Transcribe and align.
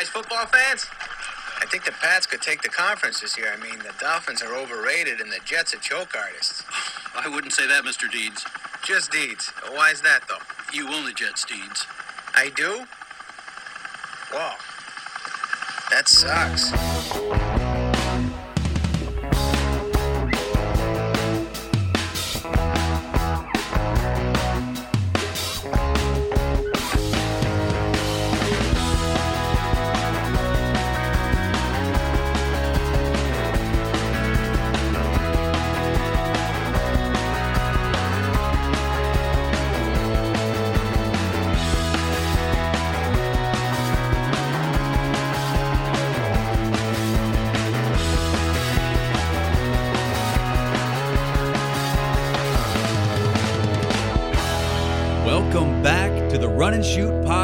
guys 0.00 0.08
football 0.08 0.46
fans? 0.46 0.86
I 1.60 1.66
think 1.66 1.84
the 1.84 1.92
Pats 1.92 2.24
could 2.24 2.40
take 2.40 2.62
the 2.62 2.70
conference 2.70 3.20
this 3.20 3.36
year. 3.36 3.52
I 3.52 3.62
mean, 3.62 3.78
the 3.80 3.92
Dolphins 4.00 4.40
are 4.40 4.56
overrated 4.56 5.20
and 5.20 5.30
the 5.30 5.40
Jets 5.44 5.74
are 5.74 5.78
choke 5.78 6.14
artists. 6.16 6.64
I 7.14 7.28
wouldn't 7.28 7.52
say 7.52 7.66
that, 7.66 7.84
Mr. 7.84 8.10
Deeds. 8.10 8.46
Just 8.82 9.12
deeds. 9.12 9.52
Why 9.70 9.90
is 9.90 10.00
that, 10.00 10.22
though? 10.26 10.38
You 10.72 10.88
own 10.88 11.04
the 11.04 11.12
Jets, 11.12 11.44
Deeds. 11.44 11.86
I 12.34 12.50
do? 12.56 12.86
Whoa. 14.32 14.52
That 15.90 16.08
sucks. 16.08 17.69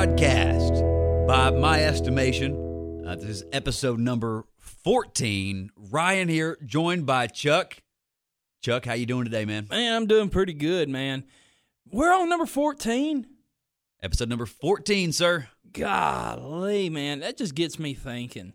Podcast. 0.06 1.26
By 1.26 1.50
my 1.50 1.82
estimation, 1.82 3.02
uh, 3.04 3.16
this 3.16 3.24
is 3.28 3.44
episode 3.52 3.98
number 3.98 4.44
14. 4.58 5.70
Ryan 5.90 6.28
here, 6.28 6.56
joined 6.64 7.06
by 7.06 7.26
Chuck. 7.26 7.82
Chuck, 8.62 8.84
how 8.84 8.92
you 8.94 9.04
doing 9.06 9.24
today, 9.24 9.44
man? 9.44 9.66
Man, 9.68 9.92
I'm 9.94 10.06
doing 10.06 10.28
pretty 10.28 10.52
good, 10.52 10.88
man. 10.88 11.24
We're 11.90 12.14
on 12.14 12.28
number 12.28 12.46
14. 12.46 13.26
Episode 14.00 14.28
number 14.28 14.46
14, 14.46 15.12
sir. 15.12 15.48
Golly, 15.72 16.88
man, 16.88 17.18
that 17.20 17.36
just 17.36 17.56
gets 17.56 17.78
me 17.80 17.92
thinking. 17.92 18.52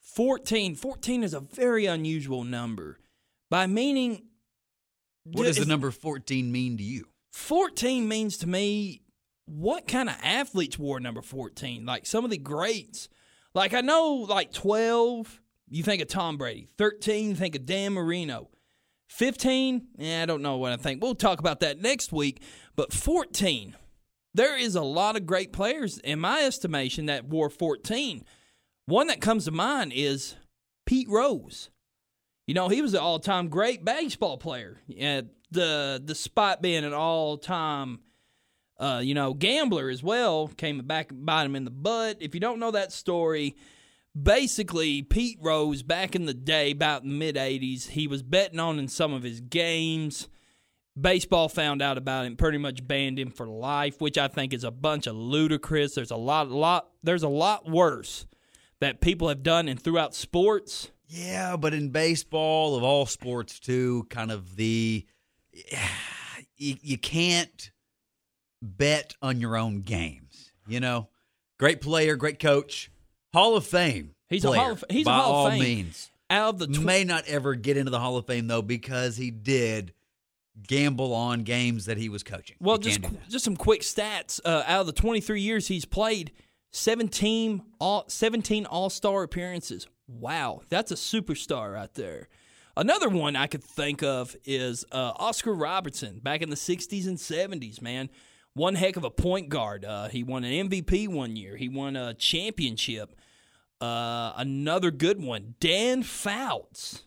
14. 0.00 0.76
14 0.76 1.22
is 1.22 1.34
a 1.34 1.40
very 1.40 1.84
unusual 1.84 2.42
number. 2.42 2.98
By 3.50 3.66
meaning, 3.66 4.22
What 5.24 5.44
does 5.44 5.56
the 5.58 5.66
number 5.66 5.90
14 5.90 6.50
mean 6.50 6.78
to 6.78 6.82
you? 6.82 7.08
14 7.32 8.08
means 8.08 8.38
to 8.38 8.46
me 8.48 9.02
what 9.46 9.88
kind 9.88 10.08
of 10.08 10.16
athletes 10.22 10.78
wore 10.78 11.00
number 11.00 11.22
14? 11.22 11.86
Like 11.86 12.06
some 12.06 12.24
of 12.24 12.30
the 12.30 12.38
greats. 12.38 13.08
Like 13.54 13.72
I 13.74 13.80
know 13.80 14.26
like 14.28 14.52
12, 14.52 15.40
you 15.68 15.82
think 15.82 16.02
of 16.02 16.08
Tom 16.08 16.36
Brady. 16.36 16.68
13, 16.76 17.30
you 17.30 17.34
think 17.34 17.56
of 17.56 17.66
Dan 17.66 17.94
Marino. 17.94 18.50
15, 19.08 19.86
yeah, 19.98 20.22
I 20.22 20.26
don't 20.26 20.42
know 20.42 20.56
what 20.56 20.72
I 20.72 20.76
think. 20.76 21.00
We'll 21.00 21.14
talk 21.14 21.38
about 21.38 21.60
that 21.60 21.80
next 21.80 22.12
week. 22.12 22.42
But 22.74 22.92
14, 22.92 23.76
there 24.34 24.58
is 24.58 24.74
a 24.74 24.82
lot 24.82 25.16
of 25.16 25.26
great 25.26 25.52
players 25.52 25.98
in 25.98 26.18
my 26.18 26.42
estimation 26.42 27.06
that 27.06 27.24
wore 27.24 27.48
14. 27.48 28.24
One 28.86 29.06
that 29.06 29.20
comes 29.20 29.46
to 29.46 29.52
mind 29.52 29.92
is 29.94 30.36
Pete 30.84 31.08
Rose. 31.08 31.70
You 32.46 32.54
know, 32.54 32.68
he 32.68 32.82
was 32.82 32.94
an 32.94 33.00
all-time 33.00 33.48
great 33.48 33.84
baseball 33.84 34.38
player. 34.38 34.80
Yeah, 34.86 35.22
the 35.50 36.00
despite 36.04 36.62
being 36.62 36.84
an 36.84 36.92
all-time, 36.92 38.00
uh, 38.78 39.00
you 39.02 39.14
know, 39.14 39.32
gambler 39.34 39.88
as 39.88 40.02
well, 40.02 40.48
came 40.48 40.78
back 40.80 41.10
and 41.10 41.24
bite 41.24 41.44
him 41.44 41.56
in 41.56 41.64
the 41.64 41.70
butt. 41.70 42.18
If 42.20 42.34
you 42.34 42.40
don't 42.40 42.58
know 42.58 42.70
that 42.70 42.92
story, 42.92 43.56
basically 44.20 45.02
Pete 45.02 45.38
Rose 45.40 45.82
back 45.82 46.14
in 46.14 46.26
the 46.26 46.34
day, 46.34 46.72
about 46.72 47.02
the 47.02 47.08
mid 47.08 47.36
'80s, 47.36 47.88
he 47.88 48.06
was 48.06 48.22
betting 48.22 48.60
on 48.60 48.78
in 48.78 48.88
some 48.88 49.12
of 49.12 49.22
his 49.22 49.40
games. 49.40 50.28
Baseball 50.98 51.50
found 51.50 51.82
out 51.82 51.98
about 51.98 52.24
him, 52.24 52.36
pretty 52.36 52.56
much 52.56 52.86
banned 52.86 53.18
him 53.18 53.30
for 53.30 53.46
life, 53.46 54.00
which 54.00 54.16
I 54.16 54.28
think 54.28 54.54
is 54.54 54.64
a 54.64 54.70
bunch 54.70 55.06
of 55.06 55.14
ludicrous. 55.14 55.94
There's 55.94 56.10
a 56.10 56.16
lot, 56.16 56.50
lot, 56.50 56.88
there's 57.02 57.22
a 57.22 57.28
lot 57.28 57.68
worse 57.68 58.26
that 58.80 59.02
people 59.02 59.28
have 59.28 59.42
done 59.42 59.68
and 59.68 59.80
throughout 59.80 60.14
sports. 60.14 60.90
Yeah, 61.08 61.56
but 61.56 61.74
in 61.74 61.90
baseball, 61.90 62.76
of 62.76 62.82
all 62.82 63.06
sports, 63.06 63.60
too, 63.60 64.06
kind 64.10 64.30
of 64.30 64.56
the. 64.56 65.06
You, 66.58 66.76
you 66.80 66.96
can't 66.96 67.70
bet 68.62 69.14
on 69.22 69.40
your 69.40 69.56
own 69.56 69.80
games. 69.82 70.52
You 70.66 70.80
know, 70.80 71.08
great 71.58 71.80
player, 71.80 72.16
great 72.16 72.38
coach, 72.38 72.90
Hall 73.32 73.56
of 73.56 73.66
Fame. 73.66 74.14
He's 74.28 74.44
a 74.44 74.48
player, 74.48 74.60
Hall 74.62 74.72
of- 74.72 74.84
he's 74.90 75.06
a 75.06 75.10
by 75.10 75.14
Hall 75.16 75.30
of 75.30 75.34
all 75.36 75.50
Fame. 75.50 75.60
means. 75.60 76.10
Out 76.28 76.54
of 76.54 76.58
the 76.58 76.66
tw- 76.66 76.82
May 76.82 77.04
not 77.04 77.24
ever 77.28 77.54
get 77.54 77.76
into 77.76 77.90
the 77.90 78.00
Hall 78.00 78.16
of 78.16 78.26
Fame 78.26 78.48
though 78.48 78.62
because 78.62 79.16
he 79.16 79.30
did 79.30 79.92
gamble 80.66 81.12
on 81.14 81.42
games 81.44 81.84
that 81.86 81.98
he 81.98 82.08
was 82.08 82.22
coaching. 82.24 82.56
Well, 82.60 82.78
just 82.78 83.00
can't 83.02 83.12
do 83.12 83.18
qu- 83.18 83.24
that. 83.24 83.30
just 83.30 83.44
some 83.44 83.56
quick 83.56 83.82
stats. 83.82 84.40
Uh, 84.44 84.64
out 84.66 84.80
of 84.80 84.86
the 84.86 84.92
23 84.92 85.40
years 85.40 85.68
he's 85.68 85.84
played, 85.84 86.32
17 86.72 87.62
all 87.78 88.04
17 88.08 88.66
All-Star 88.66 89.22
appearances. 89.22 89.86
Wow, 90.08 90.62
that's 90.68 90.90
a 90.90 90.94
superstar 90.96 91.74
right 91.74 91.92
there. 91.94 92.28
Another 92.76 93.08
one 93.08 93.36
I 93.36 93.46
could 93.46 93.64
think 93.64 94.02
of 94.02 94.36
is 94.44 94.84
uh, 94.92 95.12
Oscar 95.16 95.54
Robertson 95.54 96.18
back 96.18 96.42
in 96.42 96.50
the 96.50 96.56
60s 96.56 97.06
and 97.06 97.16
70s, 97.18 97.80
man. 97.80 98.10
One 98.56 98.74
heck 98.74 98.96
of 98.96 99.04
a 99.04 99.10
point 99.10 99.50
guard. 99.50 99.84
Uh, 99.84 100.08
he 100.08 100.22
won 100.22 100.42
an 100.42 100.70
MVP 100.70 101.08
one 101.08 101.36
year. 101.36 101.56
He 101.56 101.68
won 101.68 101.94
a 101.94 102.14
championship. 102.14 103.14
Uh, 103.82 104.32
another 104.34 104.90
good 104.90 105.22
one, 105.22 105.56
Dan 105.60 106.02
Fouts. 106.02 107.02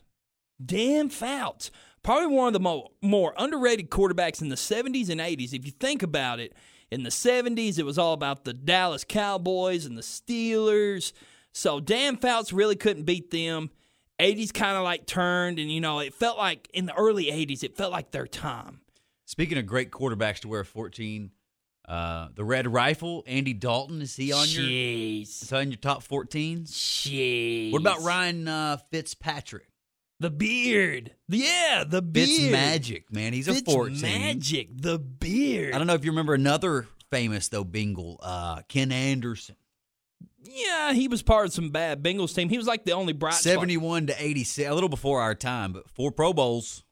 Dan 0.64 1.08
Fouts, 1.08 1.72
probably 2.04 2.28
one 2.28 2.46
of 2.46 2.52
the 2.52 2.60
mo- 2.60 2.92
more 3.02 3.34
underrated 3.36 3.90
quarterbacks 3.90 4.40
in 4.40 4.48
the 4.48 4.54
70s 4.54 5.10
and 5.10 5.20
80s. 5.20 5.52
If 5.52 5.66
you 5.66 5.72
think 5.72 6.04
about 6.04 6.38
it, 6.38 6.54
in 6.88 7.02
the 7.02 7.10
70s, 7.10 7.80
it 7.80 7.84
was 7.84 7.98
all 7.98 8.12
about 8.12 8.44
the 8.44 8.52
Dallas 8.52 9.02
Cowboys 9.02 9.86
and 9.86 9.98
the 9.98 10.02
Steelers. 10.02 11.12
So 11.50 11.80
Dan 11.80 12.16
Fouts 12.16 12.52
really 12.52 12.76
couldn't 12.76 13.06
beat 13.06 13.32
them. 13.32 13.70
80s 14.20 14.54
kind 14.54 14.76
of 14.76 14.84
like 14.84 15.04
turned, 15.04 15.58
and 15.58 15.68
you 15.68 15.80
know, 15.80 15.98
it 15.98 16.14
felt 16.14 16.38
like 16.38 16.70
in 16.72 16.86
the 16.86 16.94
early 16.94 17.24
80s, 17.24 17.64
it 17.64 17.76
felt 17.76 17.90
like 17.90 18.12
their 18.12 18.28
time. 18.28 18.82
Speaking 19.24 19.58
of 19.58 19.66
great 19.66 19.90
quarterbacks 19.90 20.38
to 20.40 20.48
wear 20.48 20.62
14, 20.62 21.32
uh, 21.90 22.28
the 22.36 22.44
Red 22.44 22.72
Rifle, 22.72 23.24
Andy 23.26 23.52
Dalton, 23.52 24.00
is 24.00 24.14
he 24.14 24.32
on 24.32 24.46
your 24.48 24.64
is 24.64 25.50
he 25.50 25.56
on 25.56 25.72
your 25.72 25.76
top 25.76 26.04
14s? 26.04 26.70
Jeez. 26.70 27.72
What 27.72 27.80
about 27.80 28.02
Ryan 28.02 28.46
uh, 28.46 28.76
Fitzpatrick? 28.92 29.66
The 30.20 30.30
beard. 30.30 31.12
Yeah, 31.28 31.82
the 31.84 32.00
beard. 32.00 32.28
Fitz 32.28 32.52
Magic, 32.52 33.12
man. 33.12 33.32
He's 33.32 33.48
a 33.48 33.54
Fitz 33.54 33.72
14. 33.72 34.00
Magic. 34.02 34.68
The 34.80 35.00
beard. 35.00 35.74
I 35.74 35.78
don't 35.78 35.88
know 35.88 35.94
if 35.94 36.04
you 36.04 36.12
remember 36.12 36.34
another 36.34 36.86
famous 37.10 37.48
though 37.48 37.64
Bengal, 37.64 38.20
uh, 38.22 38.62
Ken 38.68 38.92
Anderson. 38.92 39.56
Yeah, 40.44 40.92
he 40.92 41.08
was 41.08 41.22
part 41.24 41.46
of 41.46 41.52
some 41.52 41.70
bad 41.70 42.04
Bengals 42.04 42.34
team. 42.34 42.50
He 42.50 42.56
was 42.56 42.68
like 42.68 42.84
the 42.84 42.92
only 42.92 43.14
bright 43.14 43.34
spot. 43.34 43.42
71 43.42 44.06
to 44.06 44.22
86, 44.22 44.70
a 44.70 44.74
little 44.74 44.88
before 44.88 45.20
our 45.20 45.34
time, 45.34 45.72
but 45.72 45.90
four 45.90 46.12
Pro 46.12 46.32
Bowls, 46.32 46.84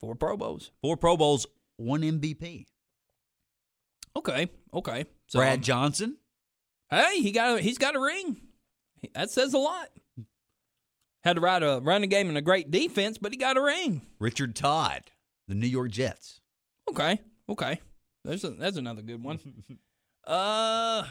Four 0.00 0.16
Pro 0.16 0.36
Bowls. 0.36 0.72
four 0.82 0.96
Pro 0.96 1.16
Bowls, 1.16 1.46
one 1.76 2.02
MVP. 2.02 2.66
Okay, 4.18 4.50
okay. 4.74 5.04
So, 5.28 5.38
Brad 5.38 5.58
um, 5.58 5.62
Johnson, 5.62 6.16
hey, 6.90 7.20
he 7.20 7.30
got 7.32 7.58
a, 7.58 7.60
he's 7.60 7.78
got 7.78 7.94
a 7.94 8.00
ring. 8.00 8.36
That 9.14 9.30
says 9.30 9.54
a 9.54 9.58
lot. 9.58 9.88
Had 11.22 11.34
to 11.34 11.40
ride 11.40 11.62
a 11.62 11.80
running 11.80 12.10
game 12.10 12.28
and 12.28 12.36
a 12.36 12.42
great 12.42 12.70
defense, 12.70 13.16
but 13.16 13.32
he 13.32 13.38
got 13.38 13.56
a 13.56 13.62
ring. 13.62 14.02
Richard 14.18 14.56
Todd, 14.56 15.02
the 15.46 15.54
New 15.54 15.66
York 15.68 15.90
Jets. 15.90 16.40
Okay, 16.90 17.20
okay. 17.48 17.80
There's 18.24 18.42
a, 18.42 18.50
that's 18.50 18.76
another 18.76 19.02
good 19.02 19.22
one. 19.22 19.38
uh, 20.26 21.04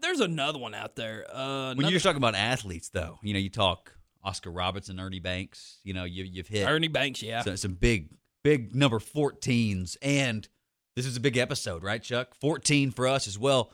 there's 0.00 0.20
another 0.20 0.58
one 0.58 0.74
out 0.74 0.96
there. 0.96 1.26
Uh, 1.32 1.74
When 1.74 1.88
you're 1.88 2.00
talking 2.00 2.16
about 2.16 2.34
athletes, 2.34 2.88
though, 2.88 3.18
you 3.22 3.32
know, 3.32 3.38
you 3.38 3.50
talk 3.50 3.92
Oscar 4.24 4.50
Robertson, 4.50 4.98
Ernie 4.98 5.20
Banks. 5.20 5.78
You 5.84 5.94
know, 5.94 6.04
you, 6.04 6.24
you've 6.24 6.48
hit 6.48 6.68
Ernie 6.68 6.88
Banks, 6.88 7.22
yeah. 7.22 7.42
some, 7.42 7.56
some 7.56 7.74
big, 7.74 8.10
big 8.42 8.74
number 8.74 8.98
14s, 8.98 9.96
and 10.02 10.48
this 10.96 11.06
is 11.06 11.16
a 11.16 11.20
big 11.20 11.36
episode, 11.36 11.82
right, 11.82 12.02
Chuck? 12.02 12.34
14 12.40 12.90
for 12.90 13.06
us 13.06 13.26
as 13.26 13.38
well. 13.38 13.72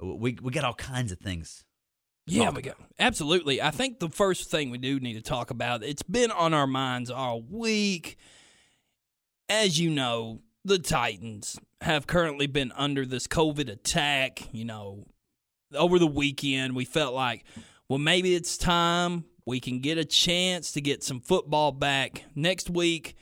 We 0.00 0.38
we 0.40 0.50
got 0.50 0.64
all 0.64 0.74
kinds 0.74 1.12
of 1.12 1.18
things. 1.18 1.64
Yeah, 2.26 2.50
we 2.50 2.62
go. 2.62 2.72
Absolutely. 2.98 3.60
I 3.60 3.70
think 3.70 3.98
the 3.98 4.08
first 4.08 4.50
thing 4.50 4.70
we 4.70 4.78
do 4.78 5.00
need 5.00 5.14
to 5.14 5.22
talk 5.22 5.50
about, 5.50 5.82
it's 5.82 6.02
been 6.02 6.30
on 6.30 6.54
our 6.54 6.66
minds 6.66 7.10
all 7.10 7.42
week. 7.42 8.16
As 9.48 9.80
you 9.80 9.90
know, 9.90 10.40
the 10.64 10.78
Titans 10.78 11.58
have 11.80 12.06
currently 12.06 12.46
been 12.46 12.72
under 12.76 13.04
this 13.04 13.26
COVID 13.26 13.68
attack. 13.68 14.48
You 14.52 14.64
know, 14.64 15.06
over 15.74 15.98
the 15.98 16.06
weekend, 16.06 16.76
we 16.76 16.84
felt 16.84 17.14
like, 17.14 17.44
well, 17.88 17.98
maybe 17.98 18.34
it's 18.34 18.56
time 18.56 19.24
we 19.44 19.58
can 19.58 19.80
get 19.80 19.98
a 19.98 20.04
chance 20.04 20.72
to 20.72 20.80
get 20.80 21.02
some 21.02 21.20
football 21.20 21.72
back 21.72 22.24
next 22.34 22.70
week. 22.70 23.16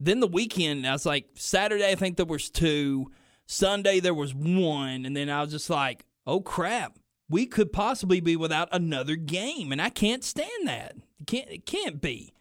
Then 0.00 0.20
the 0.20 0.26
weekend, 0.26 0.86
I 0.86 0.92
was 0.92 1.06
like, 1.06 1.26
Saturday, 1.34 1.88
I 1.90 1.94
think 1.94 2.16
there 2.16 2.26
was 2.26 2.50
two. 2.50 3.10
Sunday, 3.46 4.00
there 4.00 4.14
was 4.14 4.34
one. 4.34 5.06
And 5.06 5.16
then 5.16 5.30
I 5.30 5.42
was 5.42 5.50
just 5.50 5.70
like, 5.70 6.04
oh, 6.26 6.40
crap 6.40 6.98
we 7.28 7.46
could 7.46 7.72
possibly 7.72 8.20
be 8.20 8.36
without 8.36 8.68
another 8.72 9.16
game, 9.16 9.72
and 9.72 9.80
I 9.80 9.90
can't 9.90 10.24
stand 10.24 10.66
that. 10.66 10.96
It 11.20 11.26
can't 11.26 11.50
it 11.50 11.66
can't 11.66 12.00
be. 12.00 12.32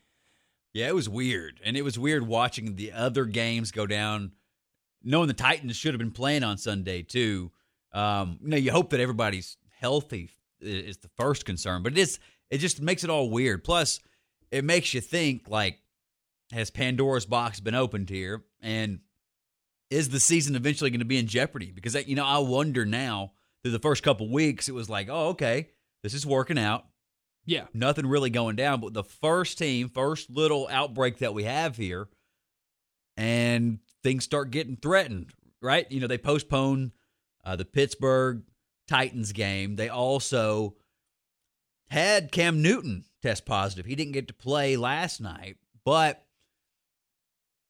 Yeah, 0.74 0.88
it 0.88 0.96
was 0.96 1.08
weird. 1.08 1.60
And 1.64 1.78
it 1.78 1.84
was 1.84 2.00
weird 2.00 2.28
watching 2.28 2.76
the 2.76 2.92
other 2.92 3.26
games 3.26 3.72
go 3.72 3.86
down, 3.86 4.32
knowing 5.04 5.28
the 5.28 5.34
Titans 5.34 5.76
should 5.76 5.94
have 5.94 6.00
been 6.00 6.12
playing 6.12 6.44
on 6.44 6.58
Sunday, 6.58 7.04
too. 7.04 7.52
Um, 7.94 8.40
you 8.42 8.50
know, 8.50 8.58
you 8.58 8.72
hope 8.72 8.90
that 8.90 9.00
everybody's 9.00 9.58
healthy 9.80 10.32
is 10.60 10.98
the 10.98 11.10
first 11.10 11.46
concern, 11.46 11.84
but 11.84 11.92
it 11.92 12.00
is, 12.00 12.18
it 12.50 12.58
just 12.58 12.82
makes 12.82 13.04
it 13.04 13.12
all 13.12 13.30
weird. 13.30 13.64
Plus, 13.64 14.00
it 14.50 14.64
makes 14.64 14.96
you 14.96 15.02
think, 15.02 15.48
like, 15.48 15.80
has 16.51 16.69
Pandora's 16.69 17.25
box 17.25 17.60
been 17.60 17.75
opened 17.75 18.10
here? 18.10 18.44
And 18.62 19.00
is 19.90 20.10
the 20.10 20.19
season 20.19 20.56
eventually 20.56 20.90
going 20.90 21.00
to 21.00 21.06
be 21.06 21.18
in 21.18 21.28
jeopardy? 21.28 21.72
Because, 21.72 21.95
you 22.07 22.16
know, 22.16 22.25
I 22.25 22.40
wonder 22.40 22.86
now 22.86 23.34
through 23.62 23.72
the 23.72 23.80
first 23.80 24.04
couple 24.04 24.30
weeks, 24.30 24.68
it 24.68 24.74
was 24.74 24.90
like, 24.90 25.07
oh, 25.10 25.30
okay, 25.30 25.69
this 26.01 26.13
is 26.13 26.25
working 26.25 26.57
out. 26.57 26.86
Yeah. 27.45 27.66
Nothing 27.74 28.07
really 28.07 28.30
going 28.30 28.56
down. 28.56 28.81
But 28.81 28.94
the 28.94 29.04
first 29.04 29.57
team, 29.57 29.90
first 29.90 30.30
little 30.30 30.68
outbreak 30.72 31.19
that 31.19 31.34
we 31.34 31.44
have 31.44 31.78
here, 31.78 32.07
and 33.18 33.80
things 34.01 34.24
start 34.24 34.51
getting 34.51 34.78
threatened, 34.78 35.34
right? 35.62 35.90
You 35.92 36.00
know, 36.00 36.07
they 36.07 36.18
postpone 36.18 36.92
uh, 37.45 37.56
the 37.56 37.66
Pittsburgh 37.66 38.44
Titans 38.88 39.31
game. 39.31 39.75
They 39.75 39.90
also 39.90 40.75
had 41.90 42.31
Cam 42.31 42.62
Newton 42.62 43.06
test 43.22 43.45
positive. 43.45 43.86
He 43.86 43.95
didn't 43.95 44.13
get 44.13 44.28
to 44.28 44.34
play 44.34 44.75
last 44.78 45.22
night, 45.22 45.57
but 45.86 46.23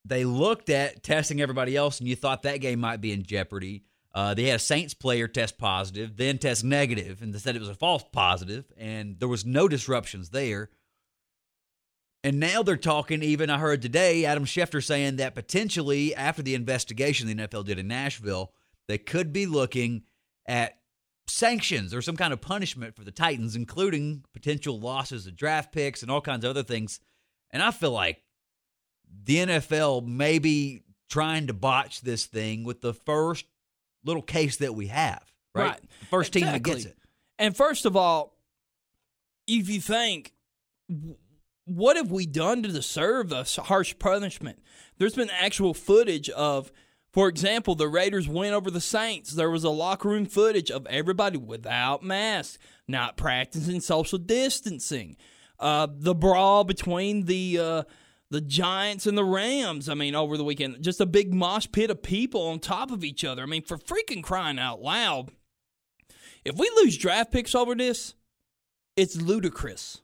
they 0.05 0.25
looked 0.25 0.69
at 0.69 1.03
testing 1.03 1.41
everybody 1.41 1.75
else, 1.75 1.99
and 1.99 2.07
you 2.07 2.15
thought 2.15 2.43
that 2.43 2.61
game 2.61 2.79
might 2.79 3.01
be 3.01 3.11
in 3.11 3.23
jeopardy. 3.23 3.83
Uh, 4.13 4.33
they 4.33 4.43
had 4.43 4.57
a 4.57 4.59
Saints 4.59 4.93
player 4.93 5.27
test 5.27 5.57
positive, 5.57 6.17
then 6.17 6.37
test 6.37 6.63
negative, 6.63 7.21
and 7.21 7.33
they 7.33 7.39
said 7.39 7.55
it 7.55 7.59
was 7.59 7.69
a 7.69 7.75
false 7.75 8.03
positive, 8.11 8.65
and 8.77 9.19
there 9.19 9.27
was 9.27 9.45
no 9.45 9.67
disruptions 9.67 10.29
there. 10.29 10.69
And 12.23 12.39
now 12.39 12.63
they're 12.63 12.77
talking, 12.77 13.21
even 13.23 13.49
I 13.49 13.57
heard 13.57 13.81
today, 13.81 14.23
Adam 14.23 14.45
Schefter 14.45 14.83
saying 14.83 15.17
that 15.17 15.35
potentially 15.35 16.15
after 16.15 16.41
the 16.41 16.55
investigation 16.55 17.27
the 17.27 17.35
NFL 17.35 17.65
did 17.65 17.79
in 17.79 17.87
Nashville, 17.87 18.53
they 18.87 18.97
could 18.97 19.33
be 19.33 19.45
looking 19.45 20.03
at 20.47 20.77
sanctions 21.27 21.93
or 21.93 22.01
some 22.01 22.15
kind 22.15 22.31
of 22.31 22.39
punishment 22.39 22.95
for 22.95 23.03
the 23.03 23.11
Titans, 23.11 23.55
including 23.55 24.23
potential 24.33 24.79
losses 24.79 25.27
of 25.27 25.35
draft 25.35 25.73
picks 25.73 26.01
and 26.01 26.11
all 26.11 26.21
kinds 26.21 26.45
of 26.45 26.51
other 26.51 26.63
things. 26.63 26.99
And 27.51 27.61
I 27.61 27.71
feel 27.71 27.91
like 27.91 28.21
the 29.25 29.37
NFL 29.37 30.05
may 30.05 30.39
be 30.39 30.83
trying 31.09 31.47
to 31.47 31.53
botch 31.53 32.01
this 32.01 32.25
thing 32.25 32.63
with 32.63 32.81
the 32.81 32.93
first 32.93 33.45
little 34.03 34.21
case 34.21 34.57
that 34.57 34.75
we 34.75 34.87
have, 34.87 35.23
right? 35.53 35.63
Right. 35.69 35.81
The 36.01 36.05
first 36.07 36.33
team 36.33 36.45
that 36.45 36.63
gets 36.63 36.85
it. 36.85 36.97
And 37.39 37.55
first 37.55 37.85
of 37.85 37.95
all, 37.95 38.35
if 39.47 39.69
you 39.69 39.79
think, 39.81 40.33
what 41.65 41.95
have 41.97 42.11
we 42.11 42.25
done 42.25 42.63
to 42.63 42.69
deserve 42.69 43.29
the 43.29 43.39
s- 43.39 43.55
harsh 43.55 43.95
punishment? 43.99 44.59
There's 44.97 45.15
been 45.15 45.29
actual 45.29 45.73
footage 45.73 46.29
of, 46.29 46.71
for 47.11 47.27
example, 47.27 47.75
the 47.75 47.87
Raiders 47.87 48.27
win 48.27 48.53
over 48.53 48.69
the 48.69 48.81
Saints. 48.81 49.31
There 49.31 49.49
was 49.49 49.63
a 49.63 49.69
locker 49.69 50.09
room 50.09 50.25
footage 50.25 50.69
of 50.71 50.85
everybody 50.87 51.37
without 51.37 52.03
masks, 52.03 52.57
not 52.87 53.17
practicing 53.17 53.79
social 53.81 54.17
distancing. 54.19 55.15
Uh, 55.59 55.87
the 55.89 56.15
brawl 56.15 56.63
between 56.63 57.25
the 57.25 57.59
uh, 57.59 57.83
the 58.33 58.41
Giants 58.41 59.05
and 59.05 59.15
the 59.15 59.23
Rams. 59.23 59.87
I 59.87 59.93
mean, 59.93 60.15
over 60.15 60.37
the 60.37 60.43
weekend, 60.43 60.81
just 60.81 60.99
a 60.99 61.05
big 61.05 61.33
mosh 61.33 61.67
pit 61.71 61.91
of 61.91 62.01
people 62.01 62.47
on 62.47 62.57
top 62.59 62.89
of 62.89 63.03
each 63.03 63.23
other. 63.23 63.43
I 63.43 63.45
mean, 63.45 63.61
for 63.61 63.77
freaking 63.77 64.23
crying 64.23 64.57
out 64.57 64.81
loud. 64.81 65.29
If 66.43 66.57
we 66.57 66.67
lose 66.77 66.97
draft 66.97 67.31
picks 67.31 67.53
over 67.53 67.75
this, 67.75 68.15
it's 68.97 69.15
ludicrous. 69.15 70.01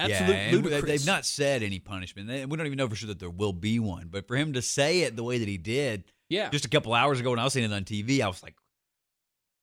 Absolute 0.00 0.28
yeah, 0.28 0.50
ludicrous. 0.50 0.84
They've 0.84 1.06
not 1.06 1.24
said 1.24 1.62
any 1.62 1.78
punishment. 1.78 2.28
We 2.28 2.56
don't 2.56 2.66
even 2.66 2.76
know 2.78 2.88
for 2.88 2.96
sure 2.96 3.06
that 3.08 3.20
there 3.20 3.30
will 3.30 3.52
be 3.52 3.78
one. 3.78 4.08
But 4.10 4.26
for 4.26 4.36
him 4.36 4.54
to 4.54 4.60
say 4.62 5.02
it 5.02 5.14
the 5.14 5.24
way 5.24 5.38
that 5.38 5.48
he 5.48 5.56
did, 5.56 6.02
Yeah. 6.28 6.50
just 6.50 6.64
a 6.64 6.68
couple 6.68 6.92
hours 6.94 7.20
ago 7.20 7.30
when 7.30 7.38
I 7.38 7.44
was 7.44 7.52
seeing 7.52 7.64
it 7.70 7.72
on 7.72 7.84
TV, 7.84 8.20
I 8.20 8.26
was 8.26 8.42
like, 8.42 8.56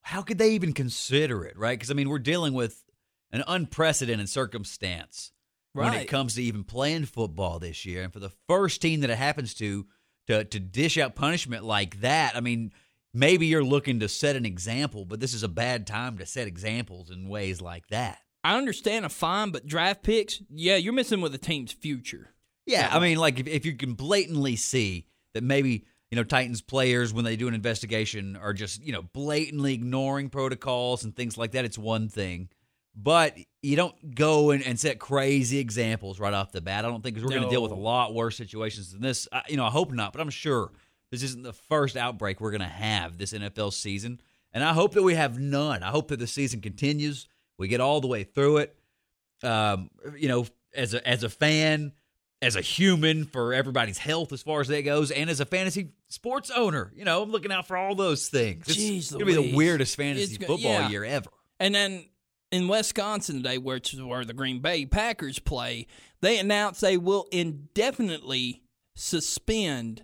how 0.03 0.21
could 0.21 0.37
they 0.37 0.51
even 0.51 0.71
consider 0.71 1.43
it, 1.43 1.57
right? 1.57 1.77
Because 1.77 1.91
I 1.91 1.95
mean, 1.95 2.07
we're 2.09 2.19
dealing 2.19 2.53
with 2.53 2.81
an 3.31 3.43
unprecedented 3.45 4.29
circumstance 4.29 5.31
when 5.75 5.93
it 5.93 6.07
comes 6.07 6.35
to 6.35 6.43
even 6.43 6.63
playing 6.63 7.05
football 7.05 7.59
this 7.59 7.85
year, 7.85 8.03
and 8.03 8.13
for 8.13 8.19
the 8.19 8.31
first 8.47 8.81
team 8.81 9.01
that 9.01 9.09
it 9.09 9.17
happens 9.17 9.53
to 9.55 9.85
to 10.27 10.43
to 10.43 10.59
dish 10.59 10.97
out 10.97 11.15
punishment 11.15 11.63
like 11.63 12.01
that, 12.01 12.35
I 12.35 12.39
mean. 12.39 12.71
Maybe 13.17 13.45
you're 13.45 13.63
looking 13.63 14.01
to 14.01 14.09
set 14.09 14.35
an 14.35 14.45
example, 14.45 15.05
but 15.05 15.21
this 15.21 15.33
is 15.33 15.41
a 15.41 15.47
bad 15.47 15.87
time 15.87 16.17
to 16.17 16.25
set 16.25 16.47
examples 16.47 17.09
in 17.09 17.29
ways 17.29 17.61
like 17.61 17.87
that. 17.87 18.17
I 18.45 18.57
understand 18.57 19.05
a 19.05 19.09
fine, 19.09 19.49
but 19.49 19.65
draft 19.65 20.03
picks, 20.03 20.39
yeah, 20.51 20.75
you're 20.75 20.93
missing 20.93 21.19
with 21.19 21.31
the 21.31 21.39
team's 21.39 21.71
future. 21.71 22.35
Yeah, 22.67 22.87
I 22.91 22.99
mean, 22.99 23.17
like 23.17 23.39
if, 23.39 23.47
if 23.47 23.65
you 23.65 23.73
can 23.73 23.93
blatantly 23.93 24.55
see 24.55 25.07
that 25.33 25.43
maybe 25.43 25.85
you 26.11 26.15
know 26.15 26.23
Titans 26.23 26.61
players 26.61 27.11
when 27.11 27.25
they 27.25 27.35
do 27.35 27.47
an 27.47 27.55
investigation 27.55 28.35
are 28.35 28.53
just 28.53 28.83
you 28.83 28.91
know 28.91 29.01
blatantly 29.01 29.73
ignoring 29.73 30.29
protocols 30.29 31.03
and 31.03 31.15
things 31.15 31.39
like 31.39 31.51
that, 31.51 31.65
it's 31.65 31.77
one 31.77 32.07
thing. 32.07 32.49
But 32.95 33.37
you 33.61 33.75
don't 33.75 34.15
go 34.15 34.51
and, 34.51 34.63
and 34.63 34.79
set 34.79 34.99
crazy 34.99 35.59
examples 35.59 36.19
right 36.19 36.33
off 36.33 36.51
the 36.51 36.61
bat. 36.61 36.85
I 36.85 36.87
don't 36.87 37.03
think 37.03 37.15
'cause 37.17 37.23
we're 37.25 37.31
going 37.31 37.43
to 37.43 37.49
deal 37.49 37.61
with 37.61 37.71
a 37.73 37.75
lot 37.75 38.13
worse 38.13 38.37
situations 38.37 38.93
than 38.93 39.01
this. 39.01 39.27
I, 39.31 39.41
you 39.49 39.57
know, 39.57 39.65
I 39.65 39.69
hope 39.69 39.91
not, 39.91 40.13
but 40.13 40.21
I'm 40.21 40.29
sure 40.29 40.71
this 41.11 41.21
isn't 41.23 41.43
the 41.43 41.53
first 41.53 41.97
outbreak 41.97 42.39
we're 42.39 42.51
going 42.51 42.61
to 42.61 42.67
have 42.67 43.17
this 43.17 43.33
NFL 43.33 43.73
season, 43.73 44.21
and 44.53 44.63
I 44.63 44.73
hope 44.73 44.93
that 44.93 45.03
we 45.03 45.15
have 45.15 45.37
none. 45.39 45.83
I 45.83 45.89
hope 45.89 46.07
that 46.07 46.19
the 46.19 46.27
season 46.27 46.61
continues. 46.61 47.27
We 47.57 47.67
get 47.67 47.81
all 47.81 47.99
the 48.01 48.07
way 48.07 48.23
through 48.23 48.57
it 48.57 48.75
um, 49.43 49.89
you 50.17 50.27
know, 50.27 50.45
as 50.73 50.93
a 50.93 51.07
as 51.07 51.23
a 51.23 51.29
fan, 51.29 51.91
as 52.41 52.55
a 52.55 52.61
human, 52.61 53.25
for 53.25 53.53
everybody's 53.53 53.97
health 53.97 54.31
as 54.33 54.41
far 54.41 54.61
as 54.61 54.67
that 54.69 54.83
goes, 54.83 55.11
and 55.11 55.29
as 55.29 55.39
a 55.39 55.45
fantasy 55.45 55.91
sports 56.07 56.49
owner, 56.49 56.91
you 56.95 57.05
know, 57.05 57.21
I'm 57.21 57.31
looking 57.31 57.51
out 57.51 57.67
for 57.67 57.77
all 57.77 57.95
those 57.95 58.27
things. 58.29 58.65
It's 58.67 59.11
gonna 59.11 59.25
be 59.25 59.33
the 59.33 59.55
weirdest 59.55 59.95
fantasy 59.95 60.35
It's 60.35 60.45
football 60.45 60.57
yeah. 60.59 60.89
year 60.89 61.03
ever. 61.03 61.29
And 61.59 61.73
then 61.75 62.05
in 62.55 62.69
Wisconsin 62.69 63.37
today, 63.37 63.57
which 63.57 63.93
is 63.93 64.01
where 64.01 64.23
the 64.23 64.33
Green 64.33 64.59
Bay 64.59 64.85
Packers 64.85 65.39
play, 65.39 65.87
they 66.21 66.39
announced 66.39 66.79
they 66.79 66.97
will 66.97 67.27
indefinitely 67.31 68.63
suspend 68.95 70.03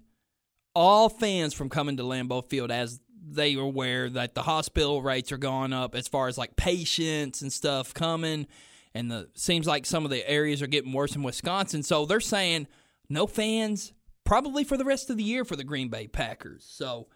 all 0.76 1.08
fans 1.08 1.54
from 1.54 1.70
coming 1.70 1.96
to 1.98 2.04
Lambeau 2.04 2.48
Field 2.48 2.70
as 2.70 3.00
they 3.24 3.56
are 3.56 3.62
aware 3.62 4.10
that 4.10 4.36
the 4.36 4.42
hospital 4.42 5.02
rates 5.02 5.32
are 5.32 5.38
going 5.38 5.72
up 5.72 5.96
as 5.96 6.10
far 6.10 6.28
as 6.28 6.38
like 6.38 6.58
patients 6.58 7.42
and 7.42 7.54
stuff 7.54 7.94
coming. 7.94 8.48
And 8.94 9.10
the 9.10 9.30
seems 9.36 9.66
like 9.66 9.86
some 9.86 10.04
of 10.04 10.12
the 10.12 10.30
areas 10.30 10.62
are 10.62 10.68
getting 10.68 10.92
worse 10.92 11.16
in 11.16 11.24
Wisconsin. 11.24 11.84
So 11.84 12.06
they're 12.06 12.20
saying 12.20 12.68
no 13.10 13.28
fans 13.28 13.94
probably 14.26 14.66
for 14.66 14.76
the 14.76 14.84
rest 14.84 15.10
of 15.10 15.16
the 15.16 15.24
year 15.24 15.46
for 15.46 15.56
the 15.56 15.64
Green 15.64 15.88
Bay 15.88 16.08
Packers. 16.08 16.66
So 16.68 17.08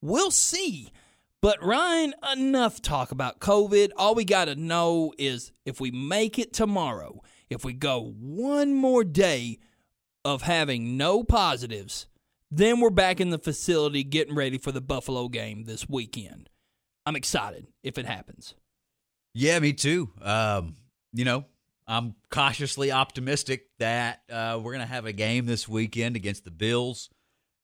we'll 0.00 0.32
see. 0.32 0.90
But 1.42 1.60
Ryan, 1.60 2.14
enough 2.32 2.80
talk 2.80 3.10
about 3.10 3.40
COVID. 3.40 3.90
All 3.96 4.14
we 4.14 4.24
got 4.24 4.44
to 4.44 4.54
know 4.54 5.12
is 5.18 5.50
if 5.66 5.80
we 5.80 5.90
make 5.90 6.38
it 6.38 6.52
tomorrow, 6.52 7.20
if 7.50 7.64
we 7.64 7.72
go 7.72 8.14
one 8.20 8.74
more 8.74 9.02
day 9.02 9.58
of 10.24 10.42
having 10.42 10.96
no 10.96 11.24
positives, 11.24 12.06
then 12.48 12.78
we're 12.78 12.90
back 12.90 13.20
in 13.20 13.30
the 13.30 13.40
facility 13.40 14.04
getting 14.04 14.36
ready 14.36 14.56
for 14.56 14.70
the 14.70 14.80
Buffalo 14.80 15.26
game 15.28 15.64
this 15.64 15.88
weekend. 15.88 16.48
I'm 17.04 17.16
excited 17.16 17.66
if 17.82 17.98
it 17.98 18.06
happens. 18.06 18.54
Yeah, 19.34 19.58
me 19.58 19.72
too. 19.72 20.10
Um, 20.20 20.76
you 21.12 21.24
know, 21.24 21.46
I'm 21.88 22.14
cautiously 22.30 22.92
optimistic 22.92 23.66
that 23.80 24.22
uh, 24.30 24.60
we're 24.62 24.72
gonna 24.72 24.86
have 24.86 25.06
a 25.06 25.12
game 25.12 25.46
this 25.46 25.68
weekend 25.68 26.14
against 26.14 26.44
the 26.44 26.52
Bills. 26.52 27.10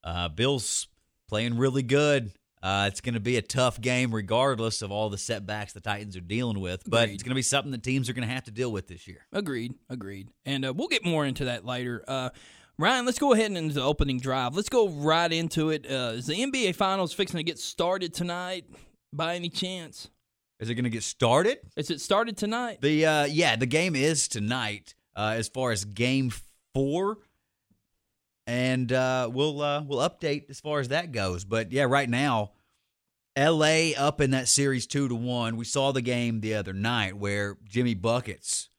Uh, 0.02 0.28
Bills 0.28 0.88
playing 1.28 1.58
really 1.58 1.84
good. 1.84 2.32
Uh, 2.62 2.86
it's 2.88 3.00
going 3.00 3.14
to 3.14 3.20
be 3.20 3.36
a 3.36 3.42
tough 3.42 3.80
game, 3.80 4.14
regardless 4.14 4.82
of 4.82 4.90
all 4.90 5.08
the 5.10 5.18
setbacks 5.18 5.72
the 5.72 5.80
Titans 5.80 6.16
are 6.16 6.20
dealing 6.20 6.60
with. 6.60 6.82
But 6.86 7.04
Agreed. 7.04 7.14
it's 7.14 7.22
going 7.22 7.30
to 7.30 7.36
be 7.36 7.42
something 7.42 7.70
that 7.72 7.82
teams 7.82 8.08
are 8.08 8.12
going 8.12 8.26
to 8.26 8.34
have 8.34 8.44
to 8.44 8.50
deal 8.50 8.72
with 8.72 8.88
this 8.88 9.06
year. 9.06 9.26
Agreed, 9.32 9.74
agreed. 9.88 10.28
And 10.44 10.64
uh, 10.64 10.72
we'll 10.74 10.88
get 10.88 11.04
more 11.04 11.24
into 11.24 11.44
that 11.46 11.64
later. 11.64 12.04
Uh, 12.08 12.30
Ryan, 12.78 13.06
let's 13.06 13.18
go 13.18 13.32
ahead 13.32 13.46
and 13.46 13.56
into 13.56 13.74
the 13.74 13.82
opening 13.82 14.20
drive. 14.20 14.54
Let's 14.54 14.68
go 14.68 14.88
right 14.88 15.32
into 15.32 15.70
it. 15.70 15.86
Uh, 15.90 16.12
is 16.14 16.26
the 16.26 16.34
NBA 16.34 16.74
Finals 16.76 17.12
fixing 17.12 17.38
to 17.38 17.44
get 17.44 17.58
started 17.58 18.14
tonight 18.14 18.66
by 19.12 19.34
any 19.34 19.48
chance? 19.48 20.08
Is 20.60 20.70
it 20.70 20.74
going 20.74 20.84
to 20.84 20.90
get 20.90 21.02
started? 21.04 21.58
Is 21.76 21.90
it 21.90 22.00
started 22.00 22.36
tonight? 22.36 22.80
The 22.80 23.06
uh, 23.06 23.24
yeah, 23.24 23.56
the 23.56 23.66
game 23.66 23.94
is 23.94 24.26
tonight. 24.28 24.94
Uh, 25.16 25.34
as 25.36 25.48
far 25.48 25.72
as 25.72 25.84
game 25.84 26.32
four, 26.74 27.18
and 28.48 28.90
uh, 28.90 29.28
we'll 29.30 29.60
uh, 29.60 29.82
we'll 29.82 30.08
update 30.08 30.48
as 30.48 30.58
far 30.58 30.80
as 30.80 30.88
that 30.88 31.12
goes. 31.12 31.44
But 31.44 31.70
yeah, 31.70 31.84
right 31.84 32.08
now, 32.08 32.52
L.A. 33.36 33.94
up 33.94 34.22
in 34.22 34.30
that 34.30 34.48
series 34.48 34.86
two 34.86 35.06
to 35.06 35.14
one. 35.14 35.58
We 35.58 35.66
saw 35.66 35.92
the 35.92 36.00
game 36.00 36.40
the 36.40 36.54
other 36.54 36.72
night 36.72 37.18
where 37.18 37.58
Jimmy 37.68 37.92
buckets 37.92 38.70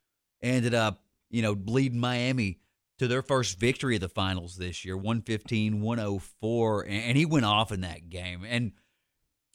ended 0.41 0.73
up 0.73 1.03
you 1.29 1.43
know 1.43 1.55
leading 1.67 1.99
Miami 1.99 2.59
to 2.97 3.07
their 3.07 3.21
first 3.21 3.59
victory 3.59 3.93
of 3.93 4.01
the 4.01 4.09
finals 4.09 4.57
this 4.57 4.83
year 4.83 4.97
115 4.97 5.81
104 5.81 6.81
and 6.81 6.91
and 6.91 7.17
he 7.17 7.25
went 7.25 7.45
off 7.45 7.71
in 7.71 7.81
that 7.81 8.09
game 8.09 8.43
and 8.47 8.71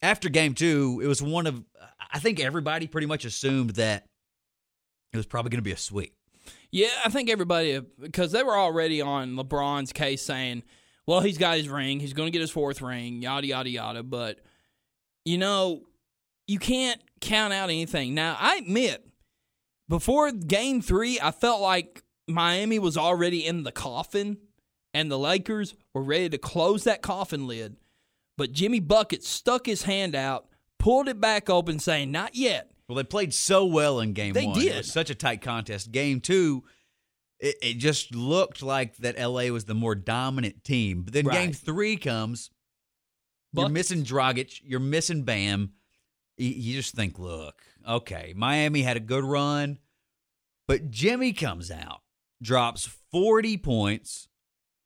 after 0.00 0.28
game 0.28 0.54
two, 0.54 1.00
it 1.02 1.06
was 1.06 1.23
one 1.23 1.47
of 1.47 1.64
I 2.12 2.21
think 2.21 2.38
everybody 2.38 2.87
pretty 2.87 3.06
much 3.06 3.25
assumed 3.25 3.71
that 3.71 4.04
it 5.12 5.16
was 5.16 5.26
probably 5.26 5.50
going 5.50 5.59
to 5.59 5.62
be 5.62 5.73
a 5.73 5.76
sweep. 5.76 6.14
Yeah, 6.75 6.88
I 7.04 7.09
think 7.09 7.31
everybody 7.31 7.76
uh, 7.76 7.83
because 8.00 8.33
they 8.33 8.43
were 8.43 8.59
already 8.59 9.00
on 9.00 9.37
LeBron's 9.37 9.93
case 9.93 10.23
saying, 10.23 10.64
"Well, 11.07 11.21
he's 11.21 11.38
got 11.38 11.57
his 11.57 11.69
ring. 11.69 12.00
He's 12.00 12.14
going 12.14 12.26
to 12.26 12.33
get 12.33 12.40
his 12.40 12.50
fourth 12.50 12.83
ring. 12.83 13.23
Yada 13.23 13.47
yada 13.47 13.71
yada." 13.71 14.02
But 14.02 14.40
you 15.25 15.38
know, 15.38 15.85
you 16.49 16.59
can't 16.59 17.00
count 17.21 17.52
out 17.52 17.71
anything. 17.71 18.12
Now, 18.12 18.37
I 18.40 18.57
admit, 18.57 19.07
before 19.88 20.33
Game 20.33 20.83
Three, 20.83 21.21
I 21.23 21.31
felt 21.31 21.61
like 21.61 22.02
Miami 22.26 22.81
was 22.81 22.97
already 22.97 23.47
in 23.47 23.62
the 23.62 23.71
coffin, 23.71 24.38
and 24.93 25.09
the 25.09 25.19
Lakers 25.19 25.76
were 25.95 26.02
ready 26.02 26.28
to 26.28 26.38
close 26.38 26.83
that 26.85 27.02
coffin 27.02 27.47
lid. 27.47 27.76
But 28.37 28.50
Jimmy 28.50 28.81
Bucket 28.81 29.23
stuck 29.23 29.66
his 29.66 29.85
hand 29.85 30.16
out, 30.16 30.49
pulled 30.81 31.07
it 31.07 31.21
back 31.21 31.49
open, 31.49 31.78
saying, 31.78 32.11
"Not 32.11 32.35
yet." 32.35 32.73
Well, 32.88 32.97
they 32.97 33.05
played 33.05 33.33
so 33.33 33.64
well 33.64 34.00
in 34.00 34.12
game 34.12 34.35
They 34.35 34.47
one. 34.47 34.59
It 34.59 34.62
did. 34.64 34.76
was 34.76 34.93
such 34.93 35.11
a 35.11 35.14
tight 35.14 35.41
contest. 35.41 35.91
Game 35.91 36.21
two, 36.21 36.64
it, 37.41 37.57
it 37.62 37.75
just 37.75 38.14
looked 38.14 38.62
like 38.62 38.97
that 38.99 39.19
LA 39.19 39.49
was 39.49 39.64
the 39.64 39.75
more 39.75 39.95
dominant 39.95 40.64
team. 40.64 41.03
But 41.03 41.14
then 41.14 41.25
game 41.25 41.53
three 41.53 41.97
comes, 41.97 42.50
you're 43.53 43.69
missing 43.69 44.03
Dragic, 44.03 44.61
you're 44.62 44.81
missing 44.81 45.23
Bam. 45.23 45.73
You, 46.37 46.49
you 46.50 46.75
just 46.75 46.95
think, 46.95 47.19
look, 47.19 47.62
okay, 47.88 48.35
Miami 48.37 48.83
had 48.83 48.97
a 48.97 49.00
good 49.00 49.25
run, 49.25 49.79
but 50.69 50.91
Jimmy 50.91 51.33
comes 51.33 51.71
out, 51.71 52.03
drops 52.43 52.87
40 53.11 53.57
points, 53.59 54.29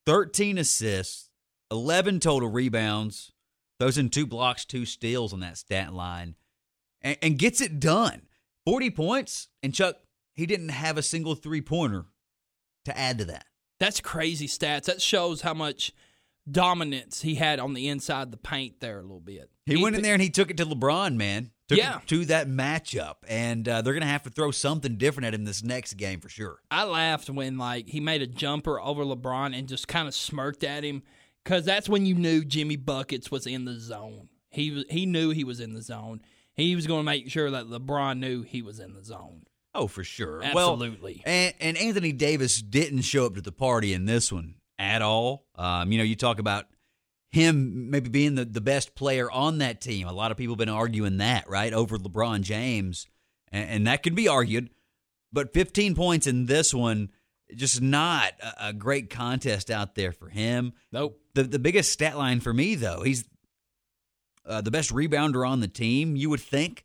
13 0.06 0.58
assists, 0.58 1.30
11 1.72 2.20
total 2.20 2.48
rebounds, 2.48 3.32
throws 3.80 3.98
in 3.98 4.08
two 4.08 4.26
blocks, 4.26 4.64
two 4.64 4.84
steals 4.84 5.32
on 5.32 5.40
that 5.40 5.56
stat 5.56 5.92
line 5.92 6.36
and, 7.02 7.16
and 7.22 7.38
gets 7.38 7.60
it 7.60 7.80
done. 7.80 8.22
40 8.66 8.90
points, 8.90 9.48
and 9.62 9.72
Chuck, 9.74 9.96
he 10.34 10.46
didn't 10.46 10.68
have 10.70 10.98
a 10.98 11.02
single 11.02 11.34
three 11.34 11.60
pointer 11.62 12.04
to 12.84 12.96
add 12.98 13.18
to 13.18 13.24
that. 13.26 13.46
That's 13.80 14.00
crazy 14.00 14.46
stats. 14.46 14.84
That 14.84 15.00
shows 15.00 15.40
how 15.42 15.54
much 15.54 15.92
dominance 16.50 17.22
he 17.22 17.34
had 17.36 17.60
on 17.60 17.74
the 17.74 17.88
inside 17.88 18.22
of 18.22 18.30
the 18.30 18.36
paint 18.36 18.80
there 18.80 18.98
a 18.98 19.02
little 19.02 19.20
bit. 19.20 19.50
He, 19.66 19.76
went 19.82 19.96
in 19.96 20.02
there 20.02 20.14
and 20.14 20.22
he 20.22 20.30
took 20.30 20.50
it 20.50 20.56
to 20.58 20.66
LeBron, 20.66 21.16
man. 21.16 21.50
Took 21.68 21.78
Yeah. 21.78 21.98
it 21.98 22.06
to 22.08 22.24
that 22.26 22.48
matchup. 22.48 23.16
And 23.28 23.68
uh, 23.68 23.82
they're 23.82 23.92
going 23.92 24.02
to 24.02 24.06
have 24.08 24.22
to 24.22 24.30
throw 24.30 24.50
something 24.50 24.96
different 24.96 25.26
at 25.26 25.34
him 25.34 25.44
this 25.44 25.62
next 25.62 25.94
game 25.94 26.20
for 26.20 26.28
sure. 26.30 26.58
I 26.70 26.84
laughed 26.84 27.28
when 27.28 27.58
like 27.58 27.88
he 27.88 28.00
made 28.00 28.22
a 28.22 28.26
jumper 28.26 28.80
over 28.80 29.04
LeBron 29.04 29.56
and 29.56 29.68
just 29.68 29.88
kind 29.88 30.08
of 30.08 30.14
smirked 30.14 30.64
at 30.64 30.84
him 30.84 31.02
because 31.44 31.64
that's 31.66 31.88
when 31.88 32.06
you 32.06 32.14
knew 32.14 32.44
Jimmy 32.44 32.76
buckets 32.76 33.30
was 33.30 33.46
in 33.46 33.66
the 33.66 33.78
zone. 33.78 34.28
He 34.50 34.84
he 34.88 35.04
knew 35.04 35.30
he 35.30 35.44
was 35.44 35.60
in 35.60 35.74
the 35.74 35.82
zone. 35.82 36.22
He 36.58 36.74
was 36.74 36.86
going 36.86 37.00
to 37.00 37.04
make 37.04 37.30
sure 37.30 37.52
that 37.52 37.66
LeBron 37.66 38.18
knew 38.18 38.42
he 38.42 38.62
was 38.62 38.80
in 38.80 38.92
the 38.92 39.04
zone. 39.04 39.44
Oh, 39.74 39.86
for 39.86 40.02
sure. 40.02 40.42
Absolutely. 40.42 41.22
Well, 41.24 41.32
and, 41.32 41.54
and 41.60 41.76
Anthony 41.76 42.12
Davis 42.12 42.60
didn't 42.60 43.02
show 43.02 43.26
up 43.26 43.36
to 43.36 43.40
the 43.40 43.52
party 43.52 43.94
in 43.94 44.06
this 44.06 44.32
one 44.32 44.56
at 44.78 45.00
all. 45.00 45.46
Um, 45.54 45.92
you 45.92 45.98
know, 45.98 46.04
you 46.04 46.16
talk 46.16 46.40
about 46.40 46.66
him 47.30 47.90
maybe 47.90 48.08
being 48.08 48.34
the, 48.34 48.44
the 48.44 48.60
best 48.60 48.96
player 48.96 49.30
on 49.30 49.58
that 49.58 49.80
team. 49.80 50.08
A 50.08 50.12
lot 50.12 50.32
of 50.32 50.36
people 50.36 50.54
have 50.54 50.58
been 50.58 50.68
arguing 50.68 51.18
that, 51.18 51.48
right, 51.48 51.72
over 51.72 51.96
LeBron 51.96 52.40
James. 52.40 53.06
And, 53.52 53.70
and 53.70 53.86
that 53.86 54.02
could 54.02 54.16
be 54.16 54.26
argued. 54.26 54.70
But 55.32 55.54
15 55.54 55.94
points 55.94 56.26
in 56.26 56.46
this 56.46 56.74
one, 56.74 57.10
just 57.54 57.80
not 57.80 58.32
a, 58.42 58.68
a 58.68 58.72
great 58.72 59.10
contest 59.10 59.70
out 59.70 59.94
there 59.94 60.12
for 60.12 60.28
him. 60.28 60.72
Nope. 60.90 61.20
The 61.34 61.44
the 61.44 61.58
biggest 61.58 61.92
stat 61.92 62.16
line 62.16 62.40
for 62.40 62.52
me 62.52 62.74
though, 62.74 63.02
he's 63.02 63.24
uh, 64.48 64.60
the 64.60 64.70
best 64.70 64.92
rebounder 64.92 65.48
on 65.48 65.60
the 65.60 65.68
team. 65.68 66.16
You 66.16 66.30
would 66.30 66.40
think 66.40 66.84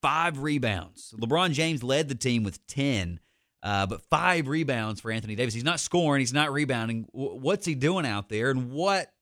five 0.00 0.38
rebounds. 0.38 1.14
LeBron 1.18 1.52
James 1.52 1.82
led 1.82 2.08
the 2.08 2.14
team 2.14 2.44
with 2.44 2.64
ten, 2.66 3.20
uh, 3.62 3.86
but 3.86 4.02
five 4.02 4.48
rebounds 4.48 5.00
for 5.00 5.10
Anthony 5.10 5.34
Davis. 5.34 5.54
He's 5.54 5.64
not 5.64 5.80
scoring. 5.80 6.20
He's 6.20 6.32
not 6.32 6.52
rebounding. 6.52 7.06
W- 7.12 7.36
what's 7.36 7.66
he 7.66 7.74
doing 7.74 8.06
out 8.06 8.28
there, 8.28 8.50
and 8.50 8.70
what 8.70 9.12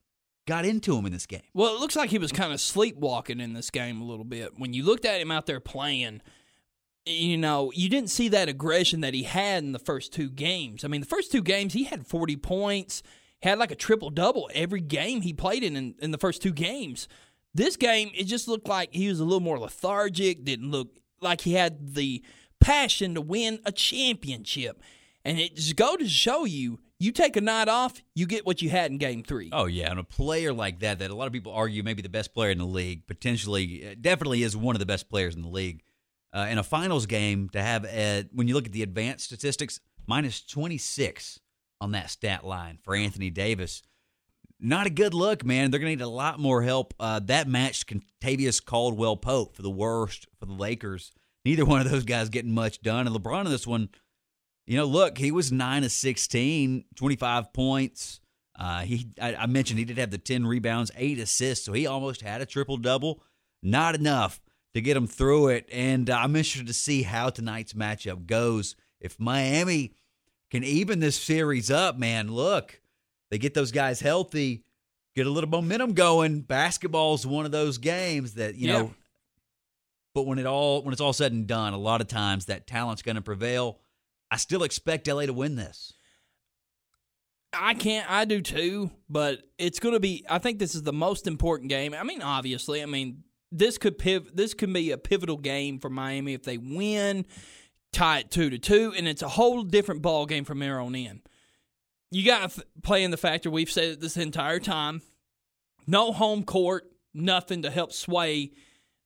got 0.47 0.65
into 0.65 0.97
him 0.97 1.05
in 1.05 1.11
this 1.11 1.25
game? 1.25 1.41
Well, 1.53 1.75
it 1.75 1.79
looks 1.79 1.95
like 1.95 2.09
he 2.09 2.17
was 2.17 2.31
kind 2.31 2.53
of 2.53 2.59
sleepwalking 2.59 3.39
in 3.39 3.53
this 3.53 3.69
game 3.69 4.01
a 4.01 4.05
little 4.05 4.25
bit. 4.25 4.57
When 4.57 4.73
you 4.73 4.83
looked 4.83 5.05
at 5.05 5.21
him 5.21 5.31
out 5.31 5.45
there 5.45 5.59
playing, 5.59 6.21
you 7.05 7.37
know, 7.37 7.71
you 7.73 7.89
didn't 7.89 8.09
see 8.09 8.29
that 8.29 8.49
aggression 8.49 9.01
that 9.01 9.13
he 9.13 9.23
had 9.23 9.63
in 9.63 9.71
the 9.71 9.79
first 9.79 10.13
two 10.13 10.29
games. 10.29 10.83
I 10.83 10.87
mean, 10.87 11.01
the 11.01 11.07
first 11.07 11.31
two 11.31 11.41
games, 11.41 11.73
he 11.73 11.85
had 11.85 12.05
40 12.05 12.37
points, 12.37 13.01
had 13.41 13.57
like 13.57 13.71
a 13.71 13.75
triple 13.75 14.09
double 14.09 14.49
every 14.53 14.81
game 14.81 15.21
he 15.21 15.33
played 15.33 15.63
in, 15.63 15.75
in 15.75 15.95
in 15.99 16.11
the 16.11 16.17
first 16.17 16.41
two 16.41 16.53
games. 16.53 17.07
This 17.53 17.75
game, 17.75 18.11
it 18.15 18.25
just 18.25 18.47
looked 18.47 18.67
like 18.67 18.93
he 18.93 19.07
was 19.09 19.19
a 19.19 19.25
little 19.25 19.41
more 19.41 19.59
lethargic, 19.59 20.45
didn't 20.45 20.71
look 20.71 20.97
like 21.19 21.41
he 21.41 21.53
had 21.53 21.95
the 21.95 22.23
passion 22.59 23.15
to 23.15 23.21
win 23.21 23.59
a 23.65 23.71
championship. 23.71 24.81
And 25.25 25.39
it 25.39 25.55
just 25.55 25.75
go 25.75 25.97
to 25.97 26.07
show 26.07 26.45
you, 26.45 26.79
you 26.97 27.11
take 27.11 27.35
a 27.35 27.41
night 27.41 27.67
off, 27.67 28.01
you 28.15 28.25
get 28.25 28.45
what 28.45 28.61
you 28.61 28.69
had 28.69 28.89
in 28.89 28.97
game 28.97 29.23
three. 29.23 29.49
Oh 29.51 29.65
yeah, 29.65 29.91
and 29.91 29.99
a 29.99 30.03
player 30.03 30.53
like 30.53 30.79
that 30.79 30.99
that 30.99 31.11
a 31.11 31.15
lot 31.15 31.27
of 31.27 31.33
people 31.33 31.51
argue 31.51 31.83
maybe 31.83 32.01
the 32.01 32.09
best 32.09 32.33
player 32.33 32.51
in 32.51 32.57
the 32.57 32.65
league, 32.65 33.05
potentially, 33.05 33.85
uh, 33.85 33.95
definitely 33.99 34.43
is 34.43 34.55
one 34.55 34.75
of 34.75 34.79
the 34.79 34.85
best 34.85 35.09
players 35.09 35.35
in 35.35 35.41
the 35.41 35.49
league. 35.49 35.83
Uh, 36.33 36.47
in 36.49 36.57
a 36.57 36.63
finals 36.63 37.05
game, 37.05 37.49
to 37.49 37.61
have 37.61 37.83
a, 37.83 38.23
when 38.31 38.47
you 38.47 38.53
look 38.53 38.65
at 38.65 38.71
the 38.71 38.83
advanced 38.83 39.25
statistics, 39.25 39.81
minus 40.07 40.41
twenty 40.41 40.77
six 40.77 41.39
on 41.81 41.91
that 41.91 42.09
stat 42.09 42.45
line 42.45 42.79
for 42.81 42.95
Anthony 42.95 43.29
Davis. 43.29 43.83
Not 44.63 44.85
a 44.85 44.91
good 44.91 45.15
look, 45.15 45.43
man. 45.43 45.71
They're 45.71 45.79
going 45.79 45.97
to 45.97 46.03
need 46.03 46.07
a 46.07 46.07
lot 46.07 46.39
more 46.39 46.61
help. 46.61 46.93
Uh, 46.99 47.19
that 47.25 47.47
matched 47.47 47.91
Kentavious 47.91 48.63
Caldwell 48.63 49.17
Pope 49.17 49.55
for 49.55 49.63
the 49.63 49.71
worst 49.71 50.27
for 50.39 50.45
the 50.45 50.53
Lakers. 50.53 51.13
Neither 51.43 51.65
one 51.65 51.81
of 51.81 51.89
those 51.89 52.05
guys 52.05 52.29
getting 52.29 52.53
much 52.53 52.81
done. 52.81 53.07
And 53.07 53.15
LeBron 53.15 53.45
in 53.45 53.51
this 53.51 53.65
one, 53.65 53.89
you 54.67 54.77
know, 54.77 54.85
look, 54.85 55.17
he 55.17 55.31
was 55.31 55.51
9 55.51 55.83
of 55.83 55.91
16, 55.91 56.85
25 56.95 57.53
points. 57.53 58.19
Uh, 58.57 58.81
he, 58.81 59.09
I, 59.19 59.33
I 59.33 59.45
mentioned 59.47 59.79
he 59.79 59.85
did 59.85 59.97
have 59.97 60.11
the 60.11 60.19
10 60.19 60.45
rebounds, 60.45 60.91
eight 60.95 61.17
assists, 61.17 61.65
so 61.65 61.73
he 61.73 61.87
almost 61.87 62.21
had 62.21 62.41
a 62.41 62.45
triple 62.45 62.77
double. 62.77 63.23
Not 63.63 63.95
enough 63.95 64.39
to 64.75 64.81
get 64.81 64.95
him 64.95 65.07
through 65.07 65.47
it. 65.49 65.67
And 65.71 66.07
uh, 66.07 66.17
I'm 66.17 66.35
interested 66.35 66.67
to 66.67 66.73
see 66.73 67.01
how 67.01 67.31
tonight's 67.31 67.73
matchup 67.73 68.27
goes. 68.27 68.75
If 68.99 69.19
Miami 69.19 69.95
can 70.51 70.63
even 70.63 70.99
this 70.99 71.15
series 71.15 71.71
up, 71.71 71.97
man, 71.97 72.31
look, 72.31 72.80
they 73.31 73.39
get 73.39 73.53
those 73.55 73.71
guys 73.71 73.99
healthy, 73.99 74.63
get 75.15 75.25
a 75.25 75.29
little 75.29 75.49
momentum 75.49 75.93
going. 75.93 76.41
Basketball's 76.41 77.25
one 77.25 77.45
of 77.45 77.51
those 77.51 77.79
games 77.79 78.35
that, 78.35 78.53
you 78.55 78.67
Yeah. 78.67 78.73
know, 78.79 78.93
but 80.13 80.23
when 80.27 80.37
it 80.37 80.45
all 80.45 80.83
when 80.83 80.91
it's 80.91 81.01
all 81.01 81.13
said 81.13 81.31
and 81.31 81.47
done, 81.47 81.73
a 81.73 81.77
lot 81.77 82.01
of 82.01 82.07
times 82.07 82.45
that 82.45 82.67
talent's 82.67 83.01
going 83.01 83.15
to 83.15 83.21
prevail. 83.21 83.79
I 84.29 84.37
still 84.37 84.63
expect 84.63 85.07
LA 85.07 85.25
to 85.25 85.33
win 85.33 85.55
this. 85.55 85.93
I 87.53 87.73
can't. 87.73 88.09
I 88.09 88.23
do 88.25 88.41
too, 88.41 88.91
but 89.09 89.41
it's 89.57 89.79
going 89.79 89.93
to 89.93 89.99
be. 89.99 90.23
I 90.29 90.37
think 90.37 90.57
this 90.59 90.73
is 90.73 90.83
the 90.83 90.93
most 90.93 91.27
important 91.27 91.69
game. 91.69 91.93
I 91.93 92.03
mean, 92.03 92.21
obviously, 92.21 92.81
I 92.81 92.85
mean 92.85 93.23
this 93.51 93.77
could 93.77 93.97
piv- 93.99 94.33
This 94.33 94.53
could 94.53 94.71
be 94.71 94.91
a 94.91 94.97
pivotal 94.97 95.35
game 95.37 95.77
for 95.79 95.89
Miami 95.89 96.33
if 96.33 96.43
they 96.43 96.57
win, 96.57 97.25
tie 97.91 98.19
it 98.19 98.31
two 98.31 98.49
to 98.49 98.57
two, 98.57 98.93
and 98.95 99.05
it's 99.07 99.21
a 99.21 99.27
whole 99.27 99.63
different 99.63 100.01
ball 100.01 100.25
game 100.25 100.45
from 100.45 100.59
there 100.59 100.79
on 100.79 100.95
in. 100.95 101.21
You 102.11 102.25
got 102.25 102.51
to 102.51 102.65
play 102.83 103.03
in 103.03 103.11
the 103.11 103.17
factor 103.17 103.49
we've 103.49 103.71
said 103.71 103.85
it 103.85 104.01
this 104.01 104.17
entire 104.17 104.59
time. 104.59 105.01
No 105.87 106.11
home 106.11 106.43
court, 106.43 106.91
nothing 107.13 107.61
to 107.61 107.71
help 107.71 107.93
sway 107.93 108.51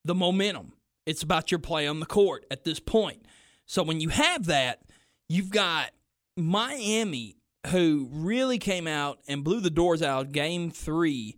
the 0.04 0.16
momentum. 0.16 0.74
It's 1.06 1.24
about 1.24 1.52
your 1.52 1.60
play 1.60 1.88
on 1.88 2.00
the 2.00 2.06
court 2.06 2.46
at 2.50 2.64
this 2.64 2.80
point. 2.80 3.26
So 3.68 3.84
when 3.84 4.02
you 4.02 4.10
have 4.10 4.46
that, 4.46 4.82
you've 5.30 5.52
got 5.52 5.92
Miami 6.36 7.38
who 7.68 8.10
really 8.12 8.58
came 8.58 8.88
out 8.88 9.20
and 9.28 9.44
blew 9.44 9.60
the 9.60 9.70
doors 9.70 10.02
out 10.02 10.32
game 10.32 10.72
three. 10.72 11.38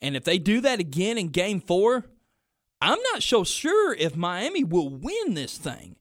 And 0.00 0.16
if 0.16 0.24
they 0.24 0.38
do 0.38 0.60
that 0.60 0.80
again 0.80 1.18
in 1.18 1.28
game 1.28 1.60
four, 1.60 2.04
I'm 2.80 2.98
not 3.12 3.22
so 3.22 3.44
sure 3.44 3.94
if 3.94 4.16
Miami 4.16 4.64
will 4.64 4.90
win 4.90 5.34
this 5.34 5.56
thing. 5.56 5.96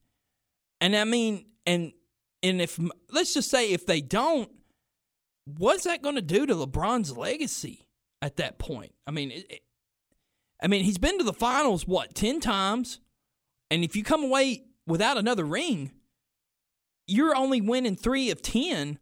And 0.82 0.96
I 0.96 1.06
mean, 1.06 1.46
and 1.66 1.94
and 2.42 2.62
if 2.62 2.78
let's 3.10 3.34
just 3.34 3.50
say 3.50 3.72
if 3.72 3.86
they 3.86 4.02
don't, 4.02 4.52
what's 5.46 5.84
that 5.86 6.02
going 6.02 6.16
to 6.16 6.22
do 6.22 6.46
to 6.46 6.56
LeBron's 6.56 7.16
legacy 7.16 7.88
at 8.22 8.38
that 8.38 8.58
point? 8.60 8.94
I 9.08 9.12
mean, 9.12 9.32
it, 9.32 9.46
it- 9.52 9.62
I 10.62 10.68
mean, 10.68 10.86
he's 10.86 10.98
been 10.98 11.18
to 11.18 11.26
the 11.26 11.34
finals 11.34 11.86
what 11.86 12.16
ten 12.16 12.40
times, 12.40 13.02
and 13.70 13.84
if 13.84 13.98
you 13.98 14.04
come 14.04 14.24
away 14.24 14.64
without 14.88 15.18
another 15.18 15.44
ring, 15.44 15.92
you're 17.08 17.36
only 17.36 17.60
winning 17.60 17.96
three 17.98 18.30
of 18.32 18.42
ten. 18.42 18.98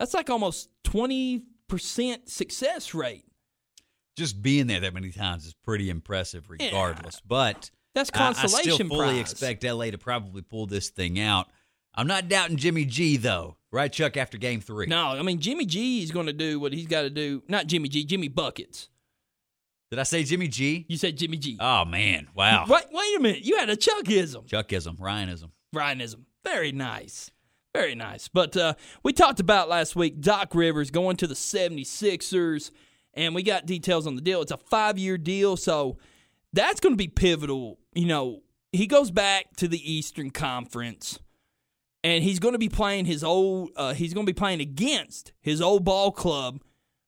That's 0.00 0.14
like 0.14 0.28
almost 0.30 0.68
twenty 0.82 1.44
percent 1.68 2.28
success 2.28 2.92
rate. 2.92 3.24
Just 4.16 4.42
being 4.42 4.66
there 4.66 4.80
that 4.80 4.94
many 4.94 5.10
times 5.12 5.46
is 5.46 5.54
pretty 5.64 5.90
impressive, 5.90 6.50
regardless. 6.50 7.20
But 7.24 7.70
That's 7.94 8.10
consolation. 8.10 8.56
I- 8.56 8.58
I, 8.58 8.74
still 8.74 8.88
fully 8.88 9.06
prize. 9.20 9.20
expect 9.32 9.62
LA 9.62 9.90
to 9.90 9.98
probably 9.98 10.42
pull 10.42 10.66
this 10.66 10.88
thing 10.90 11.20
out. 11.20 11.46
I'm 11.94 12.06
not 12.08 12.28
doubting 12.28 12.56
Jimmy 12.56 12.84
G 12.84 13.16
though, 13.16 13.58
right, 13.76 13.92
Chuck? 13.92 14.16
After 14.16 14.38
Game 14.38 14.60
Three, 14.60 14.86
No, 14.86 15.08
I 15.08 15.22
mean 15.22 15.38
Jimmy 15.40 15.66
G 15.66 16.02
is 16.02 16.10
going 16.10 16.26
to 16.26 16.32
do 16.32 16.58
what 16.58 16.72
he's 16.72 16.86
got 16.86 17.02
to 17.02 17.10
do. 17.10 17.42
Not 17.48 17.66
Jimmy 17.66 17.88
G, 17.88 18.04
Jimmy 18.04 18.28
buckets. 18.28 18.88
Did 19.90 20.00
I 20.00 20.02
say 20.02 20.24
Jimmy 20.24 20.48
G? 20.48 20.84
You 20.88 20.96
said 20.96 21.16
Jimmy 21.16 21.36
G. 21.36 21.56
Oh 21.60 21.84
man, 21.84 22.28
wow. 22.34 22.64
Wait, 22.68 22.84
wait 22.90 23.16
a 23.16 23.20
minute. 23.20 23.44
You 23.44 23.56
had 23.58 23.70
a 23.70 23.76
Chuckism. 23.76 24.46
Chuckism, 24.48 24.98
Ryanism. 25.00 25.52
Ryanism. 25.72 26.26
Very 26.44 26.72
nice. 26.72 27.30
Very 27.74 27.94
nice. 27.94 28.26
But 28.28 28.56
uh, 28.56 28.74
we 29.02 29.12
talked 29.12 29.38
about 29.38 29.68
last 29.68 29.94
week 29.94 30.20
Doc 30.20 30.54
Rivers 30.54 30.90
going 30.90 31.16
to 31.18 31.26
the 31.26 31.34
76ers, 31.34 32.70
and 33.14 33.34
we 33.34 33.42
got 33.42 33.66
details 33.66 34.06
on 34.06 34.16
the 34.16 34.22
deal. 34.22 34.42
It's 34.42 34.52
a 34.52 34.56
five 34.56 34.98
year 34.98 35.18
deal, 35.18 35.56
so 35.56 35.98
that's 36.52 36.80
going 36.80 36.94
to 36.94 36.96
be 36.96 37.08
pivotal. 37.08 37.78
You 37.94 38.06
know, 38.06 38.42
he 38.72 38.86
goes 38.86 39.10
back 39.10 39.54
to 39.58 39.68
the 39.68 39.92
Eastern 39.92 40.30
Conference, 40.30 41.18
and 42.06 42.22
he's 42.22 42.38
going 42.38 42.52
to 42.52 42.58
be 42.58 42.68
playing 42.68 43.04
his 43.04 43.24
old, 43.24 43.70
uh, 43.74 43.92
he's 43.92 44.14
going 44.14 44.24
to 44.24 44.32
be 44.32 44.38
playing 44.38 44.60
against 44.60 45.32
his 45.40 45.60
old 45.60 45.84
ball 45.84 46.12
club, 46.12 46.62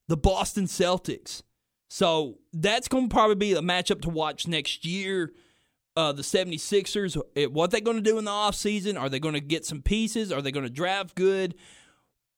the 0.09 0.17
Boston 0.17 0.65
Celtics. 0.65 1.45
So 1.89 2.39
that's 2.53 2.89
going 2.89 3.09
to 3.09 3.15
probably 3.15 3.37
be 3.37 3.53
a 3.53 3.61
matchup 3.61 4.01
to 4.03 4.11
watch 4.11 4.49
next 4.49 4.85
year. 4.85 5.33
Uh, 5.97 6.11
the 6.11 6.23
76ers, 6.23 7.17
eh, 7.37 7.47
what 7.47 7.71
they 7.71 7.81
going 7.81 7.97
to 7.97 8.03
do 8.03 8.19
in 8.19 8.25
the 8.25 8.33
offseason? 8.33 8.99
Are 8.99 9.09
they 9.09 9.21
going 9.21 9.35
to 9.35 9.41
get 9.41 9.65
some 9.65 9.83
pieces? 9.83 10.33
Are 10.33 10.43
they 10.43 10.51
going 10.51 10.67
to 10.67 10.71
draft 10.71 11.15
good? 11.15 11.55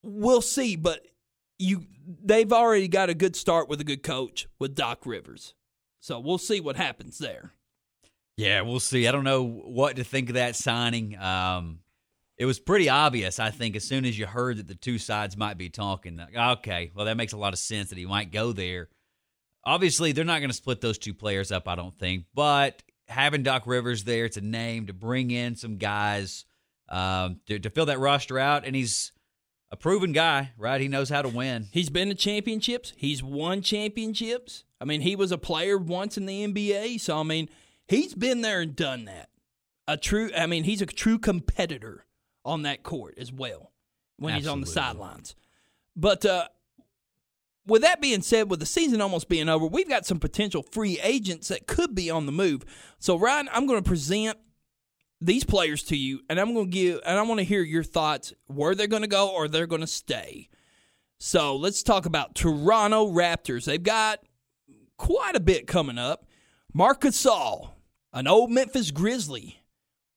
We'll 0.03 0.43
see, 0.43 0.77
but 0.77 1.07
you 1.59 1.87
they've 2.23 2.53
already 2.53 2.89
got 2.89 3.09
a 3.09 3.15
good 3.15 3.37
start 3.37 3.71
with 3.71 3.81
a 3.81 3.85
good 3.85 4.03
coach 4.03 4.49
with 4.59 4.75
Doc 4.75 5.07
Rivers. 5.07 5.55
So 5.99 6.21
we'll 6.21 6.37
see 6.37 6.61
what 6.61 6.77
happens 6.77 7.17
there. 7.17 7.55
Yeah, 8.37 8.61
we'll 8.63 8.81
see. 8.81 9.09
I 9.09 9.13
don't 9.13 9.25
know 9.25 9.45
what 9.45 9.97
to 9.97 10.05
think 10.05 10.29
of 10.29 10.35
that 10.35 10.57
signing. 10.57 11.19
Um, 11.19 11.81
it 12.41 12.47
was 12.47 12.59
pretty 12.59 12.89
obvious, 12.89 13.39
I 13.39 13.51
think, 13.51 13.77
as 13.77 13.85
soon 13.85 14.07
as 14.07 14.19
you 14.19 14.25
heard 14.25 14.57
that 14.57 14.67
the 14.67 14.75
two 14.75 14.97
sides 14.97 15.37
might 15.37 15.59
be 15.59 15.69
talking. 15.69 16.17
Like, 16.17 16.35
okay, 16.35 16.91
well, 16.95 17.05
that 17.05 17.19
makes 17.19 17.35
a 17.35 17.37
lot 17.37 17.53
of 17.53 17.59
sense 17.59 17.91
that 17.91 17.99
he 17.99 18.07
might 18.07 18.33
go 18.33 18.53
there. 18.55 18.89
Obviously, 19.63 20.13
they're 20.13 20.25
not 20.25 20.39
going 20.39 20.49
to 20.49 20.57
split 20.57 20.81
those 20.81 20.97
two 20.97 21.13
players 21.13 21.53
up, 21.53 21.69
I 21.69 21.75
don't 21.75 21.99
think. 21.99 22.25
But 22.35 22.83
having 23.09 23.43
Doc 23.43 23.65
Rivers 23.67 24.05
there, 24.05 24.25
it's 24.25 24.39
a 24.39 24.41
name 24.41 24.87
to 24.87 24.95
bring 24.95 25.31
in 25.31 25.55
some 25.55 25.77
guys 25.77 26.47
um, 26.89 27.41
to, 27.45 27.59
to 27.59 27.69
fill 27.69 27.85
that 27.87 27.99
roster 27.99 28.39
out, 28.39 28.65
and 28.65 28.75
he's 28.75 29.13
a 29.71 29.77
proven 29.77 30.13
guy, 30.13 30.53
right? 30.57 30.81
He 30.81 30.89
knows 30.89 31.11
how 31.11 31.21
to 31.21 31.29
win. 31.29 31.69
He's 31.73 31.91
been 31.91 32.09
to 32.09 32.15
championships. 32.15 32.95
He's 32.97 33.23
won 33.23 33.61
championships. 33.61 34.65
I 34.81 34.87
mean, 34.87 35.03
he 35.03 35.15
was 35.15 35.31
a 35.31 35.37
player 35.37 35.77
once 35.77 36.17
in 36.17 36.25
the 36.25 36.47
NBA, 36.47 37.01
so 37.01 37.21
I 37.21 37.23
mean, 37.23 37.51
he's 37.87 38.15
been 38.15 38.41
there 38.41 38.63
and 38.63 38.75
done 38.75 39.05
that. 39.05 39.29
A 39.87 39.99
true, 39.99 40.31
I 40.35 40.47
mean, 40.47 40.65
he's 40.65 40.81
a 40.81 40.87
true 40.87 41.19
competitor 41.19 42.07
on 42.45 42.63
that 42.63 42.83
court 42.83 43.15
as 43.19 43.33
well 43.33 43.73
when 44.17 44.35
he's 44.35 44.47
on 44.47 44.61
the 44.61 44.67
sidelines. 44.67 45.35
But 45.97 46.25
uh, 46.25 46.49
with 47.67 47.83
that 47.83 48.01
being 48.01 48.23
said, 48.23 48.51
with 48.51 48.61
the 48.61 48.67
season 48.67 49.01
almost 49.01 49.29
being 49.29 49.49
over, 49.49 49.67
we've 49.67 49.89
got 49.89 50.07
some 50.07 50.19
potential 50.19 50.63
free 50.63 50.99
agents 51.03 51.49
that 51.49 51.67
could 51.67 51.95
be 51.95 52.11
on 52.11 52.27
the 52.27 52.33
move. 52.33 52.65
So, 52.99 53.17
Ryan, 53.17 53.49
I'm 53.53 53.67
going 53.67 53.83
to 53.83 53.89
present 53.89 54.39
these 55.21 55.45
players 55.45 55.83
to 55.85 55.97
you, 55.97 56.21
and 56.29 56.41
I'm 56.41 56.55
going 56.55 56.71
to 56.71 56.71
give, 56.71 57.01
and 57.05 57.19
I 57.19 57.23
want 57.23 57.39
to 57.39 57.45
hear 57.45 57.63
your 57.63 57.85
thoughts 57.85 58.33
where 58.47 58.75
they're 58.75 58.87
going 58.87 59.03
to 59.03 59.09
go 59.09 59.31
or 59.31 59.49
they're 59.49 59.67
going 59.67 59.83
to 59.83 59.87
stay. 59.87 60.49
So 61.19 61.55
let's 61.57 61.83
talk 61.83 62.07
about 62.07 62.35
Toronto 62.35 63.13
Raptors. 63.13 63.67
They've 63.67 63.83
got 63.83 64.21
quite 64.97 65.37
a 65.37 65.41
bit 65.41 65.67
coming 65.67 65.99
up. 65.99 66.27
Marc 66.73 67.03
Gasol, 67.03 67.73
an 68.13 68.27
old 68.27 68.51
Memphis 68.51 68.91
Grizzly. 68.91 69.63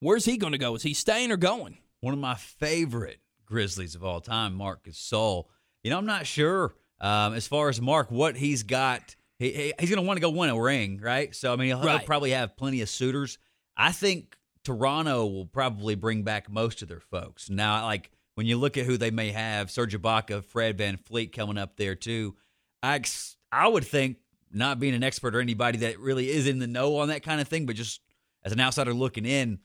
Where's 0.00 0.24
he 0.24 0.38
going 0.38 0.52
to 0.52 0.58
go? 0.58 0.74
Is 0.74 0.82
he 0.82 0.94
staying 0.94 1.30
or 1.30 1.36
going? 1.36 1.76
One 2.04 2.14
of 2.14 2.20
my 2.20 2.34
favorite 2.34 3.18
Grizzlies 3.46 3.94
of 3.94 4.04
all 4.04 4.20
time, 4.20 4.54
Marc 4.54 4.84
Gasol. 4.84 5.44
You 5.82 5.90
know, 5.90 5.98
I'm 5.98 6.06
not 6.06 6.26
sure 6.26 6.74
um, 7.00 7.34
as 7.34 7.46
far 7.46 7.68
as 7.68 7.80
Marc 7.80 8.10
what 8.10 8.36
he's 8.36 8.62
got. 8.62 9.16
He, 9.38 9.50
he- 9.52 9.72
he's 9.78 9.90
going 9.90 10.00
to 10.02 10.06
want 10.06 10.16
to 10.16 10.20
go 10.20 10.30
win 10.30 10.50
a 10.50 10.58
ring, 10.60 11.00
right? 11.02 11.34
So 11.34 11.52
I 11.52 11.56
mean, 11.56 11.68
he'll, 11.68 11.80
he'll 11.80 12.06
probably 12.06 12.30
have 12.30 12.56
plenty 12.56 12.80
of 12.82 12.88
suitors. 12.88 13.38
I 13.76 13.90
think 13.92 14.36
Toronto 14.64 15.26
will 15.26 15.46
probably 15.46 15.94
bring 15.94 16.22
back 16.22 16.50
most 16.50 16.82
of 16.82 16.88
their 16.88 17.00
folks. 17.00 17.50
Now, 17.50 17.84
like 17.84 18.10
when 18.34 18.46
you 18.46 18.56
look 18.56 18.76
at 18.78 18.86
who 18.86 18.96
they 18.96 19.10
may 19.10 19.30
have, 19.32 19.70
Serge 19.70 19.96
Ibaka, 20.00 20.44
Fred 20.44 20.78
VanVleet 20.78 21.32
coming 21.32 21.58
up 21.58 21.76
there 21.76 21.94
too. 21.94 22.34
I 22.82 22.96
ex- 22.96 23.36
I 23.52 23.68
would 23.68 23.84
think, 23.84 24.18
not 24.52 24.78
being 24.78 24.94
an 24.94 25.02
expert 25.02 25.34
or 25.34 25.40
anybody 25.40 25.78
that 25.78 25.98
really 25.98 26.28
is 26.30 26.46
in 26.46 26.58
the 26.60 26.66
know 26.66 26.96
on 26.98 27.08
that 27.08 27.22
kind 27.22 27.40
of 27.40 27.48
thing, 27.48 27.66
but 27.66 27.76
just 27.76 28.00
as 28.44 28.52
an 28.52 28.60
outsider 28.60 28.94
looking 28.94 29.26
in, 29.26 29.58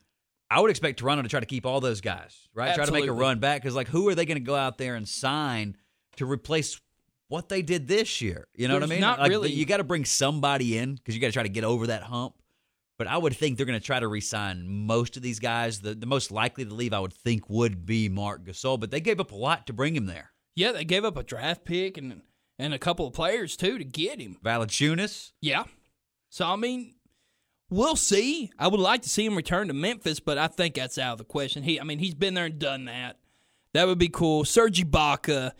I 0.51 0.59
would 0.61 0.71
expect 0.71 0.99
Toronto 0.99 1.21
to 1.23 1.29
try 1.29 1.39
to 1.39 1.45
keep 1.45 1.65
all 1.65 1.79
those 1.79 2.01
guys, 2.01 2.47
right? 2.53 2.73
Try 2.75 2.85
to 2.85 2.91
make 2.91 3.05
a 3.07 3.11
run 3.11 3.39
back 3.39 3.61
because, 3.61 3.75
like, 3.75 3.87
who 3.87 4.07
are 4.09 4.15
they 4.15 4.25
going 4.25 4.37
to 4.39 4.43
go 4.43 4.55
out 4.55 4.77
there 4.77 4.95
and 4.95 5.07
sign 5.07 5.77
to 6.17 6.25
replace 6.25 6.79
what 7.27 7.49
they 7.49 7.61
did 7.61 7.87
this 7.87 8.19
year? 8.21 8.47
You 8.55 8.67
know 8.67 8.73
what 8.73 8.83
I 8.83 8.87
mean? 8.87 8.99
not 9.01 9.19
like, 9.19 9.29
really- 9.29 9.51
You 9.51 9.65
got 9.65 9.77
to 9.77 9.83
bring 9.83 10.05
somebody 10.05 10.77
in 10.77 10.95
because 10.95 11.13
you 11.13 11.21
got 11.21 11.27
to 11.27 11.33
try 11.33 11.43
to 11.43 11.49
get 11.49 11.63
over 11.63 11.87
that 11.87 12.03
hump. 12.03 12.35
But 12.97 13.07
I 13.07 13.17
would 13.17 13.33
think 13.35 13.55
they're 13.55 13.65
going 13.65 13.79
to 13.79 13.85
try 13.85 13.99
to 13.99 14.07
re-sign 14.09 14.67
most 14.67 15.15
of 15.15 15.23
these 15.23 15.39
guys. 15.39 15.79
The 15.79 15.95
the 15.95 16.05
most 16.05 16.31
likely 16.31 16.65
to 16.65 16.73
leave, 16.73 16.91
I 16.91 16.99
would 16.99 17.13
think, 17.13 17.49
would 17.49 17.85
be 17.85 18.09
Marc 18.09 18.43
Gasol. 18.43 18.77
But 18.77 18.91
they 18.91 18.99
gave 18.99 19.21
up 19.21 19.31
a 19.31 19.35
lot 19.37 19.67
to 19.67 19.73
bring 19.73 19.95
him 19.95 20.05
there. 20.05 20.31
Yeah, 20.53 20.73
they 20.73 20.83
gave 20.83 21.05
up 21.05 21.15
a 21.15 21.23
draft 21.23 21.63
pick 21.63 21.97
and 21.97 22.23
and 22.57 22.73
a 22.73 22.77
couple 22.77 23.07
of 23.07 23.13
players 23.13 23.55
too 23.55 23.77
to 23.77 23.85
get 23.85 24.19
him. 24.19 24.37
Valanciunas, 24.43 25.31
Yeah. 25.39 25.63
So 26.29 26.45
I 26.45 26.57
mean, 26.57 26.95
we'll 27.69 27.95
see. 27.95 28.51
I 28.57 28.67
would 28.67 28.79
like 28.79 29.01
to 29.03 29.09
see 29.09 29.25
him 29.25 29.35
return 29.35 29.67
to 29.67 29.73
Memphis, 29.73 30.19
but 30.19 30.37
I 30.37 30.47
think 30.47 30.75
that's 30.75 30.97
out 30.97 31.13
of 31.13 31.17
the 31.19 31.23
question. 31.23 31.63
He, 31.63 31.79
I 31.79 31.83
mean, 31.83 31.99
he's 31.99 32.15
been 32.15 32.33
there 32.33 32.45
and 32.45 32.59
done 32.59 32.85
that. 32.85 33.17
That 33.73 33.87
would 33.87 33.99
be 33.99 34.09
cool. 34.09 34.45
Serge 34.45 34.83
Ibaka, 34.83 35.51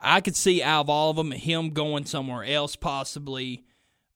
I 0.00 0.20
could 0.20 0.36
see 0.36 0.62
out 0.62 0.82
of 0.82 0.90
all 0.90 1.10
of 1.10 1.16
them 1.16 1.30
him 1.32 1.70
going 1.70 2.06
somewhere 2.06 2.44
else 2.44 2.76
possibly. 2.76 3.64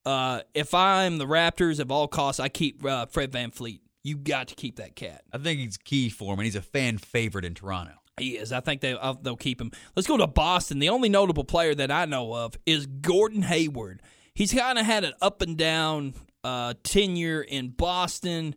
Uh, 0.05 0.40
if 0.55 0.72
I'm 0.72 1.18
the 1.18 1.27
Raptors, 1.27 1.81
at 1.81 1.90
all 1.90 2.09
costs, 2.09 2.40
I 2.40 2.49
keep 2.49 2.85
uh, 2.85 3.07
Fred 3.07 3.33
VanVleet. 3.33 3.81
You 4.03 4.16
got 4.16 4.49
to 4.49 4.55
keep 4.55 4.77
that 4.77 4.94
cat. 4.94 5.22
I 5.33 5.38
think 5.38 5.59
he's 5.59 5.77
key 5.77 6.09
for 6.11 6.33
him, 6.33 6.38
and 6.38 6.44
he's 6.44 6.55
a 6.55 6.62
fan 6.62 6.96
favorite 6.99 7.44
in 7.44 7.55
Toronto. 7.55 7.94
He 8.18 8.37
is. 8.38 8.53
I 8.53 8.61
think 8.61 8.81
they 8.81 8.92
uh, 8.92 9.14
they'll 9.20 9.37
keep 9.37 9.61
him. 9.61 9.72
Let's 9.94 10.07
go 10.07 10.16
to 10.16 10.27
Boston. 10.27 10.79
The 10.79 10.88
only 10.88 11.09
notable 11.09 11.44
player 11.44 11.75
that 11.75 11.90
I 11.90 12.05
know 12.07 12.33
of 12.33 12.57
is 12.64 12.87
Gordon 12.87 13.42
Hayward. 13.42 14.01
He's 14.33 14.55
kind 14.55 14.79
of 14.79 14.87
had 14.87 15.05
an 15.05 15.14
up 15.20 15.42
and 15.42 15.57
down 15.57 16.14
uh, 16.46 16.74
tenure 16.85 17.42
in 17.42 17.70
Boston. 17.70 18.54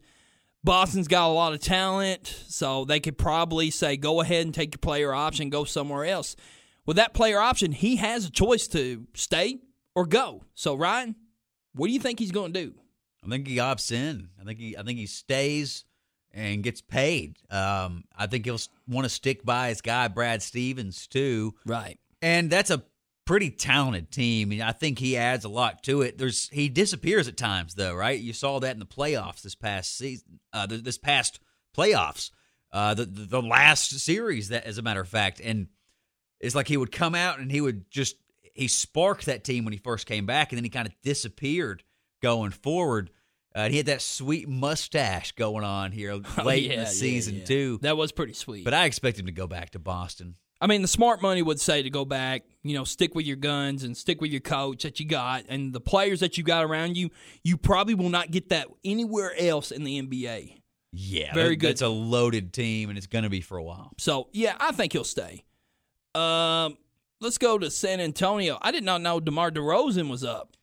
Boston's 0.63 1.07
got 1.07 1.27
a 1.29 1.33
lot 1.33 1.53
of 1.53 1.59
talent, 1.59 2.27
so 2.47 2.85
they 2.85 2.99
could 2.99 3.17
probably 3.17 3.69
say, 3.71 3.97
"Go 3.97 4.21
ahead 4.21 4.45
and 4.45 4.53
take 4.53 4.73
your 4.73 4.79
player 4.79 5.13
option, 5.13 5.49
go 5.49 5.63
somewhere 5.63 6.05
else." 6.05 6.35
With 6.85 6.97
that 6.97 7.13
player 7.13 7.39
option, 7.39 7.71
he 7.71 7.95
has 7.97 8.25
a 8.25 8.31
choice 8.31 8.67
to 8.69 9.07
stay 9.13 9.59
or 9.95 10.05
go. 10.05 10.43
So, 10.55 10.75
Ryan, 10.75 11.15
what 11.73 11.87
do 11.87 11.93
you 11.93 11.99
think 11.99 12.19
he's 12.19 12.31
going 12.31 12.53
to 12.53 12.65
do? 12.65 12.73
I 13.25 13.29
think 13.29 13.47
he 13.47 13.57
opts 13.57 13.91
in. 13.91 14.29
I 14.39 14.43
think 14.43 14.59
he 14.59 14.77
I 14.77 14.83
think 14.83 14.99
he 14.99 15.05
stays 15.05 15.85
and 16.31 16.61
gets 16.63 16.81
paid. 16.81 17.37
Um, 17.49 18.03
I 18.15 18.27
think 18.27 18.45
he'll 18.45 18.59
want 18.87 19.05
to 19.05 19.09
stick 19.09 19.43
by 19.43 19.69
his 19.69 19.81
guy 19.81 20.07
Brad 20.09 20.43
Stevens 20.43 21.07
too, 21.07 21.55
Right. 21.65 21.99
and 22.21 22.49
that's 22.51 22.69
a 22.69 22.83
pretty 23.29 23.51
talented 23.51 24.09
team. 24.09 24.59
I 24.59 24.71
think 24.71 24.97
he 24.97 25.15
adds 25.15 25.45
a 25.45 25.49
lot 25.49 25.83
to 25.83 26.01
it. 26.01 26.17
There's 26.17 26.49
he 26.49 26.67
disappears 26.67 27.27
at 27.27 27.37
times 27.37 27.75
though, 27.75 27.93
right? 27.93 28.19
You 28.19 28.33
saw 28.33 28.59
that 28.59 28.73
in 28.73 28.79
the 28.79 28.87
playoffs 28.87 29.43
this 29.43 29.53
past 29.53 29.95
season, 29.95 30.39
uh, 30.51 30.65
this 30.65 30.97
past 30.97 31.39
playoffs, 31.77 32.31
uh, 32.73 32.95
the, 32.95 33.05
the 33.05 33.25
the 33.25 33.41
last 33.43 33.91
series 33.99 34.49
that, 34.49 34.63
as 34.65 34.79
a 34.79 34.81
matter 34.81 34.99
of 34.99 35.07
fact, 35.07 35.39
and 35.43 35.67
it's 36.39 36.55
like 36.55 36.67
he 36.67 36.75
would 36.75 36.91
come 36.91 37.13
out 37.13 37.37
and 37.37 37.51
he 37.51 37.61
would 37.61 37.91
just 37.91 38.15
he 38.55 38.67
sparked 38.67 39.27
that 39.27 39.43
team 39.43 39.63
when 39.63 39.73
he 39.73 39.77
first 39.79 40.07
came 40.07 40.25
back, 40.25 40.51
and 40.51 40.57
then 40.57 40.63
he 40.63 40.71
kind 40.71 40.87
of 40.87 40.93
disappeared 41.03 41.83
going 42.23 42.49
forward. 42.49 43.11
Uh, 43.53 43.69
he 43.69 43.77
had 43.77 43.85
that 43.85 44.01
sweet 44.01 44.49
mustache 44.49 45.33
going 45.33 45.63
on 45.63 45.91
here 45.91 46.15
late 46.43 46.47
Oh, 46.47 46.47
in 46.47 46.63
yeah, 46.63 46.75
the 46.77 46.81
yeah, 46.81 46.85
season 46.85 47.35
yeah. 47.35 47.45
too. 47.45 47.79
That 47.83 47.95
was 47.95 48.11
pretty 48.11 48.33
sweet. 48.33 48.65
But 48.65 48.73
I 48.73 48.85
expect 48.85 49.19
him 49.19 49.27
to 49.27 49.31
go 49.31 49.45
back 49.45 49.69
to 49.71 49.79
Boston. 49.79 50.33
I 50.61 50.67
mean, 50.67 50.81
the 50.81 50.87
smart 50.89 51.21
money 51.21 51.41
would 51.41 51.59
say 51.59 51.81
to 51.83 51.89
go 51.89 52.03
back, 52.03 52.43
you 52.63 52.73
know, 52.73 52.83
stick 52.83 53.15
with 53.15 53.25
your 53.25 53.37
guns 53.37 53.83
and 53.83 53.95
stick 53.95 54.19
with 54.19 54.31
your 54.31 54.41
coach 54.41 54.83
that 54.83 54.99
you 54.99 55.05
got 55.05 55.45
and 55.47 55.71
the 55.71 55.79
players 55.79 56.19
that 56.19 56.37
you 56.37 56.43
got 56.43 56.65
around 56.65 56.97
you. 56.97 57.09
You 57.43 57.55
probably 57.55 57.95
will 57.95 58.09
not 58.09 58.31
get 58.31 58.49
that 58.49 58.67
anywhere 58.83 59.31
else 59.39 59.71
in 59.71 59.83
the 59.85 60.01
NBA. 60.01 60.55
Yeah, 60.91 61.33
Very 61.33 61.49
that- 61.51 61.55
good. 61.57 61.69
It's 61.71 61.81
a 61.81 61.87
loaded 61.87 62.51
team, 62.51 62.89
and 62.89 62.97
it's 62.97 63.07
going 63.07 63.23
to 63.23 63.29
be 63.29 63.41
for 63.41 63.57
a 63.57 63.63
while. 63.63 63.91
So, 63.97 64.27
yeah, 64.33 64.55
I 64.59 64.71
think 64.71 64.91
he'll 64.93 65.03
stay. 65.03 65.45
Um, 66.15 66.77
let's 67.21 67.37
go 67.37 67.57
to 67.57 67.69
San 67.69 67.99
Antonio. 67.99 68.57
I 68.61 68.71
did 68.71 68.83
not 68.83 69.01
know 69.01 69.19
DeMar 69.19 69.51
DeRozan 69.51 70.09
was 70.09 70.23
up. 70.23 70.57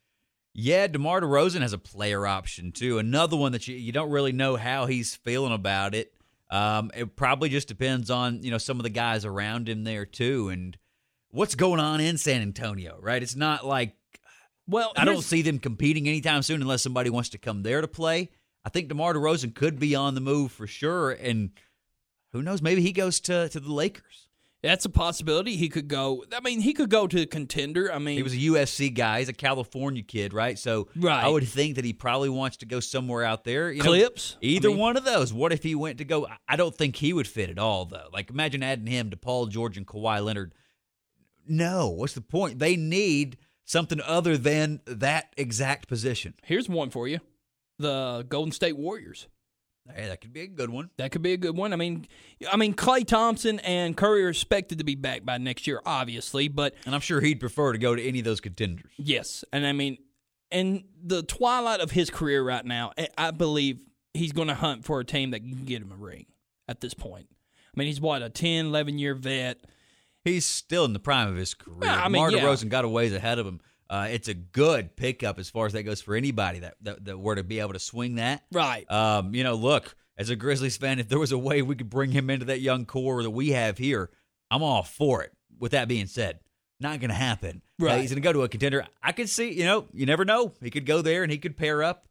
Yeah, 0.52 0.86
DeMar 0.88 1.20
DeRozan 1.20 1.60
has 1.60 1.72
a 1.72 1.78
player 1.78 2.26
option 2.26 2.72
too. 2.72 2.98
Another 2.98 3.36
one 3.36 3.52
that 3.52 3.68
you, 3.68 3.76
you 3.76 3.92
don't 3.92 4.10
really 4.10 4.32
know 4.32 4.56
how 4.56 4.86
he's 4.86 5.14
feeling 5.14 5.52
about 5.52 5.94
it. 5.94 6.12
Um, 6.50 6.90
it 6.94 7.16
probably 7.16 7.48
just 7.48 7.68
depends 7.68 8.10
on 8.10 8.42
you 8.42 8.50
know 8.50 8.58
some 8.58 8.78
of 8.78 8.84
the 8.84 8.90
guys 8.90 9.24
around 9.24 9.68
him 9.68 9.84
there 9.84 10.06
too, 10.06 10.48
and 10.48 10.76
what's 11.30 11.54
going 11.54 11.80
on 11.80 12.00
in 12.00 12.18
San 12.18 12.42
Antonio. 12.42 12.98
Right? 13.00 13.22
It's 13.22 13.36
not 13.36 13.66
like 13.66 13.96
Well, 14.68 14.92
I 14.96 15.04
don't 15.04 15.22
see 15.22 15.42
them 15.42 15.58
competing 15.58 16.08
anytime 16.08 16.42
soon 16.42 16.62
unless 16.62 16.82
somebody 16.82 17.10
wants 17.10 17.30
to 17.30 17.38
come 17.38 17.62
there 17.62 17.80
to 17.80 17.88
play. 17.88 18.30
I 18.64 18.68
think 18.68 18.88
DeMar 18.88 19.14
DeRozan 19.14 19.54
could 19.54 19.78
be 19.78 19.94
on 19.94 20.14
the 20.14 20.20
move 20.20 20.50
for 20.52 20.66
sure, 20.66 21.12
and 21.12 21.50
who 22.32 22.42
knows? 22.42 22.62
Maybe 22.62 22.82
he 22.82 22.92
goes 22.92 23.20
to 23.20 23.48
to 23.48 23.60
the 23.60 23.72
Lakers. 23.72 24.25
That's 24.66 24.84
a 24.84 24.90
possibility. 24.90 25.56
He 25.56 25.68
could 25.68 25.86
go. 25.88 26.24
I 26.32 26.40
mean, 26.40 26.60
he 26.60 26.72
could 26.72 26.90
go 26.90 27.06
to 27.06 27.20
a 27.20 27.26
contender. 27.26 27.92
I 27.92 27.98
mean, 27.98 28.16
He 28.16 28.22
was 28.22 28.32
a 28.34 28.38
USC 28.38 28.92
guy. 28.94 29.20
He's 29.20 29.28
a 29.28 29.32
California 29.32 30.02
kid, 30.02 30.32
right? 30.32 30.58
So 30.58 30.88
Right. 30.96 31.24
I 31.24 31.28
would 31.28 31.46
think 31.46 31.76
that 31.76 31.84
he 31.84 31.92
probably 31.92 32.28
wants 32.28 32.56
to 32.58 32.66
go 32.66 32.80
somewhere 32.80 33.22
out 33.22 33.44
there. 33.44 33.70
You 33.70 33.78
know, 33.82 33.88
Clips? 33.90 34.36
either 34.40 34.68
I 34.68 34.72
mean- 34.72 34.80
one 34.80 34.96
of 34.96 35.04
those. 35.04 35.32
What 35.32 35.52
if 35.52 35.62
he 35.62 35.74
went 35.74 35.98
to 35.98 36.04
go? 36.04 36.26
I 36.48 36.56
don't 36.56 36.74
think 36.74 36.96
he 36.96 37.12
would 37.12 37.28
fit 37.28 37.48
at 37.48 37.58
all, 37.58 37.84
though. 37.84 38.08
Like 38.12 38.28
imagine 38.30 38.62
adding 38.62 38.86
him 38.88 39.10
to 39.10 39.16
Paul 39.16 39.46
George 39.46 39.76
and 39.76 39.86
Kawhi 39.86 40.24
Leonard. 40.24 40.52
No, 41.48 41.88
what's 41.90 42.14
the 42.14 42.20
point? 42.20 42.58
They 42.58 42.74
need 42.76 43.38
something 43.64 44.00
other 44.00 44.36
than 44.36 44.80
that 44.86 45.32
exact 45.36 45.86
position. 45.88 46.34
here's 46.44 46.68
one 46.68 46.90
for 46.90 47.06
you: 47.06 47.20
the 47.78 48.26
Golden 48.28 48.50
State 48.52 48.76
Warriors. 48.76 49.28
Hey, 49.94 50.08
that 50.08 50.20
could 50.20 50.32
be 50.32 50.42
a 50.42 50.46
good 50.46 50.70
one. 50.70 50.90
That 50.98 51.12
could 51.12 51.22
be 51.22 51.32
a 51.32 51.36
good 51.36 51.56
one. 51.56 51.72
I 51.72 51.76
mean, 51.76 52.06
I 52.50 52.56
mean, 52.56 52.74
Klay 52.74 53.06
Thompson 53.06 53.58
and 53.60 53.96
Curry 53.96 54.24
are 54.24 54.28
expected 54.28 54.78
to 54.78 54.84
be 54.84 54.94
back 54.94 55.24
by 55.24 55.38
next 55.38 55.66
year, 55.66 55.80
obviously, 55.86 56.48
but 56.48 56.74
And 56.84 56.94
I'm 56.94 57.00
sure 57.00 57.20
he'd 57.20 57.40
prefer 57.40 57.72
to 57.72 57.78
go 57.78 57.94
to 57.94 58.02
any 58.02 58.18
of 58.18 58.24
those 58.24 58.40
contenders. 58.40 58.90
Yes, 58.98 59.44
and 59.52 59.66
I 59.66 59.72
mean, 59.72 59.98
in 60.50 60.84
the 61.02 61.22
twilight 61.22 61.80
of 61.80 61.90
his 61.92 62.10
career 62.10 62.42
right 62.42 62.64
now, 62.64 62.92
I- 62.98 63.08
I 63.18 63.30
believe 63.30 63.80
he's 64.14 64.32
going 64.32 64.48
to 64.48 64.54
hunt 64.54 64.84
for 64.84 65.00
a 65.00 65.04
team 65.04 65.30
that 65.32 65.40
can 65.40 65.64
get 65.64 65.82
him 65.82 65.92
a 65.92 65.96
ring 65.96 66.26
at 66.68 66.80
this 66.80 66.94
point. 66.94 67.28
I 67.30 67.78
mean, 67.78 67.86
he's 67.88 68.00
what 68.00 68.22
a 68.22 68.30
10, 68.30 68.66
11 68.66 68.98
year 68.98 69.14
vet. 69.14 69.60
He's 70.24 70.46
still 70.46 70.84
in 70.84 70.92
the 70.92 70.98
prime 70.98 71.28
of 71.28 71.36
his 71.36 71.54
career. 71.54 71.78
Yeah, 71.82 72.02
I 72.04 72.08
mean, 72.08 72.20
Mar 72.20 72.32
yeah. 72.32 72.40
DeRozan 72.40 72.68
got 72.68 72.84
a 72.84 72.88
ways 72.88 73.12
ahead 73.12 73.38
of 73.38 73.46
him. 73.46 73.60
Uh, 73.88 74.08
it's 74.10 74.28
a 74.28 74.34
good 74.34 74.96
pickup 74.96 75.38
as 75.38 75.48
far 75.48 75.66
as 75.66 75.72
that 75.74 75.84
goes 75.84 76.00
for 76.00 76.14
anybody 76.16 76.58
that, 76.60 76.74
that 76.82 77.04
that 77.04 77.18
were 77.18 77.36
to 77.36 77.44
be 77.44 77.60
able 77.60 77.72
to 77.72 77.78
swing 77.78 78.16
that. 78.16 78.42
Right. 78.52 78.90
Um, 78.90 79.34
you 79.34 79.44
know, 79.44 79.54
look, 79.54 79.94
as 80.18 80.28
a 80.30 80.36
Grizzlies 80.36 80.76
fan, 80.76 80.98
if 80.98 81.08
there 81.08 81.18
was 81.18 81.32
a 81.32 81.38
way 81.38 81.62
we 81.62 81.76
could 81.76 81.90
bring 81.90 82.10
him 82.10 82.28
into 82.30 82.46
that 82.46 82.60
young 82.60 82.84
core 82.86 83.22
that 83.22 83.30
we 83.30 83.50
have 83.50 83.78
here, 83.78 84.10
I'm 84.50 84.62
all 84.62 84.82
for 84.82 85.22
it. 85.22 85.32
With 85.58 85.72
that 85.72 85.88
being 85.88 86.06
said, 86.06 86.40
not 86.80 87.00
going 87.00 87.10
to 87.10 87.14
happen. 87.16 87.62
Uh, 87.80 87.86
Right. 87.86 88.00
he's 88.00 88.10
going 88.10 88.20
to 88.22 88.26
go 88.26 88.32
to 88.32 88.42
a 88.42 88.48
contender. 88.48 88.86
I 89.02 89.12
could 89.12 89.28
see, 89.28 89.52
you 89.52 89.64
know, 89.64 89.86
you 89.92 90.04
never 90.06 90.24
know. 90.24 90.52
He 90.62 90.70
could 90.70 90.84
go 90.86 91.00
there 91.02 91.22
and 91.22 91.30
he 91.32 91.38
could 91.38 91.56
pair 91.56 91.82
up 91.82 92.08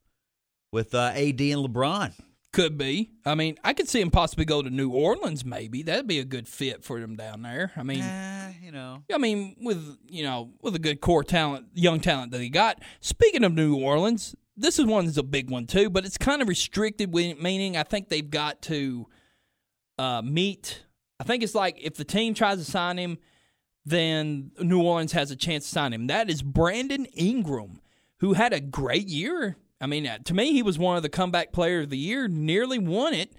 with 0.71 0.93
uh, 0.95 1.11
AD 1.13 1.41
and 1.41 1.65
LeBron. 1.65 2.13
Could 2.55 2.77
be. 2.77 3.11
I 3.25 3.35
mean, 3.35 3.57
I 3.65 3.73
could 3.73 3.89
see 3.89 3.99
him 3.99 4.11
possibly 4.11 4.45
go 4.45 4.61
to 4.61 4.69
New 4.69 4.89
Orleans. 4.89 5.43
Maybe 5.43 5.83
that'd 5.83 6.07
be 6.07 6.19
a 6.19 6.23
good 6.23 6.47
fit 6.47 6.85
for 6.85 6.97
him 6.99 7.17
down 7.17 7.41
there. 7.41 7.73
I 7.75 7.83
mean, 7.83 7.99
Eh, 7.99 8.53
you 8.63 8.71
know, 8.71 9.03
I 9.13 9.17
mean, 9.17 9.57
with 9.59 9.97
you 10.07 10.23
know, 10.23 10.53
with 10.61 10.73
a 10.73 10.79
good 10.79 11.01
core 11.01 11.25
talent, 11.25 11.65
young 11.73 11.99
talent 11.99 12.31
that 12.31 12.39
he 12.39 12.47
got. 12.47 12.81
Speaking 13.01 13.43
of 13.43 13.53
New 13.53 13.75
Orleans, 13.75 14.37
this 14.55 14.79
is 14.79 14.85
one 14.85 15.03
that's 15.03 15.17
a 15.17 15.23
big 15.23 15.49
one 15.49 15.67
too, 15.67 15.89
but 15.89 16.05
it's 16.05 16.17
kind 16.17 16.41
of 16.41 16.47
restricted. 16.47 17.13
Meaning, 17.13 17.75
I 17.75 17.83
think 17.83 18.07
they've 18.07 18.29
got 18.29 18.61
to 18.61 19.07
uh, 19.99 20.21
meet. 20.21 20.85
I 21.19 21.25
think 21.25 21.43
it's 21.43 21.55
like 21.55 21.77
if 21.81 21.95
the 21.95 22.05
team 22.05 22.33
tries 22.33 22.59
to 22.59 22.63
sign 22.63 22.97
him, 22.97 23.17
then 23.83 24.51
New 24.61 24.81
Orleans 24.81 25.11
has 25.11 25.29
a 25.29 25.35
chance 25.35 25.65
to 25.65 25.71
sign 25.71 25.91
him. 25.91 26.07
That 26.07 26.29
is 26.29 26.41
Brandon 26.41 27.03
Ingram, 27.17 27.81
who 28.19 28.31
had 28.31 28.53
a 28.53 28.61
great 28.61 29.09
year. 29.09 29.57
I 29.85 29.87
mean, 29.87 30.09
to 30.23 30.33
me, 30.33 30.51
he 30.51 30.63
was 30.63 30.79
one 30.79 30.97
of 30.97 31.03
the 31.03 31.09
comeback 31.09 31.53
player 31.53 31.81
of 31.81 31.91
the 31.91 31.97
year. 31.97 32.27
Nearly 32.27 32.79
won 32.79 33.13
it. 33.13 33.31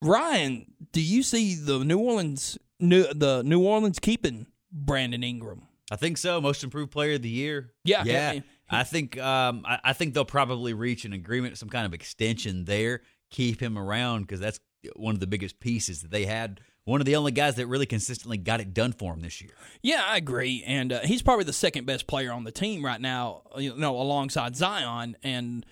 Ryan, 0.00 0.66
do 0.92 1.00
you 1.00 1.24
see 1.24 1.56
the 1.56 1.80
New 1.80 1.98
Orleans 1.98 2.56
new, 2.78 3.12
the 3.12 3.42
New 3.42 3.60
Orleans 3.60 3.98
keeping 3.98 4.46
Brandon 4.70 5.24
Ingram? 5.24 5.62
I 5.90 5.96
think 5.96 6.18
so. 6.18 6.40
Most 6.40 6.62
improved 6.62 6.92
player 6.92 7.14
of 7.14 7.22
the 7.22 7.28
year. 7.28 7.72
Yeah, 7.82 8.04
yeah. 8.06 8.32
yeah. 8.34 8.40
I 8.70 8.84
think 8.84 9.18
um, 9.18 9.64
I, 9.66 9.80
I 9.82 9.92
think 9.92 10.14
they'll 10.14 10.24
probably 10.24 10.72
reach 10.72 11.04
an 11.04 11.12
agreement, 11.12 11.58
some 11.58 11.68
kind 11.68 11.84
of 11.84 11.92
extension 11.92 12.64
there, 12.64 13.02
keep 13.32 13.60
him 13.60 13.76
around 13.76 14.22
because 14.22 14.38
that's 14.38 14.60
one 14.94 15.16
of 15.16 15.20
the 15.20 15.26
biggest 15.26 15.58
pieces 15.58 16.02
that 16.02 16.12
they 16.12 16.26
had. 16.26 16.60
One 16.84 17.00
of 17.00 17.06
the 17.06 17.16
only 17.16 17.32
guys 17.32 17.54
that 17.56 17.66
really 17.66 17.86
consistently 17.86 18.36
got 18.36 18.60
it 18.60 18.74
done 18.74 18.92
for 18.92 19.14
him 19.14 19.20
this 19.20 19.40
year. 19.40 19.52
Yeah, 19.82 20.04
I 20.06 20.18
agree, 20.18 20.62
and 20.66 20.92
uh, 20.92 21.00
he's 21.00 21.22
probably 21.22 21.44
the 21.44 21.52
second 21.52 21.86
best 21.86 22.06
player 22.06 22.30
on 22.30 22.44
the 22.44 22.52
team 22.52 22.84
right 22.84 23.00
now. 23.00 23.42
You 23.56 23.74
know, 23.76 23.96
alongside 23.96 24.54
Zion, 24.56 25.16
and 25.22 25.64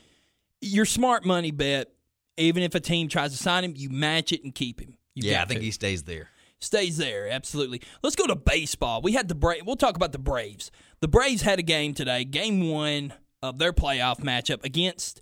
your 0.60 0.84
smart 0.84 1.24
money 1.24 1.50
bet. 1.50 1.88
Even 2.38 2.62
if 2.62 2.74
a 2.74 2.80
team 2.80 3.08
tries 3.08 3.32
to 3.32 3.36
sign 3.36 3.62
him, 3.62 3.74
you 3.76 3.90
match 3.90 4.32
it 4.32 4.42
and 4.42 4.54
keep 4.54 4.80
him. 4.80 4.96
You 5.14 5.30
yeah, 5.30 5.42
I 5.42 5.44
think 5.44 5.60
to. 5.60 5.66
he 5.66 5.70
stays 5.70 6.04
there. 6.04 6.30
stays 6.60 6.96
there. 6.96 7.28
Absolutely. 7.28 7.82
Let's 8.02 8.16
go 8.16 8.26
to 8.26 8.34
baseball. 8.34 9.02
We 9.02 9.12
had 9.12 9.28
the 9.28 9.34
Bra- 9.34 9.56
We'll 9.66 9.76
talk 9.76 9.96
about 9.96 10.12
the 10.12 10.18
Braves. 10.18 10.70
The 11.00 11.08
Braves 11.08 11.42
had 11.42 11.58
a 11.58 11.62
game 11.62 11.92
today, 11.92 12.24
game 12.24 12.70
one 12.70 13.12
of 13.42 13.58
their 13.58 13.74
playoff 13.74 14.20
matchup 14.20 14.64
against 14.64 15.20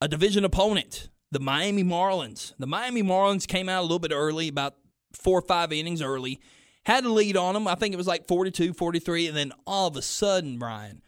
a 0.00 0.06
division 0.06 0.44
opponent, 0.44 1.08
the 1.32 1.40
Miami 1.40 1.82
Marlins. 1.82 2.54
The 2.56 2.68
Miami 2.68 3.02
Marlins 3.02 3.48
came 3.48 3.68
out 3.68 3.80
a 3.80 3.82
little 3.82 3.98
bit 3.98 4.12
early, 4.12 4.46
about 4.46 4.76
four 5.14 5.38
or 5.38 5.42
five 5.42 5.72
innings 5.72 6.02
early, 6.02 6.40
had 6.84 7.04
a 7.04 7.08
lead 7.08 7.36
on 7.36 7.54
them. 7.54 7.66
I 7.66 7.74
think 7.74 7.94
it 7.94 7.96
was 7.96 8.06
like 8.06 8.26
42, 8.26 8.72
43, 8.74 9.28
and 9.28 9.36
then 9.36 9.52
all 9.66 9.88
of 9.88 9.96
a 9.96 10.02
sudden, 10.02 10.58
Brian, 10.58 11.02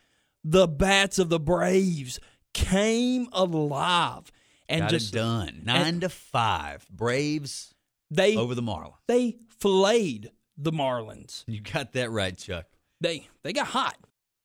the 0.44 0.66
bats 0.66 1.18
of 1.18 1.28
the 1.28 1.40
Braves 1.40 2.18
came 2.54 3.28
alive 3.32 4.30
and 4.68 4.82
Got 4.82 4.90
just 4.90 5.12
done. 5.12 5.62
Nine 5.64 6.00
to 6.00 6.08
five. 6.08 6.86
Braves 6.90 7.74
they 8.10 8.36
over 8.36 8.54
the 8.54 8.62
Marlins. 8.62 8.94
they 9.06 9.36
filleted 9.58 10.30
the 10.56 10.72
Marlins. 10.72 11.44
You 11.46 11.60
got 11.60 11.92
that 11.92 12.10
right, 12.10 12.36
Chuck. 12.36 12.66
They 13.00 13.28
they 13.42 13.52
got 13.52 13.68
hot. 13.68 13.96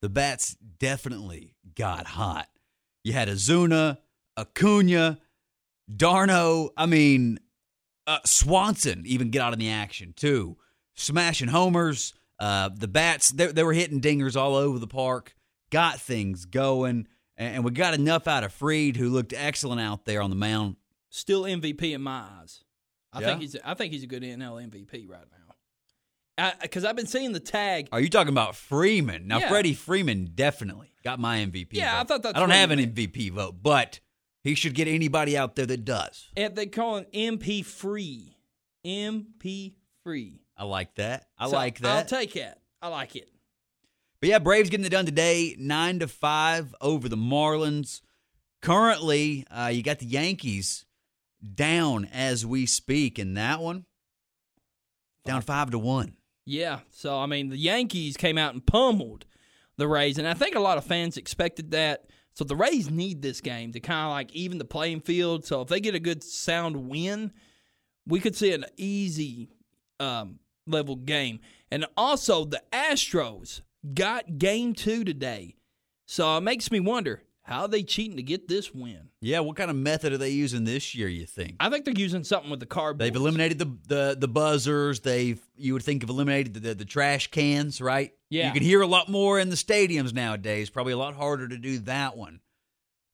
The 0.01 0.09
bats 0.09 0.57
definitely 0.79 1.53
got 1.75 2.05
hot. 2.05 2.47
You 3.03 3.13
had 3.13 3.27
Ozuna, 3.29 3.97
Acuna, 4.37 5.19
d'Arnaud. 5.95 6.71
I 6.75 6.85
mean, 6.85 7.39
uh, 8.11 8.19
Swanson 8.25 9.03
even 9.05 9.29
get 9.29 9.41
out 9.41 9.53
in 9.53 9.59
the 9.59 9.69
action 9.69 10.13
too, 10.15 10.57
smashing 10.95 11.49
homers. 11.49 12.13
Uh, 12.39 12.69
the 12.75 12.87
bats 12.87 13.29
they, 13.29 13.47
they 13.47 13.63
were 13.63 13.73
hitting 13.73 14.01
dingers 14.01 14.35
all 14.35 14.55
over 14.55 14.79
the 14.79 14.87
park, 14.87 15.35
got 15.69 15.99
things 15.99 16.45
going, 16.45 17.07
and, 17.37 17.55
and 17.55 17.63
we 17.63 17.71
got 17.71 17.93
enough 17.93 18.27
out 18.27 18.43
of 18.43 18.51
Fried, 18.51 18.97
who 18.97 19.09
looked 19.09 19.33
excellent 19.35 19.79
out 19.81 20.05
there 20.05 20.21
on 20.21 20.29
the 20.31 20.35
mound. 20.35 20.75
Still 21.09 21.43
MVP 21.43 21.93
in 21.93 22.01
my 22.01 22.25
eyes. 22.39 22.63
I 23.13 23.19
Yeah? 23.21 23.27
think 23.27 23.41
he's 23.41 23.55
I 23.63 23.73
think 23.75 23.93
he's 23.93 24.03
a 24.03 24.07
good 24.07 24.23
NL 24.23 24.55
MVP 24.69 25.07
right 25.09 25.25
now. 25.31 26.51
Because 26.61 26.85
I've 26.85 26.95
been 26.95 27.05
seeing 27.07 27.33
the 27.33 27.39
tag. 27.39 27.89
Are 27.91 27.99
you 27.99 28.09
talking 28.09 28.31
about 28.33 28.55
Freeman? 28.55 29.27
Now, 29.27 29.39
Yeah. 29.39 29.49
Freddie 29.49 29.73
Freeman 29.75 30.31
definitely 30.33 30.91
got 31.03 31.19
my 31.19 31.37
MVP. 31.39 31.73
Yeah, 31.73 31.99
I 31.99 32.03
thought 32.05 32.23
that's 32.23 32.35
I 32.35 32.39
don't 32.39 32.49
have 32.49 32.71
an 32.71 32.79
MVP 32.79 33.31
vote, 33.31 33.57
but 33.61 33.99
he 34.43 34.55
should 34.55 34.73
get 34.73 34.87
anybody 34.87 35.37
out 35.37 35.55
there 35.55 35.65
that 35.65 35.85
does. 35.85 36.29
If 36.35 36.55
they 36.55 36.65
call 36.65 36.97
him 36.97 37.05
MP 37.13 37.63
free, 37.65 38.37
MP 38.85 39.73
free. 40.03 40.41
I 40.57 40.63
like 40.63 40.95
that. 40.95 41.25
I 41.37 41.47
So 41.47 41.55
like 41.55 41.79
that. 41.79 41.97
I'll 41.97 42.19
take 42.19 42.35
it. 42.35 42.57
I 42.81 42.87
like 42.87 43.15
it. 43.15 43.29
But 44.19 44.29
yeah, 44.29 44.39
Braves 44.39 44.69
getting 44.69 44.85
it 44.85 44.89
done 44.89 45.05
today, 45.05 45.55
nine 45.57 45.99
to 45.99 46.07
five 46.07 46.75
over 46.81 47.09
the 47.09 47.17
Marlins. 47.17 48.01
Currently, 48.61 49.45
uh, 49.49 49.71
you 49.73 49.81
got 49.81 49.99
the 49.99 50.05
Yankees 50.05 50.85
down 51.55 52.05
as 52.13 52.45
we 52.45 52.67
speak 52.67 53.17
in 53.17 53.33
that 53.33 53.59
one, 53.59 53.85
down 55.25 55.41
five 55.41 55.71
to 55.71 55.79
one. 55.79 56.13
Yeah. 56.45 56.79
So 56.91 57.17
I 57.17 57.25
mean, 57.25 57.49
the 57.49 57.57
Yankees 57.57 58.17
came 58.17 58.37
out 58.37 58.53
and 58.53 58.63
pummeled 58.65 59.25
the 59.77 59.87
Rays, 59.87 60.19
and 60.19 60.27
I 60.27 60.35
think 60.35 60.55
a 60.55 60.59
lot 60.59 60.77
of 60.77 60.83
fans 60.85 61.17
expected 61.17 61.71
that. 61.71 62.05
So 62.33 62.43
the 62.43 62.55
Rays 62.55 62.89
need 62.89 63.21
this 63.21 63.41
game 63.41 63.71
to 63.73 63.79
kind 63.79 64.05
of 64.05 64.11
like 64.11 64.33
even 64.33 64.57
the 64.57 64.65
playing 64.65 65.01
field. 65.01 65.45
So 65.45 65.61
if 65.61 65.67
they 65.67 65.79
get 65.79 65.95
a 65.95 65.99
good 65.99 66.23
sound 66.23 66.89
win, 66.89 67.31
we 68.07 68.19
could 68.19 68.35
see 68.35 68.53
an 68.53 68.65
easy 68.77 69.49
um, 69.99 70.39
level 70.65 70.95
game. 70.95 71.39
And 71.69 71.85
also 71.97 72.45
the 72.45 72.61
Astros 72.71 73.61
got 73.93 74.37
game 74.37 74.73
two 74.73 75.03
today. 75.03 75.55
So 76.05 76.37
it 76.37 76.41
makes 76.41 76.71
me 76.71 76.79
wonder 76.79 77.23
how 77.43 77.61
are 77.61 77.67
they 77.67 77.83
cheating 77.83 78.17
to 78.17 78.23
get 78.23 78.47
this 78.47 78.73
win. 78.73 79.09
Yeah, 79.19 79.39
what 79.39 79.55
kind 79.55 79.69
of 79.71 79.75
method 79.75 80.13
are 80.13 80.17
they 80.17 80.29
using 80.29 80.63
this 80.63 80.93
year? 80.93 81.07
You 81.07 81.25
think 81.25 81.55
I 81.59 81.69
think 81.69 81.85
they're 81.85 81.93
using 81.95 82.23
something 82.23 82.51
with 82.51 82.59
the 82.59 82.65
cardboard. 82.65 82.99
they've 83.05 83.15
eliminated 83.15 83.59
the 83.59 83.77
the, 83.87 84.17
the 84.19 84.27
buzzers? 84.27 84.99
They've 85.01 85.41
you 85.55 85.73
would 85.73 85.83
think 85.83 86.03
have 86.03 86.09
eliminated 86.09 86.53
the, 86.53 86.59
the, 86.59 86.75
the 86.75 86.85
trash 86.85 87.27
cans, 87.31 87.81
right? 87.81 88.11
Yeah. 88.29 88.47
you 88.47 88.53
can 88.53 88.63
hear 88.63 88.81
a 88.81 88.87
lot 88.87 89.09
more 89.09 89.39
in 89.39 89.49
the 89.49 89.55
stadiums 89.55 90.13
nowadays. 90.13 90.69
Probably 90.69 90.93
a 90.93 90.97
lot 90.97 91.15
harder 91.15 91.47
to 91.47 91.57
do 91.57 91.79
that 91.79 92.15
one. 92.15 92.39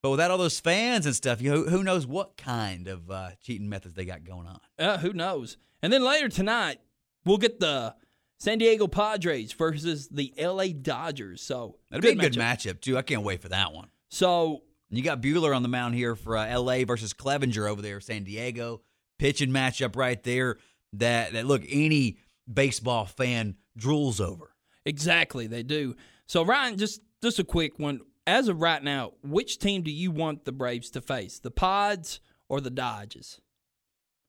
But 0.04 0.12
without 0.12 0.30
all 0.30 0.38
those 0.38 0.60
fans 0.60 1.06
and 1.06 1.16
stuff, 1.16 1.42
you 1.42 1.52
who, 1.52 1.70
who 1.70 1.84
knows 1.84 2.06
what 2.06 2.38
kind 2.38 2.88
of 2.88 3.10
uh, 3.10 3.30
cheating 3.42 3.68
methods 3.68 3.96
they 3.96 4.06
got 4.06 4.24
going 4.24 4.48
on? 4.48 4.60
Uh, 4.78 4.98
who 5.00 5.12
knows? 5.14 5.58
And 5.82 5.92
then 5.92 6.04
later 6.04 6.30
tonight, 6.30 6.80
we'll 7.26 7.38
get 7.38 7.60
the 7.60 7.96
San 8.40 8.60
Diego 8.60 8.88
Padres 8.88 9.54
versus 9.54 10.08
the 10.10 10.34
LA 10.38 10.68
Dodgers. 10.68 11.42
So 11.42 11.78
That'd 11.90 12.04
be 12.04 12.10
a 12.10 12.16
good 12.16 12.34
matchup. 12.34 12.74
matchup 12.76 12.82
too. 12.82 12.98
I 12.98 13.02
can't 13.02 13.24
wait 13.24 13.42
for 13.42 13.50
that 13.50 13.74
one. 13.74 13.90
So 14.10 14.64
you 14.90 15.04
got 15.04 15.22
Buehler 15.22 15.56
on 15.56 15.64
the 15.64 15.70
mound 15.70 15.96
here 15.96 16.16
for 16.16 16.38
uh, 16.38 16.46
L.A. 16.48 16.84
versus 16.84 17.14
Clevinger 17.14 17.70
over 17.70 17.82
there, 17.82 18.00
San 18.00 18.24
Diego. 18.24 18.82
Pitching 19.20 19.50
matchup 19.50 19.96
right 19.96 20.22
there 20.24 20.58
that 20.94 21.34
that 21.34 21.46
look 21.48 21.64
any 21.70 22.18
baseball 22.52 23.06
fan 23.06 23.56
drools 23.80 24.22
over. 24.22 24.54
exactly, 24.86 25.48
they 25.48 25.64
do. 25.64 25.96
So 26.28 26.44
Ryan, 26.46 26.78
just 26.78 27.02
just 27.22 27.40
a 27.40 27.44
quick 27.44 27.80
one. 27.80 28.02
As 28.28 28.48
of 28.50 28.62
right 28.62 28.84
now, 28.84 29.14
which 29.24 29.58
team 29.58 29.82
do 29.84 29.92
you 29.92 30.12
want 30.12 30.46
the 30.46 30.52
Braves 30.52 30.90
to 30.92 31.02
face? 31.02 31.40
The 31.40 31.50
Pods 31.52 32.20
or 32.50 32.60
the 32.62 32.70
Dodgers? 32.70 33.40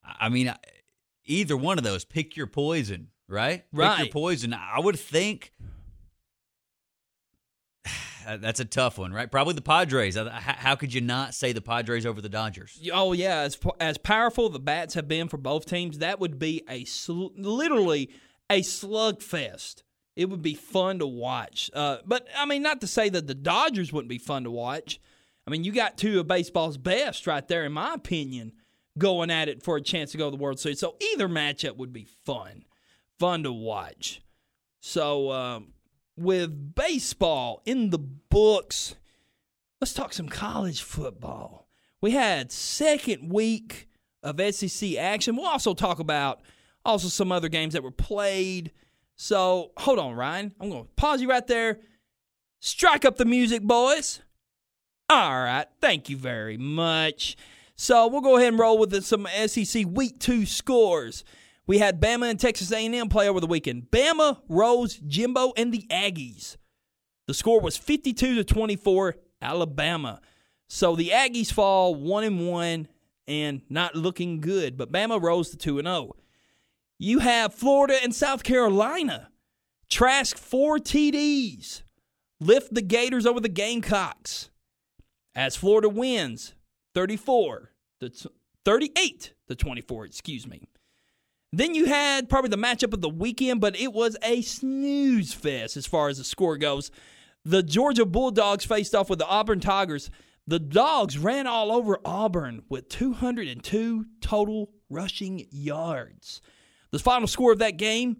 I 0.04 0.28
mean, 0.28 0.54
either 1.26 1.56
one 1.56 1.78
of 1.78 1.84
those, 1.84 2.04
pick 2.04 2.36
your 2.36 2.46
poison. 2.46 3.08
right? 3.28 3.64
Pick 3.70 3.78
Right. 3.78 3.98
your 3.98 4.08
poison. 4.08 4.54
I 4.54 4.78
would 4.80 4.98
think 4.98 5.52
that's 8.26 8.60
a 8.60 8.64
tough 8.64 8.98
one, 8.98 9.12
right? 9.12 9.30
Probably 9.30 9.54
the 9.54 9.62
Padres. 9.62 10.16
Uh, 10.16 10.30
How 10.30 10.52
how 10.54 10.74
could 10.74 10.92
you 10.92 11.00
not 11.00 11.34
say 11.34 11.52
the 11.52 11.60
Padres 11.60 12.06
over 12.06 12.20
the 12.20 12.28
Dodgers? 12.28 12.78
Oh 12.92 13.12
yeah, 13.12 13.40
as 13.40 13.58
as 13.80 13.98
powerful 13.98 14.48
the 14.48 14.58
bats 14.60 14.94
have 14.94 15.08
been 15.08 15.28
for 15.28 15.36
both 15.36 15.66
teams, 15.66 15.98
that 15.98 16.20
would 16.20 16.38
be 16.38 16.62
a 16.68 16.84
sl- 16.84 17.28
literally 17.36 18.10
a 18.50 18.60
slugfest. 18.62 19.82
It 20.16 20.28
would 20.30 20.42
be 20.42 20.54
fun 20.54 20.98
to 20.98 21.06
watch. 21.06 21.70
Uh, 21.72 21.98
but 22.04 22.26
I 22.36 22.44
mean, 22.44 22.62
not 22.62 22.80
to 22.80 22.86
say 22.86 23.08
that 23.08 23.26
the 23.26 23.34
Dodgers 23.34 23.92
wouldn't 23.92 24.08
be 24.08 24.18
fun 24.18 24.44
to 24.44 24.50
watch. 24.50 25.00
I 25.46 25.50
mean, 25.50 25.64
you 25.64 25.72
got 25.72 25.96
two 25.96 26.20
of 26.20 26.26
baseball's 26.26 26.76
best 26.76 27.26
right 27.26 27.46
there, 27.46 27.64
in 27.64 27.72
my 27.72 27.94
opinion, 27.94 28.52
going 28.98 29.30
at 29.30 29.48
it 29.48 29.62
for 29.62 29.76
a 29.76 29.82
chance 29.82 30.12
to 30.12 30.18
go 30.18 30.26
to 30.26 30.36
the 30.36 30.42
World 30.42 30.58
Series. 30.58 30.80
So 30.80 30.96
either 31.14 31.28
matchup 31.28 31.76
would 31.76 31.92
be 31.92 32.04
fun, 32.26 32.64
fun 33.18 33.44
to 33.44 33.52
watch. 33.52 34.20
So 34.80 35.30
um, 35.30 35.68
with 36.18 36.74
baseball 36.74 37.62
in 37.64 37.90
the 37.90 37.98
books, 37.98 38.94
let's 39.80 39.94
talk 39.94 40.12
some 40.12 40.28
college 40.28 40.82
football. 40.82 41.68
We 42.00 42.12
had 42.12 42.52
second 42.52 43.32
week 43.32 43.88
of 44.22 44.40
SEC 44.54 44.96
action. 44.96 45.36
We'll 45.36 45.46
also 45.46 45.74
talk 45.74 45.98
about 45.98 46.40
also 46.84 47.08
some 47.08 47.32
other 47.32 47.48
games 47.48 47.74
that 47.74 47.82
were 47.82 47.90
played. 47.90 48.72
So 49.16 49.72
hold 49.76 49.98
on, 49.98 50.14
Ryan. 50.14 50.54
I'm 50.60 50.70
going 50.70 50.84
to 50.84 50.90
pause 50.96 51.20
you 51.20 51.28
right 51.28 51.46
there. 51.46 51.80
Strike 52.60 53.04
up 53.04 53.16
the 53.16 53.24
music, 53.24 53.62
boys. 53.62 54.20
All 55.10 55.42
right. 55.42 55.66
Thank 55.80 56.08
you 56.08 56.16
very 56.16 56.56
much. 56.56 57.36
So 57.76 58.08
we'll 58.08 58.20
go 58.20 58.36
ahead 58.36 58.48
and 58.48 58.58
roll 58.58 58.78
with 58.78 59.04
some 59.04 59.26
SEC 59.46 59.86
Week 59.88 60.18
Two 60.18 60.44
scores. 60.44 61.24
We 61.68 61.78
had 61.78 62.00
Bama 62.00 62.30
and 62.30 62.40
Texas 62.40 62.72
A&M 62.72 63.10
play 63.10 63.28
over 63.28 63.40
the 63.40 63.46
weekend. 63.46 63.90
Bama 63.90 64.40
rose 64.48 64.94
Jimbo 65.06 65.52
and 65.54 65.70
the 65.70 65.86
Aggies. 65.90 66.56
The 67.26 67.34
score 67.34 67.60
was 67.60 67.76
52 67.76 68.36
to 68.36 68.44
24 68.44 69.16
Alabama. 69.42 70.22
So 70.66 70.96
the 70.96 71.10
Aggies 71.10 71.52
fall 71.52 71.94
1 71.94 72.24
and 72.24 72.48
1 72.48 72.88
and 73.28 73.60
not 73.68 73.94
looking 73.94 74.40
good, 74.40 74.78
but 74.78 74.90
Bama 74.90 75.22
rose 75.22 75.50
to 75.50 75.58
2 75.58 75.78
and 75.78 75.86
0. 75.86 76.16
You 76.98 77.18
have 77.18 77.52
Florida 77.52 77.98
and 78.02 78.14
South 78.14 78.44
Carolina. 78.44 79.28
Trask 79.90 80.38
four 80.38 80.78
TDs. 80.78 81.82
Lift 82.40 82.72
the 82.72 82.82
Gators 82.82 83.26
over 83.26 83.40
the 83.40 83.48
Gamecocks. 83.50 84.48
As 85.34 85.54
Florida 85.54 85.90
wins 85.90 86.54
34 86.94 87.72
to 88.00 88.08
t- 88.08 88.28
38 88.64 89.34
to 89.48 89.54
24, 89.54 90.06
excuse 90.06 90.46
me. 90.46 90.66
Then 91.52 91.74
you 91.74 91.86
had 91.86 92.28
probably 92.28 92.50
the 92.50 92.56
matchup 92.58 92.92
of 92.92 93.00
the 93.00 93.08
weekend, 93.08 93.60
but 93.60 93.78
it 93.78 93.92
was 93.92 94.16
a 94.22 94.42
snooze 94.42 95.32
fest 95.32 95.76
as 95.76 95.86
far 95.86 96.08
as 96.08 96.18
the 96.18 96.24
score 96.24 96.58
goes. 96.58 96.90
The 97.44 97.62
Georgia 97.62 98.04
Bulldogs 98.04 98.64
faced 98.64 98.94
off 98.94 99.08
with 99.08 99.18
the 99.18 99.26
Auburn 99.26 99.60
Tigers. 99.60 100.10
The 100.46 100.58
Dogs 100.58 101.18
ran 101.18 101.46
all 101.46 101.72
over 101.72 101.98
Auburn 102.04 102.62
with 102.68 102.88
202 102.88 104.06
total 104.20 104.70
rushing 104.90 105.46
yards. 105.50 106.40
The 106.90 106.98
final 106.98 107.28
score 107.28 107.52
of 107.52 107.58
that 107.58 107.76
game, 107.76 108.16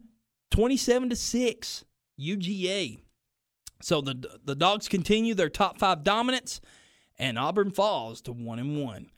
27 0.50 1.10
to 1.10 1.16
6, 1.16 1.84
UGA. 2.20 2.98
So 3.80 4.00
the 4.00 4.38
the 4.44 4.56
Dogs 4.56 4.88
continue 4.88 5.34
their 5.34 5.48
top 5.48 5.78
5 5.78 6.02
dominance 6.02 6.60
and 7.18 7.38
Auburn 7.38 7.70
falls 7.70 8.20
to 8.22 8.32
1 8.32 8.58
and 8.58 8.82
1. 8.82 9.10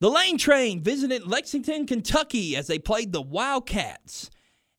The 0.00 0.10
Lane 0.10 0.38
Train 0.38 0.82
visited 0.82 1.26
Lexington, 1.26 1.86
Kentucky 1.86 2.56
as 2.56 2.66
they 2.66 2.78
played 2.78 3.12
the 3.12 3.20
Wildcats. 3.20 4.30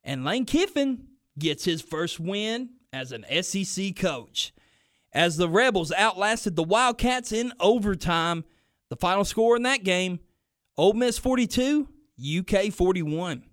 And 0.04 0.26
Lane 0.26 0.46
Kiffin 0.46 1.08
gets 1.38 1.64
his 1.64 1.82
first 1.82 2.20
win 2.20 2.72
as 2.92 3.12
an 3.12 3.26
SEC 3.44 3.96
coach. 3.96 4.52
As 5.14 5.38
the 5.38 5.48
Rebels 5.48 5.92
outlasted 5.92 6.56
the 6.56 6.64
Wildcats 6.64 7.32
in 7.32 7.54
overtime, 7.60 8.46
the 8.90 8.96
final 8.96 9.24
score 9.24 9.56
in 9.56 9.64
that 9.64 9.84
game, 9.84 10.20
Ole 10.76 10.94
Miss 10.94 11.20
42, 11.20 11.88
UK 12.40 12.74
41. 12.74 13.44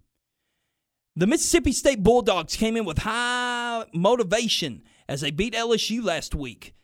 The 1.17 1.27
Mississippi 1.27 1.73
State 1.73 2.03
Bulldogs 2.03 2.57
came 2.57 2.77
in 2.77 2.87
with 2.87 2.99
high 2.99 3.85
motivation 3.93 4.83
as 5.07 5.21
they 5.21 5.31
beat 5.31 5.53
LSU 5.53 6.03
last 6.03 6.35
week. 6.35 6.75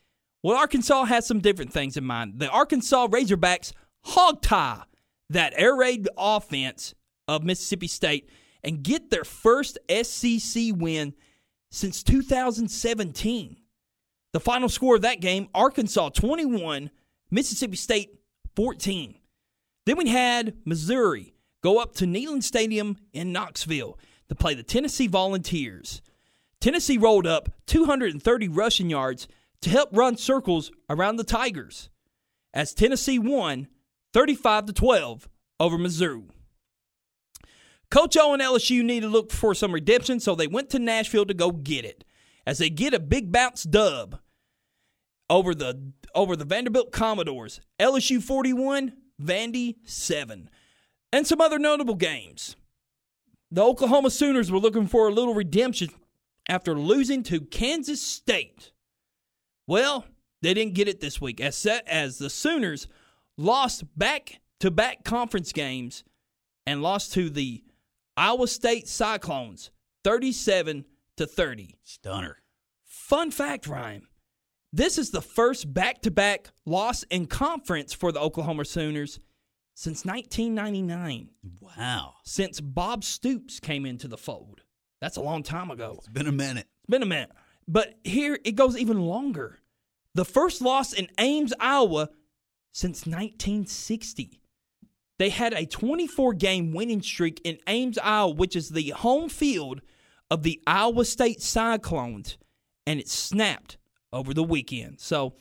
Well, 0.42 0.58
Arkansas 0.58 1.04
has 1.04 1.26
some 1.26 1.40
different 1.40 1.72
things 1.72 1.96
in 1.96 2.04
mind. 2.04 2.34
The 2.38 2.50
Arkansas 2.50 3.06
Razorbacks 3.08 3.72
hog 4.04 4.42
tie 4.42 4.82
that 5.30 5.54
air 5.56 5.74
raid 5.74 6.08
offense 6.16 6.94
of 7.26 7.42
Mississippi 7.42 7.88
State 7.88 8.28
and 8.62 8.82
get 8.82 9.10
their 9.10 9.24
first 9.24 9.78
SEC 10.02 10.62
win 10.74 11.14
since 11.70 12.02
2017. 12.02 13.56
The 14.32 14.40
final 14.40 14.68
score 14.68 14.96
of 14.96 15.02
that 15.02 15.20
game 15.20 15.48
Arkansas 15.54 16.10
21, 16.10 16.90
Mississippi 17.30 17.76
State 17.76 18.18
14. 18.56 19.14
Then 19.86 19.96
we 19.96 20.08
had 20.08 20.56
Missouri 20.64 21.34
go 21.62 21.78
up 21.78 21.94
to 21.96 22.04
Neyland 22.06 22.42
Stadium 22.42 22.96
in 23.12 23.32
Knoxville 23.32 23.98
to 24.28 24.34
play 24.34 24.54
the 24.54 24.62
Tennessee 24.62 25.06
Volunteers. 25.06 26.00
Tennessee 26.60 26.98
rolled 26.98 27.26
up 27.26 27.50
230 27.66 28.48
rushing 28.48 28.88
yards 28.88 29.28
to 29.60 29.70
help 29.70 29.90
run 29.92 30.16
circles 30.16 30.70
around 30.88 31.16
the 31.16 31.24
Tigers 31.24 31.90
as 32.54 32.72
Tennessee 32.72 33.18
won 33.18 33.68
35 34.14 34.66
to 34.66 34.72
12 34.72 35.28
over 35.58 35.76
Mizzou. 35.76 36.28
Coach 37.90 38.16
O 38.16 38.32
and 38.32 38.40
LSU 38.40 38.82
need 38.82 39.00
to 39.00 39.08
look 39.08 39.32
for 39.32 39.54
some 39.54 39.72
redemption, 39.72 40.20
so 40.20 40.34
they 40.34 40.46
went 40.46 40.70
to 40.70 40.78
Nashville 40.78 41.26
to 41.26 41.34
go 41.34 41.50
get 41.50 41.84
it. 41.84 42.04
As 42.46 42.58
they 42.58 42.70
get 42.70 42.94
a 42.94 43.00
big 43.00 43.32
bounce 43.32 43.64
dub 43.64 44.20
over 45.28 45.54
the 45.54 45.92
over 46.14 46.36
the 46.36 46.44
Vanderbilt 46.44 46.92
Commodores, 46.92 47.60
LSU 47.80 48.22
41, 48.22 48.92
Vandy 49.20 49.76
7. 49.84 50.48
And 51.12 51.26
some 51.26 51.40
other 51.40 51.58
notable 51.58 51.96
games. 51.96 52.56
The 53.50 53.64
Oklahoma 53.64 54.10
Sooners 54.10 54.50
were 54.50 54.58
looking 54.58 54.86
for 54.86 55.08
a 55.08 55.12
little 55.12 55.34
redemption 55.34 55.88
after 56.48 56.78
losing 56.78 57.22
to 57.24 57.40
Kansas 57.40 58.00
State. 58.00 58.72
Well, 59.66 60.04
they 60.42 60.54
didn't 60.54 60.74
get 60.74 60.88
it 60.88 61.00
this 61.00 61.20
week 61.20 61.40
as 61.40 61.66
as 61.86 62.18
the 62.18 62.30
Sooners 62.30 62.86
lost 63.36 63.84
back 63.96 64.40
to 64.60 64.70
back 64.70 65.04
conference 65.04 65.52
games 65.52 66.04
and 66.66 66.82
lost 66.82 67.12
to 67.14 67.28
the 67.30 67.62
Iowa 68.16 68.46
State 68.48 68.88
Cyclones 68.88 69.70
37 70.04 70.84
to 71.16 71.26
30. 71.26 71.76
Stunner. 71.82 72.38
Fun 72.84 73.30
fact, 73.30 73.66
Ryan. 73.66 74.06
This 74.72 74.98
is 74.98 75.10
the 75.10 75.22
first 75.22 75.72
back 75.72 76.02
to 76.02 76.10
back 76.10 76.50
loss 76.66 77.04
in 77.04 77.26
conference 77.26 77.92
for 77.92 78.10
the 78.12 78.20
Oklahoma 78.20 78.64
Sooners 78.64 79.20
since 79.76 80.04
1999, 80.04 81.30
Wow. 81.60 82.14
since 82.24 82.60
Bob 82.60 83.02
Stoops 83.04 83.58
came 83.60 83.86
into 83.86 84.08
the 84.08 84.16
fold. 84.16 84.62
That's 85.00 85.16
a 85.16 85.20
long 85.22 85.42
time 85.42 85.70
ago. 85.70 85.96
It's 85.98 86.08
been 86.08 86.26
a 86.28 86.32
minute. 86.32 86.66
It's 86.80 86.90
been 86.90 87.02
a 87.02 87.06
minute. 87.06 87.30
But 87.66 87.94
here 88.04 88.38
it 88.44 88.52
goes 88.52 88.76
even 88.76 89.00
longer. 89.00 89.58
The 90.14 90.24
first 90.24 90.60
loss 90.62 90.92
in 90.92 91.08
Ames, 91.18 91.52
Iowa 91.58 92.10
since 92.74 93.06
1960. 93.06 94.40
They 95.18 95.30
had 95.30 95.54
a 95.54 95.64
24 95.64 96.34
game 96.34 96.72
winning 96.72 97.00
streak 97.00 97.40
in 97.44 97.58
Ames, 97.68 97.98
Iowa, 97.98 98.34
which 98.34 98.56
is 98.56 98.68
the 98.68 98.90
home 98.90 99.28
field 99.28 99.80
of 100.30 100.42
the 100.42 100.60
Iowa 100.66 101.04
State 101.04 101.40
Cyclones, 101.40 102.36
and 102.86 102.98
it 102.98 103.08
snapped 103.08 103.78
over 104.12 104.34
the 104.34 104.42
weekend. 104.42 105.00
So 105.00 105.34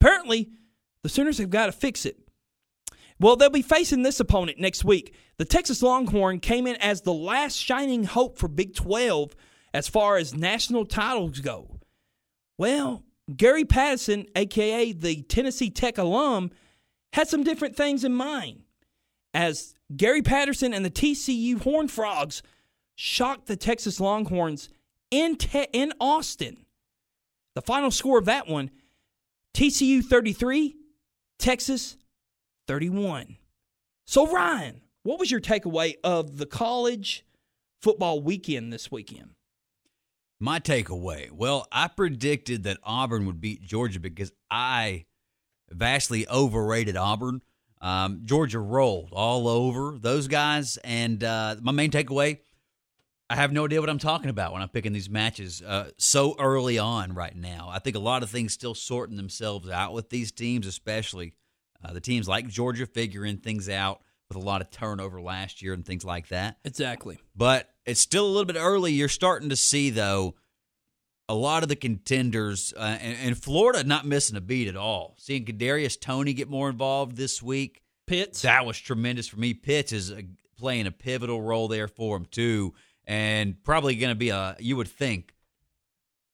apparently, 0.00 0.50
the 1.02 1.10
Sooners 1.10 1.38
have 1.38 1.50
got 1.50 1.66
to 1.66 1.72
fix 1.72 2.06
it. 2.06 2.18
Well, 3.20 3.36
they'll 3.36 3.50
be 3.50 3.62
facing 3.62 4.02
this 4.02 4.20
opponent 4.20 4.58
next 4.58 4.84
week. 4.84 5.14
The 5.36 5.44
Texas 5.44 5.82
Longhorn 5.82 6.40
came 6.40 6.66
in 6.66 6.76
as 6.76 7.02
the 7.02 7.12
last 7.12 7.56
shining 7.56 8.04
hope 8.04 8.38
for 8.38 8.48
Big 8.48 8.74
12 8.74 9.34
as 9.74 9.88
far 9.88 10.16
as 10.16 10.34
national 10.34 10.86
titles 10.86 11.40
go. 11.40 11.80
Well, 12.56 13.04
Gary 13.36 13.64
Patterson, 13.64 14.26
aka 14.34 14.92
the 14.92 15.22
Tennessee 15.22 15.70
Tech 15.70 15.98
alum, 15.98 16.50
had 17.12 17.28
some 17.28 17.44
different 17.44 17.76
things 17.76 18.04
in 18.04 18.12
mind. 18.12 18.62
As 19.34 19.74
Gary 19.94 20.22
Patterson 20.22 20.72
and 20.72 20.84
the 20.84 20.90
TCU 20.90 21.60
Horned 21.60 21.90
Frogs 21.90 22.42
shocked 22.94 23.46
the 23.46 23.56
Texas 23.56 24.00
Longhorns 24.00 24.68
in 25.10 25.36
te- 25.36 25.68
in 25.72 25.92
Austin. 26.00 26.64
The 27.54 27.62
final 27.62 27.90
score 27.90 28.18
of 28.18 28.26
that 28.26 28.48
one, 28.48 28.70
TCU 29.54 30.04
33, 30.04 30.76
Texas 31.38 31.96
31. 32.66 33.36
So 34.06 34.30
Ryan, 34.30 34.82
what 35.02 35.18
was 35.18 35.30
your 35.30 35.40
takeaway 35.40 35.94
of 36.04 36.38
the 36.38 36.46
college 36.46 37.24
football 37.82 38.20
weekend 38.20 38.72
this 38.72 38.90
weekend? 38.90 39.30
My 40.40 40.60
takeaway. 40.60 41.30
Well, 41.30 41.66
I 41.72 41.88
predicted 41.88 42.62
that 42.64 42.78
Auburn 42.84 43.26
would 43.26 43.40
beat 43.40 43.62
Georgia 43.62 43.98
because 43.98 44.32
I 44.50 45.06
vastly 45.70 46.28
overrated 46.28 46.96
Auburn. 46.96 47.42
Um, 47.80 48.22
Georgia 48.24 48.58
rolled 48.58 49.10
all 49.12 49.46
over 49.46 49.96
those 49.98 50.26
guys, 50.26 50.78
and 50.78 51.22
uh, 51.22 51.56
my 51.60 51.72
main 51.72 51.90
takeaway: 51.90 52.38
I 53.30 53.36
have 53.36 53.52
no 53.52 53.66
idea 53.66 53.80
what 53.80 53.90
I'm 53.90 53.98
talking 53.98 54.30
about 54.30 54.52
when 54.52 54.62
I'm 54.62 54.68
picking 54.68 54.92
these 54.92 55.10
matches 55.10 55.62
uh, 55.62 55.90
so 55.96 56.34
early 56.38 56.78
on 56.78 57.14
right 57.14 57.36
now. 57.36 57.68
I 57.70 57.78
think 57.78 57.94
a 57.94 58.00
lot 58.00 58.22
of 58.22 58.30
things 58.30 58.52
still 58.52 58.74
sorting 58.74 59.16
themselves 59.16 59.68
out 59.68 59.92
with 59.92 60.10
these 60.10 60.32
teams, 60.32 60.66
especially 60.66 61.34
uh, 61.84 61.92
the 61.92 62.00
teams 62.00 62.26
like 62.26 62.48
Georgia 62.48 62.86
figuring 62.86 63.36
things 63.36 63.68
out 63.68 64.00
with 64.28 64.36
a 64.36 64.40
lot 64.40 64.60
of 64.60 64.70
turnover 64.70 65.20
last 65.20 65.62
year 65.62 65.72
and 65.72 65.84
things 65.84 66.04
like 66.04 66.28
that. 66.28 66.58
Exactly. 66.64 67.18
But 67.36 67.68
it's 67.86 68.00
still 68.00 68.26
a 68.26 68.28
little 68.28 68.44
bit 68.44 68.56
early. 68.56 68.92
You're 68.92 69.08
starting 69.08 69.48
to 69.50 69.56
see, 69.56 69.90
though, 69.90 70.34
a 71.28 71.34
lot 71.34 71.62
of 71.62 71.68
the 71.68 71.76
contenders, 71.76 72.72
uh, 72.76 72.98
and, 73.00 73.16
and 73.22 73.38
Florida 73.38 73.84
not 73.84 74.06
missing 74.06 74.36
a 74.36 74.40
beat 74.40 74.68
at 74.68 74.76
all. 74.76 75.14
Seeing 75.18 75.44
Kadarius 75.44 76.00
Toney 76.00 76.32
get 76.32 76.48
more 76.48 76.70
involved 76.70 77.16
this 77.16 77.42
week, 77.42 77.82
Pitts. 78.06 78.42
that 78.42 78.64
was 78.64 78.78
tremendous 78.78 79.28
for 79.28 79.38
me. 79.38 79.54
Pitts 79.54 79.92
is 79.92 80.10
uh 80.10 80.22
playing 80.58 80.86
a 80.86 80.90
pivotal 80.90 81.40
role 81.40 81.68
there 81.68 81.88
for 81.88 82.16
him 82.16 82.26
too, 82.26 82.74
and 83.06 83.62
probably 83.62 83.94
going 83.94 84.10
to 84.10 84.18
be 84.18 84.30
a 84.30 84.56
you 84.58 84.76
would 84.76 84.88
think 84.88 85.34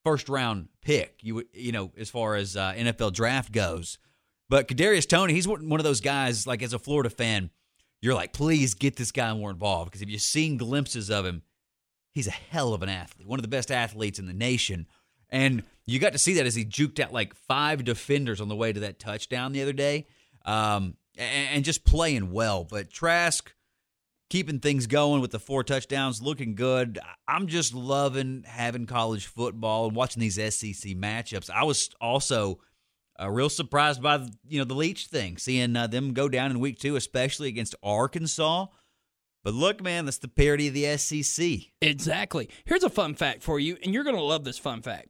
first 0.04 0.28
round 0.28 0.68
pick. 0.82 1.18
You 1.22 1.36
would 1.36 1.46
you 1.52 1.72
know 1.72 1.92
as 1.96 2.10
far 2.10 2.36
as 2.36 2.56
uh, 2.56 2.72
NFL 2.74 3.12
draft 3.12 3.52
goes, 3.52 3.98
but 4.48 4.68
Kadarius 4.68 5.08
Toney, 5.08 5.34
he's 5.34 5.48
one 5.48 5.68
one 5.68 5.80
of 5.80 5.84
those 5.84 6.00
guys. 6.00 6.46
Like 6.46 6.62
as 6.62 6.72
a 6.72 6.78
Florida 6.78 7.10
fan, 7.10 7.50
you're 8.00 8.14
like, 8.14 8.32
please 8.32 8.74
get 8.74 8.96
this 8.96 9.12
guy 9.12 9.32
more 9.34 9.50
involved 9.50 9.90
because 9.90 10.02
if 10.02 10.08
you've 10.08 10.20
seen 10.20 10.56
glimpses 10.56 11.10
of 11.10 11.26
him, 11.26 11.42
he's 12.14 12.26
a 12.26 12.32
hell 12.32 12.72
of 12.72 12.82
an 12.82 12.88
athlete, 12.88 13.26
one 13.26 13.38
of 13.38 13.42
the 13.42 13.48
best 13.48 13.70
athletes 13.70 14.18
in 14.18 14.26
the 14.26 14.32
nation. 14.32 14.86
And 15.30 15.64
you 15.84 15.98
got 15.98 16.12
to 16.12 16.18
see 16.18 16.34
that 16.34 16.46
as 16.46 16.54
he 16.54 16.64
juked 16.64 17.00
out 17.00 17.12
like 17.12 17.34
five 17.34 17.84
defenders 17.84 18.40
on 18.40 18.48
the 18.48 18.56
way 18.56 18.72
to 18.72 18.80
that 18.80 18.98
touchdown 18.98 19.52
the 19.52 19.62
other 19.62 19.72
day, 19.72 20.06
um, 20.46 20.96
and, 21.18 21.48
and 21.56 21.64
just 21.64 21.84
playing 21.84 22.30
well. 22.30 22.64
But 22.64 22.90
Trask 22.90 23.52
keeping 24.30 24.60
things 24.60 24.86
going 24.86 25.20
with 25.20 25.30
the 25.30 25.38
four 25.38 25.62
touchdowns, 25.62 26.22
looking 26.22 26.54
good. 26.54 26.98
I'm 27.28 27.46
just 27.46 27.74
loving 27.74 28.44
having 28.46 28.86
college 28.86 29.26
football 29.26 29.86
and 29.86 29.96
watching 29.96 30.20
these 30.20 30.36
SEC 30.36 30.92
matchups. 30.92 31.50
I 31.50 31.64
was 31.64 31.90
also 32.00 32.60
uh, 33.20 33.30
real 33.30 33.48
surprised 33.48 34.02
by 34.02 34.26
you 34.48 34.58
know 34.58 34.64
the 34.64 34.74
Leach 34.74 35.06
thing, 35.06 35.36
seeing 35.36 35.76
uh, 35.76 35.86
them 35.86 36.14
go 36.14 36.28
down 36.28 36.50
in 36.50 36.58
week 36.60 36.78
two, 36.78 36.96
especially 36.96 37.48
against 37.48 37.74
Arkansas. 37.82 38.66
But 39.44 39.54
look, 39.54 39.82
man, 39.82 40.06
that's 40.06 40.18
the 40.18 40.26
parity 40.28 40.68
of 40.68 40.74
the 40.74 40.96
SEC. 40.96 41.46
Exactly. 41.82 42.48
Here's 42.64 42.82
a 42.82 42.90
fun 42.90 43.14
fact 43.14 43.42
for 43.42 43.60
you, 43.60 43.76
and 43.84 43.92
you're 43.94 44.04
going 44.04 44.16
to 44.16 44.22
love 44.22 44.42
this 44.44 44.58
fun 44.58 44.80
fact. 44.82 45.08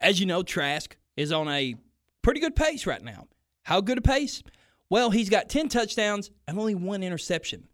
As 0.00 0.20
you 0.20 0.26
know, 0.26 0.42
Trask 0.42 0.96
is 1.16 1.32
on 1.32 1.48
a 1.48 1.74
pretty 2.22 2.40
good 2.40 2.54
pace 2.56 2.86
right 2.86 3.02
now. 3.02 3.26
How 3.64 3.80
good 3.80 3.98
a 3.98 4.02
pace? 4.02 4.42
Well, 4.90 5.10
he's 5.10 5.28
got 5.28 5.48
10 5.48 5.68
touchdowns 5.68 6.30
and 6.46 6.58
only 6.58 6.74
one 6.74 7.02
interception. 7.02 7.68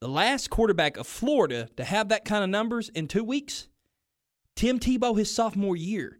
The 0.00 0.08
last 0.08 0.50
quarterback 0.50 0.96
of 0.96 1.06
Florida 1.06 1.68
to 1.76 1.84
have 1.84 2.08
that 2.08 2.24
kind 2.24 2.42
of 2.42 2.50
numbers 2.50 2.88
in 2.88 3.06
two 3.06 3.24
weeks, 3.24 3.68
Tim 4.56 4.78
Tebow, 4.80 5.16
his 5.16 5.32
sophomore 5.32 5.76
year, 5.76 6.18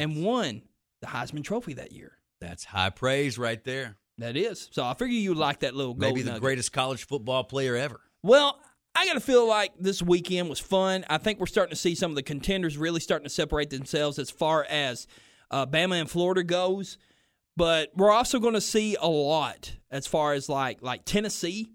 and 0.00 0.24
won 0.24 0.62
the 1.00 1.08
Heisman 1.08 1.44
Trophy 1.44 1.74
that 1.74 1.92
year. 1.92 2.12
That's 2.40 2.64
high 2.64 2.90
praise 2.90 3.38
right 3.38 3.62
there. 3.62 3.96
That 4.18 4.36
is. 4.36 4.68
So 4.72 4.84
I 4.84 4.94
figure 4.94 5.14
you 5.16 5.34
like 5.34 5.60
that 5.60 5.74
little 5.74 5.94
gold 5.94 6.14
Maybe 6.14 6.22
the 6.22 6.30
nugget. 6.30 6.42
greatest 6.42 6.72
college 6.72 7.06
football 7.06 7.44
player 7.44 7.76
ever. 7.76 8.00
Well, 8.22 8.60
I 8.94 9.06
got 9.06 9.14
to 9.14 9.20
feel 9.20 9.46
like 9.46 9.72
this 9.78 10.02
weekend 10.02 10.48
was 10.48 10.58
fun. 10.58 11.04
I 11.08 11.18
think 11.18 11.38
we're 11.38 11.46
starting 11.46 11.70
to 11.70 11.76
see 11.76 11.94
some 11.94 12.10
of 12.10 12.16
the 12.16 12.22
contenders 12.22 12.76
really 12.76 13.00
starting 13.00 13.24
to 13.24 13.30
separate 13.30 13.70
themselves 13.70 14.18
as 14.18 14.28
far 14.30 14.66
as 14.68 15.06
uh, 15.50 15.66
Bama 15.66 16.00
and 16.00 16.10
Florida 16.10 16.42
goes. 16.42 16.98
But 17.56 17.90
we're 17.94 18.10
also 18.10 18.38
going 18.38 18.54
to 18.54 18.60
see 18.60 18.96
a 19.00 19.08
lot 19.08 19.74
as 19.90 20.06
far 20.06 20.32
as 20.32 20.48
like 20.48 20.82
like 20.82 21.04
Tennessee. 21.04 21.68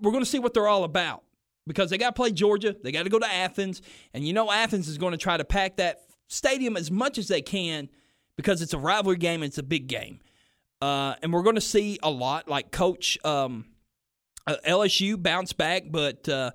We're 0.00 0.12
going 0.12 0.24
to 0.24 0.30
see 0.30 0.38
what 0.38 0.54
they're 0.54 0.68
all 0.68 0.84
about 0.84 1.24
because 1.66 1.90
they 1.90 1.98
got 1.98 2.10
to 2.10 2.12
play 2.12 2.30
Georgia. 2.30 2.74
They 2.82 2.92
got 2.92 3.02
to 3.04 3.10
go 3.10 3.18
to 3.18 3.32
Athens, 3.32 3.82
and 4.14 4.26
you 4.26 4.32
know 4.32 4.50
Athens 4.50 4.88
is 4.88 4.98
going 4.98 5.12
to 5.12 5.18
try 5.18 5.36
to 5.36 5.44
pack 5.44 5.76
that 5.76 6.02
stadium 6.28 6.76
as 6.76 6.90
much 6.90 7.18
as 7.18 7.28
they 7.28 7.42
can 7.42 7.88
because 8.36 8.62
it's 8.62 8.72
a 8.72 8.78
rivalry 8.78 9.16
game. 9.16 9.42
And 9.42 9.48
it's 9.48 9.58
a 9.58 9.64
big 9.64 9.88
game, 9.88 10.20
uh, 10.80 11.14
and 11.22 11.32
we're 11.32 11.42
going 11.42 11.56
to 11.56 11.60
see 11.60 11.98
a 12.02 12.10
lot 12.10 12.48
like 12.48 12.70
Coach. 12.70 13.18
Um, 13.24 13.66
uh, 14.46 14.56
LSU 14.66 15.20
bounce 15.22 15.52
back, 15.52 15.84
but 15.90 16.28
uh, 16.28 16.50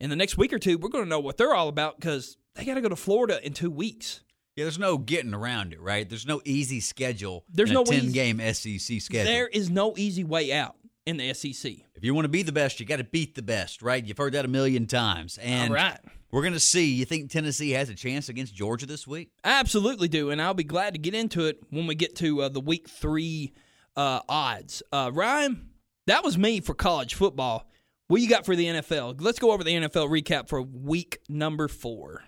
in 0.00 0.10
the 0.10 0.16
next 0.16 0.36
week 0.36 0.52
or 0.52 0.58
two, 0.58 0.78
we're 0.78 0.88
going 0.88 1.04
to 1.04 1.10
know 1.10 1.20
what 1.20 1.36
they're 1.36 1.54
all 1.54 1.68
about 1.68 1.98
because 1.98 2.36
they 2.54 2.64
got 2.64 2.74
to 2.74 2.80
go 2.80 2.88
to 2.88 2.96
Florida 2.96 3.44
in 3.44 3.52
two 3.52 3.70
weeks. 3.70 4.20
Yeah, 4.56 4.64
there's 4.64 4.78
no 4.78 4.98
getting 4.98 5.34
around 5.34 5.72
it, 5.72 5.80
right? 5.80 6.08
There's 6.08 6.26
no 6.26 6.40
easy 6.44 6.80
schedule. 6.80 7.44
There's 7.48 7.70
no 7.70 7.82
a 7.82 7.84
ten 7.84 8.04
easy- 8.04 8.12
game 8.12 8.38
SEC 8.40 9.00
schedule. 9.00 9.32
There 9.32 9.46
is 9.46 9.70
no 9.70 9.94
easy 9.96 10.24
way 10.24 10.52
out 10.52 10.74
in 11.06 11.16
the 11.16 11.32
SEC. 11.32 11.72
if 11.94 12.02
you 12.04 12.12
want 12.12 12.24
to 12.26 12.28
be 12.28 12.42
the 12.42 12.52
best, 12.52 12.80
you 12.80 12.86
got 12.86 12.96
to 12.96 13.04
beat 13.04 13.34
the 13.34 13.42
best, 13.42 13.82
right? 13.82 14.04
You've 14.04 14.18
heard 14.18 14.34
that 14.34 14.44
a 14.44 14.48
million 14.48 14.86
times. 14.86 15.38
And 15.38 15.70
all 15.70 15.76
right. 15.76 15.98
we're 16.30 16.42
going 16.42 16.54
to 16.54 16.60
see. 16.60 16.92
You 16.92 17.04
think 17.04 17.30
Tennessee 17.30 17.70
has 17.70 17.88
a 17.88 17.94
chance 17.94 18.28
against 18.28 18.54
Georgia 18.54 18.84
this 18.84 19.06
week? 19.06 19.30
I 19.42 19.60
absolutely 19.60 20.08
do, 20.08 20.30
and 20.30 20.42
I'll 20.42 20.54
be 20.54 20.64
glad 20.64 20.94
to 20.94 20.98
get 20.98 21.14
into 21.14 21.46
it 21.46 21.62
when 21.70 21.86
we 21.86 21.94
get 21.94 22.16
to 22.16 22.42
uh, 22.42 22.48
the 22.48 22.60
week 22.60 22.88
three 22.90 23.52
uh, 23.96 24.20
odds. 24.28 24.82
Uh, 24.92 25.10
Ryan, 25.14 25.70
that 26.08 26.24
was 26.24 26.38
me 26.38 26.60
for 26.60 26.74
college 26.74 27.14
football. 27.14 27.70
What 28.08 28.20
you 28.20 28.28
got 28.28 28.46
for 28.46 28.56
the 28.56 28.66
NFL? 28.66 29.20
Let's 29.20 29.38
go 29.38 29.52
over 29.52 29.62
the 29.62 29.74
NFL 29.74 30.08
recap 30.08 30.48
for 30.48 30.62
week 30.62 31.18
number 31.28 31.68
four. 31.68 32.24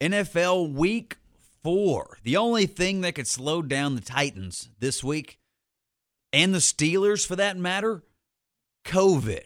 NFL 0.00 0.72
Week 0.74 1.16
Four. 1.62 2.18
The 2.24 2.36
only 2.36 2.66
thing 2.66 3.00
that 3.00 3.14
could 3.14 3.26
slow 3.26 3.62
down 3.62 3.94
the 3.94 4.02
Titans 4.02 4.68
this 4.80 5.02
week, 5.02 5.38
and 6.30 6.54
the 6.54 6.58
Steelers 6.58 7.26
for 7.26 7.36
that 7.36 7.56
matter, 7.56 8.02
COVID. 8.84 9.44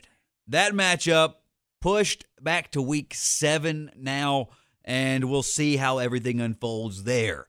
That 0.49 0.73
matchup 0.73 1.35
pushed 1.81 2.25
back 2.41 2.73
to 2.73 2.83
Week 2.83 3.15
Seven 3.15 3.93
now, 3.95 4.49
and 4.85 5.31
we'll 5.31 5.45
see 5.45 5.77
how 5.77 5.99
everything 5.99 6.41
unfolds 6.41 7.05
there. 7.05 7.47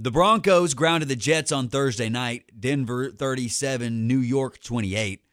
The 0.00 0.12
Broncos 0.12 0.74
grounded 0.74 1.08
the 1.08 1.16
Jets 1.16 1.50
on 1.50 1.68
Thursday 1.68 2.08
night. 2.08 2.52
Denver 2.56 3.10
37, 3.10 4.06
New 4.06 4.20
York 4.20 4.62
28. 4.62 5.24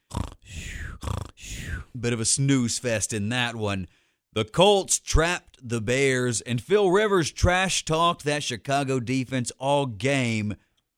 Bit 2.00 2.14
of 2.14 2.20
a 2.20 2.26
snooze 2.26 2.80
fest 2.80 3.14
in 3.14 3.30
that 3.30 3.56
one. 3.56 3.88
The 4.34 4.44
Colts 4.44 4.98
trapped 4.98 5.60
the 5.62 5.82
Bears, 5.82 6.42
and 6.42 6.60
Phil 6.60 6.90
Rivers 6.90 7.32
trash 7.32 7.86
talked 7.86 8.24
that 8.24 8.42
Chicago 8.42 9.00
defense 9.00 9.52
all 9.60 9.86
game. 9.86 10.56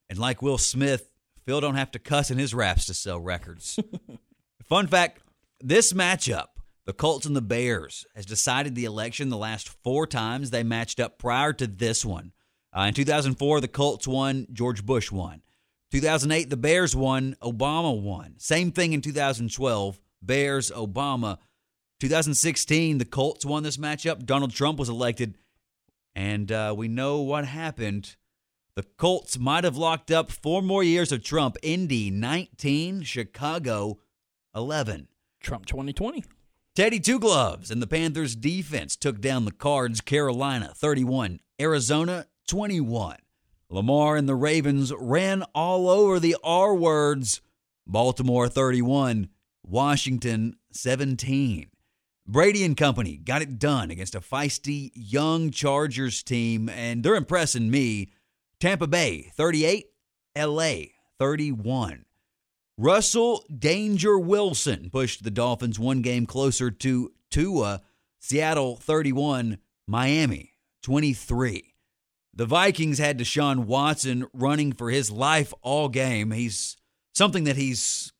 And 0.09 0.17
like 0.17 0.41
Will 0.41 0.57
Smith, 0.57 1.09
Phil 1.45 1.59
don't 1.59 1.75
have 1.75 1.91
to 1.91 1.99
cuss 1.99 2.31
in 2.31 2.37
his 2.37 2.53
raps 2.53 2.85
to 2.85 2.93
sell 2.93 3.19
records. 3.19 3.77
Fun 4.63 4.87
fact 4.87 5.21
this 5.59 5.91
matchup, 5.91 6.47
the 6.85 6.93
Colts 6.93 7.25
and 7.25 7.35
the 7.35 7.41
Bears, 7.41 8.05
has 8.15 8.25
decided 8.25 8.75
the 8.75 8.85
election 8.85 9.27
the 9.27 9.35
last 9.35 9.67
four 9.67 10.07
times 10.07 10.51
they 10.51 10.63
matched 10.63 11.01
up 11.01 11.19
prior 11.19 11.51
to 11.51 11.67
this 11.67 12.05
one. 12.05 12.31
Uh, 12.77 12.83
in 12.83 12.93
2004, 12.93 13.59
the 13.59 13.67
Colts 13.67 14.07
won, 14.07 14.45
George 14.53 14.85
Bush 14.85 15.11
won. 15.11 15.41
2008, 15.91 16.49
the 16.49 16.57
Bears 16.57 16.95
won, 16.95 17.35
Obama 17.41 17.99
won. 17.99 18.35
Same 18.37 18.71
thing 18.71 18.93
in 18.93 19.01
2012, 19.01 19.99
Bears, 20.21 20.69
Obama. 20.69 21.39
2016, 21.99 22.99
the 22.99 23.05
Colts 23.05 23.43
won 23.43 23.63
this 23.63 23.77
matchup. 23.77 24.25
Donald 24.25 24.51
Trump 24.51 24.77
was 24.77 24.89
elected, 24.89 25.35
and 26.13 26.51
uh, 26.51 26.75
we 26.77 26.87
know 26.87 27.21
what 27.21 27.45
happened. 27.45 28.15
The 28.75 28.83
Colts 28.83 29.39
might 29.39 29.63
have 29.63 29.77
locked 29.77 30.11
up 30.11 30.29
four 30.29 30.61
more 30.61 30.83
years 30.83 31.11
of 31.11 31.23
Trump. 31.23 31.57
Indy 31.63 32.11
19, 32.11 33.01
Chicago 33.01 33.97
11. 34.53 35.07
Trump 35.39 35.65
2020. 35.65 36.23
Teddy 36.75 36.99
Two 36.99 37.19
Gloves 37.19 37.71
and 37.71 37.81
the 37.81 37.87
Panthers 37.87 38.35
defense 38.35 38.95
took 38.95 39.19
down 39.19 39.45
the 39.45 39.51
Cards, 39.51 39.99
Carolina 39.99 40.73
31, 40.75 41.39
Arizona 41.59 42.27
21. 42.47 43.17
Lamar 43.69 44.15
and 44.15 44.27
the 44.27 44.35
Ravens 44.35 44.93
ran 44.97 45.43
all 45.53 45.89
over 45.89 46.19
the 46.19 46.37
R 46.43 46.73
words, 46.73 47.41
Baltimore 47.85 48.47
31, 48.47 49.27
Washington 49.63 50.55
17. 50.71 51.69
Brady 52.25 52.63
and 52.63 52.75
company 52.75 53.17
got 53.17 53.41
it 53.41 53.59
done 53.59 53.91
against 53.91 54.15
a 54.15 54.21
feisty 54.21 54.91
young 54.95 55.51
Chargers 55.51 56.23
team, 56.23 56.69
and 56.69 57.03
they're 57.03 57.15
impressing 57.15 57.69
me. 57.69 58.11
Tampa 58.59 58.87
Bay 58.87 59.31
38, 59.35 59.85
LA 60.37 60.73
31. 61.19 62.05
Russell 62.77 63.43
Danger 63.57 64.17
Wilson 64.17 64.89
pushed 64.89 65.23
the 65.23 65.31
Dolphins 65.31 65.79
one 65.79 66.01
game 66.01 66.25
closer 66.25 66.71
to 66.71 67.11
Tua. 67.29 67.81
Seattle 68.19 68.75
31, 68.77 69.57
Miami 69.87 70.53
23. 70.83 71.73
The 72.37 72.45
Vikings 72.45 72.99
had 72.99 73.17
Deshaun 73.17 73.65
Watson 73.65 74.27
running 74.31 74.71
for 74.71 74.91
his 74.91 75.09
life 75.09 75.55
all 75.63 75.89
game. 75.89 76.29
He's 76.29 76.77
something 77.15 77.45
that 77.45 77.55
he's 77.55 78.13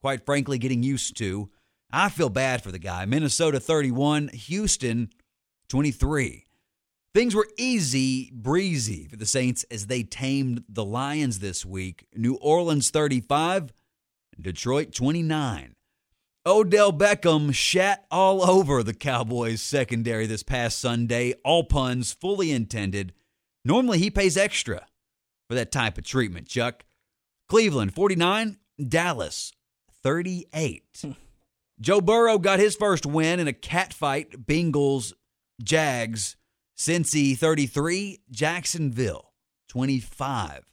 quite 0.00 0.26
frankly 0.26 0.58
getting 0.58 0.82
used 0.82 1.16
to. 1.18 1.50
I 1.92 2.08
feel 2.08 2.30
bad 2.30 2.64
for 2.64 2.72
the 2.72 2.80
guy. 2.80 3.04
Minnesota 3.04 3.60
31, 3.60 4.28
Houston 4.28 5.10
23. 5.68 6.46
Things 7.14 7.32
were 7.32 7.46
easy 7.56 8.32
breezy 8.34 9.06
for 9.06 9.14
the 9.14 9.24
Saints 9.24 9.64
as 9.70 9.86
they 9.86 10.02
tamed 10.02 10.64
the 10.68 10.84
Lions 10.84 11.38
this 11.38 11.64
week. 11.64 12.06
New 12.12 12.34
Orleans 12.34 12.90
35, 12.90 13.72
Detroit 14.40 14.92
29. 14.92 15.76
Odell 16.44 16.92
Beckham 16.92 17.54
shat 17.54 18.04
all 18.10 18.42
over 18.42 18.82
the 18.82 18.94
Cowboys 18.94 19.62
secondary 19.62 20.26
this 20.26 20.42
past 20.42 20.80
Sunday. 20.80 21.34
All 21.44 21.62
puns 21.62 22.12
fully 22.12 22.50
intended. 22.50 23.12
Normally 23.64 23.98
he 23.98 24.10
pays 24.10 24.36
extra 24.36 24.86
for 25.48 25.54
that 25.54 25.72
type 25.72 25.98
of 25.98 26.04
treatment, 26.04 26.48
Chuck. 26.48 26.84
Cleveland 27.48 27.94
49, 27.94 28.58
Dallas 28.88 29.52
38. 30.02 30.84
Hmm. 31.00 31.10
Joe 31.80 32.00
Burrow 32.00 32.38
got 32.38 32.58
his 32.58 32.76
first 32.76 33.06
win 33.06 33.40
in 33.40 33.48
a 33.48 33.52
catfight. 33.52 34.44
Bengals, 34.44 35.12
Jags, 35.62 36.36
Cincy 36.76 37.36
33, 37.36 38.20
Jacksonville 38.30 39.32
25. 39.68 40.64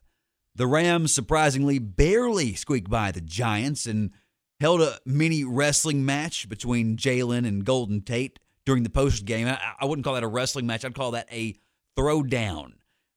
The 0.56 0.68
Rams 0.68 1.14
surprisingly 1.14 1.80
barely 1.80 2.56
squeaked 2.56 2.90
by 2.90 3.12
the 3.12 3.22
Giants 3.22 3.86
and 3.86 4.12
held 4.60 4.82
a 4.82 5.00
mini 5.06 5.44
wrestling 5.44 6.06
match 6.06 6.50
between 6.50 6.98
Jalen 6.98 7.48
and 7.48 7.64
Golden 7.64 8.02
Tate 8.02 8.40
during 8.66 8.84
the 8.84 8.90
post 8.90 9.26
game. 9.26 9.48
I, 9.48 9.60
I 9.80 9.86
wouldn't 9.86 10.04
call 10.04 10.16
that 10.16 10.24
a 10.24 10.28
wrestling 10.28 10.66
match. 10.66 10.84
I'd 10.84 10.96
call 10.96 11.12
that 11.12 11.28
a 11.32 11.56
throwdown. 11.98 12.74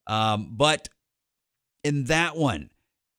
Um, 0.07 0.51
but 0.53 0.89
in 1.85 2.05
that 2.05 2.37
one, 2.37 2.71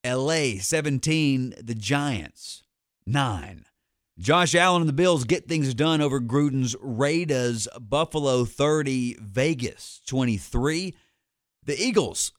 LA 0.06 0.60
17, 0.60 1.56
the 1.62 1.76
Giants 1.76 2.64
9. 3.06 3.66
Josh 4.20 4.54
Allen 4.54 4.82
and 4.82 4.90
the 4.90 4.94
Bills 4.94 5.24
get 5.24 5.48
things 5.48 5.74
done 5.74 6.02
over 6.02 6.20
Gruden's 6.20 6.76
Raiders, 6.80 7.68
Buffalo 7.80 8.46
30, 8.46 9.18
Vegas 9.20 10.02
23. 10.06 10.96
The 11.64 11.82
Eagles 11.82 12.32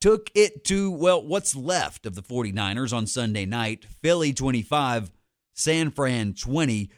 took 0.00 0.30
it 0.34 0.64
to, 0.64 0.90
well, 0.90 1.22
what's 1.22 1.54
left 1.54 2.06
of 2.06 2.14
the 2.14 2.22
49ers 2.22 2.92
on 2.92 3.06
Sunday 3.06 3.44
night. 3.44 3.84
Philly 4.02 4.32
25, 4.32 5.10
San 5.54 5.90
Fran 5.90 6.34
20. 6.34 6.90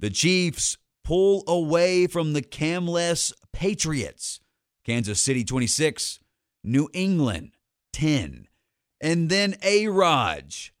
The 0.00 0.10
Chiefs 0.10 0.76
pull 1.04 1.44
away 1.46 2.06
from 2.06 2.32
the 2.32 2.42
camless 2.42 3.32
Patriots. 3.52 4.40
Kansas 4.88 5.20
City 5.20 5.44
26, 5.44 6.18
New 6.64 6.88
England 6.94 7.50
10. 7.92 8.48
And 9.02 9.28
then 9.28 9.54
A 9.62 9.86
Raj, 9.88 10.72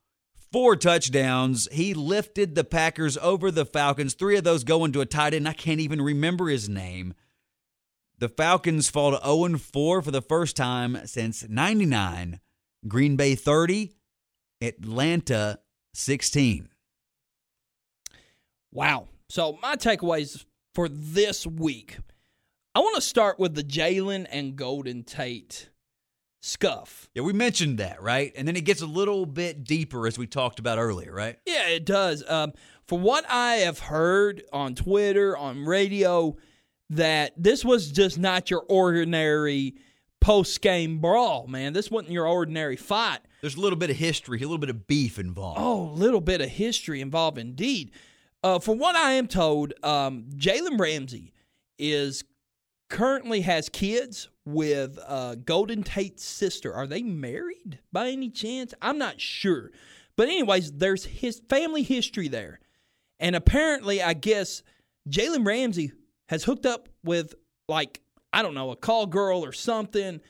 four 0.50 0.76
touchdowns. 0.76 1.68
He 1.70 1.92
lifted 1.92 2.54
the 2.54 2.64
Packers 2.64 3.18
over 3.18 3.50
the 3.50 3.66
Falcons. 3.66 4.14
Three 4.14 4.38
of 4.38 4.44
those 4.44 4.64
going 4.64 4.92
to 4.92 5.02
a 5.02 5.06
tight 5.06 5.34
end. 5.34 5.46
I 5.46 5.52
can't 5.52 5.80
even 5.80 6.00
remember 6.00 6.48
his 6.48 6.70
name. 6.70 7.12
The 8.16 8.30
Falcons 8.30 8.88
fall 8.88 9.10
to 9.10 9.22
0 9.22 9.58
4 9.58 10.00
for 10.00 10.10
the 10.10 10.22
first 10.22 10.56
time 10.56 11.02
since 11.04 11.46
99. 11.46 12.40
Green 12.88 13.14
Bay 13.14 13.34
30, 13.34 13.92
Atlanta 14.62 15.58
16. 15.92 16.70
Wow. 18.72 19.08
So 19.28 19.58
my 19.60 19.76
takeaways 19.76 20.46
for 20.72 20.88
this 20.88 21.46
week, 21.46 21.98
I 22.74 22.80
want 22.80 22.96
to 22.96 23.00
start 23.00 23.38
with 23.38 23.54
the 23.54 23.64
Jalen 23.64 24.26
and 24.30 24.56
Golden 24.56 25.02
Tate 25.02 25.70
scuff. 26.40 27.08
Yeah, 27.14 27.22
we 27.22 27.32
mentioned 27.32 27.78
that, 27.78 28.00
right? 28.02 28.32
And 28.36 28.46
then 28.46 28.56
it 28.56 28.64
gets 28.64 28.82
a 28.82 28.86
little 28.86 29.26
bit 29.26 29.64
deeper 29.64 30.06
as 30.06 30.18
we 30.18 30.26
talked 30.26 30.58
about 30.58 30.78
earlier, 30.78 31.12
right? 31.12 31.38
Yeah, 31.46 31.68
it 31.68 31.84
does. 31.84 32.22
Um, 32.28 32.52
for 32.86 32.98
what 32.98 33.24
I 33.28 33.56
have 33.56 33.78
heard 33.78 34.42
on 34.52 34.74
Twitter, 34.74 35.36
on 35.36 35.64
radio, 35.64 36.36
that 36.90 37.32
this 37.36 37.64
was 37.64 37.90
just 37.90 38.18
not 38.18 38.50
your 38.50 38.64
ordinary 38.68 39.74
post 40.20 40.60
game 40.60 40.98
brawl, 40.98 41.46
man. 41.46 41.72
This 41.72 41.90
wasn't 41.90 42.12
your 42.12 42.26
ordinary 42.26 42.76
fight. 42.76 43.20
There's 43.40 43.56
a 43.56 43.60
little 43.60 43.78
bit 43.78 43.90
of 43.90 43.96
history, 43.96 44.38
a 44.38 44.42
little 44.42 44.58
bit 44.58 44.70
of 44.70 44.86
beef 44.86 45.18
involved. 45.18 45.60
Oh, 45.60 45.90
a 45.90 45.92
little 45.92 46.20
bit 46.20 46.40
of 46.40 46.48
history 46.48 47.00
involved 47.00 47.38
indeed. 47.38 47.92
Uh, 48.42 48.58
from 48.58 48.78
what 48.78 48.96
I 48.96 49.12
am 49.12 49.26
told, 49.26 49.74
um, 49.82 50.26
Jalen 50.36 50.78
Ramsey 50.78 51.32
is 51.78 52.24
currently 52.88 53.42
has 53.42 53.68
kids 53.68 54.28
with 54.44 54.98
uh, 55.06 55.34
Golden 55.36 55.82
Tate's 55.82 56.24
sister. 56.24 56.72
Are 56.72 56.86
they 56.86 57.02
married 57.02 57.78
by 57.92 58.08
any 58.08 58.30
chance? 58.30 58.74
I'm 58.80 58.98
not 58.98 59.20
sure. 59.20 59.70
But 60.16 60.28
anyways, 60.28 60.72
there's 60.72 61.04
his 61.04 61.40
family 61.48 61.82
history 61.82 62.28
there. 62.28 62.60
And 63.20 63.36
apparently, 63.36 64.02
I 64.02 64.14
guess 64.14 64.62
Jalen 65.08 65.46
Ramsey 65.46 65.92
has 66.28 66.44
hooked 66.44 66.66
up 66.66 66.88
with 67.04 67.34
like, 67.68 68.00
I 68.32 68.42
don't 68.42 68.54
know, 68.54 68.70
a 68.70 68.76
call 68.76 69.06
girl 69.06 69.44
or 69.44 69.52
something. 69.52 70.20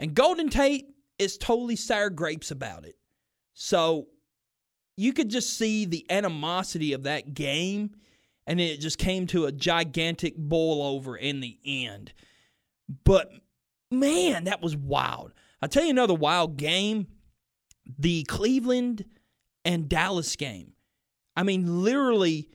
And 0.00 0.14
Golden 0.14 0.48
Tate 0.48 0.86
is 1.18 1.38
totally 1.38 1.76
sour 1.76 2.10
grapes 2.10 2.50
about 2.50 2.84
it. 2.84 2.96
So 3.54 4.08
you 4.96 5.12
could 5.12 5.28
just 5.28 5.56
see 5.56 5.84
the 5.84 6.06
animosity 6.10 6.92
of 6.92 7.04
that 7.04 7.34
game, 7.34 7.96
and 8.46 8.60
it 8.60 8.80
just 8.80 8.98
came 8.98 9.26
to 9.28 9.46
a 9.46 9.52
gigantic 9.52 10.36
boil 10.36 10.82
over 10.82 11.16
in 11.16 11.40
the 11.40 11.58
end. 11.64 12.12
But 13.04 13.30
man, 13.90 14.44
that 14.44 14.62
was 14.62 14.76
wild. 14.76 15.32
I'll 15.60 15.68
tell 15.68 15.84
you 15.84 15.90
another 15.90 16.14
wild 16.14 16.56
game 16.56 17.08
the 17.98 18.24
Cleveland 18.24 19.04
and 19.64 19.88
Dallas 19.88 20.34
game. 20.36 20.72
I 21.36 21.42
mean, 21.42 21.84
literally, 21.84 22.48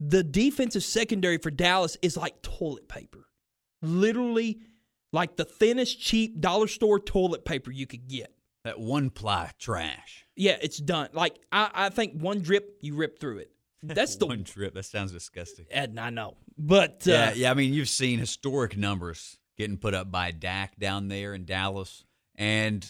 the 0.00 0.22
defensive 0.22 0.84
secondary 0.84 1.38
for 1.38 1.50
Dallas 1.50 1.96
is 2.02 2.16
like 2.16 2.42
toilet 2.42 2.88
paper. 2.88 3.26
Literally, 3.82 4.60
like 5.12 5.36
the 5.36 5.44
thinnest, 5.44 6.00
cheap 6.00 6.40
dollar 6.40 6.68
store 6.68 7.00
toilet 7.00 7.44
paper 7.44 7.70
you 7.70 7.86
could 7.86 8.06
get. 8.08 8.32
That 8.64 8.78
one 8.78 9.10
ply 9.10 9.50
trash. 9.58 10.26
Yeah, 10.36 10.56
it's 10.60 10.78
done. 10.78 11.08
Like 11.12 11.38
I, 11.50 11.70
I 11.72 11.88
think 11.88 12.20
one 12.20 12.40
drip, 12.40 12.78
you 12.80 12.94
rip 12.96 13.18
through 13.18 13.38
it. 13.38 13.50
That's 13.82 14.16
the 14.16 14.26
one 14.26 14.44
trip. 14.44 14.74
That 14.74 14.84
sounds 14.84 15.12
disgusting. 15.12 15.66
And 15.70 15.98
I 15.98 16.10
know, 16.10 16.36
but 16.56 17.02
uh, 17.06 17.10
yeah, 17.10 17.32
yeah. 17.34 17.50
I 17.50 17.54
mean, 17.54 17.72
you've 17.72 17.88
seen 17.88 18.18
historic 18.18 18.76
numbers 18.76 19.38
getting 19.56 19.76
put 19.76 19.94
up 19.94 20.10
by 20.10 20.30
Dak 20.30 20.78
down 20.78 21.08
there 21.08 21.34
in 21.34 21.44
Dallas, 21.44 22.04
and 22.34 22.84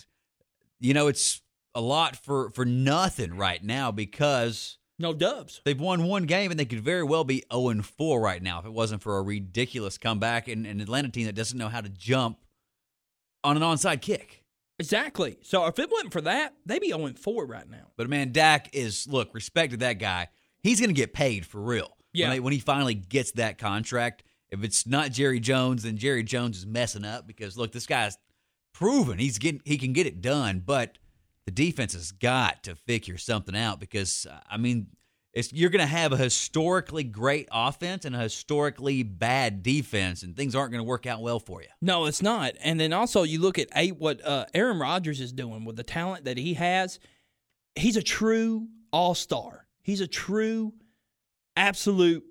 you 0.81 0.95
know 0.95 1.09
it's 1.09 1.43
a 1.75 1.81
lot 1.81 2.17
for 2.17 2.51
for 2.51 2.65
nothing 2.65 3.37
right 3.37 3.63
now 3.63 3.91
because 3.91 4.79
no 4.99 5.13
dubs. 5.13 5.61
they've 5.65 5.81
won 5.81 6.05
one 6.05 6.25
game 6.25 6.51
and 6.51 6.59
they 6.59 6.65
could 6.65 6.81
very 6.81 7.03
well 7.03 7.25
be 7.25 7.45
zero 7.53 7.69
and 7.69 7.85
four 7.85 8.21
right 8.21 8.43
now 8.43 8.59
if 8.59 8.65
it 8.65 8.73
wasn't 8.73 9.03
for 9.03 9.19
a 9.19 9.23
ridiculous 9.23 9.99
comeback 9.99 10.49
and 10.49 10.67
an 10.67 10.81
Atlanta 10.81 11.09
team 11.09 11.27
that 11.27 11.35
doesn't 11.35 11.59
know 11.59 11.69
how 11.69 11.81
to 11.81 11.89
jump 11.89 12.39
on 13.45 13.57
an 13.57 13.63
onside 13.63 14.01
kick. 14.01 14.45
Exactly. 14.81 15.39
So 15.43 15.67
if 15.67 15.79
it 15.79 15.91
wasn't 15.91 16.13
for 16.13 16.21
that, 16.23 16.55
they'd 16.65 16.81
be 16.81 16.89
0 16.89 17.13
4 17.15 17.47
right 17.47 17.69
now. 17.69 17.89
But 17.97 18.09
man, 18.09 18.33
Dak 18.33 18.75
is 18.75 19.07
look 19.09 19.35
respect 19.35 19.73
to 19.73 19.77
that 19.79 19.95
guy. 19.95 20.29
He's 20.63 20.81
going 20.81 20.91
to 20.91 20.95
get 20.95 21.13
paid 21.13 21.47
for 21.47 21.61
real. 21.61 21.97
Yeah. 22.13 22.27
When, 22.27 22.37
they- 22.37 22.41
when 22.41 22.53
he 22.53 22.59
finally 22.59 22.95
gets 22.95 23.33
that 23.33 23.59
contract, 23.59 24.25
if 24.51 24.65
it's 24.65 24.87
not 24.87 25.11
Jerry 25.13 25.41
Jones, 25.41 25.83
then 25.83 25.97
Jerry 25.99 26.23
Jones 26.23 26.57
is 26.59 26.67
messing 26.67 27.05
up 27.05 27.27
because 27.27 27.57
look, 27.59 27.73
this 27.73 27.87
guy's 27.87 28.17
proven 28.75 29.19
he's 29.19 29.39
getting 29.39 29.61
he 29.65 29.77
can 29.77 29.93
get 29.93 30.07
it 30.07 30.21
done, 30.21 30.63
but 30.65 30.99
the 31.47 31.51
defense 31.51 31.93
has 31.95 32.13
got 32.13 32.63
to 32.65 32.75
figure 32.77 33.19
something 33.19 33.57
out 33.57 33.81
because 33.81 34.27
I 34.49 34.57
mean, 34.57 34.87
it's 35.35 35.53
you're 35.53 35.69
going 35.71 35.81
to 35.81 35.87
have 35.87 36.13
a 36.13 36.17
historically 36.17 37.05
great 37.05 37.49
offense 37.53 38.05
and 38.07 38.17
a 38.17 38.19
historically 38.21 39.03
bad 39.03 39.63
defense, 39.63 40.23
and 40.23 40.35
things 40.37 40.55
aren't 40.55 40.73
going 40.73 40.83
to 40.83 40.89
work 40.89 41.07
out 41.07 41.21
well 41.21 41.39
for 41.41 41.61
you. 41.61 41.69
No, 41.83 42.07
it's 42.07 42.23
not. 42.23 42.55
And 42.63 42.81
then 42.81 42.93
also 42.95 43.25
you 43.25 43.41
look 43.41 43.59
at 43.59 43.69
eight, 43.77 43.97
what 43.99 44.25
uh, 44.25 44.47
Aaron 44.55 44.79
Rodgers 44.79 45.21
is 45.21 45.33
doing 45.33 45.65
with 45.67 45.77
the 45.77 45.83
talent 45.83 46.25
that 46.25 46.39
he 46.39 46.55
has. 46.55 46.99
He's 47.75 47.97
a 47.99 48.03
true 48.03 48.69
all 48.93 49.15
star. 49.15 49.67
He's 49.89 50.03
a 50.03 50.07
true, 50.07 50.75
absolute 51.57 52.23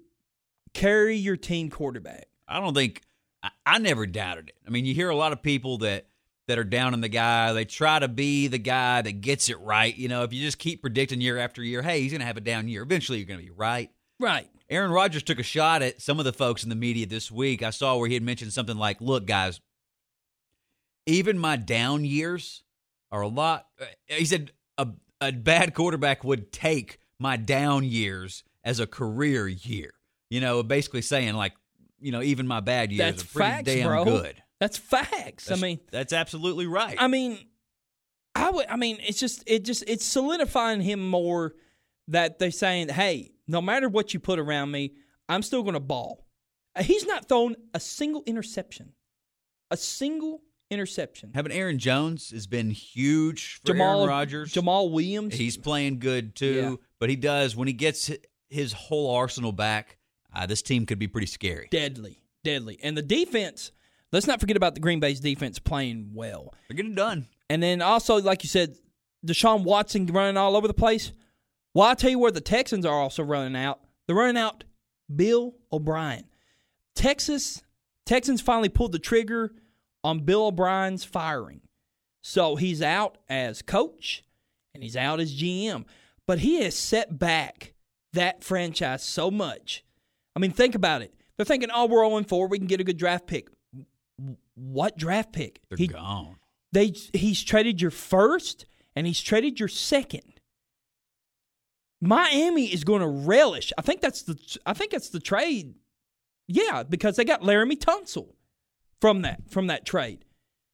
carry 0.76 1.16
your 1.16 1.36
team 1.36 1.72
quarterback. 1.72 2.28
I 2.48 2.60
don't 2.60 2.76
think 2.76 3.02
I, 3.42 3.50
I 3.66 3.80
never 3.80 4.06
doubted 4.06 4.50
it. 4.50 4.56
I 4.68 4.70
mean, 4.70 4.86
you 4.86 4.94
hear 4.94 5.10
a 5.10 5.16
lot 5.16 5.34
of 5.34 5.42
people 5.42 5.80
that 5.80 6.06
that 6.48 6.60
are 6.60 6.64
down 6.64 6.94
on 6.94 7.02
the 7.02 7.10
guy. 7.10 7.54
They 7.54 7.66
try 7.66 7.98
to 7.98 8.08
be 8.08 8.48
the 8.48 8.60
guy 8.60 9.02
that 9.02 9.22
gets 9.22 9.50
it 9.50 9.60
right. 9.60 9.98
You 9.98 10.08
know, 10.08 10.22
if 10.22 10.34
you 10.34 10.44
just 10.44 10.60
keep 10.60 10.84
predicting 10.84 11.20
year 11.20 11.40
after 11.40 11.64
year, 11.64 11.82
hey, 11.82 12.02
he's 12.02 12.12
going 12.12 12.20
to 12.20 12.28
have 12.28 12.38
a 12.38 12.42
down 12.42 12.68
year. 12.68 12.84
Eventually, 12.84 13.18
you're 13.18 13.26
going 13.26 13.40
to 13.40 13.46
be 13.48 13.50
right. 13.50 13.90
Right. 14.20 14.48
Aaron 14.70 14.92
Rodgers 14.92 15.24
took 15.24 15.40
a 15.40 15.44
shot 15.44 15.82
at 15.82 16.00
some 16.00 16.20
of 16.20 16.26
the 16.26 16.34
folks 16.34 16.62
in 16.62 16.70
the 16.70 16.76
media 16.76 17.08
this 17.08 17.32
week. 17.32 17.64
I 17.64 17.72
saw 17.72 17.98
where 17.98 18.08
he 18.08 18.14
had 18.14 18.22
mentioned 18.22 18.54
something 18.54 18.78
like, 18.78 19.02
"Look, 19.02 19.26
guys, 19.26 19.62
even 21.08 21.40
my 21.40 21.56
down 21.56 22.06
years 22.06 22.62
are 23.12 23.22
a 23.22 23.28
lot." 23.28 23.66
uh, 23.82 23.86
He 24.06 24.26
said 24.26 24.52
a 24.78 24.90
a 25.20 25.32
bad 25.32 25.74
quarterback 25.74 26.24
would 26.24 26.52
take 26.52 27.00
my 27.20 27.38
down 27.38 27.84
years 27.84 28.44
as 28.64 28.80
a 28.80 28.88
career 28.88 29.48
year. 29.48 29.92
You 30.30 30.42
know, 30.42 30.62
basically 30.64 31.02
saying 31.02 31.36
like, 31.36 31.54
you 32.00 32.12
know, 32.12 32.22
even 32.22 32.48
my 32.48 32.60
bad 32.60 32.92
years 32.92 33.00
That's 33.00 33.24
are 33.24 33.28
pretty 33.28 33.50
facts, 33.52 33.66
damn 33.66 33.88
bro. 33.88 34.06
good. 34.06 34.44
That's 34.60 34.78
facts. 34.78 35.46
That's- 35.46 35.60
I 35.60 35.62
mean, 35.62 35.80
that's 35.92 36.14
absolutely 36.14 36.68
right. 36.68 36.96
I 37.00 37.08
mean, 37.08 37.38
I 38.36 38.50
would. 38.52 38.68
I 38.68 38.76
mean, 38.76 38.98
it's 39.02 39.20
just 39.20 39.44
it 39.48 39.64
just 39.66 39.84
it's 39.88 40.06
solidifying 40.06 40.82
him 40.82 41.08
more 41.08 41.54
that 42.10 42.40
they're 42.40 42.52
saying, 42.52 42.90
hey, 42.90 43.32
no 43.48 43.62
matter 43.62 43.90
what 43.90 44.14
you 44.14 44.20
put 44.20 44.38
around 44.40 44.72
me, 44.72 44.94
I'm 45.28 45.42
still 45.42 45.64
going 45.64 45.74
to 45.74 45.80
ball. 45.80 46.26
He's 46.80 47.06
not 47.06 47.28
thrown 47.28 47.56
a 47.74 47.80
single 47.80 48.22
interception, 48.28 48.94
a 49.72 49.78
single 49.78 50.42
interception. 50.70 51.32
Having 51.34 51.52
Aaron 51.54 51.80
Jones 51.80 52.32
has 52.32 52.48
been 52.48 52.70
huge 52.72 53.60
for 53.62 53.68
Jamal 53.68 54.00
Aaron 54.00 54.10
Rodgers. 54.10 54.54
Jamaal 54.54 54.92
Williams. 54.92 55.36
He's 55.36 55.58
playing 55.58 56.00
good 56.00 56.36
too, 56.36 56.54
Yeah. 56.54 56.76
but 57.00 57.10
he 57.10 57.16
does 57.16 57.56
when 57.56 57.68
he 57.68 57.74
gets 57.74 58.12
his 58.50 58.74
whole 58.74 59.12
arsenal 59.16 59.52
back, 59.52 59.98
uh, 60.34 60.46
this 60.46 60.62
team 60.62 60.86
could 60.86 61.00
be 61.00 61.08
pretty 61.08 61.28
scary. 61.28 61.68
Deadly, 61.72 62.22
deadly. 62.44 62.80
And 62.84 62.98
the 62.98 63.02
defense, 63.02 63.72
let's 64.12 64.28
not 64.28 64.40
forget 64.40 64.58
about 64.58 64.74
the 64.76 64.80
Green 64.82 65.00
Bay's 65.00 65.20
defense 65.20 65.60
playing 65.60 66.12
well. 66.14 66.54
They're 66.68 66.76
getting 66.78 66.96
done. 66.96 67.28
And 67.50 67.62
then 67.64 67.82
also, 67.82 68.22
like 68.22 68.44
you 68.44 68.50
said, 68.50 68.76
Deshaun 69.26 69.64
Watson 69.64 70.06
running 70.08 70.38
all 70.38 70.56
over 70.56 70.68
the 70.68 70.74
place. 70.74 71.12
Well, 71.74 71.88
I'll 71.88 71.96
tell 71.96 72.10
you 72.10 72.20
where 72.20 72.32
the 72.32 72.42
Texans 72.42 72.86
are 72.86 72.94
also 73.00 73.24
running 73.24 73.56
out. 73.56 73.80
They're 74.06 74.16
running 74.16 74.38
out 74.42 74.64
Bill 75.14 75.56
O'Brien. 75.72 76.24
Texas 76.96 77.64
Texans 78.06 78.42
finally 78.42 78.70
pulled 78.70 78.92
the 78.94 79.00
trigger 79.00 79.52
on 80.04 80.20
Bill 80.22 80.48
O'Brien's 80.48 81.04
firing. 81.04 81.62
So 82.22 82.56
he's 82.56 82.82
out 82.82 83.18
as 83.30 83.62
coach 83.62 84.24
and 84.74 84.84
he's 84.84 84.96
out 84.98 85.20
as 85.20 85.34
GM. 85.36 85.86
But 86.26 86.40
he 86.40 86.62
has 86.64 86.76
set 86.76 87.18
back 87.18 87.74
that 88.14 88.44
franchise 88.44 89.04
so 89.04 89.32
much. 89.32 89.84
I 90.36 90.40
mean, 90.40 90.52
think 90.52 90.76
about 90.76 91.02
it. 91.02 91.14
They're 91.38 91.46
thinking, 91.46 91.70
oh, 91.74 91.86
we're 91.86 92.08
0 92.08 92.24
4. 92.24 92.48
We 92.48 92.58
can 92.58 92.68
get 92.68 92.82
a 92.82 92.84
good 92.84 92.98
draft 92.98 93.28
pick. 93.28 93.48
What 94.56 94.98
draft 94.98 95.32
pick? 95.34 95.62
They're 95.70 95.78
He- 95.78 95.88
gone. 95.88 96.36
they 96.72 96.88
he's 97.14 97.44
traded 97.44 97.80
your 97.82 97.92
first 97.92 98.66
and 98.96 99.06
he's 99.08 99.22
traded 99.22 99.60
your 99.60 99.70
second. 99.70 100.24
Miami 102.02 102.66
is 102.72 102.84
going 102.84 103.02
to 103.02 103.08
relish. 103.08 103.74
I 103.78 103.82
think 103.82 104.02
that's 104.02 104.22
the 104.24 104.38
I 104.66 104.74
think 104.74 104.92
that's 104.92 105.10
the 105.10 105.20
trade. 105.20 105.76
Yeah, 106.48 106.84
because 106.84 107.16
they 107.16 107.26
got 107.26 107.42
Laremy 107.42 107.78
Tunsil 107.78 108.28
from 109.02 109.22
that 109.24 109.50
from 109.50 109.68
that 109.68 109.86
trade. 109.86 110.26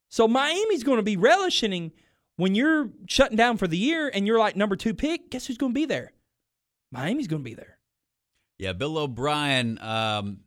So 0.08 0.28
Miami's 0.28 0.84
going 0.84 0.98
to 0.98 1.02
be 1.02 1.16
relishing 1.16 1.92
when 2.36 2.54
you're 2.54 2.90
shutting 3.08 3.36
down 3.36 3.56
for 3.56 3.66
the 3.66 3.76
year 3.76 4.10
and 4.12 4.26
you're 4.26 4.38
like 4.38 4.56
number 4.56 4.76
2 4.76 4.94
pick, 4.94 5.30
guess 5.30 5.46
who's 5.46 5.58
going 5.58 5.72
to 5.72 5.80
be 5.80 5.86
there? 5.86 6.12
Miami's 6.92 7.26
going 7.26 7.42
to 7.42 7.48
be 7.48 7.54
there. 7.54 7.78
Yeah, 8.58 8.72
Bill 8.72 8.98
O'Brien, 8.98 9.78
um, 9.80 10.40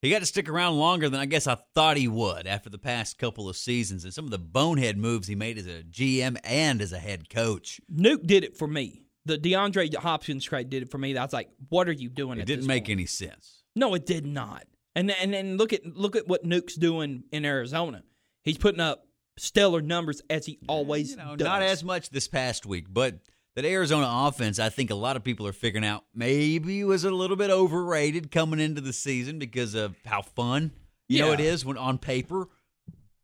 he 0.00 0.10
got 0.10 0.20
to 0.20 0.26
stick 0.26 0.48
around 0.48 0.78
longer 0.78 1.10
than 1.10 1.20
I 1.20 1.26
guess 1.26 1.46
I 1.46 1.58
thought 1.74 1.98
he 1.98 2.08
would 2.08 2.46
after 2.46 2.70
the 2.70 2.78
past 2.78 3.18
couple 3.18 3.48
of 3.48 3.56
seasons 3.56 4.04
and 4.04 4.14
some 4.14 4.24
of 4.24 4.30
the 4.30 4.38
bonehead 4.38 4.96
moves 4.96 5.28
he 5.28 5.34
made 5.34 5.58
as 5.58 5.66
a 5.66 5.82
GM 5.82 6.38
and 6.42 6.80
as 6.80 6.92
a 6.92 6.98
head 6.98 7.28
coach. 7.28 7.80
Nuke 7.94 8.26
did 8.26 8.42
it 8.42 8.56
for 8.56 8.66
me. 8.66 9.02
The 9.26 9.36
DeAndre 9.36 9.94
Hopkins 9.96 10.44
trade 10.44 10.70
did 10.70 10.82
it 10.82 10.90
for 10.90 10.96
me. 10.96 11.14
I 11.14 11.22
was 11.22 11.34
like, 11.34 11.50
"What 11.68 11.86
are 11.86 11.92
you 11.92 12.08
doing?" 12.08 12.38
It 12.38 12.46
didn't 12.46 12.66
make 12.66 12.84
point? 12.84 12.92
any 12.92 13.06
sense. 13.06 13.62
No, 13.76 13.92
it 13.92 14.06
did 14.06 14.24
not. 14.24 14.64
And 14.94 15.10
and 15.10 15.34
and 15.34 15.58
look 15.58 15.72
at 15.72 15.86
look 15.86 16.16
at 16.16 16.26
what 16.26 16.44
Nuke's 16.44 16.74
doing 16.74 17.24
in 17.30 17.44
Arizona. 17.44 18.02
He's 18.42 18.58
putting 18.58 18.80
up 18.80 19.06
stellar 19.38 19.80
numbers 19.80 20.20
as 20.28 20.46
he 20.46 20.58
always 20.68 21.10
You 21.10 21.16
know, 21.16 21.36
does. 21.36 21.44
not 21.44 21.62
as 21.62 21.84
much 21.84 22.10
this 22.10 22.28
past 22.28 22.66
week, 22.66 22.86
but 22.88 23.20
that 23.56 23.64
Arizona 23.64 24.08
offense, 24.08 24.58
I 24.58 24.68
think 24.68 24.90
a 24.90 24.94
lot 24.94 25.16
of 25.16 25.24
people 25.24 25.46
are 25.46 25.52
figuring 25.52 25.84
out 25.84 26.04
maybe 26.14 26.82
was 26.84 27.04
a 27.04 27.10
little 27.10 27.36
bit 27.36 27.50
overrated 27.50 28.30
coming 28.30 28.60
into 28.60 28.80
the 28.80 28.92
season 28.92 29.38
because 29.38 29.74
of 29.74 29.96
how 30.04 30.22
fun 30.22 30.72
you 31.08 31.20
know 31.20 31.32
it 31.32 31.40
is 31.40 31.64
when 31.64 31.76
on 31.76 31.98
paper. 31.98 32.48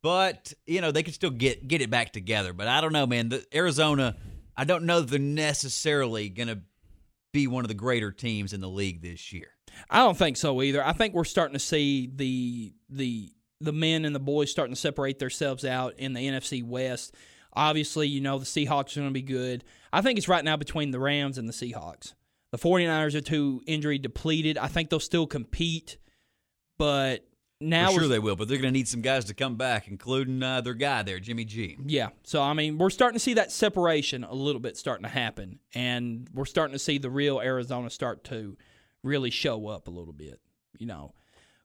But 0.02 0.52
you 0.66 0.80
know 0.80 0.92
they 0.92 1.02
can 1.02 1.12
still 1.14 1.30
get 1.30 1.66
get 1.66 1.80
it 1.80 1.90
back 1.90 2.12
together. 2.12 2.52
But 2.52 2.68
I 2.68 2.80
don't 2.80 2.92
know, 2.92 3.06
man. 3.06 3.28
The 3.28 3.44
Arizona, 3.52 4.16
I 4.56 4.64
don't 4.64 4.84
know 4.84 5.00
they're 5.00 5.18
necessarily 5.18 6.28
going 6.28 6.48
to 6.48 6.60
be 7.36 7.46
one 7.46 7.64
of 7.64 7.68
the 7.68 7.74
greater 7.74 8.10
teams 8.10 8.54
in 8.54 8.62
the 8.62 8.68
league 8.68 9.02
this 9.02 9.30
year. 9.30 9.48
I 9.90 9.98
don't 9.98 10.16
think 10.16 10.38
so 10.38 10.62
either. 10.62 10.82
I 10.82 10.94
think 10.94 11.12
we're 11.12 11.24
starting 11.24 11.52
to 11.52 11.58
see 11.58 12.10
the 12.14 12.72
the 12.88 13.30
the 13.60 13.72
men 13.72 14.06
and 14.06 14.14
the 14.14 14.20
boys 14.20 14.50
starting 14.50 14.74
to 14.74 14.80
separate 14.80 15.18
themselves 15.18 15.64
out 15.64 15.98
in 15.98 16.14
the 16.14 16.26
NFC 16.26 16.64
West. 16.64 17.14
Obviously, 17.52 18.08
you 18.08 18.22
know 18.22 18.38
the 18.38 18.46
Seahawks 18.46 18.96
are 18.96 19.00
going 19.00 19.10
to 19.10 19.12
be 19.12 19.20
good. 19.20 19.64
I 19.92 20.00
think 20.00 20.16
it's 20.18 20.28
right 20.28 20.44
now 20.44 20.56
between 20.56 20.92
the 20.92 20.98
Rams 20.98 21.36
and 21.36 21.46
the 21.46 21.52
Seahawks. 21.52 22.14
The 22.52 22.58
49ers 22.58 23.14
are 23.14 23.20
too 23.20 23.62
injury 23.66 23.98
depleted. 23.98 24.56
I 24.56 24.68
think 24.68 24.88
they'll 24.88 24.98
still 24.98 25.26
compete, 25.26 25.98
but 26.78 27.26
now 27.60 27.90
sure 27.90 28.08
they 28.08 28.18
will, 28.18 28.36
but 28.36 28.48
they're 28.48 28.58
going 28.58 28.72
to 28.72 28.78
need 28.78 28.88
some 28.88 29.00
guys 29.00 29.24
to 29.26 29.34
come 29.34 29.56
back, 29.56 29.88
including 29.88 30.42
uh, 30.42 30.60
their 30.60 30.74
guy 30.74 31.02
there, 31.02 31.18
Jimmy 31.18 31.44
G. 31.44 31.78
Yeah. 31.86 32.10
So 32.22 32.42
I 32.42 32.52
mean, 32.52 32.78
we're 32.78 32.90
starting 32.90 33.14
to 33.14 33.22
see 33.22 33.34
that 33.34 33.50
separation 33.50 34.24
a 34.24 34.34
little 34.34 34.60
bit 34.60 34.76
starting 34.76 35.04
to 35.04 35.08
happen, 35.10 35.58
and 35.74 36.28
we're 36.34 36.44
starting 36.44 36.72
to 36.72 36.78
see 36.78 36.98
the 36.98 37.10
real 37.10 37.40
Arizona 37.40 37.90
start 37.90 38.24
to 38.24 38.56
really 39.02 39.30
show 39.30 39.68
up 39.68 39.88
a 39.88 39.90
little 39.90 40.12
bit. 40.12 40.40
You 40.78 40.86
know, 40.86 41.14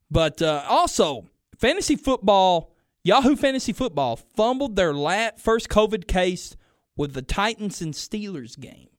but 0.09 0.41
uh, 0.41 0.63
also 0.67 1.27
fantasy 1.57 1.95
football. 1.95 2.73
Yahoo 3.03 3.35
Fantasy 3.35 3.73
Football 3.73 4.15
fumbled 4.15 4.75
their 4.75 4.93
lat 4.93 5.39
first 5.39 5.69
COVID 5.69 6.07
case 6.07 6.55
with 6.95 7.13
the 7.13 7.23
Titans 7.23 7.81
and 7.81 7.95
Steelers 7.95 8.59
game. 8.59 8.89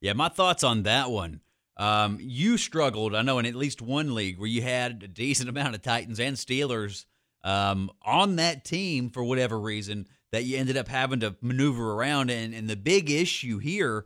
Yeah, 0.00 0.12
my 0.12 0.28
thoughts 0.28 0.62
on 0.62 0.84
that 0.84 1.10
one. 1.10 1.40
Um, 1.78 2.18
you 2.20 2.58
struggled, 2.58 3.14
I 3.14 3.22
know, 3.22 3.38
in 3.38 3.46
at 3.46 3.54
least 3.54 3.80
one 3.80 4.14
league 4.14 4.38
where 4.38 4.48
you 4.48 4.62
had 4.62 5.02
a 5.04 5.08
decent 5.08 5.48
amount 5.48 5.76
of 5.76 5.82
Titans 5.82 6.18
and 6.18 6.36
Steelers 6.36 7.04
um, 7.44 7.90
on 8.02 8.36
that 8.36 8.64
team 8.64 9.10
for 9.10 9.22
whatever 9.22 9.58
reason 9.58 10.08
that 10.32 10.44
you 10.44 10.58
ended 10.58 10.76
up 10.76 10.88
having 10.88 11.20
to 11.20 11.36
maneuver 11.40 11.92
around. 11.92 12.30
And, 12.30 12.52
and 12.52 12.68
the 12.68 12.76
big 12.76 13.10
issue 13.10 13.58
here, 13.58 14.04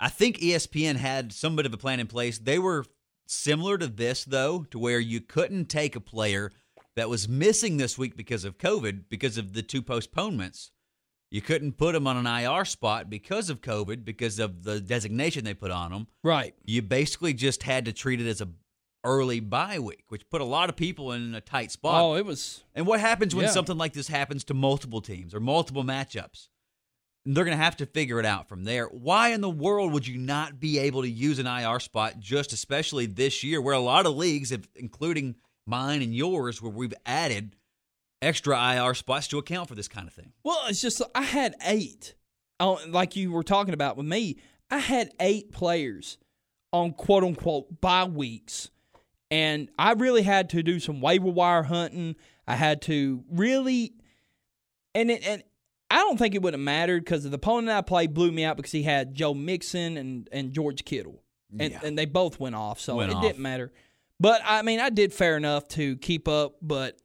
I 0.00 0.08
think 0.08 0.38
ESPN 0.38 0.96
had 0.96 1.32
some 1.32 1.54
bit 1.54 1.66
of 1.66 1.72
a 1.72 1.78
plan 1.78 2.00
in 2.00 2.08
place. 2.08 2.38
They 2.38 2.58
were 2.58 2.84
similar 3.26 3.78
to 3.78 3.86
this, 3.86 4.24
though, 4.24 4.64
to 4.70 4.78
where 4.78 4.98
you 5.00 5.20
couldn't 5.20 5.66
take 5.66 5.94
a 5.94 6.00
player 6.00 6.50
that 6.96 7.08
was 7.08 7.28
missing 7.28 7.76
this 7.76 7.96
week 7.96 8.16
because 8.16 8.44
of 8.44 8.58
COVID, 8.58 9.04
because 9.08 9.38
of 9.38 9.52
the 9.52 9.62
two 9.62 9.82
postponements. 9.82 10.70
You 11.34 11.42
couldn't 11.42 11.72
put 11.72 11.94
them 11.94 12.06
on 12.06 12.24
an 12.24 12.26
IR 12.28 12.64
spot 12.64 13.10
because 13.10 13.50
of 13.50 13.60
COVID, 13.60 14.04
because 14.04 14.38
of 14.38 14.62
the 14.62 14.78
designation 14.78 15.42
they 15.42 15.52
put 15.52 15.72
on 15.72 15.90
them. 15.90 16.06
Right. 16.22 16.54
You 16.64 16.80
basically 16.80 17.34
just 17.34 17.64
had 17.64 17.86
to 17.86 17.92
treat 17.92 18.20
it 18.20 18.28
as 18.28 18.40
a 18.40 18.48
early 19.02 19.40
bye 19.40 19.80
week, 19.80 20.04
which 20.10 20.30
put 20.30 20.40
a 20.40 20.44
lot 20.44 20.68
of 20.68 20.76
people 20.76 21.10
in 21.10 21.34
a 21.34 21.40
tight 21.40 21.72
spot. 21.72 22.00
Oh, 22.00 22.14
it 22.14 22.24
was. 22.24 22.62
and 22.72 22.86
what 22.86 23.00
happens 23.00 23.34
when 23.34 23.46
yeah. 23.46 23.50
something 23.50 23.76
like 23.76 23.94
this 23.94 24.06
happens 24.06 24.44
to 24.44 24.54
multiple 24.54 25.00
teams 25.00 25.34
or 25.34 25.40
multiple 25.40 25.82
matchups? 25.82 26.50
They're 27.26 27.44
going 27.44 27.58
to 27.58 27.64
have 27.64 27.78
to 27.78 27.86
figure 27.86 28.20
it 28.20 28.26
out 28.26 28.48
from 28.48 28.62
there. 28.62 28.86
Why 28.86 29.30
in 29.30 29.40
the 29.40 29.50
world 29.50 29.92
would 29.92 30.06
you 30.06 30.18
not 30.18 30.60
be 30.60 30.78
able 30.78 31.02
to 31.02 31.10
use 31.10 31.40
an 31.40 31.48
IR 31.48 31.80
spot 31.80 32.20
just 32.20 32.52
especially 32.52 33.06
this 33.06 33.42
year 33.42 33.60
where 33.60 33.74
a 33.74 33.80
lot 33.80 34.06
of 34.06 34.14
leagues, 34.14 34.56
including 34.76 35.34
mine 35.66 36.00
and 36.00 36.14
yours, 36.14 36.62
where 36.62 36.70
we've 36.70 36.94
added 37.04 37.56
extra 38.24 38.58
IR 38.74 38.94
spots 38.94 39.28
to 39.28 39.38
account 39.38 39.68
for 39.68 39.74
this 39.74 39.88
kind 39.88 40.06
of 40.08 40.14
thing? 40.14 40.32
Well, 40.42 40.60
it's 40.68 40.80
just 40.80 41.02
I 41.14 41.22
had 41.22 41.54
eight. 41.64 42.14
Like 42.88 43.14
you 43.16 43.30
were 43.30 43.42
talking 43.42 43.74
about 43.74 43.96
with 43.96 44.06
me, 44.06 44.36
I 44.70 44.78
had 44.78 45.10
eight 45.20 45.52
players 45.52 46.16
on 46.72 46.92
quote 46.92 47.22
unquote 47.24 47.80
bye 47.80 48.04
weeks, 48.04 48.70
and 49.30 49.68
I 49.78 49.92
really 49.92 50.22
had 50.22 50.48
to 50.50 50.62
do 50.62 50.80
some 50.80 51.00
waiver 51.00 51.26
wire 51.28 51.64
hunting. 51.64 52.16
I 52.46 52.54
had 52.56 52.80
to 52.82 53.22
really, 53.30 53.92
and 54.94 55.10
it, 55.10 55.26
and 55.26 55.42
I 55.90 55.96
don't 55.96 56.18
think 56.18 56.34
it 56.34 56.42
would 56.42 56.54
have 56.54 56.60
mattered 56.60 57.04
because 57.04 57.24
the 57.24 57.34
opponent 57.34 57.70
I 57.70 57.80
played 57.82 58.14
blew 58.14 58.32
me 58.32 58.44
out 58.44 58.56
because 58.56 58.72
he 58.72 58.82
had 58.82 59.14
Joe 59.14 59.34
Mixon 59.34 59.96
and 59.96 60.28
and 60.32 60.52
George 60.52 60.84
Kittle, 60.84 61.22
and 61.58 61.72
Yeah. 61.72 61.80
and 61.84 61.98
they 61.98 62.06
both 62.06 62.40
went 62.40 62.54
off, 62.54 62.80
so 62.80 62.96
Went 62.96 63.10
it 63.10 63.16
off. 63.16 63.22
didn't 63.22 63.40
matter. 63.40 63.72
But 64.20 64.40
I 64.44 64.62
mean, 64.62 64.80
I 64.80 64.90
did 64.90 65.12
fair 65.12 65.36
enough 65.36 65.68
to 65.68 65.96
keep 65.98 66.28
up, 66.28 66.56
but 66.62 66.98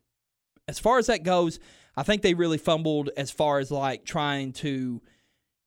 as 0.70 0.80
far 0.80 1.00
as 1.00 1.08
that 1.08 1.24
goes, 1.24 1.60
I 1.98 2.04
think 2.04 2.22
they 2.22 2.34
really 2.34 2.58
fumbled 2.58 3.10
as 3.18 3.32
far 3.32 3.60
as 3.60 3.72
like 3.72 4.06
trying 4.06 4.54
to 4.54 5.02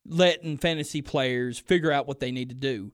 letting 0.05 0.57
fantasy 0.57 1.01
players 1.01 1.59
figure 1.59 1.91
out 1.91 2.07
what 2.07 2.19
they 2.19 2.31
need 2.31 2.49
to 2.49 2.55
do. 2.55 2.91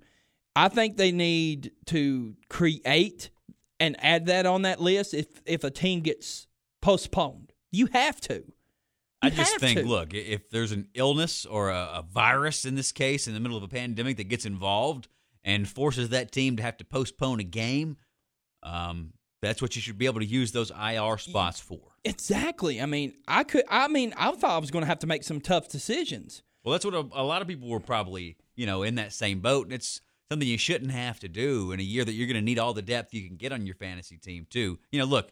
I 0.55 0.67
think 0.67 0.97
they 0.97 1.11
need 1.11 1.71
to 1.85 2.35
create 2.49 3.29
and 3.79 3.95
add 4.03 4.25
that 4.25 4.45
on 4.45 4.63
that 4.63 4.81
list 4.81 5.13
if 5.13 5.27
if 5.45 5.63
a 5.63 5.71
team 5.71 6.01
gets 6.01 6.47
postponed. 6.81 7.53
You 7.71 7.87
have 7.87 8.19
to. 8.21 8.43
I 9.21 9.29
just 9.29 9.57
think, 9.59 9.79
to. 9.79 9.85
look, 9.85 10.13
if 10.13 10.49
there's 10.49 10.71
an 10.71 10.87
illness 10.93 11.45
or 11.45 11.69
a, 11.69 11.89
a 11.95 12.05
virus 12.09 12.63
in 12.63 12.75
this 12.75 12.91
case 12.91 13.27
in 13.27 13.33
the 13.33 13.39
middle 13.39 13.57
of 13.57 13.63
a 13.63 13.67
pandemic 13.67 14.17
that 14.17 14.29
gets 14.29 14.45
involved 14.45 15.09
and 15.43 15.67
forces 15.67 16.09
that 16.09 16.31
team 16.31 16.55
to 16.55 16.63
have 16.63 16.77
to 16.77 16.85
postpone 16.85 17.41
a 17.41 17.43
game, 17.43 17.97
um, 18.63 19.11
that's 19.41 19.61
what 19.61 19.75
you 19.75 19.81
should 19.81 19.97
be 19.97 20.05
able 20.05 20.19
to 20.19 20.25
use 20.25 20.51
those 20.51 20.71
IR 20.71 21.17
spots 21.17 21.59
for. 21.59 21.79
Exactly. 22.03 22.81
I 22.81 22.85
mean, 22.85 23.13
I 23.27 23.43
could. 23.43 23.63
I 23.69 23.87
mean, 23.87 24.13
I 24.17 24.31
thought 24.31 24.51
I 24.51 24.57
was 24.57 24.71
going 24.71 24.83
to 24.83 24.87
have 24.87 24.99
to 24.99 25.07
make 25.07 25.23
some 25.23 25.39
tough 25.39 25.69
decisions. 25.69 26.43
Well, 26.63 26.73
that's 26.73 26.85
what 26.85 26.93
a, 26.93 27.07
a 27.13 27.23
lot 27.23 27.41
of 27.41 27.47
people 27.47 27.69
were 27.69 27.79
probably, 27.79 28.37
you 28.55 28.65
know, 28.65 28.83
in 28.83 28.95
that 28.95 29.13
same 29.13 29.39
boat. 29.39 29.67
And 29.67 29.73
it's 29.73 30.01
something 30.29 30.47
you 30.47 30.57
shouldn't 30.57 30.91
have 30.91 31.19
to 31.21 31.29
do 31.29 31.71
in 31.71 31.79
a 31.79 31.83
year 31.83 32.03
that 32.03 32.11
you're 32.11 32.27
going 32.27 32.35
to 32.35 32.41
need 32.41 32.59
all 32.59 32.73
the 32.73 32.81
depth 32.81 33.13
you 33.13 33.25
can 33.27 33.37
get 33.37 33.51
on 33.51 33.65
your 33.65 33.75
fantasy 33.75 34.17
team, 34.17 34.45
too. 34.49 34.77
You 34.91 34.99
know, 34.99 35.05
look, 35.05 35.31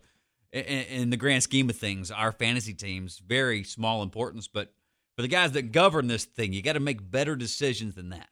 in, 0.53 0.61
in 0.63 1.09
the 1.09 1.17
grand 1.17 1.43
scheme 1.43 1.69
of 1.69 1.75
things, 1.75 2.11
our 2.11 2.31
fantasy 2.31 2.73
team's 2.73 3.19
very 3.19 3.63
small 3.63 4.03
importance, 4.03 4.47
but 4.47 4.73
for 5.15 5.21
the 5.21 5.27
guys 5.27 5.51
that 5.53 5.71
govern 5.71 6.07
this 6.07 6.25
thing, 6.25 6.53
you 6.53 6.61
got 6.61 6.73
to 6.73 6.79
make 6.79 7.11
better 7.11 7.35
decisions 7.35 7.95
than 7.95 8.09
that. 8.09 8.29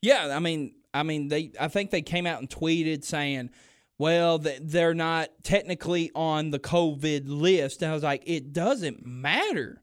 Yeah, 0.00 0.34
I 0.34 0.40
mean, 0.40 0.74
I 0.92 1.04
mean, 1.04 1.28
they. 1.28 1.52
I 1.60 1.68
think 1.68 1.90
they 1.90 2.02
came 2.02 2.26
out 2.26 2.40
and 2.40 2.50
tweeted 2.50 3.04
saying, 3.04 3.50
"Well, 4.02 4.38
they're 4.38 4.94
not 4.94 5.30
technically 5.42 6.10
on 6.14 6.50
the 6.50 6.58
COVID 6.58 7.24
list." 7.26 7.82
And 7.82 7.90
I 7.90 7.94
was 7.94 8.02
like, 8.02 8.22
"It 8.26 8.52
doesn't 8.52 9.06
matter. 9.06 9.82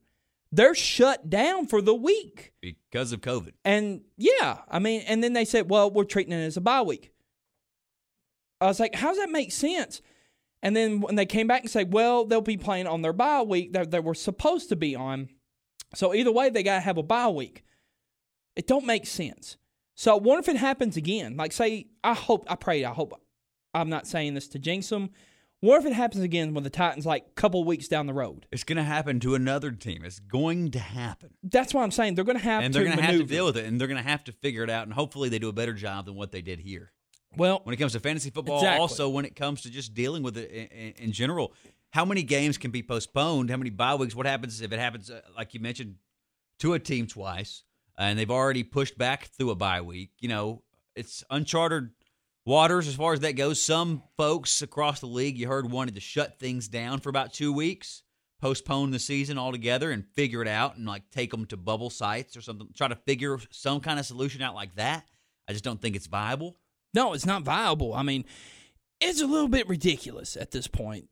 They're 0.51 0.75
shut 0.75 1.29
down 1.29 1.67
for 1.67 1.81
the 1.81 1.95
week." 1.95 2.53
because 2.61 3.11
of 3.11 3.21
COVID. 3.21 3.53
And 3.63 4.01
yeah, 4.17 4.59
I 4.67 4.79
mean, 4.79 5.01
and 5.07 5.23
then 5.23 5.33
they 5.33 5.45
said, 5.45 5.69
"Well, 5.69 5.89
we're 5.91 6.03
treating 6.03 6.33
it 6.33 6.43
as 6.43 6.57
a 6.57 6.61
bye 6.61 6.81
week." 6.81 7.11
I 8.61 8.65
was 8.67 8.79
like, 8.79 8.95
how 8.95 9.09
does 9.09 9.17
that 9.17 9.29
make 9.29 9.51
sense? 9.51 10.01
And 10.61 10.75
then 10.75 10.99
when 10.99 11.15
they 11.15 11.25
came 11.25 11.47
back 11.47 11.61
and 11.61 11.69
said, 11.69 11.93
well, 11.93 12.25
they'll 12.25 12.41
be 12.41 12.57
playing 12.57 12.87
on 12.87 13.01
their 13.01 13.13
bye 13.13 13.41
week 13.41 13.73
that 13.73 13.91
they 13.91 13.99
were 13.99 14.13
supposed 14.13 14.69
to 14.69 14.75
be 14.75 14.95
on. 14.95 15.29
So 15.95 16.13
either 16.13 16.31
way, 16.31 16.49
they 16.49 16.63
got 16.63 16.75
to 16.75 16.81
have 16.81 16.97
a 16.97 17.03
bye 17.03 17.29
week. 17.29 17.63
It 18.55 18.67
don't 18.67 18.85
make 18.85 19.05
sense. 19.07 19.57
So 19.95 20.17
what 20.17 20.39
if 20.39 20.49
it 20.49 20.57
happens 20.57 20.97
again? 20.97 21.37
Like, 21.37 21.53
say, 21.53 21.87
I 22.03 22.13
hope, 22.13 22.45
I 22.49 22.55
pray, 22.55 22.83
I 22.83 22.91
hope, 22.91 23.13
I'm 23.73 23.89
not 23.89 24.07
saying 24.07 24.33
this 24.33 24.47
to 24.49 24.59
jinx 24.59 24.89
them. 24.89 25.09
What 25.61 25.79
if 25.81 25.85
it 25.85 25.91
happens 25.93 26.23
again 26.23 26.53
with 26.53 26.63
the 26.63 26.69
Titans, 26.69 27.05
like 27.05 27.25
a 27.27 27.31
couple 27.31 27.63
weeks 27.65 27.89
down 27.89 28.05
the 28.07 28.13
road? 28.13 28.47
It's 28.49 28.63
going 28.63 28.77
to 28.77 28.83
happen 28.83 29.19
to 29.19 29.35
another 29.35 29.71
team. 29.71 30.05
It's 30.05 30.19
going 30.19 30.71
to 30.71 30.79
happen. 30.79 31.31
That's 31.43 31.73
what 31.73 31.83
I'm 31.83 31.91
saying. 31.91 32.15
They're 32.15 32.23
going 32.23 32.37
to 32.37 32.43
have 32.43 32.63
and 32.63 32.73
to 32.73 32.79
they're 32.79 32.85
going 32.85 32.97
to 32.97 33.03
have 33.03 33.17
to 33.17 33.25
deal 33.25 33.45
with 33.45 33.57
it, 33.57 33.65
and 33.65 33.79
they're 33.79 33.89
going 33.89 34.01
to 34.01 34.09
have 34.09 34.23
to 34.25 34.31
figure 34.31 34.63
it 34.63 34.69
out. 34.69 34.83
And 34.83 34.93
hopefully, 34.93 35.27
they 35.27 35.37
do 35.37 35.49
a 35.49 35.53
better 35.53 35.73
job 35.73 36.05
than 36.05 36.15
what 36.15 36.31
they 36.31 36.41
did 36.41 36.59
here. 36.59 36.93
Well, 37.35 37.59
When 37.63 37.73
it 37.73 37.77
comes 37.77 37.91
to 37.91 37.99
fantasy 37.99 38.29
football, 38.29 38.59
Exactly. 38.59 38.79
also 38.79 39.09
when 39.09 39.25
it 39.25 39.35
comes 39.35 39.61
to 39.63 39.69
just 39.69 39.93
dealing 39.93 40.23
with 40.23 40.37
it 40.37 40.49
in, 40.49 40.67
in, 40.67 40.93
in 40.93 41.11
general, 41.11 41.53
how 41.91 42.05
many 42.05 42.23
games 42.23 42.57
can 42.57 42.71
be 42.71 42.81
postponed? 42.81 43.49
How 43.51 43.57
many 43.57 43.69
bye 43.69 43.95
weeks? 43.95 44.15
What 44.15 44.25
happens 44.25 44.61
if 44.61 44.71
it 44.71 44.79
happens, 44.79 45.11
uh, 45.11 45.21
like 45.37 45.53
you 45.53 45.59
mentioned, 45.59 45.95
to 46.59 46.73
a 46.73 46.79
team 46.79 47.05
twice, 47.05 47.63
and 47.97 48.17
they've 48.17 48.31
already 48.31 48.63
pushed 48.63 48.97
back 48.97 49.25
through 49.25 49.51
a 49.51 49.55
bye 49.55 49.81
week? 49.81 50.11
You 50.19 50.29
know, 50.29 50.63
it's 50.95 51.23
uncharted 51.29 51.89
waters 52.49 52.87
as 52.87 52.95
far 52.95 53.13
as 53.13 53.21
that 53.21 53.33
goes. 53.33 53.61
Some 53.61 54.03
folks 54.17 54.61
across 54.61 54.99
the 54.99 55.05
league, 55.05 55.37
you 55.37 55.47
heard, 55.47 55.71
wanted 55.71 55.95
to 55.95 56.01
shut 56.01 56.39
things 56.39 56.67
down 56.67 56.99
for 56.99 57.09
about 57.09 57.31
two 57.31 57.53
weeks, 57.53 58.03
postpone 58.41 58.91
the 58.91 58.99
season 58.99 59.37
altogether, 59.37 59.91
and 59.91 60.03
figure 60.15 60.41
it 60.41 60.47
out, 60.47 60.75
and 60.75 60.85
like 60.85 61.09
take 61.11 61.31
them 61.31 61.45
to 61.45 61.57
bubble 61.57 61.89
sites 61.89 62.35
or 62.35 62.41
something. 62.41 62.67
Try 62.75 62.87
to 62.87 62.95
figure 62.95 63.37
some 63.51 63.79
kind 63.79 63.99
of 63.99 64.05
solution 64.05 64.41
out 64.41 64.55
like 64.55 64.75
that. 64.75 65.05
I 65.47 65.53
just 65.53 65.63
don't 65.63 65.81
think 65.81 65.95
it's 65.95 66.07
viable. 66.07 66.57
No, 66.93 67.13
it's 67.13 67.25
not 67.25 67.43
viable. 67.43 67.93
I 67.93 68.01
mean, 68.01 68.25
it's 68.99 69.21
a 69.21 69.27
little 69.27 69.47
bit 69.47 69.69
ridiculous 69.69 70.35
at 70.35 70.51
this 70.51 70.67
point. 70.67 71.07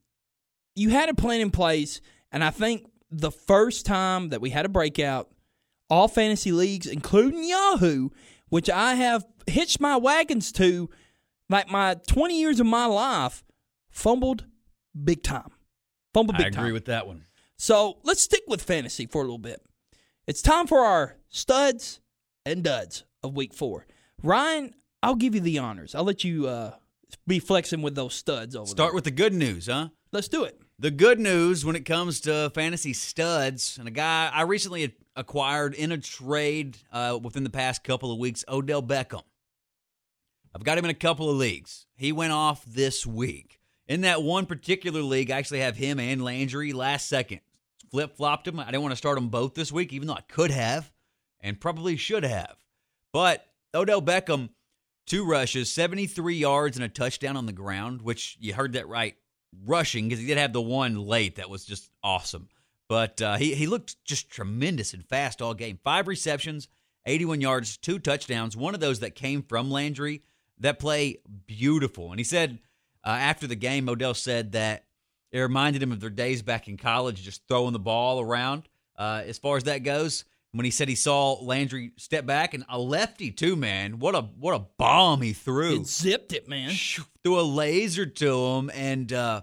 You 0.75 0.89
had 0.89 1.09
a 1.09 1.13
plan 1.13 1.41
in 1.41 1.51
place, 1.51 2.01
and 2.31 2.43
I 2.43 2.49
think 2.49 2.89
the 3.11 3.31
first 3.31 3.85
time 3.85 4.29
that 4.29 4.41
we 4.41 4.49
had 4.49 4.65
a 4.65 4.69
breakout, 4.69 5.29
all 5.89 6.07
fantasy 6.07 6.51
leagues, 6.51 6.87
including 6.87 7.47
Yahoo, 7.47 8.09
which 8.49 8.69
I 8.69 8.95
have 8.95 9.23
hitched 9.45 9.79
my 9.79 9.97
wagons 9.97 10.51
to, 10.53 10.89
like 11.49 11.69
my 11.69 11.95
20 12.07 12.39
years 12.39 12.59
of 12.59 12.65
my 12.65 12.85
life, 12.85 13.43
fumbled 13.89 14.45
big 15.03 15.23
time. 15.23 15.51
Fumbled 16.13 16.37
big 16.37 16.53
time. 16.53 16.59
I 16.59 16.63
agree 16.63 16.73
with 16.73 16.85
that 16.85 17.07
one. 17.07 17.23
So 17.57 17.97
let's 18.03 18.21
stick 18.21 18.43
with 18.47 18.61
fantasy 18.61 19.05
for 19.05 19.19
a 19.21 19.25
little 19.25 19.37
bit. 19.37 19.61
It's 20.27 20.41
time 20.41 20.67
for 20.67 20.79
our 20.79 21.15
studs 21.29 21.99
and 22.45 22.63
duds 22.63 23.03
of 23.23 23.35
week 23.35 23.53
four. 23.53 23.85
Ryan, 24.21 24.73
I'll 25.01 25.15
give 25.15 25.35
you 25.35 25.41
the 25.41 25.57
honors. 25.59 25.95
I'll 25.95 26.03
let 26.03 26.23
you 26.23 26.47
uh, 26.47 26.71
be 27.25 27.39
flexing 27.39 27.81
with 27.81 27.95
those 27.95 28.13
studs 28.13 28.55
over 28.55 28.67
Start 28.67 28.89
there. 28.89 28.95
with 28.95 29.03
the 29.05 29.11
good 29.11 29.33
news, 29.33 29.67
huh? 29.67 29.89
Let's 30.11 30.27
do 30.27 30.43
it. 30.43 30.59
The 30.79 30.91
good 30.91 31.19
news 31.19 31.65
when 31.65 31.75
it 31.75 31.85
comes 31.85 32.21
to 32.21 32.51
fantasy 32.53 32.93
studs, 32.93 33.77
and 33.79 33.87
a 33.87 33.91
guy 33.91 34.29
I 34.31 34.43
recently 34.43 34.95
acquired 35.15 35.73
in 35.73 35.91
a 35.91 35.97
trade 35.97 36.77
uh, 36.91 37.17
within 37.21 37.43
the 37.43 37.49
past 37.49 37.83
couple 37.83 38.11
of 38.11 38.19
weeks, 38.19 38.45
Odell 38.47 38.83
Beckham. 38.83 39.23
I've 40.57 40.63
got 40.63 40.79
him 40.79 40.85
in 40.85 40.89
a 40.89 40.95
couple 40.95 41.29
of 41.29 41.37
leagues. 41.37 41.85
He 41.97 42.11
went 42.11 42.33
off 42.33 42.65
this 42.65 43.05
week. 43.05 43.59
In 43.87 44.01
that 44.01 44.23
one 44.23 44.47
particular 44.47 45.03
league, 45.03 45.29
I 45.29 45.37
actually 45.37 45.59
have 45.59 45.77
him 45.77 45.99
and 45.99 46.23
Landry 46.23 46.73
last 46.73 47.07
second. 47.07 47.41
Flip 47.91 48.17
flopped 48.17 48.47
him. 48.47 48.59
I 48.59 48.65
didn't 48.65 48.81
want 48.81 48.91
to 48.91 48.97
start 48.97 49.17
them 49.17 49.29
both 49.29 49.53
this 49.53 49.71
week, 49.71 49.93
even 49.93 50.07
though 50.07 50.15
I 50.15 50.21
could 50.21 50.49
have 50.49 50.91
and 51.41 51.61
probably 51.61 51.95
should 51.95 52.23
have. 52.23 52.55
But 53.13 53.45
Odell 53.75 54.01
Beckham, 54.01 54.49
two 55.05 55.25
rushes, 55.25 55.71
73 55.71 56.33
yards, 56.33 56.75
and 56.75 56.83
a 56.83 56.89
touchdown 56.89 57.37
on 57.37 57.45
the 57.45 57.53
ground, 57.53 58.01
which 58.01 58.35
you 58.39 58.55
heard 58.55 58.73
that 58.73 58.87
right, 58.87 59.13
rushing, 59.63 60.09
because 60.09 60.21
he 60.21 60.25
did 60.25 60.39
have 60.39 60.53
the 60.53 60.61
one 60.61 60.95
late 60.95 61.35
that 61.35 61.51
was 61.51 61.65
just 61.65 61.91
awesome. 62.03 62.49
But 62.89 63.21
uh, 63.21 63.35
he, 63.35 63.53
he 63.53 63.67
looked 63.67 64.03
just 64.05 64.31
tremendous 64.31 64.95
and 64.95 65.05
fast 65.05 65.39
all 65.39 65.53
game. 65.53 65.77
Five 65.83 66.07
receptions, 66.07 66.67
81 67.05 67.41
yards, 67.41 67.77
two 67.77 67.99
touchdowns, 67.99 68.57
one 68.57 68.73
of 68.73 68.79
those 68.79 69.01
that 69.01 69.13
came 69.13 69.43
from 69.43 69.69
Landry. 69.69 70.23
That 70.59 70.79
play, 70.79 71.19
beautiful. 71.45 72.11
And 72.11 72.19
he 72.19 72.23
said 72.23 72.59
uh, 73.05 73.09
after 73.09 73.47
the 73.47 73.55
game, 73.55 73.87
Odell 73.87 74.13
said 74.13 74.53
that 74.53 74.85
it 75.31 75.39
reminded 75.39 75.83
him 75.83 75.91
of 75.91 75.99
their 75.99 76.09
days 76.09 76.41
back 76.41 76.67
in 76.67 76.77
college, 76.77 77.23
just 77.23 77.47
throwing 77.47 77.73
the 77.73 77.79
ball 77.79 78.19
around. 78.19 78.67
Uh, 78.97 79.23
as 79.25 79.37
far 79.37 79.57
as 79.57 79.65
that 79.65 79.79
goes, 79.79 80.25
when 80.51 80.65
he 80.65 80.71
said 80.71 80.89
he 80.89 80.95
saw 80.95 81.33
Landry 81.33 81.91
step 81.97 82.25
back 82.25 82.53
and 82.53 82.65
a 82.69 82.79
lefty 82.79 83.31
too, 83.31 83.55
man, 83.55 83.99
what 83.99 84.15
a 84.15 84.21
what 84.21 84.55
a 84.55 84.65
bomb 84.77 85.21
he 85.21 85.33
threw! 85.33 85.81
It 85.81 85.87
zipped 85.87 86.33
it, 86.33 86.47
man. 86.47 86.71
Threw 87.23 87.39
a 87.39 87.41
laser 87.41 88.05
to 88.05 88.45
him 88.45 88.71
and 88.73 89.11
uh, 89.13 89.41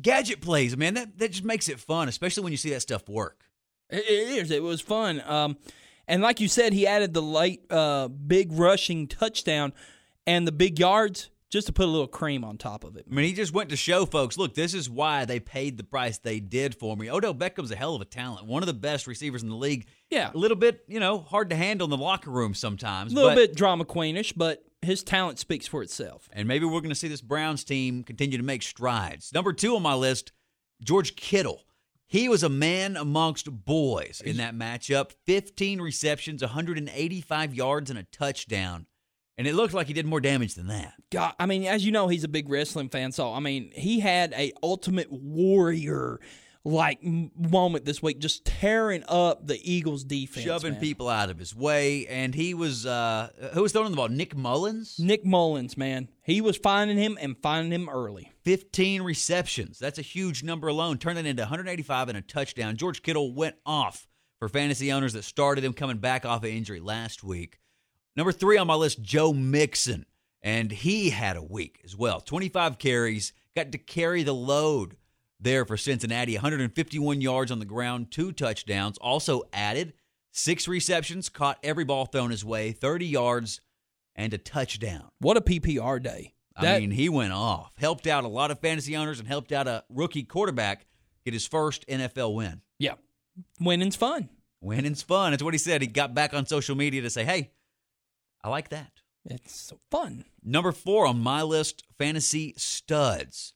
gadget 0.00 0.40
plays, 0.40 0.76
man. 0.76 0.94
That 0.94 1.18
that 1.18 1.32
just 1.32 1.44
makes 1.44 1.68
it 1.68 1.80
fun, 1.80 2.08
especially 2.08 2.44
when 2.44 2.52
you 2.52 2.58
see 2.58 2.70
that 2.70 2.82
stuff 2.82 3.08
work. 3.08 3.42
It, 3.90 4.04
it 4.04 4.38
is. 4.38 4.50
It 4.50 4.62
was 4.62 4.80
fun. 4.80 5.22
Um, 5.26 5.56
and 6.06 6.22
like 6.22 6.40
you 6.40 6.48
said, 6.48 6.72
he 6.72 6.86
added 6.86 7.14
the 7.14 7.22
late 7.22 7.64
uh, 7.70 8.08
big 8.08 8.52
rushing 8.52 9.08
touchdown 9.08 9.72
and 10.26 10.46
the 10.46 10.52
big 10.52 10.78
yards 10.78 11.30
just 11.50 11.68
to 11.68 11.72
put 11.72 11.84
a 11.84 11.90
little 11.90 12.08
cream 12.08 12.42
on 12.42 12.58
top 12.58 12.82
of 12.82 12.96
it. 12.96 13.06
I 13.08 13.14
mean, 13.14 13.26
he 13.26 13.32
just 13.32 13.52
went 13.52 13.70
to 13.70 13.76
show 13.76 14.06
folks, 14.06 14.36
look, 14.36 14.54
this 14.54 14.74
is 14.74 14.90
why 14.90 15.24
they 15.24 15.38
paid 15.38 15.76
the 15.76 15.84
price 15.84 16.18
they 16.18 16.40
did 16.40 16.74
for 16.74 16.96
me. 16.96 17.08
Odell 17.08 17.32
Beckham's 17.34 17.70
a 17.70 17.76
hell 17.76 17.94
of 17.94 18.00
a 18.00 18.04
talent, 18.04 18.46
one 18.46 18.62
of 18.62 18.66
the 18.66 18.72
best 18.74 19.06
receivers 19.06 19.42
in 19.44 19.48
the 19.50 19.54
league. 19.54 19.86
Yeah. 20.10 20.30
a 20.34 20.36
little 20.36 20.56
bit, 20.56 20.82
you 20.88 20.98
know, 20.98 21.18
hard 21.20 21.50
to 21.50 21.56
handle 21.56 21.84
in 21.84 21.90
the 21.90 21.96
locker 21.96 22.30
room 22.30 22.54
sometimes. 22.54 23.12
A 23.12 23.14
little 23.14 23.30
but- 23.30 23.36
bit 23.36 23.54
drama 23.56 23.84
queenish, 23.84 24.32
but 24.34 24.64
his 24.82 25.02
talent 25.04 25.38
speaks 25.38 25.66
for 25.66 25.82
itself. 25.82 26.28
And 26.32 26.48
maybe 26.48 26.64
we're 26.64 26.80
going 26.80 26.88
to 26.88 26.94
see 26.96 27.08
this 27.08 27.20
Browns 27.20 27.62
team 27.62 28.02
continue 28.02 28.36
to 28.36 28.44
make 28.44 28.62
strides. 28.62 29.32
Number 29.32 29.52
two 29.52 29.76
on 29.76 29.82
my 29.82 29.94
list, 29.94 30.32
George 30.82 31.14
Kittle. 31.14 31.62
He 32.06 32.28
was 32.28 32.42
a 32.42 32.48
man 32.48 32.96
amongst 32.96 33.50
boys 33.64 34.20
in 34.24 34.36
that 34.36 34.54
matchup. 34.54 35.12
15 35.24 35.80
receptions, 35.80 36.42
185 36.42 37.54
yards, 37.54 37.90
and 37.90 37.98
a 37.98 38.02
touchdown. 38.04 38.86
And 39.36 39.46
it 39.46 39.54
looked 39.54 39.74
like 39.74 39.88
he 39.88 39.92
did 39.92 40.06
more 40.06 40.20
damage 40.20 40.54
than 40.54 40.68
that. 40.68 40.94
God, 41.10 41.34
I 41.38 41.46
mean, 41.46 41.64
as 41.64 41.84
you 41.84 41.92
know, 41.92 42.08
he's 42.08 42.24
a 42.24 42.28
big 42.28 42.48
wrestling 42.48 42.88
fan, 42.88 43.12
so 43.12 43.32
I 43.32 43.40
mean, 43.40 43.72
he 43.74 44.00
had 44.00 44.32
a 44.34 44.52
ultimate 44.62 45.10
warrior 45.10 46.20
like 46.64 47.00
moment 47.02 47.84
this 47.84 48.02
week, 48.02 48.18
just 48.18 48.44
tearing 48.46 49.04
up 49.06 49.46
the 49.46 49.60
Eagles' 49.70 50.02
defense, 50.02 50.46
Shoving 50.46 50.72
man. 50.72 50.80
people 50.80 51.08
out 51.08 51.28
of 51.28 51.38
his 51.38 51.54
way. 51.54 52.06
And 52.06 52.34
he 52.34 52.54
was, 52.54 52.86
uh, 52.86 53.28
who 53.52 53.62
was 53.62 53.72
throwing 53.72 53.90
the 53.90 53.96
ball? 53.96 54.08
Nick 54.08 54.34
Mullens? 54.34 54.98
Nick 54.98 55.24
Mullens, 55.26 55.76
man, 55.76 56.08
he 56.22 56.40
was 56.40 56.56
finding 56.56 56.96
him 56.96 57.18
and 57.20 57.36
finding 57.42 57.72
him 57.72 57.88
early. 57.88 58.32
15 58.44 59.02
receptions. 59.02 59.78
That's 59.78 59.98
a 59.98 60.02
huge 60.02 60.42
number 60.42 60.68
alone. 60.68 60.96
Turned 60.98 61.18
it 61.18 61.26
into 61.26 61.42
185 61.42 62.08
and 62.08 62.18
a 62.18 62.22
touchdown. 62.22 62.76
George 62.76 63.02
Kittle 63.02 63.34
went 63.34 63.56
off 63.66 64.08
for 64.38 64.48
fantasy 64.48 64.90
owners 64.90 65.12
that 65.12 65.24
started 65.24 65.64
him 65.64 65.74
coming 65.74 65.98
back 65.98 66.24
off 66.24 66.44
of 66.44 66.50
injury 66.50 66.80
last 66.80 67.22
week. 67.22 67.58
Number 68.16 68.32
three 68.32 68.56
on 68.58 68.66
my 68.66 68.74
list, 68.74 69.02
Joe 69.02 69.32
Mixon. 69.32 70.06
And 70.42 70.70
he 70.70 71.10
had 71.10 71.36
a 71.36 71.42
week 71.42 71.80
as 71.84 71.96
well. 71.96 72.20
25 72.20 72.78
carries, 72.78 73.32
got 73.56 73.72
to 73.72 73.78
carry 73.78 74.22
the 74.22 74.34
load 74.34 74.96
there 75.40 75.64
for 75.64 75.76
Cincinnati. 75.76 76.34
151 76.34 77.20
yards 77.22 77.50
on 77.50 77.60
the 77.60 77.64
ground, 77.64 78.10
two 78.10 78.30
touchdowns. 78.30 78.98
Also 78.98 79.44
added 79.54 79.94
six 80.32 80.68
receptions, 80.68 81.30
caught 81.30 81.58
every 81.62 81.84
ball 81.84 82.04
thrown 82.04 82.30
his 82.30 82.44
way, 82.44 82.72
30 82.72 83.06
yards, 83.06 83.60
and 84.14 84.34
a 84.34 84.38
touchdown. 84.38 85.08
What 85.18 85.36
a 85.36 85.40
PPR 85.40 86.02
day! 86.02 86.34
I 86.56 86.78
mean, 86.78 86.90
he 86.92 87.08
went 87.08 87.32
off, 87.32 87.72
helped 87.78 88.06
out 88.06 88.22
a 88.22 88.28
lot 88.28 88.50
of 88.52 88.60
fantasy 88.60 88.96
owners, 88.96 89.18
and 89.18 89.26
helped 89.26 89.50
out 89.50 89.66
a 89.66 89.82
rookie 89.88 90.22
quarterback 90.22 90.86
get 91.24 91.34
his 91.34 91.46
first 91.46 91.84
NFL 91.88 92.34
win. 92.34 92.60
yeah, 92.78 92.94
winning's 93.60 93.96
fun. 93.96 94.28
Winning's 94.60 95.02
fun. 95.02 95.32
That's 95.32 95.42
what 95.42 95.54
he 95.54 95.58
said. 95.58 95.80
He 95.82 95.88
got 95.88 96.14
back 96.14 96.32
on 96.32 96.46
social 96.46 96.76
media 96.76 97.02
to 97.02 97.10
say, 97.10 97.24
hey, 97.24 97.50
I 98.44 98.50
like 98.50 98.68
that. 98.68 98.92
It's 99.24 99.56
so 99.56 99.80
fun. 99.90 100.26
Number 100.44 100.70
four 100.70 101.06
on 101.06 101.18
my 101.18 101.42
list, 101.42 101.82
fantasy 101.98 102.52
studs. 102.58 103.54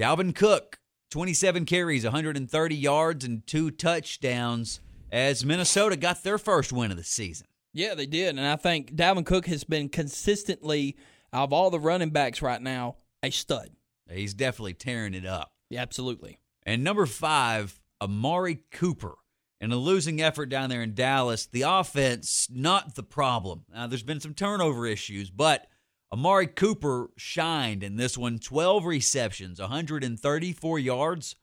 Dalvin 0.00 0.34
Cook, 0.34 0.78
27 1.10 1.66
carries, 1.66 2.04
130 2.04 2.74
yards, 2.74 3.22
and 3.22 3.46
two 3.46 3.70
touchdowns 3.70 4.80
as 5.12 5.44
Minnesota 5.44 5.96
got 5.96 6.24
their 6.24 6.38
first 6.38 6.72
win 6.72 6.90
of 6.90 6.96
the 6.96 7.04
season. 7.04 7.46
Yeah, 7.74 7.94
they 7.94 8.06
did, 8.06 8.30
and 8.30 8.46
I 8.46 8.56
think 8.56 8.94
Dalvin 8.94 9.26
Cook 9.26 9.46
has 9.46 9.64
been 9.64 9.90
consistently 9.90 10.96
out 11.32 11.44
of 11.44 11.52
all 11.52 11.68
the 11.68 11.78
running 11.78 12.10
backs 12.10 12.40
right 12.40 12.62
now 12.62 12.96
a 13.22 13.30
stud. 13.30 13.70
He's 14.10 14.32
definitely 14.32 14.74
tearing 14.74 15.12
it 15.12 15.26
up. 15.26 15.52
Yeah, 15.68 15.82
absolutely. 15.82 16.38
And 16.64 16.82
number 16.82 17.04
five, 17.04 17.78
Amari 18.00 18.60
Cooper. 18.70 19.16
In 19.64 19.72
a 19.72 19.78
losing 19.78 20.20
effort 20.20 20.50
down 20.50 20.68
there 20.68 20.82
in 20.82 20.92
Dallas, 20.92 21.46
the 21.46 21.62
offense, 21.62 22.48
not 22.52 22.96
the 22.96 23.02
problem. 23.02 23.64
Now, 23.72 23.86
there's 23.86 24.02
been 24.02 24.20
some 24.20 24.34
turnover 24.34 24.84
issues, 24.86 25.30
but 25.30 25.68
Amari 26.12 26.48
Cooper 26.48 27.08
shined 27.16 27.82
in 27.82 27.96
this 27.96 28.18
one 28.18 28.38
12 28.38 28.84
receptions, 28.84 29.58
134 29.58 30.78
yards, 30.78 31.36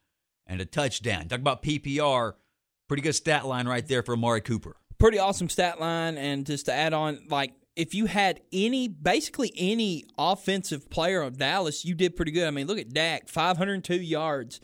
and 0.45 0.61
a 0.61 0.65
touchdown. 0.65 1.29
Talk 1.29 1.39
about 1.39 1.63
PPR. 1.63 2.33
Pretty 2.87 3.01
good 3.01 3.15
stat 3.15 3.47
line 3.47 3.67
right 3.67 3.87
there 3.87 4.03
for 4.03 4.13
Amari 4.13 4.41
Cooper. 4.41 4.75
Pretty 4.99 5.17
awesome 5.17 5.49
stat 5.49 5.79
line, 5.79 6.15
and 6.15 6.45
just 6.45 6.67
to 6.67 6.73
add 6.73 6.93
on, 6.93 7.25
like 7.27 7.53
if 7.75 7.95
you 7.95 8.05
had 8.05 8.41
any, 8.53 8.87
basically 8.87 9.51
any 9.57 10.03
offensive 10.15 10.91
player 10.91 11.23
of 11.23 11.39
Dallas, 11.39 11.85
you 11.85 11.95
did 11.95 12.15
pretty 12.15 12.33
good. 12.33 12.47
I 12.47 12.51
mean, 12.51 12.67
look 12.67 12.77
at 12.77 12.93
Dak, 12.93 13.29
502 13.29 13.95
yards. 13.95 14.61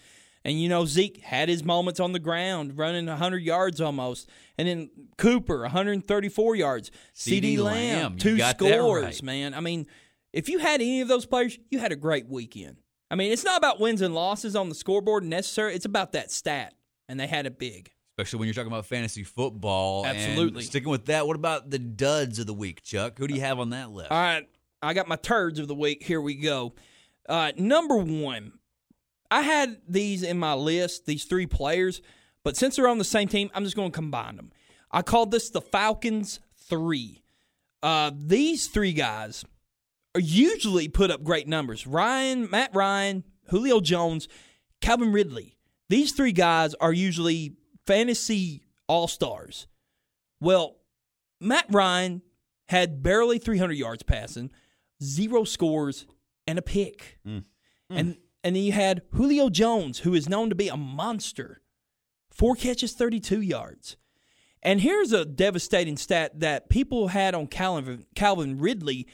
And, 0.47 0.61
you 0.61 0.69
know, 0.69 0.85
Zeke 0.85 1.21
had 1.21 1.49
his 1.49 1.61
moments 1.65 1.99
on 1.99 2.13
the 2.13 2.19
ground, 2.19 2.77
running 2.77 3.05
100 3.05 3.39
yards 3.39 3.81
almost. 3.81 4.29
And 4.57 4.65
then 4.65 4.89
Cooper, 5.17 5.59
134 5.59 6.55
yards. 6.55 6.89
CD 7.13 7.57
Lamb, 7.59 8.13
Lamb, 8.13 8.17
two 8.17 8.39
scores, 8.39 9.03
right. 9.03 9.23
man. 9.23 9.53
I 9.53 9.59
mean, 9.59 9.87
if 10.31 10.47
you 10.47 10.59
had 10.59 10.79
any 10.79 11.01
of 11.01 11.09
those 11.09 11.25
players, 11.25 11.59
you 11.69 11.79
had 11.79 11.91
a 11.91 11.97
great 11.97 12.29
weekend. 12.29 12.77
I 13.11 13.15
mean, 13.15 13.33
it's 13.33 13.43
not 13.43 13.57
about 13.57 13.81
wins 13.81 14.01
and 14.01 14.15
losses 14.15 14.55
on 14.55 14.69
the 14.69 14.75
scoreboard 14.75 15.25
necessarily. 15.25 15.75
It's 15.75 15.83
about 15.83 16.13
that 16.13 16.31
stat. 16.31 16.73
And 17.09 17.19
they 17.19 17.27
had 17.27 17.45
it 17.45 17.59
big. 17.59 17.91
Especially 18.17 18.39
when 18.39 18.47
you're 18.47 18.53
talking 18.53 18.71
about 18.71 18.85
fantasy 18.85 19.25
football. 19.25 20.05
And 20.05 20.17
Absolutely. 20.17 20.63
sticking 20.63 20.89
with 20.89 21.07
that, 21.07 21.27
what 21.27 21.35
about 21.35 21.71
the 21.71 21.79
duds 21.79 22.39
of 22.39 22.47
the 22.47 22.53
week, 22.53 22.83
Chuck? 22.83 23.19
Who 23.19 23.27
do 23.27 23.35
you 23.35 23.41
have 23.41 23.59
on 23.59 23.71
that 23.71 23.91
list? 23.91 24.11
All 24.11 24.17
right, 24.17 24.47
I 24.81 24.93
got 24.93 25.09
my 25.09 25.17
turds 25.17 25.59
of 25.59 25.67
the 25.67 25.75
week. 25.75 26.03
Here 26.03 26.21
we 26.21 26.35
go. 26.35 26.73
Uh, 27.27 27.51
number 27.57 27.97
one, 27.97 28.53
I 29.29 29.41
had 29.41 29.77
these 29.87 30.23
in 30.23 30.39
my 30.39 30.53
list, 30.53 31.05
these 31.05 31.25
three 31.25 31.47
players, 31.47 32.01
but 32.43 32.55
since 32.55 32.75
they're 32.75 32.87
on 32.87 32.97
the 32.97 33.03
same 33.03 33.27
team, 33.27 33.49
I'm 33.53 33.63
just 33.63 33.75
going 33.75 33.91
to 33.91 33.95
combine 33.95 34.35
them. 34.35 34.51
I 34.91 35.01
called 35.01 35.31
this 35.31 35.49
the 35.49 35.61
Falcons 35.61 36.39
three. 36.55 37.23
Uh, 37.83 38.11
these 38.15 38.67
three 38.67 38.93
guys 38.93 39.43
are 40.15 40.21
usually 40.21 40.87
put 40.87 41.11
up 41.11 41.23
great 41.23 41.47
numbers. 41.47 41.85
Ryan, 41.85 42.49
Matt 42.49 42.71
Ryan, 42.73 43.23
Julio 43.49 43.79
Jones, 43.81 44.27
Calvin 44.81 45.11
Ridley. 45.11 45.57
These 45.89 46.13
three 46.13 46.31
guys 46.31 46.73
are 46.75 46.93
usually 46.93 47.55
fantasy 47.85 48.63
all 48.87 49.07
stars. 49.07 49.67
Well, 50.39 50.77
Matt 51.39 51.65
Ryan 51.69 52.21
had 52.69 53.01
barely 53.03 53.39
300 53.39 53.73
yards 53.73 54.03
passing, 54.03 54.51
zero 55.01 55.43
scores, 55.43 56.05
and 56.45 56.57
a 56.57 56.61
pick. 56.61 57.19
And 57.89 58.17
and 58.47 58.55
then 58.55 58.63
you 58.63 58.71
had 58.71 59.01
Julio 59.11 59.49
Jones, 59.49 59.99
who 59.99 60.13
is 60.13 60.29
known 60.29 60.47
to 60.47 60.55
be 60.55 60.69
a 60.69 60.77
monster, 60.77 61.61
four 62.31 62.55
catches, 62.55 62.93
32 62.93 63.41
yards. 63.41 63.97
And 64.63 64.79
here's 64.79 65.11
a 65.11 65.25
devastating 65.25 65.97
stat 65.97 66.39
that 66.39 66.69
people 66.69 67.09
had 67.09 67.35
on 67.35 67.47
Calvin, 67.47 68.05
Calvin 68.15 68.57
Ridley, 68.57 69.05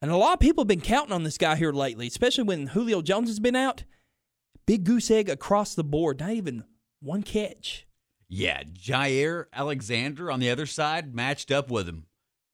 and 0.00 0.10
a 0.10 0.16
lot 0.16 0.32
of 0.32 0.40
people 0.40 0.62
have 0.62 0.68
been 0.68 0.80
counting 0.80 1.12
on 1.12 1.24
this 1.24 1.36
guy 1.36 1.56
here 1.56 1.74
lately, 1.74 2.06
especially 2.06 2.44
when 2.44 2.68
Julio 2.68 3.02
Jones 3.02 3.28
has 3.28 3.38
been 3.38 3.54
out. 3.54 3.84
Big 4.64 4.84
goose 4.84 5.10
egg 5.10 5.28
across 5.28 5.74
the 5.74 5.84
board, 5.84 6.20
not 6.20 6.30
even 6.30 6.64
one 7.00 7.22
catch. 7.22 7.86
Yeah, 8.30 8.62
Jaire 8.62 9.44
Alexander 9.52 10.30
on 10.30 10.40
the 10.40 10.48
other 10.48 10.64
side 10.64 11.14
matched 11.14 11.50
up 11.50 11.70
with 11.70 11.86
him 11.86 12.06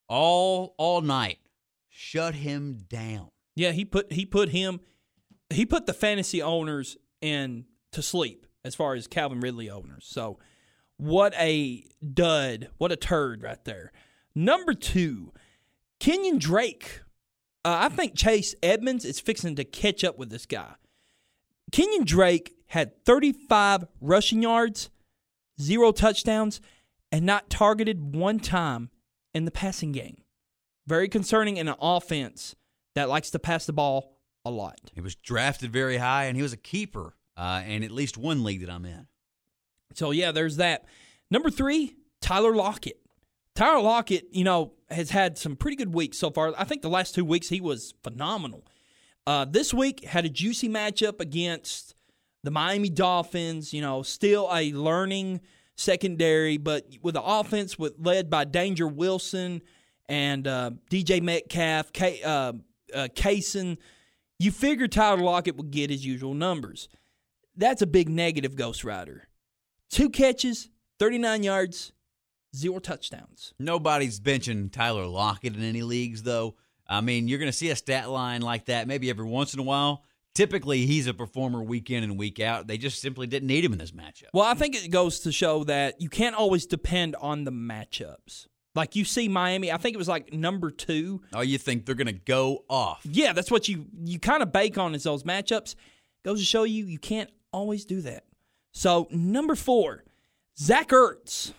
all 0.08 0.74
all 0.76 1.02
night. 1.02 1.38
Shut 1.88 2.34
him 2.34 2.84
down. 2.88 3.28
Yeah, 3.54 3.70
he 3.70 3.84
put 3.84 4.12
he 4.12 4.26
put 4.26 4.48
him 4.48 4.80
he 5.50 5.66
put 5.66 5.86
the 5.86 5.92
fantasy 5.92 6.42
owners 6.42 6.96
in 7.20 7.66
to 7.92 8.02
sleep 8.02 8.46
as 8.64 8.74
far 8.74 8.94
as 8.94 9.06
Calvin 9.06 9.40
Ridley 9.40 9.70
owners. 9.70 10.06
So 10.08 10.38
what 10.96 11.34
a 11.38 11.84
dud, 12.14 12.68
what 12.78 12.92
a 12.92 12.96
turd 12.96 13.42
right 13.42 13.62
there. 13.64 13.92
Number 14.34 14.74
two, 14.74 15.32
Kenyon 16.00 16.38
Drake. 16.38 17.00
Uh, 17.64 17.78
I 17.80 17.88
think 17.88 18.16
Chase 18.16 18.54
Edmonds 18.62 19.04
is 19.04 19.18
fixing 19.18 19.56
to 19.56 19.64
catch 19.64 20.04
up 20.04 20.18
with 20.18 20.30
this 20.30 20.46
guy. 20.46 20.74
Kenyon 21.72 22.04
Drake 22.04 22.54
had 22.66 23.04
35 23.04 23.86
rushing 24.00 24.42
yards, 24.42 24.90
zero 25.60 25.92
touchdowns, 25.92 26.60
and 27.10 27.24
not 27.24 27.50
targeted 27.50 28.14
one 28.14 28.38
time 28.38 28.90
in 29.34 29.44
the 29.44 29.50
passing 29.50 29.92
game. 29.92 30.22
Very 30.86 31.08
concerning 31.08 31.56
in 31.56 31.68
an 31.68 31.74
offense 31.80 32.54
that 32.94 33.08
likes 33.08 33.30
to 33.30 33.38
pass 33.38 33.66
the 33.66 33.72
ball 33.72 34.15
a 34.46 34.50
lot. 34.50 34.78
He 34.94 35.00
was 35.00 35.14
drafted 35.14 35.72
very 35.72 35.98
high, 35.98 36.24
and 36.24 36.36
he 36.36 36.42
was 36.42 36.52
a 36.52 36.58
keeper 36.58 37.14
uh, 37.36 37.62
in 37.66 37.82
at 37.82 37.90
least 37.90 38.16
one 38.16 38.44
league 38.44 38.60
that 38.60 38.70
I'm 38.70 38.84
in. 38.84 39.06
So 39.94 40.10
yeah, 40.10 40.32
there's 40.32 40.56
that. 40.56 40.84
Number 41.30 41.50
three, 41.50 41.96
Tyler 42.20 42.54
Lockett. 42.54 43.00
Tyler 43.54 43.82
Lockett, 43.82 44.26
you 44.30 44.44
know, 44.44 44.74
has 44.90 45.10
had 45.10 45.38
some 45.38 45.56
pretty 45.56 45.76
good 45.76 45.92
weeks 45.92 46.18
so 46.18 46.30
far. 46.30 46.52
I 46.58 46.64
think 46.64 46.82
the 46.82 46.90
last 46.90 47.14
two 47.14 47.24
weeks 47.24 47.48
he 47.48 47.60
was 47.60 47.94
phenomenal. 48.02 48.64
Uh, 49.26 49.44
this 49.44 49.74
week 49.74 50.04
had 50.04 50.24
a 50.24 50.28
juicy 50.28 50.68
matchup 50.68 51.20
against 51.20 51.94
the 52.44 52.50
Miami 52.50 52.90
Dolphins. 52.90 53.72
You 53.72 53.80
know, 53.80 54.02
still 54.02 54.48
a 54.52 54.72
learning 54.72 55.40
secondary, 55.74 56.58
but 56.58 56.86
with 57.02 57.14
the 57.14 57.22
offense 57.22 57.78
with 57.78 57.94
led 57.98 58.30
by 58.30 58.44
Danger 58.44 58.86
Wilson 58.86 59.62
and 60.08 60.46
uh, 60.46 60.70
DJ 60.90 61.22
Metcalf, 61.22 61.92
K, 61.92 62.22
uh, 62.22 62.52
uh, 62.94 63.08
Kaysen, 63.14 63.78
you 64.38 64.50
figure 64.50 64.88
Tyler 64.88 65.22
Lockett 65.22 65.56
would 65.56 65.70
get 65.70 65.90
his 65.90 66.04
usual 66.04 66.34
numbers. 66.34 66.88
That's 67.56 67.82
a 67.82 67.86
big 67.86 68.08
negative, 68.08 68.54
Ghost 68.54 68.84
Rider. 68.84 69.28
Two 69.90 70.10
catches, 70.10 70.68
39 70.98 71.42
yards, 71.42 71.92
zero 72.54 72.78
touchdowns. 72.78 73.54
Nobody's 73.58 74.20
benching 74.20 74.70
Tyler 74.70 75.06
Lockett 75.06 75.56
in 75.56 75.62
any 75.62 75.82
leagues, 75.82 76.22
though. 76.22 76.56
I 76.88 77.00
mean, 77.00 77.28
you're 77.28 77.38
going 77.38 77.50
to 77.50 77.56
see 77.56 77.70
a 77.70 77.76
stat 77.76 78.10
line 78.10 78.42
like 78.42 78.66
that 78.66 78.86
maybe 78.86 79.10
every 79.10 79.24
once 79.24 79.54
in 79.54 79.60
a 79.60 79.64
while. 79.64 80.04
Typically, 80.34 80.84
he's 80.84 81.06
a 81.06 81.14
performer 81.14 81.62
week 81.62 81.90
in 81.90 82.04
and 82.04 82.18
week 82.18 82.40
out. 82.40 82.66
They 82.66 82.76
just 82.76 83.00
simply 83.00 83.26
didn't 83.26 83.48
need 83.48 83.64
him 83.64 83.72
in 83.72 83.78
this 83.78 83.92
matchup. 83.92 84.28
Well, 84.34 84.44
I 84.44 84.52
think 84.52 84.74
it 84.76 84.90
goes 84.90 85.20
to 85.20 85.32
show 85.32 85.64
that 85.64 86.00
you 86.00 86.10
can't 86.10 86.36
always 86.36 86.66
depend 86.66 87.16
on 87.16 87.44
the 87.44 87.52
matchups. 87.52 88.46
Like 88.76 88.94
you 88.94 89.04
see 89.04 89.26
Miami, 89.26 89.72
I 89.72 89.78
think 89.78 89.94
it 89.94 89.98
was 89.98 90.08
like 90.08 90.32
number 90.32 90.70
two. 90.70 91.22
Oh, 91.32 91.40
you 91.40 91.56
think 91.58 91.86
they're 91.86 91.94
going 91.94 92.06
to 92.06 92.12
go 92.12 92.64
off? 92.68 93.00
Yeah, 93.04 93.32
that's 93.32 93.50
what 93.50 93.68
you 93.68 93.86
you 94.04 94.18
kind 94.20 94.42
of 94.42 94.52
bake 94.52 94.76
on 94.76 94.94
is 94.94 95.02
those 95.02 95.22
matchups. 95.22 95.74
Goes 96.24 96.40
to 96.40 96.44
show 96.44 96.64
you 96.64 96.84
you 96.84 96.98
can't 96.98 97.30
always 97.52 97.84
do 97.84 98.02
that. 98.02 98.24
So 98.72 99.08
number 99.10 99.54
four, 99.54 100.04
Zach 100.58 100.88
Ertz. 100.90 101.52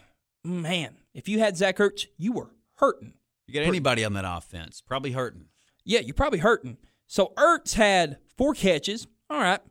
Man, 0.44 0.96
if 1.14 1.28
you 1.28 1.40
had 1.40 1.58
Zach 1.58 1.78
Ertz, 1.78 2.06
you 2.18 2.32
were 2.32 2.52
hurting. 2.76 3.14
You 3.48 3.54
got 3.56 3.64
anybody 3.64 4.06
on 4.06 4.14
that 4.14 4.26
offense? 4.26 4.82
Probably 4.82 5.12
hurting. 5.12 5.46
Yeah, 5.84 6.00
you're 6.02 6.14
probably 6.14 6.40
hurting. 6.40 6.78
So 7.08 7.34
Ertz 7.38 7.74
had 7.74 8.18
four 8.38 8.54
catches. 8.54 9.08
All 9.30 9.40
right, 9.40 9.62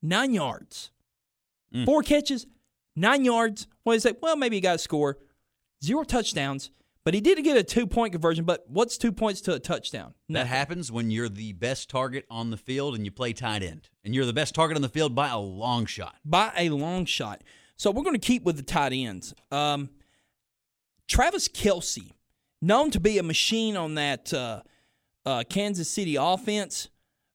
nine 0.00 0.32
yards. 0.32 0.90
Mm. 1.74 1.84
Four 1.84 2.02
catches, 2.02 2.46
nine 2.94 3.24
yards. 3.24 3.66
What 3.82 3.94
you 3.94 4.00
say? 4.00 4.14
Well, 4.20 4.36
maybe 4.36 4.56
he 4.56 4.60
got 4.60 4.76
a 4.76 4.78
score. 4.78 5.18
Zero 5.82 6.04
touchdowns, 6.04 6.70
but 7.04 7.14
he 7.14 7.20
did 7.20 7.42
get 7.42 7.56
a 7.56 7.62
two 7.62 7.86
point 7.86 8.12
conversion. 8.12 8.44
But 8.44 8.64
what's 8.68 8.96
two 8.96 9.12
points 9.12 9.40
to 9.42 9.54
a 9.54 9.58
touchdown? 9.58 10.14
That 10.28 10.46
happens 10.46 10.92
when 10.92 11.10
you're 11.10 11.28
the 11.28 11.52
best 11.52 11.90
target 11.90 12.24
on 12.30 12.50
the 12.50 12.56
field 12.56 12.94
and 12.94 13.04
you 13.04 13.10
play 13.10 13.32
tight 13.32 13.62
end. 13.62 13.88
And 14.04 14.14
you're 14.14 14.26
the 14.26 14.32
best 14.32 14.54
target 14.54 14.76
on 14.76 14.82
the 14.82 14.88
field 14.88 15.14
by 15.14 15.28
a 15.28 15.38
long 15.38 15.86
shot. 15.86 16.16
by 16.24 16.52
a 16.56 16.70
long 16.70 17.04
shot. 17.04 17.42
So 17.76 17.90
we're 17.90 18.04
going 18.04 18.18
to 18.18 18.24
keep 18.26 18.44
with 18.44 18.56
the 18.56 18.62
tight 18.62 18.92
ends. 18.92 19.34
Um, 19.50 19.90
Travis 21.08 21.48
Kelce, 21.48 22.12
known 22.60 22.90
to 22.92 23.00
be 23.00 23.18
a 23.18 23.22
machine 23.22 23.76
on 23.76 23.96
that 23.96 24.32
uh, 24.32 24.62
uh, 25.26 25.42
Kansas 25.48 25.90
City 25.90 26.16
offense, 26.16 26.88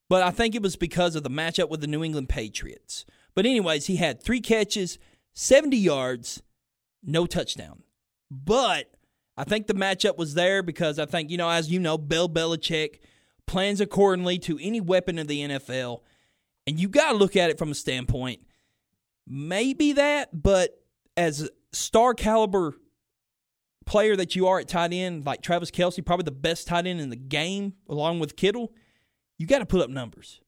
but 0.09 0.23
I 0.23 0.31
think 0.31 0.55
it 0.55 0.61
was 0.61 0.77
because 0.77 1.15
of 1.15 1.23
the 1.23 1.29
matchup 1.29 1.69
with 1.69 1.81
the 1.81 1.87
New 1.87 2.03
England 2.03 2.29
Patriots. 2.29 3.05
But 3.35 3.45
anyways, 3.45 3.87
he 3.87 3.97
had 3.97 4.23
three 4.23 4.39
catches, 4.39 4.97
70 5.33 5.75
yards, 5.75 6.41
no 7.03 7.25
touchdown. 7.25 7.83
But 8.31 8.96
I 9.37 9.43
think 9.43 9.67
the 9.67 9.73
matchup 9.73 10.17
was 10.17 10.33
there 10.33 10.63
because 10.63 10.97
I 10.99 11.05
think, 11.05 11.29
you 11.29 11.37
know, 11.37 11.49
as 11.49 11.69
you 11.69 11.79
know, 11.79 11.97
Bill 11.97 12.27
Belichick 12.27 12.99
plans 13.45 13.79
accordingly 13.79 14.39
to 14.39 14.57
any 14.61 14.81
weapon 14.81 15.19
of 15.19 15.27
the 15.27 15.41
NFL. 15.41 15.99
And 16.65 16.79
you 16.79 16.89
got 16.89 17.11
to 17.11 17.17
look 17.17 17.35
at 17.35 17.49
it 17.49 17.57
from 17.57 17.71
a 17.71 17.75
standpoint 17.75 18.41
maybe 19.27 19.93
that, 19.93 20.29
but 20.33 20.71
as 21.15 21.49
star 21.73 22.13
caliber 22.13 22.75
player 23.85 24.15
that 24.15 24.35
you 24.35 24.47
are 24.47 24.59
at 24.59 24.67
tight 24.67 24.93
end, 24.93 25.25
like 25.25 25.41
Travis 25.41 25.71
Kelce, 25.71 26.03
probably 26.05 26.23
the 26.23 26.31
best 26.31 26.67
tight 26.67 26.87
end 26.87 26.99
in 26.99 27.09
the 27.09 27.15
game, 27.15 27.73
along 27.89 28.19
with 28.19 28.35
Kittle, 28.35 28.71
you 29.37 29.45
got 29.47 29.59
to 29.59 29.65
put 29.65 29.81
up 29.81 29.89
numbers. 29.89 30.41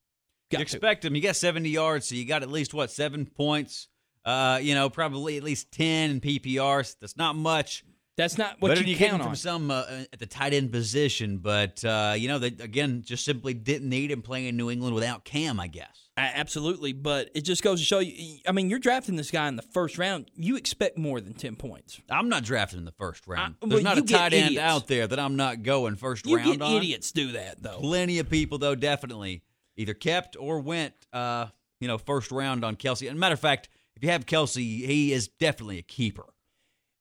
Got 0.52 0.60
You 0.60 0.66
to. 0.66 0.76
expect 0.76 1.06
him. 1.06 1.16
You 1.16 1.22
got 1.22 1.36
70 1.36 1.70
yards, 1.70 2.08
so 2.08 2.16
you 2.16 2.26
got 2.26 2.42
at 2.42 2.50
least, 2.50 2.74
what, 2.74 2.90
seven 2.90 3.26
points? 3.26 3.88
Uh, 4.26 4.60
you 4.62 4.76
know, 4.76 4.90
probably 4.90 5.38
at 5.38 5.44
least 5.44 5.72
10 5.72 6.12
in 6.12 6.22
PPRs. 6.22 6.96
That's 7.00 7.18
not 7.18 7.36
much. 7.36 7.84
That's 8.20 8.38
not 8.38 8.58
what 8.60 8.68
Better 8.70 8.82
you 8.82 8.96
getting 8.98 9.12
count 9.12 9.22
from 9.24 9.30
on. 9.32 9.36
some 9.38 9.72
uh, 9.72 9.84
at 10.12 10.20
the 10.20 10.26
tight 10.26 10.54
end 10.54 10.74
position, 10.74 11.38
but 11.38 11.84
uh, 11.86 12.16
you 12.18 12.28
know 12.28 12.38
they 12.38 12.48
again 12.48 13.02
just 13.06 13.24
simply 13.24 13.54
didn't 13.54 13.88
need 13.88 14.12
him 14.12 14.22
playing 14.22 14.48
in 14.48 14.58
New 14.58 14.70
England 14.70 14.94
without 14.94 15.24
Cam, 15.24 15.58
I 15.60 15.68
guess. 15.68 16.10
Absolutely, 16.18 16.92
but 16.92 17.30
it 17.34 17.42
just 17.46 17.64
goes 17.64 17.80
to 17.80 17.86
show 17.86 18.00
you. 18.00 18.40
I 18.46 18.52
mean, 18.52 18.70
you're 18.70 18.78
drafting 18.80 19.16
this 19.16 19.32
guy 19.32 19.48
in 19.48 19.56
the 19.56 19.62
first 19.62 19.98
round. 19.98 20.30
You 20.36 20.58
expect 20.58 20.98
more 20.98 21.22
than 21.22 21.34
ten 21.34 21.56
points. 21.56 22.02
I'm 22.10 22.28
not 22.28 22.44
drafting 22.44 22.80
in 22.80 22.84
the 22.86 22.92
first 22.92 23.26
round. 23.26 23.56
I- 23.64 23.68
There's 23.68 23.84
not 23.84 23.98
a 23.98 24.02
tight 24.02 24.34
end 24.34 24.48
idiots. 24.48 24.62
out 24.64 24.88
there 24.88 25.08
that 25.08 25.18
I'm 25.20 25.38
not 25.38 25.64
going 25.64 25.96
first 25.96 26.26
You 26.26 26.36
round 26.36 26.52
get 26.52 26.62
on. 26.62 26.74
idiots 26.76 27.14
do 27.14 27.32
that 27.32 27.64
though. 27.64 27.80
Plenty 27.80 28.20
of 28.20 28.30
people 28.30 28.58
though 28.58 28.76
definitely 28.76 29.44
either 29.78 29.94
kept 29.94 30.36
or 30.38 30.60
went 30.60 30.94
uh, 31.14 31.46
you 31.80 31.88
know 31.88 31.98
first 31.98 32.34
round 32.34 32.66
on 32.66 32.76
Kelce. 32.76 33.10
And 33.10 33.18
matter 33.18 33.34
of 33.34 33.40
fact, 33.40 33.70
if 33.96 34.04
you 34.04 34.10
have 34.10 34.26
Kelce, 34.26 34.58
he 34.58 35.14
is 35.14 35.30
definitely 35.30 35.78
a 35.78 35.84
keeper. 35.84 36.26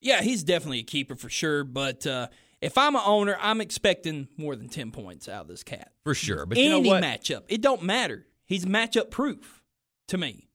Yeah, 0.01 0.23
he's 0.23 0.43
definitely 0.45 0.81
a 0.81 0.85
keeper 0.85 1.17
for 1.17 1.29
sure. 1.29 1.65
But 1.65 2.07
uh, 2.07 2.29
If 2.61 2.79
I'm 2.79 2.95
an 2.97 3.03
owner, 3.05 3.37
I'm 3.41 3.61
expecting 3.61 4.29
more 4.37 4.55
than 4.57 4.69
10 4.69 4.91
points 4.93 5.29
out 5.29 5.43
of 5.43 5.49
this 5.49 5.63
cat. 5.63 5.93
for 6.05 6.15
sure. 6.15 6.47
But 6.47 6.59
Any 6.59 6.67
you 6.67 6.71
know 6.71 6.81
what? 6.89 7.03
matchup. 7.03 7.45
It 7.49 7.61
don't 7.61 7.83
matter. 7.83 8.27
He's 8.45 8.65
matchup 8.65 9.11
proof 9.11 9.63
to 10.09 10.19
me. 10.19 10.49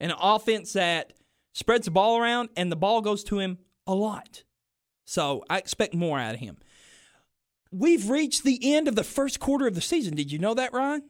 And 0.00 0.12
an 0.12 0.18
offense 0.20 0.72
that 0.74 1.12
spreads 1.54 1.86
the 1.86 1.90
ball 1.90 2.18
around 2.18 2.50
and 2.56 2.70
the 2.70 2.76
ball 2.76 3.00
goes 3.00 3.24
to 3.24 3.38
him 3.38 3.58
a 3.86 3.94
lot. 3.94 4.44
So 5.04 5.42
I 5.48 5.58
expect 5.58 5.94
more 5.94 6.18
out 6.18 6.34
of 6.34 6.40
him. 6.40 6.58
We've 7.72 8.08
reached 8.08 8.44
the 8.44 8.74
end 8.74 8.88
of 8.88 8.94
the 8.96 9.04
first 9.04 9.40
quarter 9.40 9.66
of 9.66 9.74
the 9.74 9.80
season. 9.80 10.14
Did 10.14 10.30
you 10.32 10.38
know 10.38 10.54
that, 10.54 10.72
Ryan? 10.72 11.02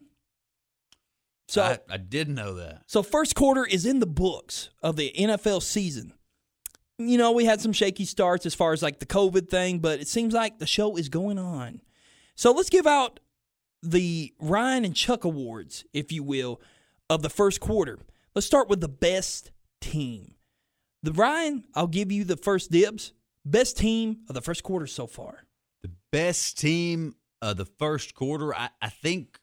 So 1.49 1.63
I, 1.63 1.79
I 1.91 1.97
did 1.97 2.29
know 2.29 2.55
that. 2.55 2.83
so 2.87 3.03
first 3.03 3.35
quarter 3.35 3.65
is 3.65 3.87
in 3.87 4.01
the 4.01 4.07
books 4.07 4.69
of 4.83 4.97
the 4.97 5.13
NFL 5.19 5.63
season. 5.63 6.13
You 6.99 7.17
know, 7.17 7.33
we 7.33 7.45
had 7.45 7.61
some 7.61 7.73
shaky 7.73 8.05
starts 8.05 8.45
as 8.45 8.55
far 8.55 8.73
as 8.73 8.83
like 8.83 8.99
the 8.99 9.07
COVID 9.07 9.49
thing, 9.49 9.79
but 9.79 10.01
it 10.01 10.09
seems 10.09 10.35
like 10.35 10.59
the 10.59 10.67
show 10.67 10.97
is 10.97 11.09
going 11.09 11.39
on. 11.39 11.81
So 12.35 12.53
let's 12.53 12.71
give 12.71 12.87
out 12.87 13.21
the 13.83 14.35
Ryan 14.41 14.85
and 14.85 14.95
Chuck 14.95 15.25
awards, 15.25 15.85
if 15.93 16.11
you 16.11 16.23
will, 16.23 16.61
of 17.09 17.23
the 17.23 17.31
first 17.31 17.61
quarter. 17.61 18.01
Let's 18.35 18.47
start 18.47 18.69
with 18.69 18.81
the 18.81 18.89
best 18.89 19.53
team. 19.81 20.35
The 21.03 21.13
Ryan, 21.13 21.65
I'll 21.75 21.87
give 21.87 22.11
you 22.11 22.25
the 22.25 22.37
first 22.37 22.73
dibs. 22.73 23.13
Best 23.45 23.79
team 23.79 24.19
of 24.29 24.35
the 24.35 24.41
first 24.41 24.63
quarter 24.63 24.87
so 24.87 25.07
far. 25.07 25.45
The 25.83 25.91
best 26.11 26.59
team 26.59 27.15
of 27.41 27.57
the 27.57 27.65
first 27.65 28.15
quarter, 28.15 28.55
I, 28.55 28.71
I 28.83 28.89
think 28.89 29.39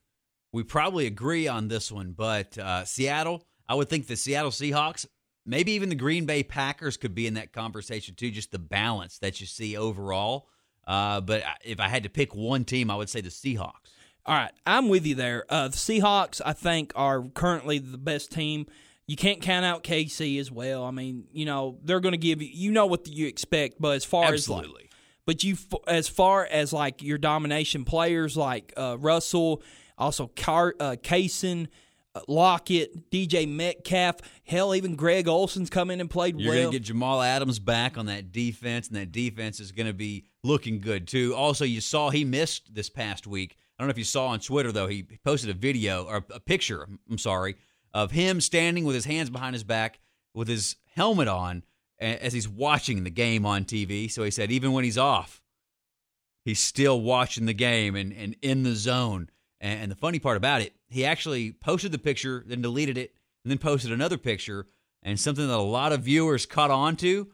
we 0.52 0.64
probably 0.64 1.08
agree 1.08 1.48
on 1.48 1.70
this 1.70 1.92
one, 1.92 2.12
but 2.12 2.58
uh, 2.58 2.84
Seattle, 2.86 3.46
I 3.68 3.76
would 3.76 3.90
think 3.90 4.08
the 4.08 4.16
Seattle 4.16 4.52
Seahawks, 4.52 5.06
maybe 5.46 5.74
even 5.74 5.90
the 5.90 5.96
Green 5.96 6.26
Bay 6.26 6.44
Packers 6.44 6.98
could 6.98 7.14
be 7.16 7.28
in 7.28 7.36
that 7.36 7.54
conversation 7.54 8.16
too, 8.16 8.32
just 8.32 8.52
the 8.52 8.60
balance 8.60 9.18
that 9.20 9.40
you 9.40 9.48
see 9.48 9.78
overall. 9.78 10.48
Uh, 10.88 11.22
but 11.22 11.44
if 11.64 11.80
I 11.80 11.88
had 11.88 12.04
to 12.04 12.10
pick 12.10 12.36
one 12.36 12.64
team, 12.64 12.92
I 12.92 12.96
would 12.96 13.10
say 13.10 13.22
the 13.22 13.30
Seahawks. 13.30 13.94
All 14.26 14.36
right, 14.36 14.52
I'm 14.66 14.90
with 14.90 15.06
you 15.06 15.14
there. 15.14 15.46
Uh, 15.50 15.68
the 15.68 15.78
Seahawks, 15.78 16.42
I 16.44 16.54
think, 16.54 16.92
are 16.96 17.22
currently 17.22 17.78
the 17.78 17.98
best 17.98 18.32
team. 18.32 18.66
You 19.06 19.16
can't 19.16 19.40
count 19.40 19.66
out 19.66 19.84
KC 19.84 20.40
as 20.40 20.52
well. 20.52 20.84
I 20.84 20.90
mean, 20.90 21.26
you 21.32 21.46
know, 21.46 21.78
they're 21.84 22.00
going 22.00 22.14
to 22.14 22.18
give 22.18 22.42
you, 22.42 22.50
you 22.52 22.72
know 22.72 22.88
what 22.88 23.08
you 23.08 23.28
expect, 23.28 23.80
but 23.80 23.96
as 23.96 24.04
far 24.04 24.34
as 24.34 24.50
like, 24.50 24.62
Absolutely. 24.62 24.90
but 25.28 25.44
you, 25.44 25.58
as 25.86 26.08
far 26.08 26.48
as 26.50 26.74
like 26.74 27.04
your 27.04 27.20
domination 27.20 27.86
players 27.86 28.36
like 28.36 28.74
uh, 28.76 28.98
Russell, 29.00 29.62
also 29.96 30.32
Car, 30.36 30.74
uh, 30.80 30.96
Kaysen, 31.04 31.68
Lockett, 32.28 33.12
DJ 33.12 33.48
Metcalf, 33.48 34.18
hell, 34.44 34.74
even 34.74 34.96
Greg 34.96 35.28
Olson's 35.28 35.70
come 35.70 35.92
in 35.92 36.00
and 36.00 36.10
played 36.10 36.40
You're 36.40 36.52
well. 36.52 36.62
going 36.62 36.72
to 36.72 36.80
get 36.80 36.86
Jamal 36.86 37.22
Adams 37.22 37.60
back 37.60 37.98
on 37.98 38.06
that 38.08 38.32
defense, 38.32 38.88
and 38.88 38.98
that 38.98 39.12
defense 39.12 39.60
is 39.60 39.72
going 39.72 39.88
to 39.88 39.94
be 39.94 40.26
looking 40.44 40.80
good 40.80 41.08
too. 41.08 41.34
Also, 41.36 41.66
you 41.66 41.82
saw 41.82 42.10
he 42.10 42.24
missed 42.24 42.74
this 42.74 42.90
past 42.90 43.28
week. 43.28 43.58
I 43.78 43.84
don't 43.84 43.88
know 43.88 43.92
if 43.92 43.98
you 43.98 44.04
saw 44.06 44.28
on 44.28 44.40
Twitter 44.40 44.72
though. 44.72 44.88
He 44.88 45.04
posted 45.04 45.50
a 45.50 45.54
video 45.54 46.06
or 46.06 46.24
a 46.30 46.40
picture. 46.40 46.88
I'm 47.10 47.18
sorry 47.18 47.56
of 47.94 48.12
him 48.12 48.42
standing 48.42 48.84
with 48.84 48.94
his 48.94 49.06
hands 49.06 49.30
behind 49.30 49.54
his 49.56 49.64
back 49.64 50.00
with 50.34 50.50
his 50.50 50.76
helmet 50.96 51.30
on 51.30 51.64
as 51.98 52.34
he's 52.34 52.48
watching 52.48 53.04
the 53.04 53.10
game 53.10 53.46
on 53.46 53.64
TV. 53.64 54.12
So 54.12 54.24
he 54.24 54.32
said 54.32 54.52
even 54.52 54.74
when 54.74 54.84
he's 54.84 54.98
off, 54.98 55.42
he's 56.44 56.60
still 56.60 57.02
watching 57.02 57.46
the 57.46 57.54
game 57.54 57.96
and, 57.96 58.12
and 58.12 58.36
in 58.42 58.64
the 58.64 58.76
zone. 58.76 59.30
And, 59.66 59.92
the 59.92 59.96
funny 59.96 60.20
part 60.20 60.38
about 60.38 60.62
it, 60.62 60.74
he 60.90 61.06
actually 61.06 61.52
posted 61.52 61.92
the 61.92 61.98
picture, 61.98 62.44
then 62.46 62.62
deleted 62.62 63.00
it, 63.00 63.16
and 63.44 63.50
then 63.50 63.58
posted 63.58 63.92
another 63.92 64.18
picture. 64.18 64.68
And 65.02 65.20
something 65.20 65.48
that 65.48 65.56
a 65.56 65.58
lot 65.58 65.92
of 65.92 66.02
viewers 66.02 66.46
caught 66.46 66.72
on 66.72 66.96
to 66.98 67.32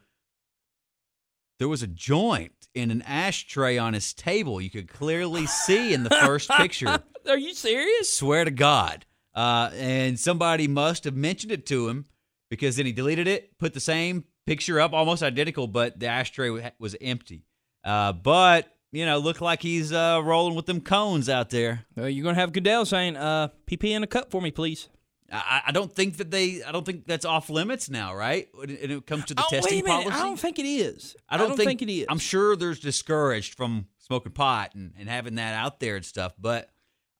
there 1.59 1.67
was 1.67 1.84
a 1.84 1.88
joint 1.88 2.69
in 2.73 2.89
an 2.89 3.01
ashtray 3.03 3.77
on 3.77 3.93
his 3.93 4.13
table. 4.13 4.61
You 4.61 4.69
could 4.69 4.88
clearly 4.88 5.45
see 5.45 5.93
in 5.93 6.03
the 6.03 6.09
first 6.09 6.49
picture. 6.57 7.03
Are 7.27 7.38
you 7.38 7.53
serious? 7.53 8.11
Swear 8.11 8.45
to 8.45 8.51
God. 8.51 9.05
Uh, 9.36 9.69
and 9.75 10.19
somebody 10.19 10.67
must 10.67 11.03
have 11.03 11.15
mentioned 11.15 11.51
it 11.51 11.65
to 11.67 11.89
him 11.89 12.05
because 12.49 12.77
then 12.77 12.86
he 12.86 12.91
deleted 12.93 13.27
it, 13.27 13.57
put 13.59 13.73
the 13.73 13.79
same 13.79 14.23
picture 14.45 14.79
up, 14.79 14.93
almost 14.93 15.21
identical, 15.21 15.67
but 15.67 15.99
the 15.99 16.07
ashtray 16.07 16.71
was 16.79 16.95
empty. 16.99 17.45
Uh, 17.84 18.13
but 18.13 18.73
you 18.92 19.06
know, 19.06 19.18
look 19.18 19.42
like 19.42 19.62
he's 19.62 19.92
uh, 19.92 20.22
rolling 20.24 20.56
with 20.56 20.66
them 20.66 20.82
cones 20.82 21.30
out 21.30 21.50
there. 21.50 21.86
Well, 21.96 22.10
you're 22.10 22.24
going 22.24 22.36
to 22.36 22.42
have 22.42 22.52
Goodell 22.52 22.86
saying, 22.86 23.16
uh, 23.16 23.50
PP 23.68 23.92
in 23.92 24.04
a 24.04 24.08
cup 24.08 24.32
for 24.32 24.42
me, 24.42 24.52
please. 24.52 24.89
I, 25.32 25.62
I 25.68 25.72
don't 25.72 25.92
think 25.92 26.18
that 26.18 26.30
they. 26.30 26.62
I 26.62 26.72
don't 26.74 26.86
think 26.86 27.06
that's 27.06 27.24
off 27.24 27.50
limits 27.50 27.89
now, 27.89 28.14
right? 28.14 28.50
When 28.54 28.70
it, 28.70 29.06
comes 29.06 29.26
to 29.26 29.34
the 29.34 29.42
oh, 29.42 29.48
testing 29.50 29.76
wait 29.76 29.84
a 29.84 29.88
minute. 29.88 30.04
policy. 30.04 30.20
I 30.20 30.24
don't 30.24 30.39
think 30.39 30.60
it 30.60 30.66
is. 30.66 31.16
I 31.30 31.38
don't, 31.38 31.56
think, 31.56 31.82
it 31.82 31.89
is. 31.89 32.06
I'm 32.10 32.20
sure 32.20 32.58
there's 32.58 32.80
discouraged 32.80 33.56
from 33.56 33.88
smoking 34.00 34.34
pot 34.34 34.76
and, 34.76 34.94
and 35.00 35.08
having 35.08 35.36
that 35.36 35.54
out 35.54 35.80
there 35.80 35.96
and 35.96 36.04
stuff, 36.04 36.34
but 36.38 36.70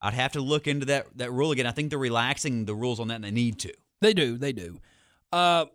I'd 0.02 0.12
have 0.12 0.32
to 0.32 0.42
look 0.42 0.66
into 0.66 0.86
that 0.86 1.06
that 1.16 1.32
rule 1.32 1.52
again. 1.52 1.66
I 1.66 1.70
think 1.70 1.88
they're 1.88 1.98
relaxing 1.98 2.66
the 2.66 2.74
rules 2.74 3.00
on 3.00 3.08
that, 3.08 3.16
and 3.16 3.24
they 3.24 3.30
need 3.30 3.58
to. 3.60 3.72
They 4.02 4.12
do. 4.12 4.36
They 4.36 4.52
do. 4.52 4.78
Uh, 5.32 5.66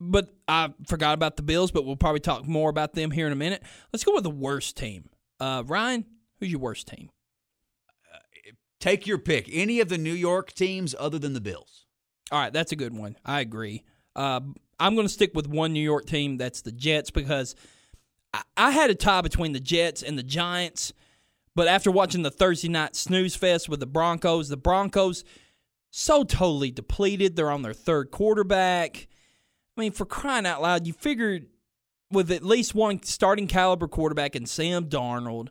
but 0.00 0.30
I 0.48 0.72
forgot 0.86 1.14
about 1.14 1.36
the 1.36 1.42
Bills, 1.42 1.70
but 1.70 1.84
we'll 1.84 1.96
probably 1.96 2.20
talk 2.20 2.46
more 2.46 2.70
about 2.70 2.94
them 2.94 3.12
here 3.12 3.26
in 3.26 3.32
a 3.32 3.36
minute. 3.36 3.62
Let's 3.92 4.04
go 4.04 4.14
with 4.14 4.24
the 4.24 4.30
worst 4.30 4.76
team. 4.76 5.10
Uh, 5.40 5.62
Ryan, 5.66 6.04
who's 6.38 6.50
your 6.50 6.60
worst 6.60 6.88
team? 6.88 7.10
Take 8.80 9.06
your 9.06 9.18
pick. 9.18 9.48
Any 9.52 9.80
of 9.80 9.88
the 9.88 9.98
New 9.98 10.12
York 10.12 10.52
teams 10.52 10.94
other 10.98 11.18
than 11.18 11.32
the 11.34 11.40
Bills. 11.40 11.86
All 12.30 12.38
right, 12.38 12.52
that's 12.52 12.72
a 12.72 12.76
good 12.76 12.96
one. 12.96 13.16
I 13.24 13.40
agree. 13.40 13.82
Uh, 14.14 14.40
I'm 14.78 14.94
going 14.94 15.06
to 15.06 15.12
stick 15.12 15.32
with 15.34 15.48
one 15.48 15.72
New 15.72 15.82
York 15.82 16.06
team. 16.06 16.36
That's 16.36 16.60
the 16.60 16.72
Jets 16.72 17.10
because 17.10 17.56
I, 18.32 18.42
I 18.56 18.70
had 18.70 18.90
a 18.90 18.94
tie 18.94 19.20
between 19.20 19.52
the 19.52 19.60
Jets 19.60 20.02
and 20.02 20.16
the 20.16 20.22
Giants. 20.22 20.92
But 21.56 21.66
after 21.66 21.90
watching 21.90 22.22
the 22.22 22.30
Thursday 22.30 22.68
night 22.68 22.94
snooze 22.94 23.34
fest 23.34 23.68
with 23.68 23.80
the 23.80 23.86
Broncos, 23.86 24.48
the 24.48 24.56
Broncos 24.56 25.24
so 25.90 26.22
totally 26.22 26.70
depleted. 26.70 27.34
They're 27.34 27.50
on 27.50 27.62
their 27.62 27.72
third 27.72 28.10
quarterback. 28.10 29.08
I 29.76 29.80
mean, 29.80 29.92
for 29.92 30.04
crying 30.04 30.46
out 30.46 30.62
loud, 30.62 30.86
you 30.86 30.92
figured 30.92 31.46
with 32.10 32.30
at 32.30 32.42
least 32.42 32.74
one 32.74 33.02
starting 33.02 33.46
caliber 33.46 33.88
quarterback 33.88 34.34
in 34.34 34.46
Sam 34.46 34.86
Darnold, 34.86 35.48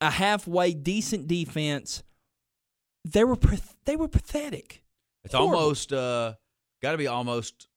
a 0.00 0.10
halfway 0.10 0.72
decent 0.74 1.26
defense, 1.26 2.02
they 3.04 3.24
were 3.24 3.36
they 3.84 3.96
were 3.96 4.08
pathetic. 4.08 4.82
It's 5.24 5.34
Horrible. 5.34 5.58
almost 5.58 5.92
uh, 5.92 6.34
got 6.82 6.92
to 6.92 6.98
be 6.98 7.06
almost 7.06 7.68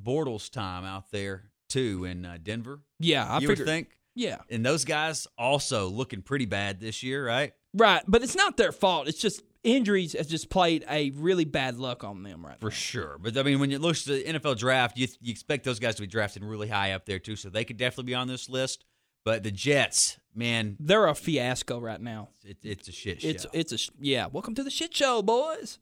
Bortles 0.00 0.50
time 0.50 0.84
out 0.84 1.10
there 1.10 1.50
too 1.68 2.04
in 2.04 2.24
uh, 2.24 2.38
Denver. 2.42 2.80
Yeah, 2.98 3.26
I 3.26 3.38
you 3.38 3.48
would 3.48 3.64
think, 3.64 3.96
Yeah, 4.14 4.38
and 4.50 4.64
those 4.64 4.84
guys 4.84 5.26
also 5.38 5.88
looking 5.88 6.22
pretty 6.22 6.46
bad 6.46 6.80
this 6.80 7.02
year, 7.02 7.26
right? 7.26 7.52
right. 7.74 8.02
But 8.06 8.22
it's 8.22 8.36
not 8.36 8.56
their 8.56 8.72
fault. 8.72 9.08
It's 9.08 9.20
just 9.20 9.42
injuries 9.66 10.12
has 10.14 10.26
just 10.28 10.48
played 10.48 10.84
a 10.88 11.10
really 11.10 11.44
bad 11.44 11.76
luck 11.78 12.04
on 12.04 12.22
them 12.22 12.46
right 12.46 12.58
For 12.60 12.66
now. 12.66 12.74
sure. 12.74 13.18
But 13.20 13.36
I 13.36 13.42
mean, 13.42 13.58
when 13.60 13.70
you 13.70 13.78
look 13.78 13.96
at 13.96 14.04
the 14.04 14.24
NFL 14.24 14.56
draft, 14.58 14.96
you, 14.96 15.08
you 15.20 15.30
expect 15.32 15.64
those 15.64 15.78
guys 15.78 15.96
to 15.96 16.02
be 16.02 16.06
drafted 16.06 16.44
really 16.44 16.68
high 16.68 16.92
up 16.92 17.04
there 17.06 17.18
too, 17.18 17.36
so 17.36 17.50
they 17.50 17.64
could 17.64 17.76
definitely 17.76 18.04
be 18.10 18.14
on 18.14 18.28
this 18.28 18.48
list. 18.48 18.84
But 19.24 19.42
the 19.42 19.50
Jets, 19.50 20.18
man, 20.34 20.76
They're 20.78 21.06
a 21.08 21.14
fiasco 21.14 21.80
right 21.80 22.00
now. 22.00 22.28
it, 22.44 22.58
it's 22.62 22.88
a 22.88 22.92
shit 22.92 23.22
show. 23.22 23.28
It's 23.28 23.46
it's 23.52 23.72
a 23.72 23.78
yeah. 24.00 24.26
Welcome 24.26 24.54
to 24.54 24.62
the 24.62 24.70
shit 24.70 24.94
show, 24.94 25.20
boys. 25.20 25.78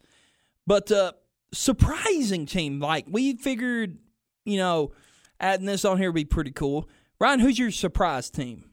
But 0.66 0.90
uh 0.90 1.12
surprising 1.52 2.46
team. 2.46 2.80
Like 2.80 3.06
we 3.08 3.36
figured, 3.36 3.98
you 4.44 4.56
know, 4.58 4.92
adding 5.40 5.66
this 5.66 5.84
on 5.84 5.98
here 5.98 6.08
would 6.10 6.14
be 6.14 6.24
pretty 6.24 6.50
cool. 6.52 6.88
Ryan, 7.20 7.40
who's 7.40 7.58
your 7.58 7.70
surprise 7.70 8.30
team? 8.30 8.70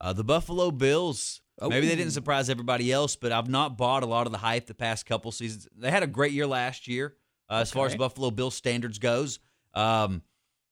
Uh, 0.00 0.12
the 0.12 0.24
Buffalo 0.24 0.70
Bills. 0.70 1.40
Maybe 1.68 1.86
they 1.86 1.92
Oh. 1.92 1.96
didn't 1.96 2.12
surprise 2.12 2.48
everybody 2.48 2.90
else, 2.90 3.16
but 3.16 3.32
I've 3.32 3.48
not 3.48 3.76
bought 3.76 4.02
a 4.02 4.06
lot 4.06 4.26
of 4.26 4.32
the 4.32 4.38
hype 4.38 4.66
the 4.66 4.74
past 4.74 5.04
couple 5.06 5.30
seasons. 5.32 5.68
They 5.76 5.90
had 5.90 6.02
a 6.02 6.06
great 6.06 6.32
year 6.32 6.46
last 6.46 6.88
year 6.88 7.16
uh, 7.50 7.54
as 7.56 7.70
far 7.70 7.86
as 7.86 7.94
Buffalo 7.96 8.30
Bills 8.30 8.54
standards 8.54 8.98
goes. 8.98 9.38
Um, 9.74 10.22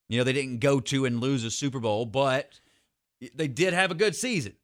you 0.09 0.17
know, 0.19 0.25
they 0.25 0.33
didn't 0.33 0.61
go 0.61 0.81
to 0.81 1.05
and 1.05 1.21
lose 1.21 1.45
a 1.45 1.51
Super 1.51 1.79
Bowl, 1.81 2.07
but 2.07 2.61
they 3.35 3.49
did 3.49 3.75
have 3.75 3.91
a 3.91 3.95
good 3.95 4.17
season. 4.17 4.55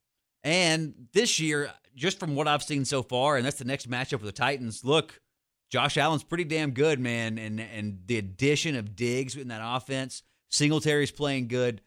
And 0.43 1.09
this 1.13 1.39
year, 1.41 1.71
just 1.95 2.19
from 2.19 2.35
what 2.35 2.49
I've 2.49 2.63
seen 2.63 2.85
so 2.85 3.03
far, 3.03 3.37
and 3.37 3.45
that's 3.45 3.59
the 3.59 3.65
next 3.65 3.91
matchup 3.91 4.13
with 4.13 4.23
the 4.23 4.33
Titans. 4.33 4.85
Look, 4.85 5.21
Josh 5.71 5.97
Allen's 5.97 6.25
pretty 6.25 6.45
damn 6.45 6.71
good, 6.71 7.01
man, 7.01 7.37
and 7.39 7.61
and 7.61 7.99
the 8.07 8.17
addition 8.19 8.77
of 8.77 8.95
Diggs 8.97 9.37
in 9.37 9.49
that 9.49 9.61
offense, 9.63 10.23
Singletary's 10.51 11.11
playing 11.11 11.49
good. 11.49 11.81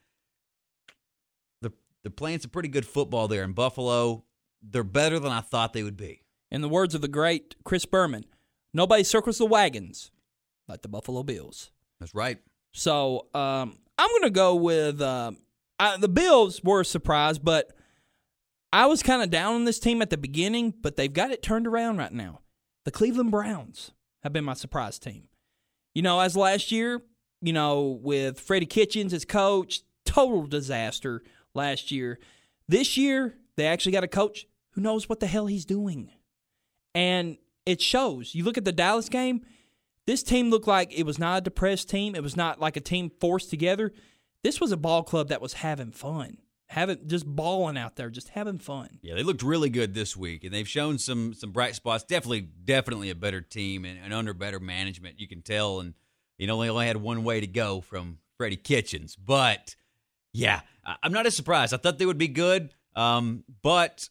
They're 1.62 1.72
they're 2.04 2.12
playing 2.12 2.40
some 2.40 2.52
pretty 2.52 2.70
good 2.70 2.86
football 2.86 3.28
there 3.28 3.44
in 3.44 3.54
Buffalo. 3.54 4.24
They're 4.70 4.84
better 4.84 5.20
than 5.20 5.32
I 5.32 5.42
thought 5.42 5.74
they 5.74 5.84
would 5.84 5.98
be. 5.98 6.24
In 6.52 6.62
the 6.62 6.70
words 6.70 6.96
of 6.96 7.02
the 7.02 7.08
great 7.08 7.56
Chris 7.64 7.86
Berman, 7.86 8.26
nobody 8.74 9.04
circles 9.04 9.38
the 9.38 9.46
wagons 9.46 10.12
like 10.68 10.82
the 10.82 10.88
Buffalo 10.88 11.24
Bills. 11.24 11.72
That's 12.00 12.14
right. 12.14 12.40
So 12.74 13.28
um, 13.34 13.78
I'm 13.98 14.10
going 14.10 14.24
to 14.24 14.30
go 14.30 14.56
with 14.56 15.02
uh, 15.02 15.32
I, 15.80 15.98
the 15.98 16.08
Bills 16.08 16.64
were 16.64 16.82
a 16.82 16.86
surprise, 16.86 17.40
but 17.40 17.72
I 18.72 18.86
was 18.86 19.04
kind 19.04 19.22
of 19.22 19.30
down 19.30 19.56
on 19.56 19.66
this 19.66 19.80
team 19.80 20.02
at 20.02 20.10
the 20.10 20.18
beginning, 20.18 20.74
but 20.82 20.96
they've 20.96 21.12
got 21.12 21.32
it 21.32 21.42
turned 21.42 21.68
around 21.68 21.98
right 21.98 22.12
now. 22.12 22.42
The 22.86 22.92
Cleveland 22.92 23.32
Browns 23.32 23.92
have 24.24 24.34
been 24.34 24.44
my 24.44 24.54
surprise 24.54 25.00
team. 25.00 25.24
You 25.94 26.02
know, 26.02 26.20
as 26.20 26.38
last 26.38 26.72
year, 26.72 27.02
you 27.42 27.54
know, 27.54 28.00
with 28.02 28.40
Freddie 28.40 28.66
Kitchens 28.66 29.14
as 29.14 29.26
coach, 29.26 29.82
total 30.06 30.46
disaster 30.46 31.24
last 31.54 31.92
year. 31.92 32.20
This 32.68 32.98
year, 32.98 33.36
they 33.56 33.66
actually 33.66 33.92
got 33.92 34.04
a 34.04 34.08
coach 34.08 34.46
who 34.78 34.84
knows 34.84 35.10
what 35.10 35.20
the 35.20 35.26
hell 35.26 35.48
he's 35.48 35.66
doing. 35.66 36.12
And 36.94 37.38
it 37.66 37.82
shows. 37.82 38.36
You 38.36 38.44
look 38.44 38.60
at 38.60 38.64
the 38.64 38.72
Dallas 38.72 39.10
game, 39.10 39.42
this 40.06 40.22
team 40.22 40.52
looked 40.52 40.68
like 40.68 40.94
it 40.94 41.04
was 41.04 41.18
not 41.18 41.40
a 41.40 41.42
depressed 41.42 41.90
team. 41.90 42.14
It 42.14 42.22
was 42.22 42.38
not 42.38 42.60
like 42.60 42.78
a 42.78 42.80
team 42.80 43.10
forced 43.20 43.50
together. 43.50 43.92
This 44.44 44.62
was 44.62 44.72
a 44.72 44.78
ball 44.78 45.02
club 45.02 45.30
that 45.30 45.42
was 45.42 45.54
having 45.54 45.90
fun, 45.90 46.38
having 46.68 47.08
just 47.08 47.26
balling 47.26 47.76
out 47.76 47.96
there, 47.96 48.12
just 48.12 48.30
having 48.30 48.60
fun. 48.60 49.00
Yeah, 49.02 49.16
they 49.16 49.24
looked 49.24 49.42
really 49.42 49.72
good 49.72 49.96
this 49.96 50.16
week, 50.16 50.44
and 50.44 50.54
they've 50.54 50.68
shown 50.68 51.00
some 51.00 51.34
some 51.34 51.52
bright 51.52 51.74
spots. 51.74 52.04
Definitely, 52.04 52.42
definitely 52.42 53.10
a 53.10 53.16
better 53.16 53.42
team 53.42 53.84
and, 53.84 53.98
and 54.02 54.14
under 54.14 54.36
better 54.36 54.60
management. 54.60 55.20
You 55.20 55.28
can 55.28 55.42
tell, 55.42 55.80
and 55.80 55.96
you 56.38 56.46
know 56.46 56.62
they 56.62 56.70
only 56.70 56.86
had 56.86 56.98
one 56.98 57.24
way 57.24 57.40
to 57.40 57.48
go 57.48 57.82
from 57.82 58.20
Freddie 58.38 58.58
Kitchens, 58.58 59.16
but 59.16 59.76
yeah, 60.34 60.62
I'm 61.02 61.14
not 61.14 61.26
as 61.26 61.36
surprised. 61.36 61.74
I 61.74 61.78
thought 61.78 61.98
they 61.98 62.06
would 62.06 62.20
be 62.20 62.28
good, 62.28 62.70
um, 62.96 63.44
but 63.64 64.08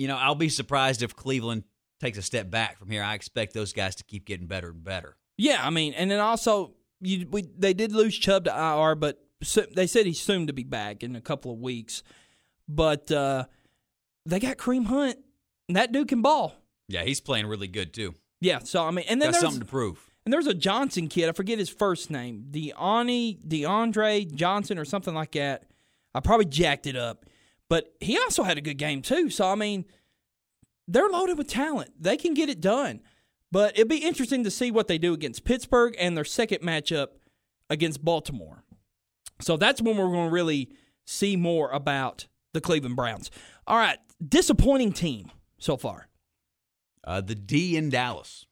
you 0.00 0.08
know 0.08 0.16
I'll 0.16 0.34
be 0.34 0.48
surprised 0.48 1.02
if 1.02 1.14
Cleveland 1.14 1.64
takes 2.00 2.16
a 2.16 2.22
step 2.22 2.50
back 2.50 2.78
from 2.78 2.90
here. 2.90 3.02
I 3.02 3.14
expect 3.14 3.52
those 3.52 3.74
guys 3.74 3.94
to 3.96 4.04
keep 4.04 4.24
getting 4.24 4.46
better 4.46 4.70
and 4.70 4.82
better. 4.82 5.16
Yeah, 5.36 5.60
I 5.62 5.68
mean, 5.68 5.92
and 5.92 6.10
then 6.10 6.20
also 6.20 6.72
you 7.02 7.26
we 7.30 7.42
they 7.42 7.74
did 7.74 7.92
lose 7.92 8.16
Chubb 8.16 8.46
to 8.46 8.50
IR, 8.50 8.94
but 8.94 9.22
so, 9.42 9.66
they 9.76 9.86
said 9.86 10.06
he's 10.06 10.20
soon 10.20 10.46
to 10.46 10.54
be 10.54 10.64
back 10.64 11.02
in 11.02 11.16
a 11.16 11.20
couple 11.20 11.52
of 11.52 11.58
weeks. 11.58 12.02
But 12.66 13.12
uh, 13.12 13.44
they 14.24 14.40
got 14.40 14.56
Kareem 14.56 14.86
Hunt, 14.86 15.18
and 15.68 15.76
that 15.76 15.92
dude 15.92 16.08
can 16.08 16.22
ball. 16.22 16.54
Yeah, 16.88 17.04
he's 17.04 17.20
playing 17.20 17.46
really 17.46 17.68
good 17.68 17.92
too. 17.92 18.14
Yeah, 18.40 18.60
so 18.60 18.82
I 18.86 18.90
mean, 18.90 19.04
and 19.06 19.20
then 19.20 19.28
Got 19.28 19.32
there's 19.32 19.42
something 19.42 19.60
to 19.60 19.66
prove. 19.66 20.10
and 20.24 20.32
there's 20.32 20.46
a 20.46 20.54
Johnson 20.54 21.08
kid. 21.08 21.28
I 21.28 21.32
forget 21.32 21.58
his 21.58 21.68
first 21.68 22.10
name, 22.10 22.46
Deani 22.50 23.38
DeAndre 23.46 24.34
Johnson 24.34 24.78
or 24.78 24.86
something 24.86 25.14
like 25.14 25.32
that. 25.32 25.64
I 26.14 26.20
probably 26.20 26.46
jacked 26.46 26.86
it 26.86 26.96
up, 26.96 27.26
but 27.70 27.94
he 28.00 28.18
also 28.18 28.42
had 28.42 28.58
a 28.58 28.60
good 28.60 28.76
game 28.76 29.00
too. 29.00 29.30
So 29.30 29.48
I 29.48 29.54
mean, 29.54 29.86
they're 30.86 31.08
loaded 31.08 31.38
with 31.38 31.48
talent. 31.48 31.92
They 31.98 32.18
can 32.18 32.34
get 32.34 32.50
it 32.50 32.60
done. 32.60 33.00
But 33.52 33.74
it'd 33.74 33.88
be 33.88 33.98
interesting 33.98 34.44
to 34.44 34.50
see 34.50 34.70
what 34.70 34.86
they 34.86 34.98
do 34.98 35.12
against 35.14 35.44
Pittsburgh 35.44 35.96
and 35.98 36.16
their 36.16 36.24
second 36.24 36.60
matchup 36.60 37.08
against 37.68 38.04
Baltimore. 38.04 38.64
So 39.40 39.56
that's 39.56 39.80
when 39.80 39.96
we're 39.96 40.10
going 40.10 40.28
to 40.28 40.32
really 40.32 40.70
see 41.06 41.36
more 41.36 41.70
about 41.70 42.26
the 42.52 42.60
Cleveland 42.60 42.96
Browns. 42.96 43.30
All 43.66 43.76
right, 43.76 43.98
disappointing 44.26 44.92
team 44.92 45.30
so 45.58 45.76
far. 45.76 46.08
Uh, 47.02 47.20
the 47.20 47.34
D 47.34 47.76
in 47.76 47.88
Dallas, 47.90 48.46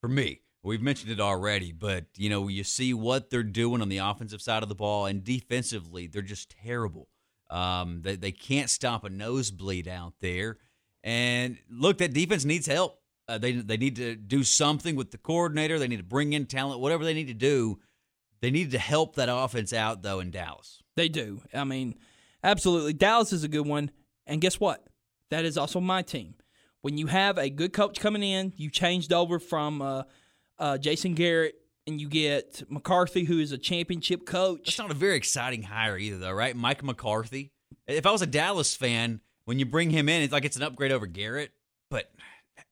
for 0.00 0.08
me, 0.08 0.40
we've 0.62 0.82
mentioned 0.82 1.12
it 1.12 1.20
already, 1.20 1.72
but 1.72 2.06
you 2.16 2.28
know 2.28 2.48
you 2.48 2.64
see 2.64 2.92
what 2.92 3.30
they're 3.30 3.42
doing 3.42 3.80
on 3.80 3.88
the 3.88 3.98
offensive 3.98 4.42
side 4.42 4.62
of 4.62 4.68
the 4.68 4.74
ball, 4.74 5.06
and 5.06 5.22
defensively 5.22 6.06
they're 6.06 6.22
just 6.22 6.54
terrible. 6.62 7.08
Um, 7.50 8.02
they 8.02 8.16
they 8.16 8.32
can't 8.32 8.70
stop 8.70 9.04
a 9.04 9.10
nosebleed 9.10 9.88
out 9.88 10.14
there, 10.20 10.58
and 11.02 11.58
look, 11.70 11.98
that 11.98 12.12
defense 12.12 12.44
needs 12.44 12.66
help. 12.66 13.00
Uh, 13.26 13.38
they 13.38 13.52
they 13.52 13.76
need 13.76 13.96
to 13.96 14.16
do 14.16 14.44
something 14.44 14.96
with 14.96 15.10
the 15.10 15.18
coordinator. 15.18 15.78
They 15.78 15.88
need 15.88 15.98
to 15.98 16.02
bring 16.02 16.32
in 16.32 16.46
talent, 16.46 16.80
whatever 16.80 17.04
they 17.04 17.14
need 17.14 17.28
to 17.28 17.34
do. 17.34 17.78
They 18.40 18.50
need 18.50 18.70
to 18.72 18.78
help 18.78 19.16
that 19.16 19.28
offense 19.30 19.72
out 19.72 20.02
though 20.02 20.20
in 20.20 20.30
Dallas. 20.30 20.82
They 20.96 21.08
do. 21.08 21.42
I 21.54 21.64
mean, 21.64 21.96
absolutely. 22.42 22.92
Dallas 22.92 23.32
is 23.32 23.44
a 23.44 23.48
good 23.48 23.66
one. 23.66 23.90
And 24.26 24.40
guess 24.40 24.60
what? 24.60 24.86
That 25.30 25.44
is 25.44 25.56
also 25.58 25.80
my 25.80 26.02
team. 26.02 26.34
When 26.82 26.96
you 26.96 27.06
have 27.06 27.38
a 27.38 27.50
good 27.50 27.72
coach 27.72 27.98
coming 27.98 28.22
in, 28.22 28.52
you 28.56 28.70
changed 28.70 29.12
over 29.12 29.38
from 29.38 29.82
uh, 29.82 30.02
uh, 30.58 30.78
Jason 30.78 31.14
Garrett 31.14 31.54
and 31.88 32.00
you 32.00 32.08
get 32.08 32.62
McCarthy, 32.70 33.24
who 33.24 33.38
is 33.40 33.50
a 33.50 33.58
championship 33.58 34.26
coach. 34.26 34.66
That's 34.66 34.78
not 34.78 34.90
a 34.90 34.94
very 34.94 35.16
exciting 35.16 35.62
hire 35.62 35.98
either, 35.98 36.18
though, 36.18 36.32
right? 36.32 36.54
Mike 36.54 36.84
McCarthy. 36.84 37.50
If 37.86 38.06
I 38.06 38.12
was 38.12 38.22
a 38.22 38.26
Dallas 38.26 38.76
fan, 38.76 39.20
when 39.46 39.58
you 39.58 39.64
bring 39.66 39.90
him 39.90 40.08
in, 40.08 40.22
it's 40.22 40.32
like 40.32 40.44
it's 40.44 40.56
an 40.56 40.62
upgrade 40.62 40.92
over 40.92 41.06
Garrett. 41.06 41.50
But 41.90 42.12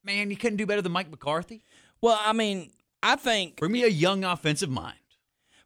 man, 0.04 0.30
you 0.30 0.36
couldn't 0.36 0.58
do 0.58 0.66
better 0.66 0.82
than 0.82 0.92
Mike 0.92 1.10
McCarthy. 1.10 1.64
Well, 2.02 2.20
I 2.22 2.32
mean, 2.34 2.70
I 3.02 3.16
think 3.16 3.56
Bring 3.56 3.72
me 3.72 3.82
a 3.84 3.88
young 3.88 4.22
offensive 4.24 4.68
mind. 4.70 4.98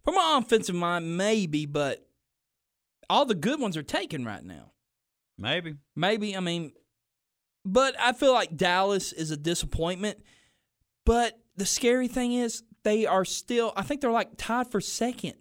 from 0.04 0.14
my 0.14 0.38
offensive 0.40 0.76
mind, 0.76 1.16
maybe, 1.16 1.66
but 1.66 2.06
all 3.10 3.24
the 3.24 3.34
good 3.34 3.60
ones 3.60 3.76
are 3.76 3.82
taken 3.82 4.24
right 4.24 4.44
now. 4.44 4.70
Maybe. 5.36 5.74
Maybe, 5.96 6.36
I 6.36 6.40
mean, 6.40 6.72
but 7.64 7.94
I 7.98 8.12
feel 8.12 8.32
like 8.32 8.56
Dallas 8.56 9.12
is 9.12 9.30
a 9.32 9.36
disappointment. 9.36 10.18
But 11.04 11.38
the 11.56 11.66
scary 11.66 12.06
thing 12.08 12.32
is, 12.32 12.62
they 12.84 13.06
are 13.06 13.24
still, 13.24 13.72
I 13.76 13.82
think 13.82 14.00
they're 14.00 14.10
like 14.10 14.36
tied 14.36 14.70
for 14.70 14.80
second 14.80 15.34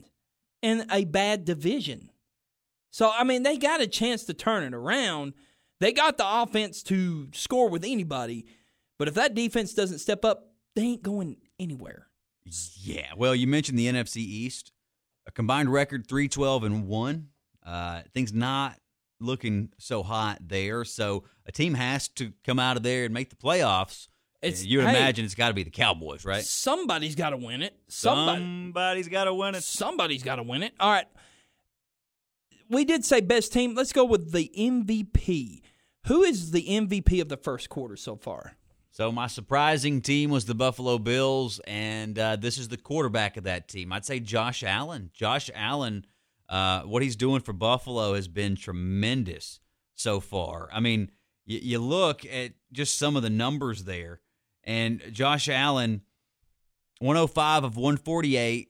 in 0.62 0.86
a 0.92 1.06
bad 1.06 1.46
division. 1.46 2.10
So, 2.92 3.12
I 3.14 3.24
mean, 3.24 3.44
they 3.44 3.58
got 3.58 3.82
a 3.82 3.88
chance 3.88 4.26
to 4.26 4.34
turn 4.34 4.64
it 4.64 4.74
around. 4.74 5.34
They 5.80 5.94
got 5.94 6.18
the 6.18 6.26
offense 6.28 6.84
to 6.84 7.30
score 7.34 7.70
with 7.70 7.84
anybody. 7.84 8.46
But 8.98 9.08
if 9.08 9.14
that 9.14 9.34
defense 9.34 9.74
doesn't 9.74 10.00
step 10.00 10.26
up, 10.26 10.52
they 10.76 10.82
ain't 10.82 11.04
going 11.04 11.38
anywhere. 11.60 12.08
Yeah. 12.82 13.12
Well, 13.16 13.36
you 13.36 13.48
mentioned 13.48 13.78
the 13.78 13.88
NFC 13.88 14.18
East, 14.18 14.72
a 15.28 15.32
combined 15.32 15.72
record 15.72 16.08
three 16.08 16.28
twelve 16.28 16.64
and 16.64 16.88
one. 16.88 17.30
Uh, 17.66 18.02
things 18.14 18.34
not 18.34 18.80
looking 19.20 19.70
so 19.78 20.02
hot 20.04 20.40
there. 20.42 20.84
So 20.84 21.26
a 21.46 21.52
team 21.52 21.76
has 21.76 22.08
to 22.10 22.34
come 22.44 22.60
out 22.60 22.78
of 22.78 22.84
there 22.84 23.06
and 23.06 23.14
make 23.14 23.30
the 23.30 23.36
playoffs. 23.36 24.08
It's- 24.42 24.64
you 24.64 24.78
would 24.80 24.88
hey, 24.88 24.98
imagine 24.98 25.26
it's 25.26 25.36
got 25.36 25.50
to 25.50 25.54
be 25.54 25.64
the 25.64 25.70
Cowboys, 25.70 26.24
right? 26.26 26.44
Somebody's 26.44 27.16
got 27.16 27.32
to 27.32 27.38
win 27.38 27.62
it. 27.62 27.76
Somebody. 27.88 28.40
Somebody's 28.42 29.08
got 29.10 29.26
to 29.26 29.34
win 29.34 29.56
it. 29.56 29.64
Somebody's 29.64 30.24
got 30.24 30.38
to 30.38 30.44
win 30.44 30.64
it. 30.64 30.74
All 30.80 30.90
right. 30.92 31.08
We 32.70 32.86
did 32.86 33.04
say 33.04 33.22
best 33.22 33.52
team. 33.52 33.74
Let's 33.76 33.92
go 33.94 34.06
with 34.06 34.32
the 34.32 34.52
MVP. 34.56 35.62
Who 36.08 36.24
is 36.24 36.52
the 36.52 36.68
MVP 36.68 37.20
of 37.22 37.30
the 37.30 37.38
first 37.38 37.70
quarter 37.70 37.96
so 37.96 38.16
far? 38.16 38.54
So 38.92 39.12
my 39.12 39.28
surprising 39.28 40.02
team 40.02 40.30
was 40.30 40.46
the 40.46 40.56
Buffalo 40.56 40.98
Bills, 40.98 41.60
and 41.68 42.18
uh, 42.18 42.36
this 42.36 42.58
is 42.58 42.68
the 42.68 42.78
quarterback 42.78 43.38
of 43.38 43.44
that 43.46 43.68
team. 43.68 43.94
I'd 43.94 44.06
say 44.06 44.20
Josh 44.20 44.64
Allen. 44.64 45.10
Josh 45.14 45.50
Allen, 45.56 46.06
uh, 46.48 46.82
what 46.82 47.02
he's 47.02 47.16
doing 47.16 47.42
for 47.42 47.54
Buffalo 47.54 48.14
has 48.16 48.28
been 48.28 48.56
tremendous 48.56 49.60
so 49.96 50.20
far. 50.20 50.70
I 50.74 50.80
mean, 50.80 51.12
y- 51.48 51.60
you 51.62 51.80
look 51.80 52.26
at 52.26 52.52
just 52.72 52.98
some 52.98 53.16
of 53.16 53.24
the 53.24 53.30
numbers 53.30 53.84
there, 53.86 54.20
and 54.64 55.02
Josh 55.12 55.50
Allen, 55.50 56.02
105 57.00 57.64
of 57.64 57.76
148, 57.76 58.70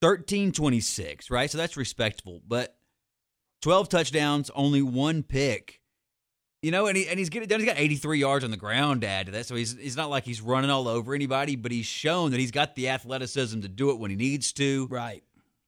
1326, 0.00 1.30
right? 1.30 1.50
So 1.50 1.58
that's 1.58 1.76
respectable, 1.76 2.42
but 2.46 2.76
12 3.62 3.88
touchdowns, 3.88 4.50
only 4.54 4.82
one 4.82 5.22
pick. 5.22 5.80
You 6.62 6.72
know, 6.72 6.86
and, 6.86 6.96
he, 6.96 7.06
and 7.06 7.20
he's 7.20 7.28
getting 7.28 7.48
done. 7.48 7.60
He's 7.60 7.68
got 7.68 7.78
83 7.78 8.18
yards 8.18 8.44
on 8.44 8.50
the 8.50 8.56
ground 8.56 9.02
to 9.02 9.06
add 9.06 9.26
to 9.26 9.32
that. 9.32 9.46
So 9.46 9.54
he's, 9.54 9.76
he's 9.76 9.96
not 9.96 10.10
like 10.10 10.24
he's 10.24 10.40
running 10.40 10.70
all 10.70 10.88
over 10.88 11.14
anybody, 11.14 11.54
but 11.54 11.70
he's 11.70 11.86
shown 11.86 12.32
that 12.32 12.40
he's 12.40 12.50
got 12.50 12.74
the 12.74 12.88
athleticism 12.88 13.60
to 13.60 13.68
do 13.68 13.90
it 13.90 13.98
when 14.00 14.10
he 14.10 14.16
needs 14.16 14.52
to. 14.54 14.88
Right. 14.90 15.22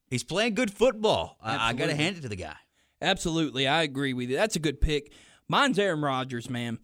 He's 0.09 0.23
playing 0.23 0.55
good 0.55 0.71
football. 0.73 1.37
I, 1.41 1.69
I 1.69 1.73
got 1.73 1.85
to 1.85 1.95
hand 1.95 2.17
it 2.17 2.21
to 2.21 2.29
the 2.29 2.35
guy. 2.35 2.57
Absolutely. 3.01 3.69
I 3.69 3.83
agree 3.83 4.13
with 4.13 4.29
you. 4.29 4.35
That's 4.35 4.57
a 4.57 4.59
good 4.59 4.81
pick. 4.81 5.13
Mine's 5.47 5.79
Aaron 5.79 6.01
Rodgers, 6.01 6.49
man. 6.49 6.79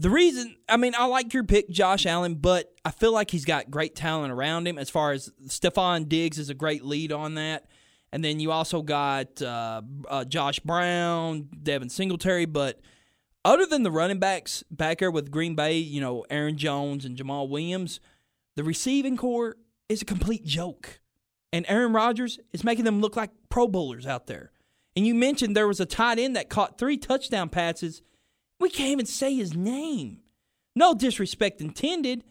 The 0.00 0.10
reason, 0.10 0.54
I 0.68 0.76
mean, 0.76 0.94
I 0.96 1.06
like 1.06 1.34
your 1.34 1.42
pick, 1.42 1.68
Josh 1.70 2.06
Allen, 2.06 2.36
but 2.36 2.72
I 2.84 2.92
feel 2.92 3.12
like 3.12 3.32
he's 3.32 3.44
got 3.44 3.68
great 3.68 3.96
talent 3.96 4.32
around 4.32 4.68
him 4.68 4.78
as 4.78 4.88
far 4.88 5.10
as 5.10 5.32
Stefon 5.46 6.08
Diggs 6.08 6.38
is 6.38 6.50
a 6.50 6.54
great 6.54 6.84
lead 6.84 7.10
on 7.10 7.34
that. 7.34 7.66
And 8.12 8.22
then 8.22 8.38
you 8.38 8.52
also 8.52 8.80
got 8.80 9.42
uh, 9.42 9.82
uh, 10.08 10.24
Josh 10.24 10.60
Brown, 10.60 11.48
Devin 11.60 11.88
Singletary. 11.88 12.46
But 12.46 12.80
other 13.44 13.66
than 13.66 13.82
the 13.82 13.90
running 13.90 14.20
backs 14.20 14.62
back 14.70 15.00
there 15.00 15.10
with 15.10 15.32
Green 15.32 15.56
Bay, 15.56 15.78
you 15.78 16.00
know, 16.00 16.24
Aaron 16.30 16.56
Jones 16.56 17.04
and 17.04 17.16
Jamaal 17.16 17.48
Williams, 17.48 17.98
the 18.54 18.62
receiving 18.62 19.16
core 19.16 19.56
is 19.88 20.00
a 20.00 20.04
complete 20.04 20.44
joke. 20.44 21.00
And 21.52 21.66
Aaron 21.68 21.92
Rodgers 21.92 22.38
is 22.52 22.62
making 22.62 22.84
them 22.84 23.00
look 23.00 23.16
like 23.16 23.30
Pro 23.48 23.66
Bowlers 23.66 24.06
out 24.06 24.28
there. 24.28 24.52
And 24.94 25.04
you 25.04 25.14
mentioned 25.16 25.56
there 25.56 25.66
was 25.66 25.80
a 25.80 25.86
tight 25.86 26.20
end 26.20 26.36
that 26.36 26.48
caught 26.48 26.78
three 26.78 26.98
touchdown 26.98 27.48
passes. 27.48 28.00
We 28.60 28.70
can't 28.70 28.90
even 28.90 29.06
say 29.06 29.34
his 29.34 29.54
name. 29.54 30.20
No 30.74 30.94
disrespect 30.94 31.60
intended, 31.60 32.24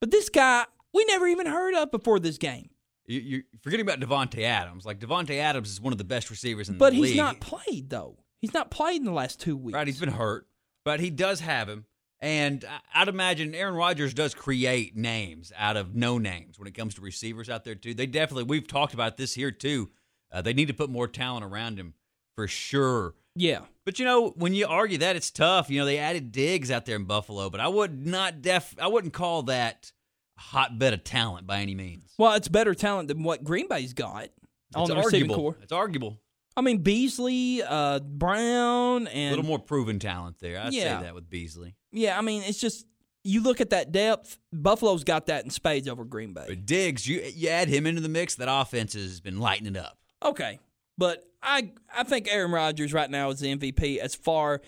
but 0.00 0.10
this 0.10 0.28
guy 0.28 0.64
we 0.92 1.04
never 1.04 1.26
even 1.26 1.46
heard 1.46 1.74
of 1.74 1.90
before 1.90 2.18
this 2.18 2.38
game. 2.38 2.70
You, 3.06 3.20
you're 3.20 3.42
forgetting 3.62 3.86
about 3.86 4.00
Davante 4.00 4.42
Adams. 4.42 4.84
Like, 4.84 5.00
Davante 5.00 5.38
Adams 5.38 5.70
is 5.70 5.80
one 5.80 5.92
of 5.92 5.98
the 5.98 6.04
best 6.04 6.30
receivers 6.30 6.68
in 6.68 6.78
But 6.78 6.92
the 6.92 7.00
league. 7.00 7.02
But 7.02 7.08
he's 7.08 7.16
not 7.16 7.40
played 7.40 7.90
though. 7.90 8.18
He's 8.40 8.54
not 8.54 8.70
played 8.70 8.96
in 8.96 9.04
the 9.04 9.12
last 9.12 9.40
two 9.40 9.56
weeks. 9.56 9.74
Right, 9.74 9.86
he's 9.86 10.00
been 10.00 10.10
hurt, 10.10 10.46
but 10.84 11.00
he 11.00 11.10
does 11.10 11.40
have 11.40 11.68
him. 11.68 11.84
And 12.20 12.64
I'd 12.94 13.08
imagine 13.08 13.54
Aaron 13.54 13.74
Rodgers 13.74 14.12
does 14.12 14.34
create 14.34 14.94
names 14.94 15.52
out 15.56 15.76
of 15.76 15.94
no 15.94 16.18
names 16.18 16.58
when 16.58 16.68
it 16.68 16.74
comes 16.74 16.94
to 16.94 17.00
receivers 17.00 17.48
out 17.48 17.64
there 17.64 17.74
too. 17.74 17.94
They 17.94 18.06
definitely 18.06 18.44
we've 18.44 18.66
talked 18.66 18.92
about 18.92 19.16
this 19.16 19.34
here 19.34 19.50
too. 19.50 19.90
Uh, 20.30 20.42
they 20.42 20.52
need 20.52 20.68
to 20.68 20.74
put 20.74 20.90
more 20.90 21.08
talent 21.08 21.44
around 21.44 21.78
him 21.78 21.94
for 22.34 22.46
sure. 22.46 23.14
Yeah. 23.36 23.60
But 23.84 23.98
you 23.98 24.04
know, 24.04 24.30
when 24.30 24.54
you 24.54 24.66
argue 24.66 24.98
that, 24.98 25.16
it's 25.16 25.30
tough. 25.30 25.70
You 25.70 25.78
know, 25.80 25.84
they 25.84 25.98
added 25.98 26.32
Diggs 26.32 26.70
out 26.70 26.86
there 26.86 26.96
in 26.96 27.04
Buffalo, 27.04 27.50
but 27.50 27.60
I 27.60 27.68
would 27.68 28.06
not 28.06 28.42
def 28.42 28.74
I 28.80 28.86
wouldn't 28.88 29.12
call 29.12 29.44
that 29.44 29.92
a 30.38 30.40
hotbed 30.40 30.92
of 30.94 31.04
talent 31.04 31.46
by 31.46 31.60
any 31.60 31.74
means. 31.74 32.12
Well, 32.18 32.34
it's 32.34 32.48
better 32.48 32.74
talent 32.74 33.08
than 33.08 33.22
what 33.22 33.42
Green 33.44 33.68
Bay's 33.68 33.92
got 33.94 34.28
on 34.74 34.88
the 34.88 34.96
receiving 34.96 35.30
core. 35.34 35.56
It's 35.62 35.72
arguable. 35.72 36.20
I 36.56 36.62
mean 36.62 36.78
Beasley, 36.78 37.62
uh, 37.62 38.00
Brown, 38.00 39.06
and 39.06 39.28
A 39.28 39.36
little 39.36 39.44
more 39.44 39.58
proven 39.60 39.98
talent 39.98 40.36
there. 40.40 40.60
I'd 40.60 40.72
Yeah. 40.72 40.98
say 40.98 41.04
that 41.06 41.14
with 41.14 41.30
Beasley. 41.30 41.74
yeah. 41.92 42.18
I 42.18 42.20
mean, 42.22 42.42
it's 42.42 42.60
just 42.60 42.86
you 43.22 43.42
look 43.42 43.60
at 43.60 43.70
that 43.70 43.92
depth. 43.92 44.38
Buffalo's 44.52 45.04
got 45.04 45.26
that 45.26 45.44
in 45.44 45.50
spades 45.50 45.86
over 45.88 46.04
Green 46.04 46.32
Bay. 46.32 46.44
But 46.48 46.66
Diggs, 46.66 47.06
you 47.06 47.20
you 47.34 47.48
add 47.48 47.68
him 47.68 47.86
into 47.86 48.00
the 48.00 48.08
mix, 48.08 48.34
that 48.36 48.48
offense 48.50 48.94
has 48.94 49.20
been 49.20 49.38
lighting 49.40 49.66
it 49.66 49.76
up. 49.76 49.98
Okay, 50.22 50.58
but 51.00 51.24
I 51.42 51.72
I 51.92 52.04
think 52.04 52.28
Aaron 52.30 52.52
Rodgers 52.52 52.92
right 52.92 53.10
now 53.10 53.30
is 53.30 53.40
the 53.40 53.56
MVP 53.56 53.96
as 53.96 54.14
far 54.14 54.60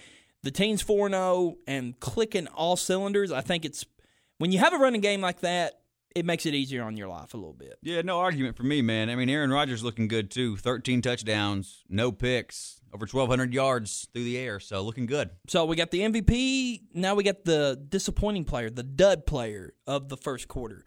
the 0.42 0.50
team's 0.50 0.82
four 0.82 1.08
zero 1.08 1.22
oh 1.22 1.58
and 1.68 2.00
clicking 2.00 2.48
all 2.48 2.74
cylinders. 2.76 3.30
I 3.30 3.42
think 3.42 3.64
it's 3.64 3.84
when 4.38 4.50
you 4.50 4.58
have 4.58 4.72
a 4.72 4.78
running 4.78 5.02
game 5.02 5.20
like 5.20 5.40
that, 5.40 5.82
it 6.16 6.24
makes 6.24 6.46
it 6.46 6.54
easier 6.54 6.82
on 6.82 6.96
your 6.96 7.06
life 7.06 7.34
a 7.34 7.36
little 7.36 7.52
bit. 7.52 7.78
Yeah, 7.82 8.00
no 8.00 8.18
argument 8.18 8.56
for 8.56 8.64
me, 8.64 8.82
man. 8.82 9.10
I 9.10 9.14
mean, 9.14 9.28
Aaron 9.28 9.50
Rodgers 9.50 9.84
looking 9.84 10.08
good 10.08 10.30
too. 10.30 10.56
13 10.56 11.02
touchdowns, 11.02 11.84
no 11.88 12.10
picks, 12.10 12.80
over 12.92 13.06
1,200 13.06 13.52
yards 13.52 14.08
through 14.12 14.24
the 14.24 14.38
air. 14.38 14.58
So 14.58 14.82
looking 14.82 15.06
good. 15.06 15.30
So 15.48 15.66
we 15.66 15.76
got 15.76 15.90
the 15.90 16.00
MVP. 16.00 16.82
Now 16.94 17.14
we 17.14 17.24
got 17.24 17.44
the 17.44 17.80
disappointing 17.88 18.44
player, 18.44 18.70
the 18.70 18.82
dud 18.82 19.26
player 19.26 19.74
of 19.86 20.08
the 20.08 20.16
first 20.16 20.48
quarter. 20.48 20.84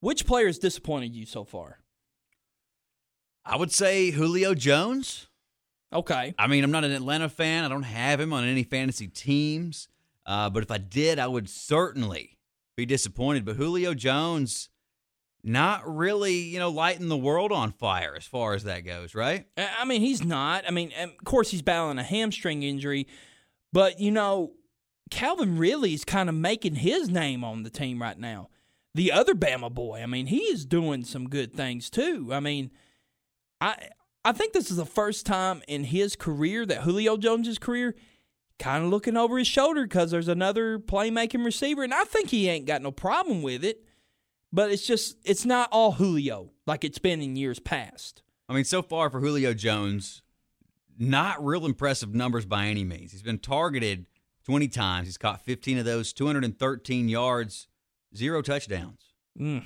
Which 0.00 0.26
player 0.26 0.46
has 0.46 0.58
disappointed 0.58 1.14
you 1.14 1.24
so 1.24 1.44
far? 1.44 1.78
I 3.44 3.56
would 3.56 3.72
say 3.72 4.10
Julio 4.10 4.54
Jones. 4.54 5.28
Okay. 5.92 6.34
I 6.38 6.46
mean, 6.46 6.64
I'm 6.64 6.70
not 6.70 6.84
an 6.84 6.92
Atlanta 6.92 7.28
fan. 7.28 7.64
I 7.64 7.68
don't 7.68 7.82
have 7.82 8.20
him 8.20 8.32
on 8.32 8.44
any 8.44 8.62
fantasy 8.62 9.08
teams. 9.08 9.88
Uh, 10.24 10.48
but 10.48 10.62
if 10.62 10.70
I 10.70 10.78
did, 10.78 11.18
I 11.18 11.26
would 11.26 11.48
certainly 11.48 12.38
be 12.76 12.86
disappointed. 12.86 13.44
But 13.44 13.56
Julio 13.56 13.92
Jones, 13.92 14.68
not 15.42 15.82
really, 15.84 16.34
you 16.34 16.58
know, 16.58 16.70
lighting 16.70 17.08
the 17.08 17.16
world 17.16 17.52
on 17.52 17.72
fire 17.72 18.14
as 18.16 18.24
far 18.24 18.54
as 18.54 18.64
that 18.64 18.80
goes, 18.80 19.14
right? 19.14 19.46
I 19.56 19.68
I 19.80 19.84
mean, 19.84 20.00
he's 20.00 20.24
not. 20.24 20.64
I 20.66 20.70
mean, 20.70 20.92
of 20.98 21.24
course, 21.24 21.50
he's 21.50 21.62
battling 21.62 21.98
a 21.98 22.04
hamstring 22.04 22.62
injury, 22.62 23.06
but 23.72 23.98
you 24.00 24.12
know, 24.12 24.52
Calvin 25.10 25.58
really 25.58 25.92
is 25.92 26.04
kind 26.04 26.28
of 26.28 26.34
making 26.34 26.76
his 26.76 27.08
name 27.08 27.44
on 27.44 27.64
the 27.64 27.70
team 27.70 28.00
right 28.00 28.18
now. 28.18 28.48
The 28.94 29.10
other 29.10 29.34
Bama 29.34 29.72
boy, 29.72 30.02
I 30.02 30.06
mean, 30.06 30.26
he 30.26 30.38
is 30.38 30.64
doing 30.64 31.04
some 31.04 31.28
good 31.28 31.54
things 31.54 31.90
too. 31.90 32.30
I 32.32 32.40
mean, 32.40 32.70
I 33.62 33.88
I 34.24 34.32
think 34.32 34.52
this 34.52 34.70
is 34.70 34.76
the 34.76 34.84
first 34.84 35.24
time 35.24 35.62
in 35.66 35.84
his 35.84 36.16
career 36.16 36.66
that 36.66 36.82
Julio 36.82 37.16
Jones's 37.16 37.58
career 37.58 37.94
kind 38.58 38.84
of 38.84 38.90
looking 38.90 39.16
over 39.16 39.38
his 39.38 39.46
shoulder 39.46 39.84
because 39.84 40.10
there's 40.10 40.28
another 40.28 40.78
playmaking 40.78 41.44
receiver, 41.44 41.82
and 41.82 41.94
I 41.94 42.04
think 42.04 42.30
he 42.30 42.48
ain't 42.48 42.66
got 42.66 42.82
no 42.82 42.90
problem 42.90 43.42
with 43.42 43.64
it. 43.64 43.84
But 44.52 44.70
it's 44.70 44.86
just 44.86 45.16
it's 45.24 45.44
not 45.44 45.68
all 45.72 45.92
Julio 45.92 46.50
like 46.66 46.84
it's 46.84 46.98
been 46.98 47.22
in 47.22 47.36
years 47.36 47.58
past. 47.58 48.22
I 48.48 48.54
mean, 48.54 48.64
so 48.64 48.82
far 48.82 49.08
for 49.08 49.20
Julio 49.20 49.54
Jones, 49.54 50.22
not 50.98 51.42
real 51.42 51.64
impressive 51.64 52.14
numbers 52.14 52.44
by 52.44 52.66
any 52.66 52.84
means. 52.84 53.12
He's 53.12 53.22
been 53.22 53.38
targeted 53.38 54.06
20 54.44 54.68
times. 54.68 55.06
He's 55.06 55.16
caught 55.16 55.44
15 55.44 55.78
of 55.78 55.84
those, 55.86 56.12
213 56.12 57.08
yards, 57.08 57.68
zero 58.14 58.42
touchdowns. 58.42 59.14
Mm, 59.40 59.64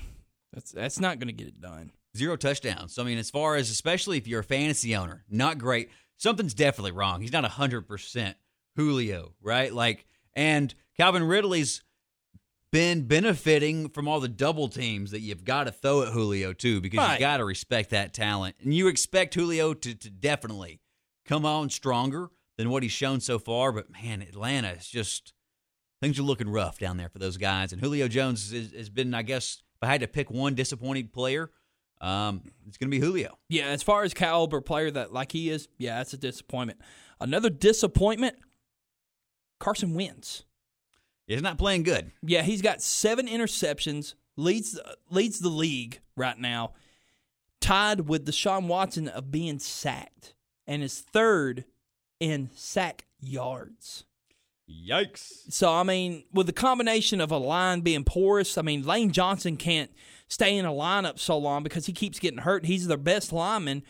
that's 0.53 0.71
that's 0.71 0.99
not 0.99 1.19
going 1.19 1.27
to 1.27 1.33
get 1.33 1.47
it 1.47 1.59
done. 1.59 1.91
Zero 2.17 2.35
touchdowns. 2.35 2.93
So, 2.93 3.01
I 3.01 3.05
mean, 3.05 3.17
as 3.17 3.29
far 3.29 3.55
as, 3.55 3.69
especially 3.69 4.17
if 4.17 4.27
you're 4.27 4.39
a 4.41 4.43
fantasy 4.43 4.95
owner, 4.95 5.23
not 5.29 5.57
great. 5.57 5.89
Something's 6.17 6.53
definitely 6.53 6.91
wrong. 6.91 7.21
He's 7.21 7.31
not 7.31 7.43
100% 7.43 8.35
Julio, 8.75 9.33
right? 9.41 9.71
Like, 9.73 10.05
and 10.35 10.73
Calvin 10.97 11.23
Ridley's 11.23 11.83
been 12.71 13.07
benefiting 13.07 13.89
from 13.89 14.07
all 14.07 14.19
the 14.19 14.27
double 14.27 14.67
teams 14.67 15.11
that 15.11 15.21
you've 15.21 15.45
got 15.45 15.65
to 15.65 15.71
throw 15.71 16.03
at 16.03 16.09
Julio, 16.13 16.53
too, 16.53 16.81
because 16.81 16.97
Right. 16.97 17.13
you 17.13 17.19
got 17.19 17.37
to 17.37 17.45
respect 17.45 17.91
that 17.91 18.13
talent. 18.13 18.55
And 18.61 18.73
you 18.73 18.87
expect 18.87 19.33
Julio 19.35 19.73
to, 19.73 19.95
to 19.95 20.09
definitely 20.09 20.81
come 21.25 21.45
on 21.45 21.69
stronger 21.69 22.29
than 22.57 22.69
what 22.69 22.83
he's 22.83 22.91
shown 22.91 23.19
so 23.21 23.39
far. 23.39 23.71
But, 23.71 23.89
man, 23.91 24.21
Atlanta 24.21 24.71
is 24.71 24.87
just, 24.87 25.33
things 26.01 26.19
are 26.19 26.23
looking 26.23 26.49
rough 26.49 26.77
down 26.77 26.97
there 26.97 27.09
for 27.09 27.19
those 27.19 27.37
guys. 27.37 27.71
And 27.71 27.81
Julio 27.81 28.07
Jones 28.07 28.51
has, 28.51 28.71
has 28.73 28.89
been, 28.89 29.13
I 29.13 29.21
guess, 29.21 29.61
if 29.75 29.83
I 29.87 29.91
had 29.91 30.01
to 30.01 30.07
pick 30.07 30.29
one 30.29 30.53
disappointing 30.55 31.07
player, 31.07 31.51
um, 32.01 32.41
it's 32.67 32.77
going 32.77 32.91
to 32.91 32.95
be 32.97 32.99
Julio. 32.99 33.37
Yeah, 33.49 33.67
as 33.67 33.83
far 33.83 34.03
as 34.03 34.13
caliber 34.13 34.61
player 34.61 34.91
that 34.91 35.13
like 35.13 35.31
he 35.31 35.49
is, 35.49 35.67
yeah, 35.77 35.97
that's 35.97 36.13
a 36.13 36.17
disappointment. 36.17 36.79
Another 37.19 37.49
disappointment, 37.49 38.35
Carson 39.59 39.93
Wentz. 39.93 40.43
He's 41.25 41.41
not 41.41 41.57
playing 41.57 41.83
good. 41.83 42.11
Yeah, 42.21 42.43
he's 42.43 42.61
got 42.61 42.81
seven 42.81 43.27
interceptions, 43.27 44.13
leads 44.37 44.79
leads 45.09 45.39
the 45.39 45.49
league 45.49 45.99
right 46.15 46.37
now, 46.37 46.73
tied 47.59 48.07
with 48.07 48.25
Deshaun 48.25 48.67
Watson 48.67 49.09
of 49.09 49.29
being 49.31 49.59
sacked, 49.59 50.35
and 50.65 50.81
is 50.81 51.01
third 51.01 51.65
in 52.19 52.49
sack 52.55 53.07
yards. 53.19 54.05
Yikes. 54.69 55.51
So 55.51 55.73
I 55.73 55.83
mean, 55.83 56.25
with 56.31 56.47
the 56.47 56.53
combination 56.53 57.19
of 57.19 57.31
a 57.31 57.37
line 57.37 57.81
being 57.81 58.03
porous, 58.03 58.57
I 58.57 58.61
mean 58.61 58.83
Lane 58.83 59.11
Johnson 59.11 59.57
can't 59.57 59.91
stay 60.27 60.57
in 60.57 60.65
a 60.65 60.71
lineup 60.71 61.19
so 61.19 61.37
long 61.37 61.63
because 61.63 61.85
he 61.85 61.93
keeps 61.93 62.19
getting 62.19 62.39
hurt. 62.39 62.65
He's 62.65 62.87
their 62.87 62.97
best 62.97 63.31
lineman. 63.31 63.83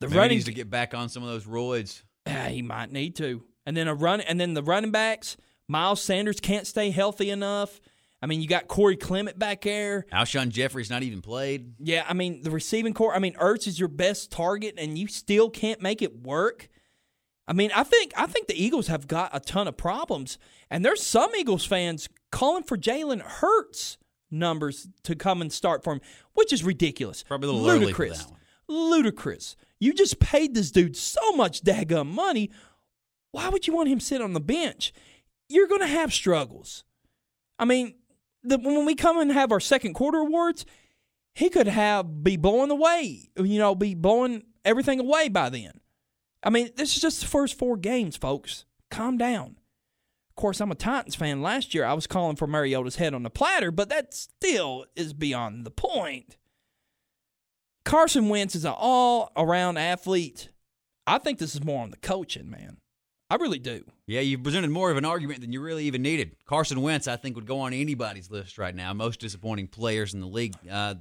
The 0.00 0.06
Maybe 0.06 0.12
he 0.12 0.18
running 0.18 0.36
needs 0.36 0.44
to 0.46 0.52
get 0.52 0.70
back 0.70 0.94
on 0.94 1.08
some 1.08 1.22
of 1.22 1.28
those 1.28 1.44
roids. 1.44 2.02
Ah, 2.26 2.46
he 2.48 2.62
might 2.62 2.92
need 2.92 3.16
to. 3.16 3.42
And 3.66 3.76
then 3.76 3.88
a 3.88 3.94
run, 3.94 4.20
and 4.20 4.40
then 4.40 4.54
the 4.54 4.62
running 4.62 4.90
backs. 4.90 5.36
Miles 5.68 6.02
Sanders 6.02 6.40
can't 6.40 6.66
stay 6.66 6.90
healthy 6.90 7.30
enough. 7.30 7.80
I 8.20 8.26
mean, 8.26 8.40
you 8.40 8.46
got 8.46 8.68
Corey 8.68 8.96
Clement 8.96 9.38
back 9.38 9.62
there. 9.62 10.06
Alshon 10.12 10.50
Jeffery's 10.50 10.90
not 10.90 11.02
even 11.02 11.22
played. 11.22 11.74
Yeah, 11.78 12.04
I 12.08 12.14
mean 12.14 12.42
the 12.42 12.50
receiving 12.50 12.94
core. 12.94 13.14
I 13.14 13.18
mean, 13.18 13.34
Ertz 13.34 13.66
is 13.66 13.78
your 13.78 13.88
best 13.88 14.30
target, 14.30 14.74
and 14.78 14.96
you 14.96 15.08
still 15.08 15.50
can't 15.50 15.82
make 15.82 16.02
it 16.02 16.22
work. 16.22 16.68
I 17.48 17.52
mean, 17.52 17.72
I 17.74 17.82
think 17.82 18.12
I 18.16 18.26
think 18.26 18.46
the 18.46 18.62
Eagles 18.62 18.86
have 18.86 19.08
got 19.08 19.30
a 19.32 19.40
ton 19.40 19.66
of 19.66 19.76
problems, 19.76 20.38
and 20.70 20.84
there's 20.84 21.02
some 21.02 21.34
Eagles 21.36 21.64
fans 21.64 22.08
calling 22.30 22.62
for 22.62 22.78
Jalen 22.78 23.22
Hurts 23.22 23.98
numbers 24.32 24.88
to 25.04 25.14
come 25.14 25.40
and 25.40 25.52
start 25.52 25.84
for 25.84 25.92
him, 25.92 26.00
which 26.34 26.52
is 26.52 26.64
ridiculous. 26.64 27.22
Probably 27.22 27.48
a 27.48 27.52
little 27.52 27.80
ludicrous. 27.80 28.26
Ludicrous. 28.68 29.56
You 29.78 29.92
just 29.92 30.20
paid 30.20 30.54
this 30.54 30.70
dude 30.70 30.96
so 30.96 31.32
much 31.32 31.62
daggum 31.62 32.06
money. 32.06 32.50
Why 33.32 33.48
would 33.48 33.66
you 33.66 33.74
want 33.74 33.88
him 33.88 34.00
sit 34.00 34.20
on 34.20 34.32
the 34.32 34.40
bench? 34.40 34.92
You're 35.48 35.68
going 35.68 35.80
to 35.80 35.86
have 35.86 36.12
struggles. 36.12 36.84
I 37.58 37.64
mean, 37.64 37.94
the, 38.42 38.58
when 38.58 38.86
we 38.86 38.94
come 38.94 39.18
and 39.18 39.30
have 39.32 39.52
our 39.52 39.60
second 39.60 39.94
quarter 39.94 40.18
awards, 40.18 40.64
he 41.34 41.48
could 41.48 41.68
have 41.68 42.22
be 42.22 42.36
blowing 42.36 42.70
away, 42.70 43.30
you 43.36 43.58
know, 43.58 43.74
be 43.74 43.94
blowing 43.94 44.44
everything 44.64 45.00
away 45.00 45.28
by 45.28 45.48
then. 45.48 45.80
I 46.42 46.50
mean, 46.50 46.70
this 46.76 46.94
is 46.94 47.02
just 47.02 47.20
the 47.20 47.26
first 47.26 47.58
four 47.58 47.76
games, 47.76 48.16
folks. 48.16 48.64
Calm 48.90 49.16
down. 49.16 49.56
Of 50.32 50.36
course, 50.36 50.62
I'm 50.62 50.70
a 50.70 50.74
Titans 50.74 51.14
fan. 51.14 51.42
Last 51.42 51.74
year, 51.74 51.84
I 51.84 51.92
was 51.92 52.06
calling 52.06 52.36
for 52.36 52.46
Mariota's 52.46 52.96
head 52.96 53.12
on 53.12 53.22
the 53.22 53.28
platter, 53.28 53.70
but 53.70 53.90
that 53.90 54.14
still 54.14 54.86
is 54.96 55.12
beyond 55.12 55.66
the 55.66 55.70
point. 55.70 56.38
Carson 57.84 58.30
Wentz 58.30 58.54
is 58.54 58.64
an 58.64 58.72
all 58.74 59.30
around 59.36 59.76
athlete. 59.76 60.48
I 61.06 61.18
think 61.18 61.38
this 61.38 61.54
is 61.54 61.62
more 61.62 61.82
on 61.82 61.90
the 61.90 61.98
coaching, 61.98 62.48
man. 62.48 62.78
I 63.28 63.34
really 63.34 63.58
do. 63.58 63.84
Yeah, 64.06 64.20
you 64.20 64.38
presented 64.38 64.70
more 64.70 64.90
of 64.90 64.96
an 64.96 65.04
argument 65.04 65.42
than 65.42 65.52
you 65.52 65.60
really 65.60 65.84
even 65.84 66.00
needed. 66.00 66.34
Carson 66.46 66.80
Wentz, 66.80 67.06
I 67.06 67.16
think, 67.16 67.36
would 67.36 67.46
go 67.46 67.60
on 67.60 67.74
anybody's 67.74 68.30
list 68.30 68.56
right 68.56 68.74
now. 68.74 68.94
Most 68.94 69.20
disappointing 69.20 69.68
players 69.68 70.14
in 70.14 70.20
the 70.20 70.26
league. 70.26 70.54
Uh, 70.70 70.94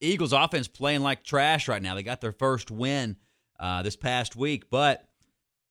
Eagles' 0.00 0.32
offense 0.32 0.66
playing 0.66 1.02
like 1.02 1.22
trash 1.22 1.68
right 1.68 1.80
now. 1.80 1.94
They 1.94 2.02
got 2.02 2.20
their 2.20 2.32
first 2.32 2.72
win 2.72 3.18
uh, 3.60 3.82
this 3.82 3.94
past 3.94 4.34
week, 4.34 4.68
but 4.68 5.06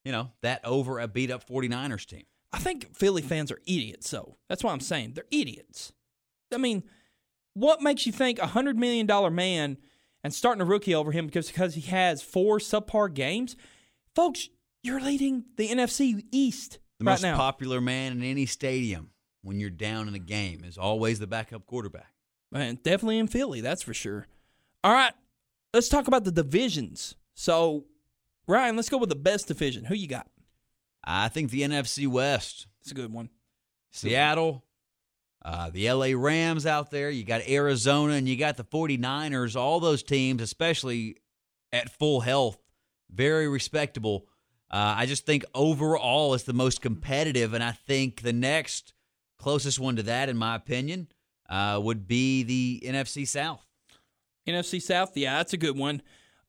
you 0.06 0.14
know 0.14 0.32
that 0.42 0.62
over 0.64 1.00
a 1.00 1.08
beat 1.10 1.32
up 1.32 1.46
49ers 1.46 2.06
team. 2.06 2.24
I 2.54 2.60
think 2.60 2.96
Philly 2.96 3.22
fans 3.24 3.52
are 3.52 3.60
idiots, 3.66 4.08
so 4.08 4.38
that's 4.48 4.64
why 4.64 4.72
I'm 4.72 4.80
saying 4.80 5.14
they're 5.14 5.26
idiots. 5.32 5.92
I 6.54 6.58
mean, 6.58 6.84
what 7.56 7.82
makes 7.82 8.06
you 8.06 8.12
think 8.12 8.40
a 8.40 8.48
hundred 8.48 8.78
million 8.78 9.08
dollar 9.08 9.32
man 9.32 9.78
and 10.24 10.34
starting 10.34 10.62
a 10.62 10.66
rookie 10.66 10.94
over 10.96 11.12
him 11.12 11.26
because 11.26 11.48
because 11.48 11.74
he 11.76 11.82
has 11.82 12.22
four 12.22 12.60
subpar 12.60 13.14
games, 13.14 13.56
folks? 14.16 14.50
You're 14.84 15.02
leading 15.02 15.46
the 15.56 15.70
NFC 15.70 16.24
East 16.32 16.80
The 17.00 17.06
right 17.06 17.14
most 17.14 17.22
now. 17.24 17.38
popular 17.38 17.80
man 17.80 18.12
in 18.12 18.22
any 18.24 18.46
stadium 18.46 19.12
when 19.42 19.60
you're 19.60 19.70
down 19.70 20.08
in 20.08 20.14
a 20.14 20.20
game 20.20 20.64
is 20.66 20.78
always 20.78 21.20
the 21.20 21.28
backup 21.28 21.66
quarterback. 21.66 22.14
Man, 22.52 22.78
definitely 22.84 23.18
in 23.18 23.28
Philly, 23.28 23.62
that's 23.62 23.82
for 23.82 23.94
sure. 23.94 24.28
All 24.84 24.94
right, 24.94 25.14
let's 25.74 25.88
talk 25.90 26.08
about 26.08 26.24
the 26.26 26.32
divisions. 26.32 27.16
So, 27.34 27.86
Ryan, 28.46 28.76
let's 28.76 28.90
go 28.90 28.98
with 28.98 29.10
the 29.10 29.16
best 29.16 29.48
division. 29.48 29.86
Who 29.86 29.96
you 29.96 30.08
got? 30.08 30.28
I 31.04 31.28
think 31.28 31.52
the 31.52 31.62
NFC 31.62 32.08
West. 32.08 32.68
It's 32.82 32.92
a 32.92 32.96
good 32.96 33.12
one. 33.12 33.30
Seattle, 33.92 34.64
uh, 35.46 35.70
the 35.70 35.92
LA 35.92 36.12
Rams 36.16 36.66
out 36.66 36.90
there. 36.90 37.10
You 37.10 37.24
got 37.24 37.48
Arizona 37.48 38.14
and 38.14 38.28
you 38.28 38.38
got 38.38 38.58
the 38.58 38.64
49ers. 38.64 39.56
All 39.56 39.80
those 39.80 40.04
teams, 40.04 40.42
especially 40.42 41.18
at 41.72 41.92
full 41.98 42.22
health, 42.22 42.58
very 43.12 43.48
respectable. 43.48 44.28
Uh, 44.72 44.96
I 44.98 45.06
just 45.06 45.26
think 45.26 45.46
overall 45.54 46.34
it's 46.34 46.46
the 46.46 46.54
most 46.54 46.82
competitive. 46.82 47.54
And 47.54 47.64
I 47.64 47.72
think 47.72 48.22
the 48.22 48.34
next 48.34 48.94
closest 49.38 49.80
one 49.80 49.98
to 49.98 50.04
that, 50.04 50.30
in 50.30 50.38
my 50.38 50.56
opinion, 50.56 51.08
uh, 51.50 51.80
would 51.84 52.08
be 52.08 52.44
the 52.44 52.84
NFC 52.86 53.28
South. 53.28 53.66
NFC 54.48 54.82
South, 54.82 55.16
yeah, 55.16 55.38
that's 55.38 55.54
a 55.54 55.58
good 55.58 55.78
one. 55.78 56.02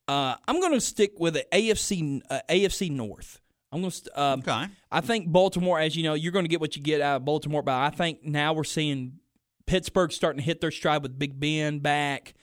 Uh, 0.08 0.36
I'm 0.46 0.60
going 0.60 0.72
to 0.72 0.80
stick 0.80 1.18
with 1.18 1.34
the 1.34 1.46
AFC 1.52 2.22
uh, 2.30 2.40
AFC 2.48 2.90
North. 2.90 3.40
I'm 3.74 3.80
going 3.80 3.90
to. 3.90 4.22
Um, 4.22 4.40
Okay. 4.40 4.66
I 4.90 5.00
think 5.00 5.28
Baltimore, 5.28 5.78
as 5.80 5.96
you 5.96 6.02
know, 6.04 6.14
you're 6.14 6.32
going 6.32 6.44
to 6.44 6.48
get 6.48 6.60
what 6.60 6.76
you 6.76 6.82
get 6.82 7.00
out 7.00 7.16
of 7.16 7.24
Baltimore, 7.24 7.62
but 7.62 7.74
I 7.74 7.90
think 7.90 8.24
now 8.24 8.52
we're 8.52 8.64
seeing 8.64 9.18
Pittsburgh 9.66 10.12
starting 10.12 10.38
to 10.38 10.44
hit 10.44 10.60
their 10.60 10.70
stride 10.70 11.02
with 11.02 11.18
Big 11.18 11.38
Ben 11.40 11.80
back. 11.80 12.34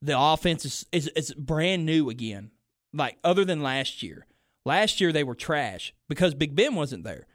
The 0.00 0.18
offense 0.18 0.64
is, 0.64 0.86
is, 0.90 1.08
is 1.14 1.32
brand 1.34 1.86
new 1.86 2.10
again, 2.10 2.50
like 2.92 3.18
other 3.22 3.44
than 3.44 3.62
last 3.62 4.02
year. 4.02 4.26
Last 4.64 5.00
year 5.00 5.12
they 5.12 5.24
were 5.24 5.34
trash 5.34 5.94
because 6.08 6.34
Big 6.34 6.54
Ben 6.56 6.74
wasn't 6.74 7.04
there. 7.04 7.26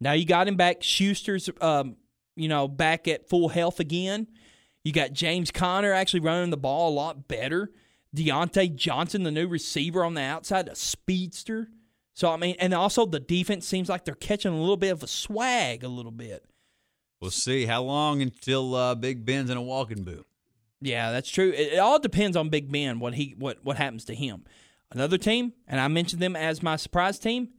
Now 0.00 0.12
you 0.12 0.24
got 0.26 0.48
him 0.48 0.56
back. 0.56 0.82
Schuster's, 0.82 1.48
um, 1.60 1.96
you 2.34 2.48
know, 2.48 2.68
back 2.68 3.06
at 3.08 3.28
full 3.28 3.48
health 3.48 3.80
again. 3.80 4.26
You 4.84 4.92
got 4.92 5.12
James 5.12 5.50
Conner 5.50 5.92
actually 5.92 6.20
running 6.20 6.50
the 6.50 6.56
ball 6.56 6.90
a 6.90 6.94
lot 6.94 7.28
better. 7.28 7.70
Diontae 8.14 8.74
Johnson, 8.74 9.24
the 9.24 9.30
new 9.30 9.48
receiver 9.48 10.04
on 10.04 10.14
the 10.14 10.22
outside, 10.22 10.68
a 10.68 10.74
speedster. 10.74 11.68
So 12.16 12.32
I 12.32 12.38
mean, 12.38 12.56
and 12.58 12.72
also 12.72 13.04
the 13.04 13.20
defense 13.20 13.66
seems 13.66 13.90
like 13.90 14.06
they're 14.06 14.14
catching 14.14 14.52
a 14.52 14.58
little 14.58 14.78
bit 14.78 14.88
of 14.88 15.02
a 15.02 15.06
swag, 15.06 15.84
a 15.84 15.88
little 15.88 16.10
bit. 16.10 16.46
We'll 17.20 17.30
see 17.30 17.66
how 17.66 17.82
long 17.82 18.22
until 18.22 18.74
uh, 18.74 18.94
Big 18.94 19.26
Ben's 19.26 19.50
in 19.50 19.58
a 19.58 19.62
walking 19.62 20.02
boot. 20.02 20.26
Yeah, 20.80 21.12
that's 21.12 21.28
true. 21.28 21.50
It, 21.50 21.74
it 21.74 21.78
all 21.78 21.98
depends 21.98 22.34
on 22.34 22.48
Big 22.48 22.72
Ben 22.72 23.00
what 23.00 23.14
he 23.14 23.34
what 23.38 23.62
what 23.62 23.76
happens 23.76 24.06
to 24.06 24.14
him. 24.14 24.44
Another 24.90 25.18
team, 25.18 25.52
and 25.68 25.78
I 25.78 25.88
mentioned 25.88 26.22
them 26.22 26.36
as 26.36 26.62
my 26.62 26.76
surprise 26.76 27.18
team, 27.18 27.50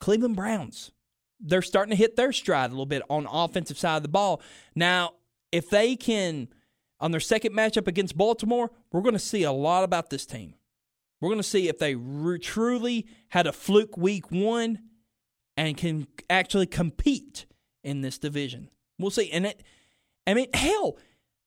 Cleveland 0.00 0.34
Browns. 0.34 0.90
They're 1.38 1.62
starting 1.62 1.90
to 1.90 1.96
hit 1.96 2.16
their 2.16 2.32
stride 2.32 2.70
a 2.70 2.72
little 2.72 2.86
bit 2.86 3.02
on 3.08 3.28
offensive 3.30 3.78
side 3.78 3.98
of 3.98 4.02
the 4.02 4.08
ball. 4.08 4.42
Now, 4.74 5.12
if 5.52 5.70
they 5.70 5.94
can 5.94 6.48
on 6.98 7.12
their 7.12 7.20
second 7.20 7.52
matchup 7.52 7.86
against 7.86 8.16
Baltimore, 8.16 8.72
we're 8.90 9.02
going 9.02 9.14
to 9.14 9.20
see 9.20 9.44
a 9.44 9.52
lot 9.52 9.84
about 9.84 10.10
this 10.10 10.26
team. 10.26 10.54
We're 11.24 11.30
going 11.30 11.38
to 11.42 11.48
see 11.48 11.68
if 11.68 11.78
they 11.78 11.94
re- 11.94 12.38
truly 12.38 13.06
had 13.28 13.46
a 13.46 13.52
fluke 13.52 13.96
week 13.96 14.30
one 14.30 14.78
and 15.56 15.74
can 15.74 16.06
actually 16.28 16.66
compete 16.66 17.46
in 17.82 18.02
this 18.02 18.18
division. 18.18 18.68
We'll 18.98 19.10
see. 19.10 19.30
And 19.30 19.46
it, 19.46 19.62
I 20.26 20.34
mean, 20.34 20.48
hell, 20.52 20.98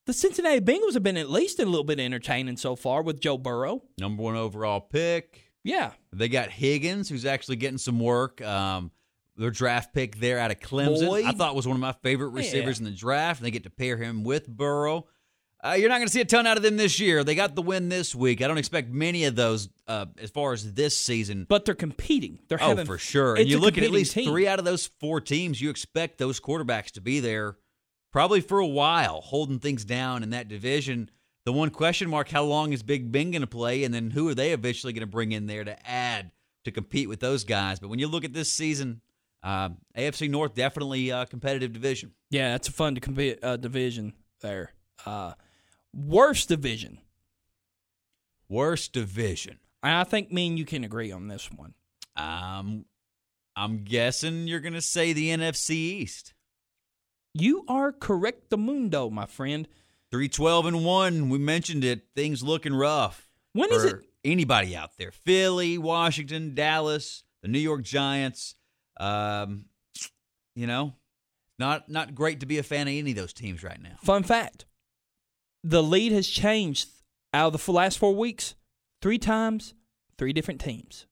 the 0.06 0.12
Cincinnati 0.12 0.60
Bengals 0.60 0.94
have 0.94 1.04
been 1.04 1.16
at 1.16 1.30
least 1.30 1.60
a 1.60 1.64
little 1.64 1.84
bit 1.84 2.00
entertaining 2.00 2.56
so 2.56 2.74
far 2.74 3.02
with 3.02 3.20
Joe 3.20 3.38
Burrow. 3.38 3.84
Number 4.00 4.20
one 4.20 4.34
overall 4.34 4.80
pick. 4.80 5.44
Yeah. 5.62 5.92
They 6.12 6.28
got 6.28 6.50
Higgins, 6.50 7.08
who's 7.08 7.24
actually 7.24 7.56
getting 7.56 7.78
some 7.78 8.00
work. 8.00 8.42
Um, 8.42 8.90
their 9.36 9.52
draft 9.52 9.94
pick 9.94 10.18
there 10.18 10.40
out 10.40 10.50
of 10.50 10.58
Clemson, 10.58 11.06
Boyd. 11.06 11.24
I 11.24 11.30
thought 11.30 11.54
was 11.54 11.68
one 11.68 11.76
of 11.76 11.80
my 11.80 11.92
favorite 12.02 12.30
receivers 12.30 12.80
Yeah. 12.80 12.86
in 12.86 12.92
the 12.92 12.98
draft. 12.98 13.38
And 13.38 13.46
they 13.46 13.52
get 13.52 13.62
to 13.62 13.70
pair 13.70 13.96
him 13.96 14.24
with 14.24 14.48
Burrow. 14.48 15.06
Uh, 15.62 15.72
you're 15.78 15.88
not 15.88 15.96
going 15.96 16.06
to 16.06 16.12
see 16.12 16.20
a 16.20 16.24
ton 16.24 16.46
out 16.46 16.56
of 16.56 16.62
them 16.62 16.76
this 16.76 17.00
year. 17.00 17.24
They 17.24 17.34
got 17.34 17.56
the 17.56 17.62
win 17.62 17.88
this 17.88 18.14
week. 18.14 18.42
I 18.42 18.46
don't 18.46 18.58
expect 18.58 18.90
many 18.90 19.24
of 19.24 19.34
those 19.34 19.68
uh, 19.88 20.06
as 20.18 20.30
far 20.30 20.52
as 20.52 20.72
this 20.74 20.96
season. 20.96 21.46
But 21.48 21.64
they're 21.64 21.74
competing. 21.74 22.38
They're 22.48 22.62
Oh, 22.62 22.68
having 22.68 22.86
for 22.86 22.96
sure. 22.98 23.34
And 23.34 23.48
you 23.48 23.58
look 23.58 23.76
at 23.76 23.82
at 23.82 23.90
least 23.90 24.12
team. 24.12 24.28
three 24.30 24.46
out 24.46 24.60
of 24.60 24.64
those 24.64 24.86
four 25.00 25.20
teams, 25.20 25.60
you 25.60 25.68
expect 25.70 26.18
those 26.18 26.38
quarterbacks 26.38 26.92
to 26.92 27.00
be 27.00 27.18
there 27.18 27.56
probably 28.12 28.40
for 28.40 28.60
a 28.60 28.66
while, 28.66 29.20
holding 29.20 29.58
things 29.58 29.84
down 29.84 30.22
in 30.22 30.30
that 30.30 30.46
division. 30.48 31.10
The 31.44 31.52
one 31.52 31.70
question 31.70 32.08
mark, 32.08 32.28
how 32.28 32.44
long 32.44 32.72
is 32.72 32.82
Big 32.84 33.10
Ben 33.10 33.32
going 33.32 33.40
to 33.40 33.46
play? 33.48 33.82
And 33.82 33.92
then 33.92 34.10
who 34.10 34.28
are 34.28 34.34
they 34.34 34.52
eventually 34.52 34.92
going 34.92 35.00
to 35.00 35.06
bring 35.06 35.32
in 35.32 35.46
there 35.46 35.64
to 35.64 35.88
add 35.90 36.30
to 36.66 36.70
compete 36.70 37.08
with 37.08 37.18
those 37.20 37.42
guys? 37.42 37.80
But 37.80 37.88
when 37.88 37.98
you 37.98 38.06
look 38.06 38.24
at 38.24 38.32
this 38.32 38.52
season, 38.52 39.00
uh, 39.42 39.70
AFC 39.96 40.30
North 40.30 40.54
definitely 40.54 41.10
a 41.10 41.26
competitive 41.26 41.72
division. 41.72 42.12
Yeah, 42.30 42.50
that's 42.50 42.68
a 42.68 42.72
fun 42.72 42.94
to 42.94 43.00
compete 43.00 43.42
uh, 43.42 43.56
division 43.56 44.12
there. 44.40 44.72
Uh, 45.06 45.32
worst 45.94 46.48
division. 46.48 46.98
Worst 48.48 48.92
division. 48.92 49.58
And 49.82 49.94
I 49.94 50.04
think 50.04 50.32
me 50.32 50.48
and 50.48 50.58
you 50.58 50.64
can 50.64 50.84
agree 50.84 51.12
on 51.12 51.28
this 51.28 51.50
one. 51.50 51.74
Um, 52.16 52.84
I'm 53.54 53.84
guessing 53.84 54.48
you're 54.48 54.60
going 54.60 54.74
to 54.74 54.80
say 54.80 55.12
the 55.12 55.28
NFC 55.28 55.70
East. 55.70 56.34
You 57.34 57.64
are 57.68 57.92
correct, 57.92 58.50
the 58.50 58.56
mundo, 58.56 59.10
my 59.10 59.26
friend. 59.26 59.68
312 60.10 60.66
and 60.66 60.84
1. 60.84 61.28
We 61.28 61.38
mentioned 61.38 61.84
it. 61.84 62.06
Things 62.16 62.42
looking 62.42 62.74
rough. 62.74 63.28
When 63.52 63.72
is 63.72 63.84
it? 63.84 63.96
Anybody 64.24 64.74
out 64.76 64.96
there? 64.98 65.12
Philly, 65.12 65.78
Washington, 65.78 66.54
Dallas, 66.54 67.22
the 67.42 67.48
New 67.48 67.58
York 67.58 67.82
Giants. 67.82 68.54
Um, 68.98 69.66
you 70.54 70.66
know, 70.66 70.94
not 71.58 71.88
not 71.88 72.14
great 72.14 72.40
to 72.40 72.46
be 72.46 72.58
a 72.58 72.62
fan 72.62 72.88
of 72.88 72.94
any 72.94 73.10
of 73.10 73.16
those 73.16 73.32
teams 73.32 73.62
right 73.62 73.80
now. 73.80 73.96
Fun 74.02 74.24
fact: 74.24 74.66
the 75.68 75.82
lead 75.82 76.12
has 76.12 76.26
changed 76.26 76.88
out 77.34 77.54
of 77.54 77.64
the 77.64 77.72
last 77.72 77.98
four 77.98 78.14
weeks 78.14 78.54
three 79.02 79.18
times, 79.18 79.74
three 80.16 80.32
different 80.32 80.60
teams. 80.60 81.06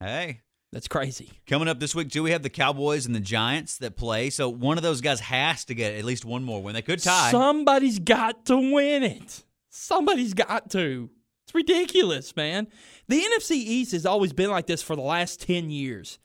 Hey, 0.00 0.42
That's 0.72 0.88
crazy. 0.88 1.30
coming 1.46 1.66
up 1.68 1.80
this 1.80 1.94
week 1.94 2.10
too, 2.10 2.22
we 2.22 2.30
have 2.32 2.42
the 2.42 2.50
Cowboys 2.50 3.06
and 3.06 3.14
the 3.14 3.20
Giants 3.20 3.78
that 3.78 3.96
play. 3.96 4.30
So 4.30 4.48
one 4.48 4.76
of 4.76 4.82
those 4.82 5.00
guys 5.00 5.20
has 5.20 5.64
to 5.66 5.74
get 5.74 5.94
at 5.94 6.04
least 6.04 6.24
one 6.24 6.44
more 6.44 6.62
win. 6.62 6.74
They 6.74 6.82
could 6.82 7.02
tie. 7.02 7.30
Somebody's 7.30 7.98
got 7.98 8.44
to 8.46 8.56
win 8.56 9.02
it. 9.02 9.44
Somebody's 9.70 10.34
got 10.34 10.70
to. 10.72 11.08
It's 11.46 11.54
ridiculous, 11.54 12.36
man. 12.36 12.68
The 13.08 13.20
NFC 13.22 13.52
East 13.52 13.92
has 13.92 14.04
always 14.04 14.34
been 14.34 14.50
like 14.50 14.66
this 14.66 14.82
for 14.82 14.94
the 14.94 15.02
last 15.02 15.40
10 15.40 15.70
years. 15.70 16.18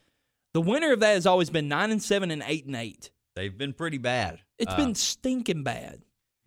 The 0.52 0.60
winner 0.60 0.92
of 0.92 1.00
that 1.00 1.14
has 1.14 1.26
always 1.26 1.48
been 1.50 1.66
9 1.66 1.90
and 1.90 2.02
7 2.02 2.30
and 2.30 2.42
8 2.46 2.66
and 2.66 2.76
8. 2.76 3.10
They've 3.34 3.56
been 3.56 3.72
pretty 3.72 3.98
bad. 3.98 4.40
It's 4.58 4.72
Uh, 4.72 4.76
been 4.76 4.94
stinking 4.94 5.62
bad. 5.64 6.02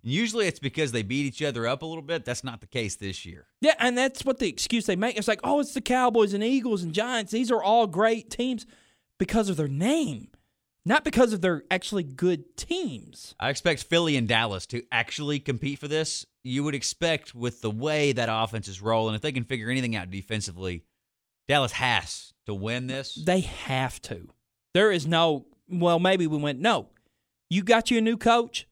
Usually 0.09 0.47
it's 0.47 0.59
because 0.59 0.91
they 0.91 1.03
beat 1.03 1.25
each 1.25 1.41
other 1.41 1.67
up 1.67 1.81
a 1.81 1.85
little 1.85 2.01
bit. 2.01 2.25
That's 2.25 2.43
not 2.43 2.61
the 2.61 2.67
case 2.67 2.95
this 2.95 3.25
year. 3.25 3.45
Yeah, 3.61 3.75
and 3.79 3.97
that's 3.97 4.23
what 4.23 4.39
the 4.39 4.47
excuse 4.47 4.85
they 4.85 4.95
make. 4.95 5.17
It's 5.17 5.27
like, 5.27 5.41
oh, 5.43 5.59
it's 5.59 5.73
the 5.73 5.81
Cowboys 5.81 6.33
and 6.33 6.43
Eagles 6.43 6.83
and 6.83 6.93
Giants. 6.93 7.31
These 7.31 7.51
are 7.51 7.61
all 7.61 7.87
great 7.87 8.29
teams 8.29 8.65
because 9.17 9.49
of 9.49 9.57
their 9.57 9.67
name, 9.67 10.29
not 10.85 11.03
because 11.03 11.33
of 11.33 11.41
their 11.41 11.63
actually 11.71 12.03
good 12.03 12.55
teams. 12.55 13.35
I 13.39 13.49
expect 13.49 13.83
Philly 13.83 14.15
and 14.15 14.27
Dallas 14.27 14.65
to 14.67 14.83
actually 14.91 15.39
compete 15.39 15.79
for 15.79 15.87
this. 15.87 16.25
You 16.43 16.63
would 16.63 16.75
expect 16.75 17.35
with 17.35 17.61
the 17.61 17.71
way 17.71 18.11
that 18.13 18.29
offense 18.31 18.67
is 18.67 18.81
rolling, 18.81 19.15
if 19.15 19.21
they 19.21 19.31
can 19.31 19.43
figure 19.43 19.69
anything 19.69 19.95
out 19.95 20.09
defensively, 20.11 20.83
Dallas 21.47 21.73
has 21.73 22.33
to 22.45 22.53
win 22.53 22.87
this. 22.87 23.15
They 23.15 23.41
have 23.41 24.01
to. 24.03 24.29
There 24.73 24.91
is 24.91 25.07
no, 25.07 25.47
well, 25.69 25.99
maybe 25.99 26.27
we 26.27 26.37
went, 26.37 26.59
no. 26.59 26.89
You 27.49 27.63
got 27.63 27.89
you 27.89 27.97
a 27.97 28.01
new 28.01 28.17
coach. 28.17 28.67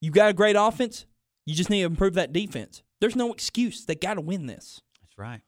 You 0.00 0.10
got 0.10 0.30
a 0.30 0.34
great 0.34 0.56
offense. 0.56 1.06
You 1.44 1.54
just 1.54 1.70
need 1.70 1.80
to 1.80 1.86
improve 1.86 2.14
that 2.14 2.32
defense. 2.32 2.82
There's 3.00 3.16
no 3.16 3.32
excuse. 3.32 3.84
They 3.84 3.94
got 3.94 4.14
to 4.14 4.20
win 4.20 4.46
this. 4.46 4.80
That's 5.00 5.18
right. 5.18 5.40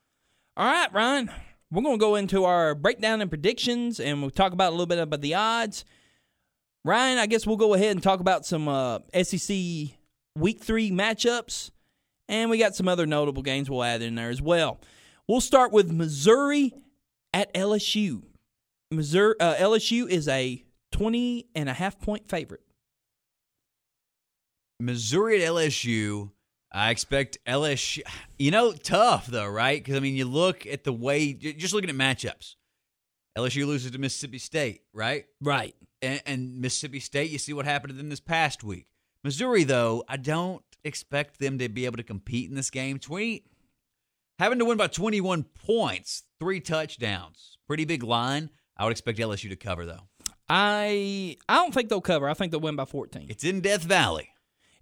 All 0.56 0.66
right, 0.66 0.92
Ryan. 0.92 1.30
We're 1.70 1.82
going 1.82 1.98
to 1.98 2.00
go 2.00 2.14
into 2.14 2.44
our 2.44 2.74
breakdown 2.74 3.20
and 3.20 3.30
predictions, 3.30 4.00
and 4.00 4.22
we'll 4.22 4.30
talk 4.30 4.52
about 4.52 4.70
a 4.70 4.72
little 4.72 4.86
bit 4.86 4.98
about 4.98 5.20
the 5.20 5.34
odds. 5.34 5.84
Ryan, 6.84 7.18
I 7.18 7.26
guess 7.26 7.46
we'll 7.46 7.56
go 7.56 7.74
ahead 7.74 7.90
and 7.90 8.02
talk 8.02 8.20
about 8.20 8.46
some 8.46 8.68
uh, 8.68 9.00
SEC 9.22 9.56
Week 10.34 10.62
Three 10.62 10.90
matchups, 10.90 11.70
and 12.28 12.48
we 12.48 12.58
got 12.58 12.74
some 12.74 12.88
other 12.88 13.06
notable 13.06 13.42
games 13.42 13.68
we'll 13.68 13.84
add 13.84 14.00
in 14.00 14.14
there 14.14 14.30
as 14.30 14.40
well. 14.40 14.80
We'll 15.26 15.42
start 15.42 15.72
with 15.72 15.92
Missouri 15.92 16.72
at 17.34 17.52
LSU. 17.52 18.22
Missouri 18.90 19.34
uh, 19.38 19.56
LSU 19.56 20.08
is 20.08 20.28
a 20.28 20.64
20 20.92 21.46
and 21.54 21.68
a 21.68 21.74
half 21.74 22.00
point 22.00 22.28
favorite. 22.28 22.62
Missouri 24.80 25.42
at 25.42 25.50
LSU. 25.50 26.30
I 26.70 26.90
expect 26.90 27.38
LSU. 27.46 28.02
You 28.38 28.50
know, 28.50 28.72
tough 28.72 29.26
though, 29.26 29.48
right? 29.48 29.82
Because 29.82 29.96
I 29.96 30.00
mean, 30.00 30.14
you 30.14 30.26
look 30.26 30.66
at 30.66 30.84
the 30.84 30.92
way, 30.92 31.32
just 31.32 31.74
looking 31.74 31.90
at 31.90 31.96
matchups. 31.96 32.54
LSU 33.36 33.66
loses 33.66 33.92
to 33.92 33.98
Mississippi 33.98 34.38
State, 34.38 34.82
right? 34.92 35.26
Right. 35.40 35.74
And, 36.02 36.20
and 36.26 36.60
Mississippi 36.60 37.00
State, 37.00 37.30
you 37.30 37.38
see 37.38 37.52
what 37.52 37.64
happened 37.66 37.92
to 37.92 37.96
them 37.96 38.08
this 38.08 38.20
past 38.20 38.64
week. 38.64 38.86
Missouri, 39.24 39.64
though, 39.64 40.04
I 40.08 40.16
don't 40.16 40.62
expect 40.84 41.38
them 41.38 41.58
to 41.58 41.68
be 41.68 41.84
able 41.84 41.96
to 41.96 42.02
compete 42.02 42.48
in 42.48 42.56
this 42.56 42.70
game. 42.70 42.98
Twenty, 42.98 43.44
having 44.38 44.58
to 44.58 44.64
win 44.64 44.76
by 44.76 44.86
twenty-one 44.86 45.44
points, 45.44 46.24
three 46.38 46.60
touchdowns, 46.60 47.58
pretty 47.66 47.84
big 47.84 48.02
line. 48.02 48.50
I 48.76 48.84
would 48.84 48.92
expect 48.92 49.18
LSU 49.18 49.48
to 49.50 49.56
cover 49.56 49.86
though. 49.86 50.08
I 50.48 51.36
I 51.48 51.56
don't 51.56 51.74
think 51.74 51.88
they'll 51.88 52.00
cover. 52.00 52.28
I 52.28 52.34
think 52.34 52.52
they'll 52.52 52.60
win 52.60 52.76
by 52.76 52.84
14. 52.84 53.26
It's 53.28 53.44
in 53.44 53.60
Death 53.60 53.82
Valley. 53.82 54.30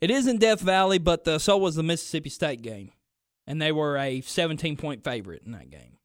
It 0.00 0.10
is 0.10 0.26
in 0.26 0.38
Death 0.38 0.60
Valley, 0.60 0.98
but 0.98 1.24
the, 1.24 1.38
so 1.38 1.56
was 1.56 1.74
the 1.74 1.82
Mississippi 1.82 2.28
State 2.28 2.62
game, 2.62 2.92
and 3.46 3.60
they 3.60 3.72
were 3.72 3.96
a 3.96 4.20
17 4.20 4.76
point 4.76 5.04
favorite 5.04 5.42
in 5.46 5.52
that 5.52 5.70
game. 5.70 5.96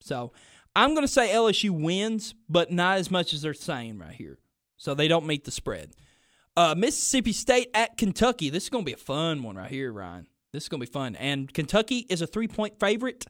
So 0.00 0.32
I'm 0.74 0.90
going 0.90 1.02
to 1.06 1.12
say 1.12 1.30
LSU 1.30 1.70
wins, 1.70 2.34
but 2.48 2.70
not 2.70 2.98
as 2.98 3.10
much 3.10 3.32
as 3.32 3.42
they're 3.42 3.54
saying 3.54 3.98
right 3.98 4.14
here. 4.14 4.38
So 4.76 4.94
they 4.94 5.08
don't 5.08 5.26
meet 5.26 5.44
the 5.44 5.50
spread. 5.50 5.92
Uh, 6.56 6.74
Mississippi 6.76 7.32
State 7.32 7.70
at 7.74 7.96
Kentucky. 7.96 8.50
This 8.50 8.64
is 8.64 8.68
going 8.70 8.84
to 8.84 8.86
be 8.86 8.94
a 8.94 8.98
fun 8.98 9.42
one 9.42 9.56
right 9.56 9.70
here, 9.70 9.92
Ryan. 9.92 10.26
This 10.52 10.64
is 10.64 10.68
going 10.68 10.80
to 10.80 10.86
be 10.86 10.92
fun. 10.92 11.16
And 11.16 11.52
Kentucky 11.52 12.06
is 12.08 12.22
a 12.22 12.26
three 12.26 12.48
point 12.48 12.78
favorite. 12.78 13.26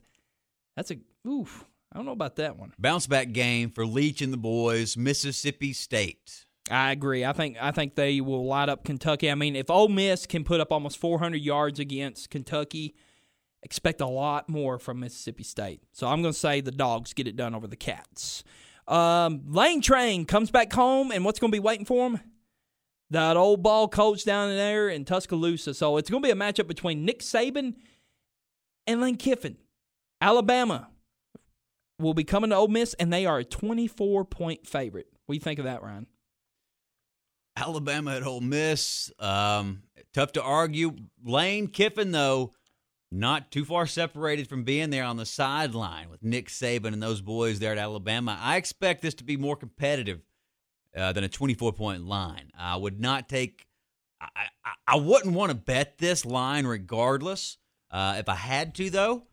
That's 0.75 0.91
a 0.91 0.97
oof. 1.27 1.65
I 1.91 1.97
don't 1.97 2.05
know 2.05 2.11
about 2.11 2.35
that 2.35 2.57
one. 2.57 2.73
Bounce 2.77 3.07
back 3.07 3.31
game 3.31 3.71
for 3.71 3.85
Leach 3.85 4.21
and 4.21 4.31
the 4.31 4.37
boys. 4.37 4.95
Mississippi 4.95 5.73
State. 5.73 6.45
I 6.69 6.91
agree. 6.91 7.23
I 7.23 7.33
think 7.33 7.57
I 7.59 7.71
think 7.71 7.95
they 7.95 8.19
will 8.21 8.45
light 8.45 8.69
up 8.69 8.83
Kentucky. 8.83 9.31
I 9.31 9.35
mean, 9.35 9.55
if 9.55 9.69
Ole 9.69 9.87
Miss 9.87 10.25
can 10.25 10.43
put 10.43 10.59
up 10.59 10.71
almost 10.71 10.97
400 10.97 11.37
yards 11.37 11.79
against 11.79 12.29
Kentucky, 12.29 12.95
expect 13.63 14.01
a 14.01 14.07
lot 14.07 14.49
more 14.49 14.77
from 14.77 14.99
Mississippi 14.99 15.43
State. 15.43 15.81
So 15.91 16.07
I'm 16.07 16.21
going 16.21 16.33
to 16.33 16.39
say 16.39 16.61
the 16.61 16.71
dogs 16.71 17.13
get 17.13 17.27
it 17.27 17.35
done 17.35 17.55
over 17.55 17.67
the 17.67 17.75
Cats. 17.75 18.43
Um, 18.87 19.43
Lane 19.47 19.81
Train 19.81 20.25
comes 20.25 20.51
back 20.51 20.71
home, 20.73 21.11
and 21.11 21.25
what's 21.25 21.39
going 21.39 21.51
to 21.51 21.55
be 21.55 21.61
waiting 21.61 21.85
for 21.85 22.07
him? 22.07 22.19
That 23.09 23.37
old 23.37 23.63
ball 23.63 23.87
coach 23.87 24.25
down 24.25 24.49
there 24.49 24.89
in 24.89 25.05
Tuscaloosa. 25.05 25.73
So 25.73 25.97
it's 25.97 26.09
going 26.09 26.21
to 26.21 26.27
be 26.27 26.31
a 26.31 26.35
matchup 26.35 26.67
between 26.67 27.05
Nick 27.05 27.19
Saban 27.19 27.75
and 28.85 29.01
Lane 29.01 29.15
Kiffin. 29.15 29.57
Alabama 30.19 30.89
will 31.99 32.13
be 32.13 32.23
coming 32.23 32.49
to 32.49 32.55
Ole 32.55 32.67
Miss, 32.67 32.93
and 32.95 33.11
they 33.11 33.25
are 33.25 33.39
a 33.39 33.45
24 33.45 34.25
point 34.25 34.67
favorite. 34.67 35.07
What 35.25 35.33
do 35.33 35.37
you 35.37 35.41
think 35.41 35.59
of 35.59 35.65
that, 35.65 35.81
Ryan? 35.83 36.07
Alabama 37.57 38.15
at 38.15 38.23
Ole 38.23 38.41
Miss. 38.41 39.11
Um, 39.19 39.83
tough 40.13 40.31
to 40.33 40.43
argue. 40.43 40.95
Lane 41.23 41.67
Kiffin, 41.67 42.11
though, 42.11 42.53
not 43.11 43.51
too 43.51 43.65
far 43.65 43.87
separated 43.87 44.47
from 44.47 44.63
being 44.63 44.89
there 44.89 45.03
on 45.03 45.17
the 45.17 45.25
sideline 45.25 46.09
with 46.09 46.23
Nick 46.23 46.49
Saban 46.49 46.93
and 46.93 47.01
those 47.01 47.21
boys 47.21 47.59
there 47.59 47.71
at 47.71 47.77
Alabama. 47.77 48.37
I 48.41 48.57
expect 48.57 49.01
this 49.01 49.15
to 49.15 49.23
be 49.23 49.37
more 49.37 49.55
competitive 49.55 50.21
uh, 50.95 51.13
than 51.13 51.23
a 51.23 51.29
24 51.29 51.73
point 51.73 52.05
line. 52.05 52.51
I 52.57 52.75
would 52.75 52.99
not 52.99 53.27
take, 53.27 53.67
I, 54.21 54.27
I, 54.63 54.71
I 54.87 54.95
wouldn't 54.97 55.33
want 55.33 55.51
to 55.51 55.55
bet 55.55 55.97
this 55.97 56.25
line 56.25 56.67
regardless. 56.67 57.57
Uh, 57.89 58.15
if 58.19 58.27
I 58.27 58.35
had 58.35 58.75
to, 58.75 58.89
though, 58.89 59.23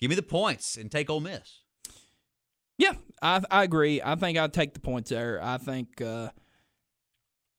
give 0.00 0.08
me 0.08 0.16
the 0.16 0.22
points 0.22 0.76
and 0.76 0.90
take 0.90 1.10
Ole 1.10 1.20
Miss. 1.20 1.60
Yeah, 2.78 2.92
I, 3.22 3.42
I 3.50 3.64
agree. 3.64 4.02
I 4.02 4.16
think 4.16 4.36
I'd 4.36 4.52
take 4.52 4.74
the 4.74 4.80
points 4.80 5.10
there. 5.10 5.40
I 5.42 5.58
think 5.58 6.00
uh, 6.00 6.30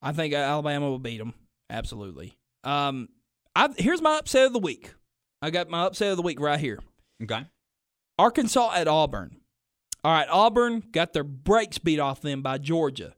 I 0.01 0.11
think 0.11 0.33
Alabama 0.33 0.89
will 0.89 0.99
beat 0.99 1.17
them 1.17 1.33
absolutely. 1.69 2.37
Um, 2.63 3.09
I, 3.55 3.69
here's 3.77 4.01
my 4.01 4.17
upset 4.17 4.47
of 4.47 4.53
the 4.53 4.59
week. 4.59 4.93
I 5.41 5.49
got 5.49 5.69
my 5.69 5.83
upset 5.83 6.11
of 6.11 6.17
the 6.17 6.23
week 6.23 6.39
right 6.39 6.59
here. 6.59 6.79
Okay. 7.21 7.45
Arkansas 8.17 8.71
at 8.75 8.87
Auburn. 8.87 9.37
All 10.03 10.13
right, 10.13 10.27
Auburn 10.29 10.83
got 10.91 11.13
their 11.13 11.23
brakes 11.23 11.77
beat 11.77 11.99
off 11.99 12.21
them 12.21 12.41
by 12.41 12.57
Georgia. 12.57 13.15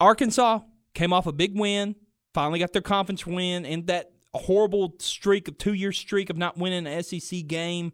Arkansas 0.00 0.60
came 0.94 1.12
off 1.12 1.26
a 1.26 1.32
big 1.32 1.58
win, 1.58 1.96
finally 2.34 2.58
got 2.58 2.72
their 2.72 2.82
conference 2.82 3.26
win, 3.26 3.66
and 3.66 3.86
that 3.88 4.12
horrible 4.34 4.94
streak 5.00 5.48
of 5.48 5.58
two 5.58 5.72
year 5.72 5.92
streak 5.92 6.30
of 6.30 6.36
not 6.36 6.58
winning 6.58 6.86
an 6.86 7.02
SEC 7.02 7.46
game. 7.46 7.92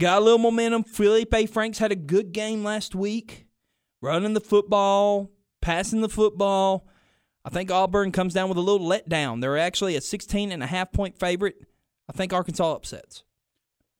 Got 0.00 0.22
a 0.22 0.24
little 0.24 0.38
momentum. 0.38 0.82
Felipe 0.82 1.50
Franks 1.50 1.78
had 1.78 1.92
a 1.92 1.96
good 1.96 2.32
game 2.32 2.64
last 2.64 2.94
week, 2.94 3.46
running 4.00 4.32
the 4.32 4.40
football, 4.40 5.30
passing 5.60 6.00
the 6.00 6.08
football. 6.08 6.86
I 7.44 7.50
think 7.50 7.70
Auburn 7.70 8.12
comes 8.12 8.34
down 8.34 8.48
with 8.48 8.58
a 8.58 8.62
little 8.62 8.86
letdown. 8.86 9.40
They're 9.40 9.58
actually 9.58 9.96
a 9.96 10.00
16 10.00 10.52
and 10.52 10.62
a 10.62 10.66
half 10.66 10.92
point 10.92 11.18
favorite. 11.18 11.56
I 12.08 12.12
think 12.12 12.32
Arkansas 12.32 12.72
upsets. 12.74 13.22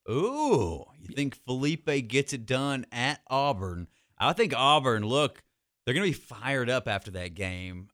Ooh, 0.08 0.84
you 0.98 1.14
think 1.14 1.36
Felipe 1.44 2.08
gets 2.08 2.32
it 2.32 2.46
done 2.46 2.86
at 2.90 3.20
Auburn? 3.28 3.88
I 4.18 4.32
think 4.32 4.52
Auburn, 4.54 5.04
look, 5.04 5.42
they're 5.84 5.94
going 5.94 6.10
to 6.10 6.18
be 6.18 6.24
fired 6.24 6.68
up 6.68 6.88
after 6.88 7.10
that 7.12 7.34
game. 7.34 7.88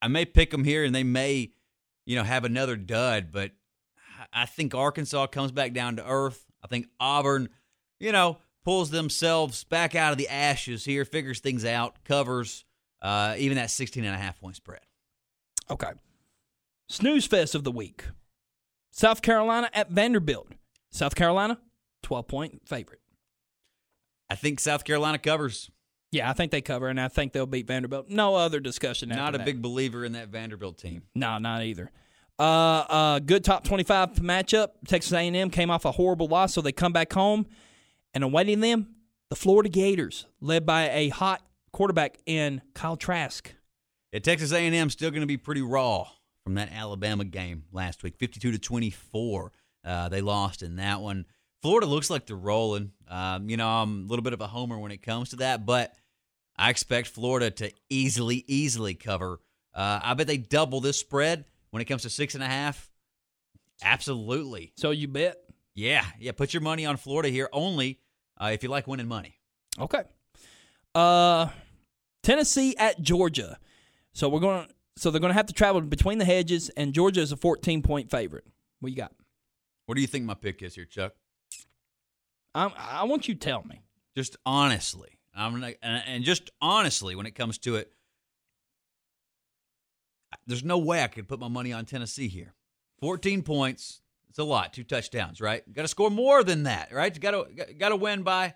I 0.00 0.08
may 0.08 0.24
pick 0.24 0.50
them 0.50 0.64
here 0.64 0.84
and 0.84 0.94
they 0.94 1.02
may, 1.02 1.52
you 2.06 2.16
know, 2.16 2.22
have 2.22 2.44
another 2.44 2.76
dud, 2.76 3.32
but 3.32 3.52
I 4.32 4.46
think 4.46 4.74
Arkansas 4.74 5.26
comes 5.26 5.52
back 5.52 5.72
down 5.72 5.96
to 5.96 6.06
earth. 6.06 6.46
I 6.62 6.68
think 6.68 6.86
Auburn, 6.98 7.50
you 7.98 8.12
know, 8.12 8.38
pulls 8.64 8.90
themselves 8.90 9.64
back 9.64 9.94
out 9.94 10.12
of 10.12 10.18
the 10.18 10.28
ashes 10.28 10.84
here, 10.84 11.04
figures 11.04 11.40
things 11.40 11.64
out, 11.64 12.04
covers 12.04 12.64
uh, 13.02 13.34
even 13.38 13.56
that 13.56 13.70
16 13.70 14.04
and 14.04 14.14
a 14.14 14.18
half 14.18 14.40
point 14.40 14.56
spread. 14.56 14.80
Okay. 15.70 15.90
Snooze 16.88 17.26
fest 17.26 17.54
of 17.54 17.64
the 17.64 17.70
week. 17.70 18.04
South 18.90 19.22
Carolina 19.22 19.70
at 19.72 19.90
Vanderbilt. 19.90 20.48
South 20.90 21.14
Carolina, 21.14 21.58
12 22.02 22.26
point 22.26 22.62
favorite. 22.66 23.00
I 24.28 24.34
think 24.34 24.60
South 24.60 24.84
Carolina 24.84 25.18
covers. 25.18 25.70
Yeah, 26.12 26.28
I 26.28 26.32
think 26.32 26.50
they 26.50 26.60
cover, 26.60 26.88
and 26.88 27.00
I 27.00 27.06
think 27.06 27.32
they'll 27.32 27.46
beat 27.46 27.68
Vanderbilt. 27.68 28.08
No 28.08 28.34
other 28.34 28.58
discussion. 28.58 29.08
Not 29.10 29.34
a 29.34 29.38
that. 29.38 29.44
big 29.44 29.62
believer 29.62 30.04
in 30.04 30.12
that 30.12 30.28
Vanderbilt 30.28 30.78
team. 30.78 31.02
No, 31.14 31.38
not 31.38 31.62
either. 31.62 31.92
Uh, 32.38 32.42
uh, 32.88 33.18
good 33.20 33.44
top 33.44 33.64
25 33.64 34.14
matchup. 34.14 34.70
Texas 34.88 35.12
A&M 35.12 35.50
came 35.50 35.70
off 35.70 35.84
a 35.84 35.92
horrible 35.92 36.26
loss, 36.26 36.54
so 36.54 36.60
they 36.60 36.72
come 36.72 36.92
back 36.92 37.12
home, 37.12 37.46
and 38.14 38.24
awaiting 38.24 38.60
them, 38.60 38.88
the 39.28 39.36
Florida 39.36 39.68
Gators, 39.68 40.26
led 40.40 40.66
by 40.66 40.90
a 40.90 41.10
hot 41.10 41.42
quarterback 41.72 42.18
in 42.26 42.62
Kyle 42.74 42.96
Trask. 42.96 43.52
Yeah, 44.12 44.20
Texas 44.20 44.52
A&M 44.52 44.90
still 44.90 45.10
going 45.10 45.20
to 45.20 45.26
be 45.26 45.36
pretty 45.36 45.62
raw 45.62 46.08
from 46.44 46.54
that 46.54 46.72
Alabama 46.72 47.24
game 47.24 47.64
last 47.72 48.02
week, 48.02 48.16
52 48.16 48.52
to 48.52 48.58
24. 48.58 49.52
Uh, 49.84 50.08
they 50.08 50.20
lost 50.20 50.62
in 50.62 50.76
that 50.76 51.00
one. 51.00 51.26
Florida 51.62 51.86
looks 51.86 52.10
like 52.10 52.26
they're 52.26 52.36
rolling. 52.36 52.92
Um, 53.08 53.48
you 53.48 53.56
know, 53.56 53.68
I'm 53.68 54.04
a 54.04 54.06
little 54.06 54.22
bit 54.22 54.32
of 54.32 54.40
a 54.40 54.46
homer 54.46 54.78
when 54.78 54.90
it 54.90 55.02
comes 55.02 55.30
to 55.30 55.36
that, 55.36 55.66
but 55.66 55.94
I 56.56 56.70
expect 56.70 57.08
Florida 57.08 57.50
to 57.50 57.72
easily, 57.88 58.44
easily 58.46 58.94
cover. 58.94 59.40
Uh, 59.74 60.00
I 60.02 60.14
bet 60.14 60.26
they 60.26 60.38
double 60.38 60.80
this 60.80 60.98
spread 60.98 61.44
when 61.70 61.80
it 61.80 61.84
comes 61.84 62.02
to 62.02 62.10
six 62.10 62.34
and 62.34 62.42
a 62.42 62.46
half. 62.46 62.90
Absolutely. 63.82 64.72
So 64.76 64.90
you 64.90 65.08
bet? 65.08 65.38
Yeah, 65.74 66.04
yeah. 66.18 66.32
Put 66.32 66.52
your 66.52 66.62
money 66.62 66.84
on 66.84 66.96
Florida 66.96 67.28
here 67.28 67.48
only 67.52 68.00
uh, 68.40 68.50
if 68.52 68.62
you 68.62 68.68
like 68.68 68.86
winning 68.86 69.08
money. 69.08 69.38
Okay. 69.78 70.02
Uh, 70.94 71.48
Tennessee 72.22 72.76
at 72.76 73.00
Georgia. 73.00 73.58
So 74.12 74.28
we're 74.28 74.40
going. 74.40 74.66
to 74.66 74.74
So 74.96 75.10
they're 75.10 75.20
going 75.20 75.30
to 75.30 75.36
have 75.36 75.46
to 75.46 75.54
travel 75.54 75.80
between 75.80 76.18
the 76.18 76.24
hedges, 76.24 76.70
and 76.76 76.92
Georgia 76.92 77.20
is 77.20 77.32
a 77.32 77.36
14 77.36 77.82
point 77.82 78.10
favorite. 78.10 78.44
What 78.80 78.90
you 78.90 78.96
got? 78.96 79.12
What 79.86 79.94
do 79.94 80.00
you 80.00 80.06
think 80.06 80.24
my 80.24 80.34
pick 80.34 80.62
is 80.62 80.74
here, 80.74 80.84
Chuck? 80.84 81.14
I 82.54 82.72
I 82.76 83.04
want 83.04 83.28
you 83.28 83.34
to 83.34 83.40
tell 83.40 83.62
me. 83.62 83.82
Just 84.16 84.36
honestly, 84.44 85.18
I'm 85.34 85.64
and 85.82 86.24
just 86.24 86.50
honestly, 86.60 87.14
when 87.14 87.26
it 87.26 87.34
comes 87.34 87.58
to 87.58 87.76
it, 87.76 87.92
there's 90.46 90.64
no 90.64 90.78
way 90.78 91.02
I 91.02 91.06
could 91.06 91.28
put 91.28 91.38
my 91.40 91.48
money 91.48 91.72
on 91.72 91.84
Tennessee 91.84 92.28
here. 92.28 92.54
14 93.00 93.42
points. 93.42 94.02
It's 94.28 94.38
a 94.38 94.44
lot. 94.44 94.72
Two 94.72 94.84
touchdowns, 94.84 95.40
right? 95.40 95.62
Got 95.72 95.82
to 95.82 95.88
score 95.88 96.10
more 96.10 96.44
than 96.44 96.64
that, 96.64 96.92
right? 96.92 97.18
Got 97.18 97.30
to 97.32 97.74
got 97.74 97.88
to 97.88 97.96
win 97.96 98.22
by 98.22 98.54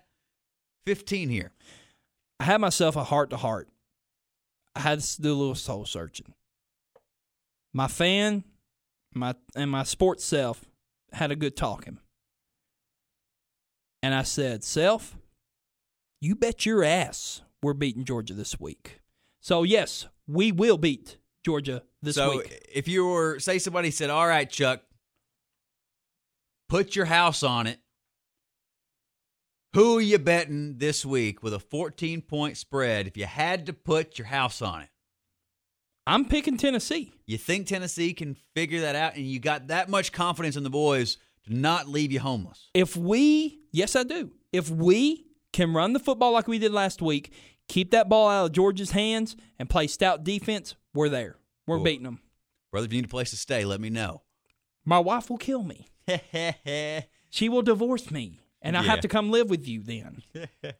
15 0.85 1.29
here. 1.29 1.51
I 2.39 2.43
had 2.43 2.61
myself 2.61 2.95
a 2.95 3.03
heart 3.03 3.29
to 3.29 3.37
heart. 3.37 3.69
I 4.75 4.81
had 4.81 4.99
to 4.99 5.21
do 5.21 5.33
a 5.33 5.35
little 5.35 5.55
soul 5.55 5.85
searching. 5.85 6.33
My 7.73 7.87
fan, 7.87 8.43
my 9.13 9.35
and 9.55 9.71
my 9.71 9.83
sports 9.83 10.23
self 10.23 10.65
had 11.11 11.31
a 11.31 11.35
good 11.35 11.55
talking. 11.55 11.99
And 14.03 14.13
I 14.13 14.23
said, 14.23 14.63
Self, 14.63 15.17
you 16.21 16.35
bet 16.35 16.65
your 16.65 16.83
ass 16.83 17.41
we're 17.65 17.73
beating 17.73 18.05
Georgia 18.05 18.33
this 18.33 18.59
week. 18.59 18.99
So 19.41 19.63
yes, 19.63 20.07
we 20.27 20.51
will 20.51 20.77
beat 20.77 21.17
Georgia 21.43 21.83
this 22.01 22.15
so 22.15 22.37
week. 22.37 22.69
if 22.71 22.87
you 22.87 23.05
were 23.05 23.39
say 23.39 23.59
somebody 23.59 23.91
said, 23.91 24.09
"All 24.09 24.27
right, 24.27 24.49
Chuck, 24.49 24.81
put 26.69 26.95
your 26.95 27.05
house 27.05 27.43
on 27.43 27.67
it." 27.67 27.79
Who 29.75 29.97
are 29.97 30.01
you 30.01 30.17
betting 30.19 30.77
this 30.77 31.05
week 31.05 31.43
with 31.43 31.53
a 31.53 31.59
14 31.59 32.21
point 32.21 32.55
spread 32.55 33.07
if 33.07 33.17
you 33.17 33.25
had 33.25 33.65
to 33.65 33.73
put 33.73 34.17
your 34.17 34.27
house 34.27 34.61
on 34.61 34.83
it? 34.83 34.89
I'm 36.07 36.23
picking 36.23 36.55
Tennessee. 36.55 37.11
You 37.25 37.37
think 37.37 37.67
Tennessee 37.67 38.13
can 38.13 38.37
figure 38.53 38.79
that 38.79 38.95
out 38.95 39.17
and 39.17 39.25
you 39.25 39.37
got 39.37 39.67
that 39.67 39.89
much 39.89 40.13
confidence 40.13 40.55
in 40.55 40.63
the 40.63 40.69
boys 40.69 41.17
to 41.43 41.53
not 41.53 41.89
leave 41.89 42.13
you 42.13 42.21
homeless? 42.21 42.69
If 42.73 42.95
we, 42.95 43.59
yes, 43.73 43.97
I 43.97 44.03
do. 44.03 44.31
If 44.53 44.69
we 44.69 45.25
can 45.51 45.73
run 45.73 45.91
the 45.91 45.99
football 45.99 46.31
like 46.31 46.47
we 46.47 46.57
did 46.57 46.71
last 46.71 47.01
week, 47.01 47.33
keep 47.67 47.91
that 47.91 48.07
ball 48.07 48.29
out 48.29 48.45
of 48.45 48.51
Georgia's 48.53 48.91
hands, 48.91 49.35
and 49.59 49.69
play 49.69 49.87
stout 49.87 50.23
defense, 50.23 50.75
we're 50.93 51.09
there. 51.09 51.35
We're 51.67 51.77
Cool. 51.77 51.83
beating 51.83 52.03
them. 52.03 52.21
Brother, 52.71 52.85
if 52.85 52.93
you 52.93 52.99
need 53.01 53.07
a 53.07 53.09
place 53.09 53.31
to 53.31 53.37
stay, 53.37 53.65
let 53.65 53.81
me 53.81 53.89
know. 53.89 54.21
My 54.85 54.99
wife 54.99 55.29
will 55.29 55.37
kill 55.37 55.63
me. 55.63 55.89
She 57.29 57.49
will 57.49 57.63
divorce 57.63 58.11
me, 58.11 58.39
and 58.65 58.75
I 58.77 58.81
Yeah. 58.81 58.87
have 58.91 58.99
to 59.01 59.07
come 59.07 59.31
live 59.31 59.49
with 59.49 59.67
you 59.67 59.81
then. 59.81 60.21
I 60.35 60.73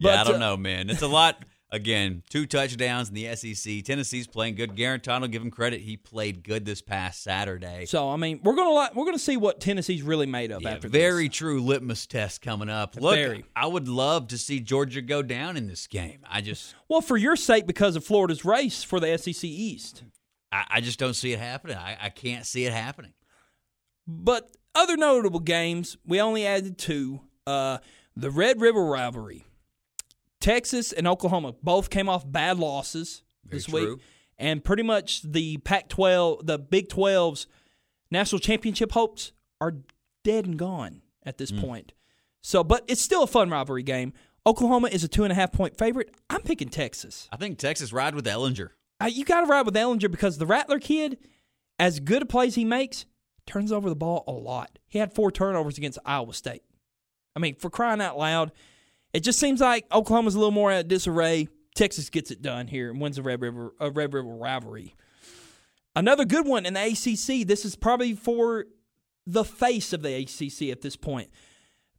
But, 0.00 0.14
I 0.18 0.24
don't 0.24 0.34
uh, 0.36 0.38
know, 0.38 0.56
man. 0.56 0.90
It's 0.90 1.02
a 1.02 1.06
lot. 1.08 1.44
Again, 1.70 2.22
two 2.30 2.46
touchdowns 2.46 3.08
in 3.08 3.14
the 3.16 3.34
SEC. 3.34 3.82
Tennessee's 3.82 4.28
playing 4.28 4.54
good. 4.54 4.76
Guarantano 4.76 5.22
will 5.22 5.28
give 5.28 5.42
him 5.42 5.50
credit. 5.50 5.80
He 5.80 5.96
played 5.96 6.44
good 6.44 6.64
this 6.64 6.80
past 6.80 7.22
Saturday. 7.24 7.86
So 7.86 8.10
I 8.10 8.16
mean, 8.16 8.38
we're 8.44 8.54
gonna 8.54 8.90
we're 8.94 9.04
gonna 9.06 9.18
see 9.18 9.36
what 9.36 9.60
Tennessee's 9.60 10.02
really 10.02 10.26
made 10.26 10.52
of 10.52 10.62
Yeah, 10.62 10.70
after 10.74 10.88
very 10.88 11.26
this. 11.26 11.36
true 11.36 11.60
litmus 11.60 12.06
test 12.06 12.42
coming 12.42 12.68
up. 12.68 12.94
Look, 12.96 13.16
Very. 13.16 13.44
I 13.56 13.66
would 13.66 13.88
love 13.88 14.28
to 14.28 14.38
see 14.38 14.60
Georgia 14.60 15.02
go 15.02 15.20
down 15.22 15.56
in 15.56 15.66
this 15.66 15.88
game. 15.88 16.20
I 16.30 16.42
just, 16.42 16.76
Well, 16.88 17.00
for 17.00 17.16
your 17.16 17.34
sake, 17.34 17.66
because 17.66 17.96
of 17.96 18.04
Florida's 18.04 18.44
race 18.44 18.84
for 18.84 19.00
the 19.00 19.16
SEC 19.18 19.42
East. 19.42 20.04
I, 20.52 20.64
I 20.70 20.80
just 20.80 21.00
don't 21.00 21.14
see 21.14 21.32
it 21.32 21.40
happening. 21.40 21.76
I, 21.76 21.96
I 22.00 22.08
can't 22.10 22.46
see 22.46 22.66
it 22.66 22.72
happening. 22.72 23.14
But 24.06 24.48
other 24.74 24.96
notable 24.96 25.40
games, 25.40 25.96
we 26.06 26.20
only 26.20 26.46
added 26.46 26.78
two. 26.78 27.20
Uh, 27.46 27.78
the 28.16 28.30
Red 28.30 28.60
River 28.60 28.84
rivalry. 28.84 29.44
Texas 30.40 30.92
and 30.92 31.08
Oklahoma 31.08 31.54
both 31.62 31.90
came 31.90 32.08
off 32.08 32.30
bad 32.30 32.58
losses 32.58 33.22
Very 33.44 33.56
this 33.58 33.66
true. 33.66 33.94
week. 33.94 34.02
And 34.38 34.62
pretty 34.62 34.82
much 34.82 35.22
the 35.22 35.58
Pac 35.58 35.88
12, 35.88 36.46
the 36.46 36.58
Big 36.58 36.88
12's 36.88 37.46
national 38.10 38.40
championship 38.40 38.92
hopes 38.92 39.32
are 39.60 39.76
dead 40.22 40.44
and 40.46 40.58
gone 40.58 41.02
at 41.24 41.38
this 41.38 41.50
point. 41.50 41.92
So, 42.42 42.62
but 42.62 42.84
it's 42.88 43.00
still 43.00 43.22
a 43.22 43.26
fun 43.26 43.48
rivalry 43.48 43.82
game. 43.82 44.12
Oklahoma 44.46 44.88
is 44.88 45.02
a 45.04 45.08
two 45.08 45.24
and 45.24 45.32
a 45.32 45.34
half 45.34 45.52
point 45.52 45.78
favorite. 45.78 46.14
I'm 46.28 46.42
picking 46.42 46.68
Texas. 46.68 47.28
I 47.32 47.36
think 47.36 47.58
Texas 47.58 47.92
ride 47.92 48.14
with 48.14 48.26
Ehlinger. 48.26 48.70
Uh, 49.00 49.06
you 49.06 49.24
got 49.24 49.40
to 49.40 49.46
ride 49.46 49.64
with 49.64 49.74
Ehlinger 49.74 50.10
because 50.10 50.36
the 50.36 50.46
Rattler 50.46 50.78
kid, 50.78 51.18
as 51.78 52.00
good 52.00 52.22
a 52.22 52.26
plays 52.26 52.54
he 52.54 52.64
makes, 52.64 53.06
turns 53.46 53.72
over 53.72 53.88
the 53.88 53.96
ball 53.96 54.24
a 54.26 54.32
lot. 54.32 54.78
He 54.88 54.98
had 54.98 55.12
four 55.12 55.30
turnovers 55.30 55.78
against 55.78 55.98
Iowa 56.04 56.32
State. 56.34 56.62
I 57.36 57.40
mean, 57.40 57.56
for 57.56 57.70
crying 57.70 58.00
out 58.00 58.18
loud, 58.18 58.52
it 59.12 59.20
just 59.20 59.38
seems 59.38 59.60
like 59.60 59.86
Oklahoma's 59.92 60.34
a 60.34 60.38
little 60.38 60.50
more 60.50 60.70
at 60.70 60.88
disarray. 60.88 61.48
Texas 61.74 62.10
gets 62.10 62.30
it 62.30 62.42
done 62.42 62.68
here 62.68 62.90
and 62.90 63.00
wins 63.00 63.18
a 63.18 63.22
Red 63.22 63.40
River 63.40 63.74
a 63.80 63.90
Red 63.90 64.12
River 64.12 64.28
rivalry. 64.28 64.94
Another 65.96 66.24
good 66.24 66.46
one 66.46 66.66
in 66.66 66.74
the 66.74 66.82
ACC. 66.82 67.46
This 67.46 67.64
is 67.64 67.76
probably 67.76 68.14
for 68.14 68.66
the 69.26 69.44
face 69.44 69.92
of 69.92 70.02
the 70.02 70.14
ACC 70.14 70.70
at 70.70 70.82
this 70.82 70.96
point. 70.96 71.30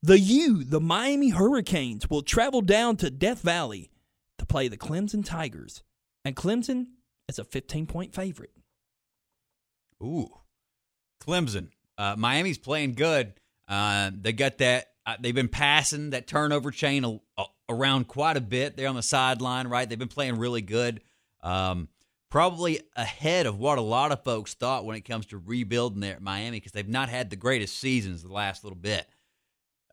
The 0.02 0.20
U, 0.20 0.64
the 0.64 0.82
Miami 0.82 1.30
Hurricanes, 1.30 2.10
will 2.10 2.22
travel 2.22 2.62
down 2.62 2.98
to 2.98 3.10
Death 3.10 3.42
Valley 3.42 3.90
to 4.38 4.46
play 4.46 4.68
the 4.68 4.78
Clemson 4.78 5.26
Tigers. 5.26 5.82
And 6.24 6.36
Clemson 6.36 6.88
is 7.28 7.40
a 7.40 7.44
15 7.44 7.88
point 7.88 8.14
favorite. 8.14 8.54
Ooh, 10.04 10.30
Clemson. 11.26 11.70
Uh, 11.98 12.16
Miami's 12.18 12.58
playing 12.58 12.94
good. 12.94 13.34
Uh, 13.68 14.12
they 14.14 14.34
got 14.34 14.58
that. 14.60 14.88
Uh, 15.06 15.16
they've 15.20 15.36
been 15.36 15.48
passing 15.48 16.10
that 16.12 16.28
turnover 16.28 16.72
chain 16.72 17.04
a, 17.04 17.20
a- 17.38 17.46
around 17.70 18.08
quite 18.08 18.38
a 18.38 18.42
bit. 18.42 18.76
They're 18.76 18.90
on 18.90 18.96
the 18.96 19.04
sideline, 19.04 19.68
right? 19.68 19.88
They've 19.88 20.00
been 20.00 20.08
playing 20.08 20.38
really 20.38 20.62
good. 20.62 21.02
Um, 21.42 21.90
probably 22.30 22.82
ahead 22.96 23.46
of 23.46 23.58
what 23.60 23.78
a 23.78 23.82
lot 23.82 24.12
of 24.12 24.24
folks 24.24 24.54
thought 24.56 24.86
when 24.86 24.96
it 24.98 25.02
comes 25.02 25.28
to 25.28 25.38
rebuilding 25.38 26.00
there 26.02 26.16
at 26.16 26.22
Miami 26.22 26.58
because 26.58 26.72
they've 26.72 26.88
not 26.88 27.08
had 27.10 27.30
the 27.30 27.36
greatest 27.36 27.78
seasons 27.78 28.24
the 28.24 28.32
last 28.34 28.64
little 28.64 28.78
bit. 28.78 29.08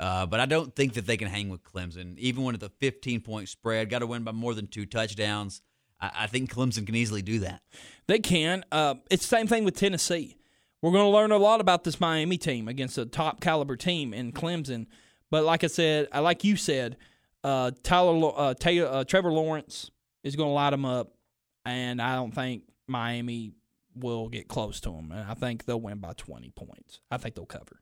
Uh, 0.00 0.26
but 0.26 0.40
I 0.40 0.46
don't 0.46 0.74
think 0.74 0.94
that 0.94 1.06
they 1.06 1.16
can 1.16 1.28
hang 1.28 1.48
with 1.48 1.62
Clemson, 1.62 2.18
even 2.18 2.42
when 2.42 2.54
it's 2.54 2.64
a 2.64 2.72
15 2.80 3.20
point 3.20 3.48
spread. 3.48 3.90
Got 3.90 4.00
to 4.00 4.06
win 4.06 4.24
by 4.24 4.32
more 4.32 4.54
than 4.54 4.66
two 4.66 4.86
touchdowns. 4.86 5.62
I, 6.00 6.10
I 6.20 6.26
think 6.26 6.52
Clemson 6.52 6.84
can 6.86 6.96
easily 6.96 7.22
do 7.22 7.40
that. 7.40 7.62
They 8.08 8.18
can. 8.18 8.64
Uh, 8.72 8.94
it's 9.10 9.24
the 9.28 9.36
same 9.36 9.46
thing 9.46 9.64
with 9.64 9.76
Tennessee. 9.76 10.36
We're 10.82 10.90
going 10.90 11.04
to 11.04 11.10
learn 11.10 11.30
a 11.30 11.38
lot 11.38 11.60
about 11.60 11.84
this 11.84 12.00
Miami 12.00 12.36
team 12.36 12.66
against 12.66 12.98
a 12.98 13.06
top 13.06 13.40
caliber 13.40 13.76
team 13.76 14.12
in 14.12 14.32
Clemson. 14.32 14.86
But 15.30 15.44
like 15.44 15.62
I 15.62 15.68
said, 15.68 16.08
like 16.12 16.42
you 16.42 16.56
said, 16.56 16.96
uh, 17.44 17.70
Tyler, 17.84 18.32
uh, 18.36 18.54
Taylor, 18.54 18.88
uh, 18.88 19.04
Trevor 19.04 19.32
Lawrence 19.32 19.92
is 20.24 20.34
going 20.34 20.48
to 20.48 20.52
light 20.52 20.70
them 20.70 20.84
up, 20.84 21.14
and 21.64 22.02
I 22.02 22.16
don't 22.16 22.34
think 22.34 22.64
Miami 22.88 23.52
will 23.94 24.28
get 24.28 24.48
close 24.48 24.80
to 24.80 24.90
them. 24.90 25.12
And 25.12 25.30
I 25.30 25.34
think 25.34 25.64
they'll 25.64 25.80
win 25.80 25.98
by 25.98 26.14
20 26.14 26.50
points. 26.50 27.00
I 27.10 27.16
think 27.16 27.36
they'll 27.36 27.46
cover. 27.46 27.80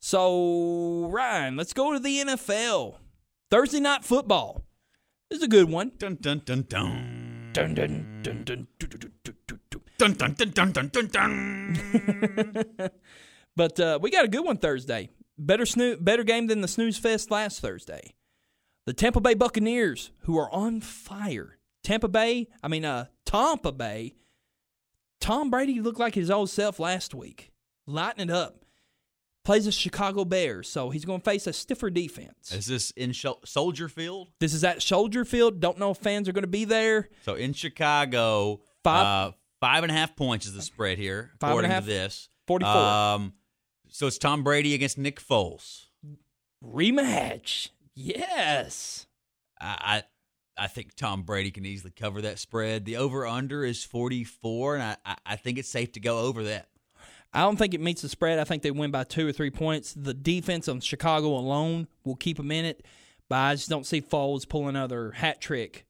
So, 0.00 1.08
Ryan, 1.10 1.56
let's 1.56 1.72
go 1.72 1.92
to 1.92 2.00
the 2.00 2.18
NFL. 2.18 2.96
Thursday 3.50 3.80
night 3.80 4.04
football. 4.04 4.64
This 5.28 5.38
is 5.38 5.44
a 5.44 5.48
good 5.48 5.70
one. 5.70 5.92
Dun 5.98 6.16
dun 6.20 6.42
dun 6.44 6.64
dun. 6.68 7.50
Dun 7.52 7.74
dun 7.74 8.20
dun 8.22 8.44
dun. 8.44 8.66
dun, 8.78 8.88
dun, 8.90 9.12
dun, 9.22 9.34
dun. 9.46 9.59
Dun 10.00 10.14
dun 10.14 10.32
dun 10.32 10.50
dun 10.52 10.72
dun 10.72 10.88
dun 10.88 11.06
dun. 11.08 12.90
But 13.56 13.78
uh, 13.78 13.98
we 14.00 14.10
got 14.10 14.24
a 14.24 14.28
good 14.28 14.44
one 14.46 14.56
Thursday. 14.56 15.10
Better 15.36 15.64
snoo- 15.64 16.02
better 16.02 16.24
game 16.24 16.46
than 16.46 16.62
the 16.62 16.68
snooze 16.68 16.96
fest 16.96 17.30
last 17.30 17.60
Thursday. 17.60 18.14
The 18.86 18.94
Tampa 18.94 19.20
Bay 19.20 19.34
Buccaneers, 19.34 20.12
who 20.20 20.38
are 20.38 20.50
on 20.50 20.80
fire. 20.80 21.58
Tampa 21.84 22.08
Bay, 22.08 22.48
I 22.62 22.68
mean 22.68 22.84
uh, 22.86 23.06
Tampa 23.26 23.72
Bay. 23.72 24.14
Tom 25.20 25.50
Brady 25.50 25.80
looked 25.80 25.98
like 26.00 26.14
his 26.14 26.30
old 26.30 26.48
self 26.48 26.78
last 26.78 27.14
week, 27.14 27.50
lighting 27.86 28.30
it 28.30 28.30
up. 28.30 28.64
Plays 29.44 29.66
the 29.66 29.72
Chicago 29.72 30.24
Bears, 30.24 30.68
so 30.68 30.88
he's 30.90 31.04
going 31.04 31.20
to 31.20 31.24
face 31.24 31.46
a 31.46 31.52
stiffer 31.52 31.90
defense. 31.90 32.52
Is 32.52 32.66
this 32.66 32.90
in 32.92 33.10
Shol- 33.10 33.46
Soldier 33.46 33.88
Field? 33.90 34.28
This 34.38 34.54
is 34.54 34.64
at 34.64 34.80
Soldier 34.80 35.24
Field. 35.26 35.60
Don't 35.60 35.78
know 35.78 35.90
if 35.90 35.98
fans 35.98 36.28
are 36.28 36.32
going 36.32 36.42
to 36.44 36.48
be 36.48 36.64
there. 36.64 37.08
So 37.26 37.34
in 37.34 37.52
Chicago, 37.52 38.60
Five- 38.84 39.06
uh, 39.06 39.32
five 39.60 39.82
and 39.82 39.90
a 39.90 39.94
half 39.94 40.16
points 40.16 40.46
is 40.46 40.54
the 40.54 40.62
spread 40.62 40.98
here, 40.98 41.30
Five 41.40 41.50
and 41.50 41.50
a 41.50 41.52
according 41.52 41.70
half? 41.70 41.84
to 41.84 41.88
this. 41.90 42.28
44. 42.46 42.70
Um, 42.72 43.32
so 43.88 44.06
it's 44.06 44.18
Tom 44.18 44.42
Brady 44.42 44.74
against 44.74 44.98
Nick 44.98 45.20
Foles. 45.20 45.86
Rematch. 46.64 47.70
Yes. 47.94 49.06
I, 49.60 50.02
I 50.58 50.64
I 50.64 50.66
think 50.66 50.94
Tom 50.94 51.22
Brady 51.22 51.50
can 51.50 51.64
easily 51.64 51.90
cover 51.90 52.20
that 52.20 52.38
spread. 52.38 52.84
The 52.84 52.98
over 52.98 53.26
under 53.26 53.64
is 53.64 53.82
44, 53.82 54.74
and 54.74 54.82
I, 54.82 54.96
I, 55.06 55.16
I 55.24 55.36
think 55.36 55.56
it's 55.56 55.70
safe 55.70 55.92
to 55.92 56.00
go 56.00 56.18
over 56.18 56.42
that. 56.44 56.68
I 57.32 57.40
don't 57.40 57.56
think 57.56 57.72
it 57.72 57.80
meets 57.80 58.02
the 58.02 58.10
spread. 58.10 58.38
I 58.38 58.44
think 58.44 58.62
they 58.62 58.70
win 58.70 58.90
by 58.90 59.04
two 59.04 59.26
or 59.26 59.32
three 59.32 59.50
points. 59.50 59.94
The 59.94 60.12
defense 60.12 60.68
on 60.68 60.80
Chicago 60.80 61.28
alone 61.28 61.86
will 62.04 62.16
keep 62.16 62.36
them 62.36 62.50
in 62.50 62.66
it, 62.66 62.84
but 63.28 63.36
I 63.36 63.54
just 63.54 63.70
don't 63.70 63.86
see 63.86 64.02
Foles 64.02 64.46
pull 64.46 64.68
another 64.68 65.12
hat 65.12 65.40
trick 65.40 65.86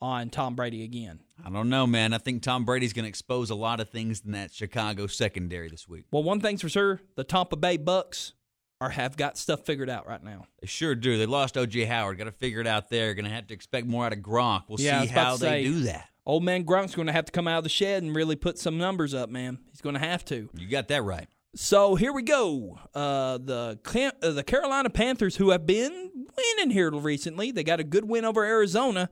on 0.00 0.30
Tom 0.30 0.54
Brady 0.54 0.84
again. 0.84 1.18
I 1.44 1.50
don't 1.50 1.68
know, 1.68 1.86
man. 1.86 2.12
I 2.12 2.18
think 2.18 2.42
Tom 2.42 2.64
Brady's 2.64 2.92
going 2.92 3.04
to 3.04 3.08
expose 3.08 3.50
a 3.50 3.54
lot 3.54 3.80
of 3.80 3.88
things 3.88 4.22
in 4.24 4.32
that 4.32 4.52
Chicago 4.52 5.06
secondary 5.06 5.68
this 5.68 5.88
week. 5.88 6.04
Well, 6.12 6.22
one 6.22 6.40
thing's 6.40 6.60
for 6.62 6.68
sure: 6.68 7.00
the 7.16 7.24
Tampa 7.24 7.56
Bay 7.56 7.76
Bucks 7.76 8.34
are 8.80 8.90
have 8.90 9.16
got 9.16 9.38
stuff 9.38 9.64
figured 9.64 9.88
out 9.90 10.06
right 10.08 10.22
now. 10.22 10.46
They 10.60 10.66
sure 10.66 10.94
do. 10.94 11.16
They 11.18 11.26
lost 11.26 11.56
O.J. 11.56 11.84
Howard. 11.84 12.18
Got 12.18 12.24
to 12.24 12.32
figure 12.32 12.60
it 12.60 12.66
out 12.66 12.90
there. 12.90 13.14
Going 13.14 13.24
to 13.26 13.30
have 13.30 13.46
to 13.48 13.54
expect 13.54 13.86
more 13.86 14.06
out 14.06 14.12
of 14.12 14.18
Gronk. 14.20 14.64
We'll 14.68 14.80
Yeah, 14.80 15.02
see 15.02 15.08
how 15.08 15.36
they 15.36 15.46
say- 15.46 15.64
do 15.64 15.80
that. 15.84 16.08
Old 16.24 16.44
man 16.44 16.64
Gronk's 16.64 16.94
going 16.94 17.06
to 17.08 17.12
have 17.12 17.24
to 17.24 17.32
come 17.32 17.48
out 17.48 17.58
of 17.58 17.64
the 17.64 17.68
shed 17.70 18.02
and 18.04 18.14
really 18.14 18.36
put 18.36 18.56
some 18.56 18.78
numbers 18.78 19.12
up, 19.12 19.28
man. 19.28 19.58
He's 19.72 19.80
going 19.80 19.94
to 19.94 20.00
have 20.00 20.24
to. 20.26 20.48
You 20.56 20.68
got 20.68 20.86
that 20.88 21.02
right. 21.02 21.26
So 21.56 21.96
here 21.96 22.12
we 22.12 22.22
go. 22.22 22.78
Uh, 22.94 23.38
the 23.38 23.80
Cam- 23.84 24.12
uh, 24.22 24.30
the 24.30 24.44
Carolina 24.44 24.88
Panthers, 24.88 25.36
who 25.36 25.50
have 25.50 25.66
been 25.66 26.10
winning 26.36 26.70
here 26.72 26.90
recently, 26.92 27.50
they 27.50 27.64
got 27.64 27.80
a 27.80 27.84
good 27.84 28.04
win 28.08 28.24
over 28.24 28.44
Arizona. 28.44 29.10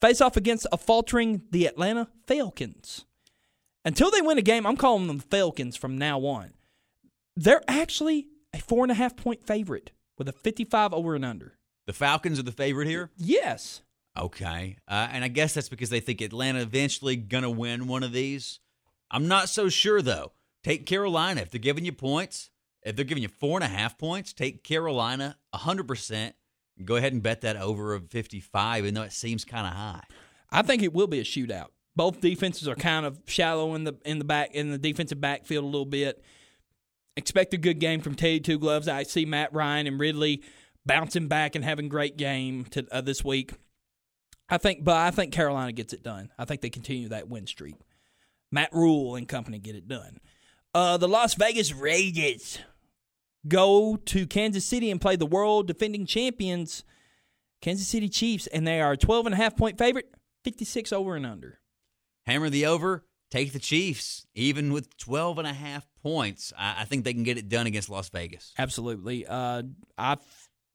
Face 0.00 0.20
off 0.20 0.36
against 0.36 0.66
a 0.72 0.78
faltering 0.78 1.42
the 1.50 1.66
Atlanta 1.66 2.08
Falcons. 2.26 3.04
Until 3.84 4.10
they 4.10 4.22
win 4.22 4.38
a 4.38 4.42
game, 4.42 4.66
I'm 4.66 4.76
calling 4.76 5.06
them 5.06 5.18
Falcons 5.18 5.76
from 5.76 5.98
now 5.98 6.20
on. 6.20 6.52
They're 7.36 7.62
actually 7.68 8.28
a 8.54 8.58
four 8.58 8.84
and 8.84 8.90
a 8.90 8.94
half 8.94 9.16
point 9.16 9.46
favorite 9.46 9.92
with 10.18 10.28
a 10.28 10.32
55 10.32 10.92
over 10.92 11.14
and 11.14 11.24
under. 11.24 11.58
The 11.86 11.92
Falcons 11.92 12.38
are 12.38 12.44
the 12.44 12.52
favorite 12.52 12.88
here. 12.88 13.10
Yes. 13.16 13.82
Okay. 14.18 14.76
Uh, 14.88 15.08
and 15.10 15.24
I 15.24 15.28
guess 15.28 15.54
that's 15.54 15.68
because 15.68 15.90
they 15.90 16.00
think 16.00 16.20
Atlanta 16.20 16.60
eventually 16.60 17.16
going 17.16 17.42
to 17.42 17.50
win 17.50 17.86
one 17.86 18.02
of 18.02 18.12
these. 18.12 18.60
I'm 19.10 19.28
not 19.28 19.48
so 19.48 19.68
sure, 19.68 20.02
though. 20.02 20.32
Take 20.62 20.86
Carolina. 20.86 21.40
If 21.40 21.50
they're 21.50 21.58
giving 21.58 21.84
you 21.84 21.92
points, 21.92 22.50
if 22.82 22.96
they're 22.96 23.04
giving 23.04 23.22
you 23.22 23.28
four 23.28 23.56
and 23.56 23.64
a 23.64 23.68
half 23.68 23.98
points, 23.98 24.32
take 24.32 24.62
Carolina 24.62 25.36
100%. 25.54 26.32
Go 26.84 26.96
ahead 26.96 27.12
and 27.12 27.22
bet 27.22 27.42
that 27.42 27.56
over 27.56 27.94
of 27.94 28.10
55, 28.10 28.84
even 28.84 28.94
though 28.94 29.02
it 29.02 29.12
seems 29.12 29.44
kind 29.44 29.66
of 29.66 29.72
high. 29.72 30.04
I 30.50 30.62
think 30.62 30.82
it 30.82 30.92
will 30.92 31.06
be 31.06 31.20
a 31.20 31.24
shootout. 31.24 31.68
Both 31.96 32.20
defenses 32.20 32.68
are 32.68 32.74
kind 32.74 33.04
of 33.04 33.20
shallow 33.26 33.74
in 33.74 33.84
the 33.84 33.96
in 34.04 34.18
the 34.18 34.24
back 34.24 34.54
in 34.54 34.70
the 34.70 34.78
defensive 34.78 35.20
backfield 35.20 35.64
a 35.64 35.66
little 35.66 35.84
bit. 35.84 36.22
Expect 37.16 37.52
a 37.52 37.58
good 37.58 37.80
game 37.80 38.00
from 38.00 38.14
Teddy 38.14 38.40
Two 38.40 38.58
Gloves. 38.58 38.88
I 38.88 39.02
see 39.02 39.26
Matt 39.26 39.52
Ryan 39.52 39.86
and 39.86 40.00
Ridley 40.00 40.42
bouncing 40.86 41.28
back 41.28 41.54
and 41.54 41.64
having 41.64 41.88
great 41.88 42.16
game 42.16 42.64
to, 42.66 42.86
uh, 42.90 43.00
this 43.00 43.24
week. 43.24 43.52
I 44.48 44.58
think, 44.58 44.82
but 44.84 44.96
I 44.96 45.10
think 45.10 45.32
Carolina 45.32 45.72
gets 45.72 45.92
it 45.92 46.02
done. 46.02 46.30
I 46.38 46.44
think 46.44 46.60
they 46.60 46.70
continue 46.70 47.08
that 47.08 47.28
win 47.28 47.46
streak. 47.46 47.76
Matt 48.50 48.70
Rhule 48.72 49.14
and 49.14 49.28
company 49.28 49.58
get 49.58 49.76
it 49.76 49.86
done. 49.86 50.18
Uh, 50.74 50.96
the 50.96 51.08
Las 51.08 51.34
Vegas 51.34 51.72
Raiders 51.72 52.58
go 53.46 53.96
to 53.96 54.26
Kansas 54.26 54.64
City 54.64 54.90
and 54.90 55.00
play 55.00 55.16
the 55.16 55.26
world 55.26 55.66
defending 55.66 56.06
champions, 56.06 56.84
Kansas 57.60 57.88
City 57.88 58.08
Chiefs, 58.08 58.46
and 58.48 58.66
they 58.66 58.80
are 58.80 58.92
a 58.92 58.96
12 58.96 59.26
and 59.26 59.34
a 59.34 59.38
half 59.38 59.56
point 59.56 59.78
favorite, 59.78 60.14
56 60.44 60.92
over 60.92 61.16
and 61.16 61.26
under. 61.26 61.60
Hammer 62.26 62.50
the 62.50 62.66
over, 62.66 63.04
take 63.30 63.52
the 63.52 63.58
Chiefs. 63.58 64.26
Even 64.34 64.72
with 64.72 64.96
12 64.98 65.38
and 65.38 65.48
a 65.48 65.52
half 65.52 65.86
points, 66.02 66.52
I, 66.58 66.82
I 66.82 66.84
think 66.84 67.04
they 67.04 67.14
can 67.14 67.22
get 67.22 67.38
it 67.38 67.48
done 67.48 67.66
against 67.66 67.90
Las 67.90 68.08
Vegas. 68.10 68.52
Absolutely. 68.58 69.26
Uh, 69.26 69.62
I, 69.96 70.16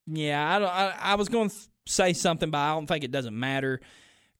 yeah, 0.07 0.55
I, 0.55 0.59
don't, 0.59 0.69
I, 0.69 0.95
I 0.99 1.15
was 1.15 1.29
going 1.29 1.49
to 1.49 1.55
say 1.85 2.13
something, 2.13 2.49
but 2.49 2.57
I 2.57 2.73
don't 2.73 2.87
think 2.87 3.03
it 3.03 3.11
doesn't 3.11 3.37
matter. 3.37 3.79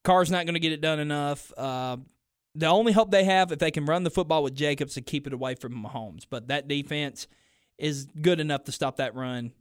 Carr's 0.03 0.31
not 0.31 0.45
going 0.45 0.53
to 0.53 0.60
get 0.60 0.72
it 0.72 0.81
done 0.81 0.99
enough. 0.99 1.52
Uh, 1.57 1.97
the 2.53 2.68
only 2.68 2.93
hope 2.93 3.11
they 3.11 3.26
have 3.26 3.52
if 3.52 3.60
they 3.60 3.72
can 3.72 3.85
run 3.85 4.03
the 4.03 4.10
football 4.10 4.43
with 4.43 4.56
Jacobs 4.56 4.93
to 4.93 5.02
keep 5.02 5.27
it 5.27 5.34
away 5.34 5.56
from 5.56 5.73
Mahomes, 5.73 6.26
but 6.30 6.47
that 6.47 6.68
defense 6.68 7.27
is 7.77 8.06
good 8.22 8.39
enough 8.39 8.64
to 8.65 8.72
stop 8.72 8.97
that 8.97 9.15
run. 9.15 9.52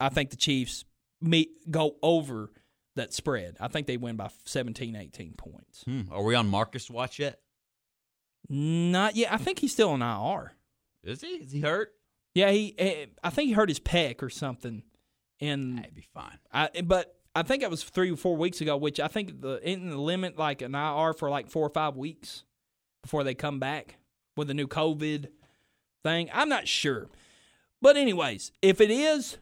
I 0.00 0.08
think 0.08 0.30
the 0.30 0.36
Chiefs 0.36 0.84
meet 1.20 1.70
go 1.70 1.96
over 2.02 2.50
that 2.96 3.12
spread. 3.12 3.56
I 3.60 3.68
think 3.68 3.86
they 3.86 3.96
win 3.96 4.16
by 4.16 4.30
17, 4.44 4.96
18 4.96 5.34
points. 5.34 5.82
Hmm. 5.84 6.02
Are 6.10 6.22
we 6.22 6.34
on 6.34 6.48
Marcus 6.48 6.90
watch 6.90 7.18
yet? 7.18 7.40
Not 8.48 9.16
yet. 9.16 9.32
I 9.32 9.36
think 9.36 9.58
he's 9.58 9.72
still 9.72 9.90
on 9.90 10.02
IR. 10.02 10.52
Is 11.04 11.20
he? 11.20 11.28
Is 11.28 11.52
he 11.52 11.60
hurt? 11.60 11.92
Yeah, 12.34 12.50
he. 12.50 12.74
eh, 12.78 13.06
I 13.22 13.30
think 13.30 13.48
he 13.48 13.52
hurt 13.52 13.68
his 13.68 13.80
pec 13.80 14.22
or 14.22 14.30
something. 14.30 14.82
And 15.40 15.80
He'd 15.80 15.94
be 15.94 16.06
fine. 16.14 16.38
I, 16.52 16.68
but 16.82 17.14
I 17.34 17.42
think 17.42 17.62
it 17.62 17.70
was 17.70 17.84
three 17.84 18.10
or 18.10 18.16
four 18.16 18.36
weeks 18.36 18.60
ago, 18.60 18.76
which 18.76 18.98
I 18.98 19.06
think 19.08 19.40
the 19.40 19.60
in 19.68 19.90
the 19.90 19.98
limit 19.98 20.36
like 20.38 20.62
an 20.62 20.74
IR 20.74 21.12
for 21.12 21.30
like 21.30 21.48
four 21.48 21.64
or 21.66 21.70
five 21.70 21.96
weeks 21.96 22.42
before 23.02 23.22
they 23.22 23.34
come 23.34 23.60
back 23.60 23.98
with 24.36 24.48
the 24.48 24.54
new 24.54 24.66
COVID 24.66 25.28
thing. 26.04 26.30
I'm 26.32 26.48
not 26.48 26.66
sure, 26.66 27.08
But 27.80 27.96
anyways, 27.96 28.52
if 28.62 28.80
it 28.80 28.90
is, 28.90 29.38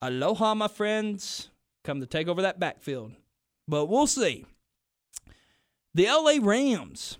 aloha, 0.00 0.54
my 0.54 0.68
friends. 0.68 1.50
Come 1.84 2.00
to 2.00 2.06
take 2.06 2.26
over 2.26 2.42
that 2.42 2.58
backfield. 2.58 3.12
But 3.68 3.86
we'll 3.86 4.06
see. 4.06 4.44
The 5.94 6.06
LA 6.06 6.38
Rams 6.40 7.18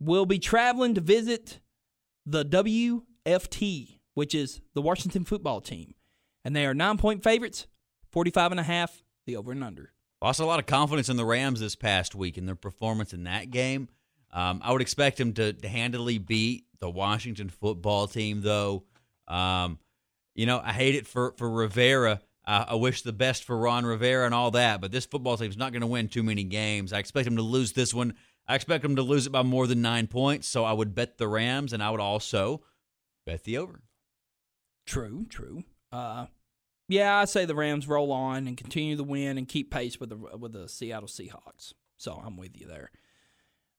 will 0.00 0.24
be 0.24 0.38
traveling 0.38 0.94
to 0.94 1.00
visit 1.00 1.60
the 2.24 2.44
WFT, 2.44 3.98
which 4.14 4.34
is 4.34 4.60
the 4.74 4.82
Washington 4.82 5.24
football 5.24 5.60
team. 5.60 5.94
And 6.44 6.54
they 6.54 6.64
are 6.64 6.74
nine 6.74 6.96
point 6.96 7.22
favorites, 7.22 7.66
45 8.12 8.52
and 8.52 8.60
a 8.60 8.64
half, 8.64 9.02
the 9.26 9.36
over 9.36 9.52
and 9.52 9.62
under. 9.62 9.92
Lost 10.22 10.40
a 10.40 10.46
lot 10.46 10.58
of 10.58 10.66
confidence 10.66 11.08
in 11.08 11.16
the 11.16 11.24
Rams 11.24 11.60
this 11.60 11.76
past 11.76 12.14
week 12.14 12.38
in 12.38 12.46
their 12.46 12.54
performance 12.54 13.12
in 13.12 13.24
that 13.24 13.50
game. 13.50 13.88
Um, 14.32 14.60
I 14.62 14.72
would 14.72 14.82
expect 14.82 15.16
them 15.16 15.32
to, 15.34 15.52
to 15.52 15.68
handily 15.68 16.18
beat 16.18 16.66
the 16.78 16.90
Washington 16.90 17.48
football 17.48 18.06
team, 18.06 18.42
though. 18.42 18.84
Um, 19.30 19.78
you 20.34 20.46
know, 20.46 20.60
I 20.62 20.72
hate 20.72 20.94
it 20.94 21.06
for, 21.06 21.34
for 21.36 21.50
Rivera. 21.50 22.20
I 22.46 22.74
wish 22.74 23.02
the 23.02 23.12
best 23.12 23.44
for 23.44 23.56
Ron 23.56 23.86
Rivera 23.86 24.26
and 24.26 24.34
all 24.34 24.50
that, 24.52 24.80
but 24.80 24.90
this 24.90 25.06
football 25.06 25.36
team's 25.36 25.56
not 25.56 25.72
going 25.72 25.82
to 25.82 25.86
win 25.86 26.08
too 26.08 26.24
many 26.24 26.42
games. 26.42 26.92
I 26.92 26.98
expect 26.98 27.26
them 27.26 27.36
to 27.36 27.42
lose 27.42 27.72
this 27.72 27.94
one. 27.94 28.14
I 28.48 28.56
expect 28.56 28.82
them 28.82 28.96
to 28.96 29.02
lose 29.02 29.26
it 29.28 29.30
by 29.30 29.42
more 29.44 29.68
than 29.68 29.82
nine 29.82 30.08
points, 30.08 30.48
so 30.48 30.64
I 30.64 30.72
would 30.72 30.92
bet 30.92 31.16
the 31.16 31.28
Rams, 31.28 31.72
and 31.72 31.80
I 31.80 31.90
would 31.90 32.00
also 32.00 32.62
bet 33.24 33.44
the 33.44 33.58
over. 33.58 33.82
True, 34.84 35.26
true. 35.28 35.62
Uh, 35.92 36.26
yeah, 36.88 37.18
I 37.18 37.26
say 37.26 37.44
the 37.44 37.54
Rams 37.54 37.86
roll 37.86 38.10
on 38.10 38.48
and 38.48 38.56
continue 38.56 38.96
to 38.96 39.04
win 39.04 39.38
and 39.38 39.46
keep 39.46 39.70
pace 39.70 40.00
with 40.00 40.08
the 40.08 40.16
with 40.16 40.52
the 40.52 40.68
Seattle 40.68 41.08
Seahawks. 41.08 41.72
So 41.98 42.20
I'm 42.24 42.36
with 42.36 42.60
you 42.60 42.66
there. 42.66 42.90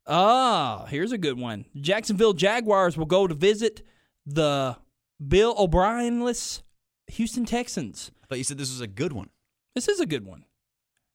Ah, 0.08 0.86
here's 0.86 1.12
a 1.12 1.18
good 1.18 1.38
one. 1.38 1.66
Jacksonville 1.76 2.34
Jaguars 2.34 2.96
will 2.96 3.06
go 3.06 3.28
to 3.28 3.34
visit 3.34 3.86
the 4.26 4.78
Bill 5.26 5.56
O'Brienless 5.58 6.64
Houston 7.08 7.46
Texans. 7.46 8.12
I 8.24 8.28
thought 8.28 8.38
you 8.38 8.44
said 8.44 8.58
this 8.58 8.72
was 8.72 8.82
a 8.82 8.88
good 8.88 9.14
one. 9.14 9.30
This 9.76 9.88
is 9.88 10.00
a 10.00 10.06
good 10.06 10.26
one. 10.26 10.46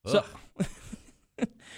So 0.07 0.25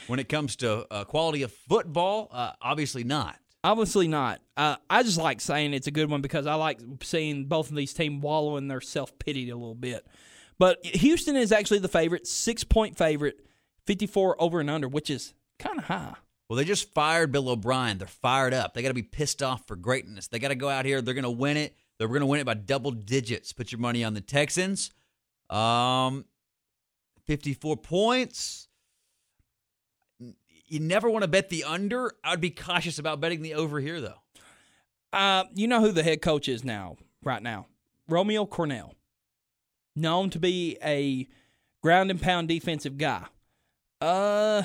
When 0.06 0.18
it 0.18 0.28
comes 0.28 0.56
to 0.56 0.86
uh, 0.90 1.04
quality 1.04 1.42
of 1.42 1.52
football, 1.52 2.28
uh, 2.32 2.52
obviously 2.62 3.04
not. 3.04 3.36
obviously 3.62 4.08
not. 4.08 4.40
Uh, 4.56 4.76
I 4.88 5.02
just 5.02 5.18
like 5.18 5.40
saying 5.40 5.74
it's 5.74 5.86
a 5.86 5.90
good 5.90 6.10
one 6.10 6.22
because 6.22 6.46
I 6.46 6.54
like 6.54 6.80
seeing 7.02 7.44
both 7.44 7.68
of 7.70 7.76
these 7.76 7.92
teams 7.92 8.22
wallow 8.22 8.56
in 8.56 8.68
their 8.68 8.80
self 8.80 9.18
pity 9.18 9.50
a 9.50 9.56
little 9.56 9.74
bit. 9.74 10.06
But 10.58 10.84
Houston 10.84 11.36
is 11.36 11.52
actually 11.52 11.80
the 11.80 11.88
favorite, 11.88 12.26
six 12.26 12.64
point 12.64 12.96
favorite, 12.96 13.36
54 13.86 14.40
over 14.40 14.60
and 14.60 14.70
under, 14.70 14.88
which 14.88 15.10
is 15.10 15.34
kind 15.58 15.78
of 15.78 15.84
high. 15.84 16.14
Well, 16.48 16.56
they 16.56 16.64
just 16.64 16.92
fired 16.94 17.30
Bill 17.30 17.48
O'Brien. 17.50 17.98
They're 17.98 18.08
fired 18.08 18.54
up. 18.54 18.72
They 18.72 18.80
got 18.82 18.88
to 18.88 18.94
be 18.94 19.02
pissed 19.02 19.42
off 19.42 19.66
for 19.66 19.76
greatness. 19.76 20.28
They 20.28 20.38
got 20.38 20.48
to 20.48 20.54
go 20.54 20.70
out 20.70 20.86
here. 20.86 21.02
They're 21.02 21.12
going 21.14 21.24
to 21.24 21.30
win 21.30 21.58
it. 21.58 21.76
They're 21.98 22.08
going 22.08 22.20
to 22.20 22.26
win 22.26 22.40
it 22.40 22.46
by 22.46 22.54
double 22.54 22.92
digits. 22.92 23.52
Put 23.52 23.72
your 23.72 23.80
money 23.80 24.04
on 24.04 24.14
the 24.14 24.20
Texans. 24.20 24.92
Um, 25.50 26.24
54 27.26 27.76
points. 27.76 28.68
You 30.66 30.80
never 30.80 31.10
want 31.10 31.22
to 31.22 31.28
bet 31.28 31.48
the 31.48 31.64
under. 31.64 32.12
I'd 32.22 32.40
be 32.40 32.50
cautious 32.50 32.98
about 32.98 33.20
betting 33.20 33.42
the 33.42 33.54
over 33.54 33.80
here, 33.80 34.00
though. 34.00 34.20
Uh, 35.12 35.44
you 35.54 35.66
know 35.66 35.80
who 35.80 35.92
the 35.92 36.02
head 36.02 36.20
coach 36.22 36.48
is 36.48 36.64
now, 36.64 36.96
right 37.24 37.42
now? 37.42 37.66
Romeo 38.08 38.44
Crennel. 38.46 38.92
Known 39.96 40.30
to 40.30 40.38
be 40.38 40.76
a 40.84 41.26
ground 41.82 42.10
and 42.10 42.20
pound 42.20 42.48
defensive 42.48 42.98
guy. 42.98 43.24
Uh, 44.00 44.62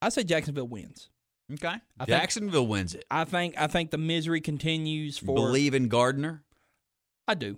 I 0.00 0.08
say 0.08 0.24
Jacksonville 0.24 0.68
wins. 0.68 1.10
Okay. 1.52 1.68
I 1.68 2.04
think- 2.04 2.08
Jacksonville 2.08 2.66
wins 2.66 2.94
it. 2.94 3.04
I 3.10 3.24
think 3.24 3.54
I 3.58 3.66
think 3.66 3.90
the 3.90 3.98
misery 3.98 4.40
continues 4.40 5.18
for. 5.18 5.34
Believe 5.34 5.74
in 5.74 5.88
Gardner. 5.88 6.42
I 7.26 7.34
do. 7.34 7.56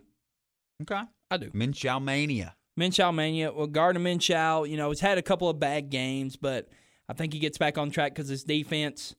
Okay. 0.83 1.03
I 1.31 1.37
do. 1.37 1.51
Minshew 1.51 2.03
mania. 2.03 2.57
Mania. 2.77 3.53
Well, 3.53 3.67
Gardner 3.67 4.01
Minshew, 4.01 4.69
you 4.69 4.77
know, 4.77 4.89
he's 4.91 5.01
had 5.01 5.19
a 5.19 5.23
couple 5.23 5.49
of 5.49 5.61
bad 5.61 5.91
games, 5.91 6.37
but 6.37 6.69
I 7.09 7.13
think 7.13 7.33
he 7.33 7.39
gets 7.39 7.59
back 7.59 7.77
on 7.77 7.91
track 7.91 8.15
because 8.15 8.29
his 8.29 8.43
defense 8.43 9.15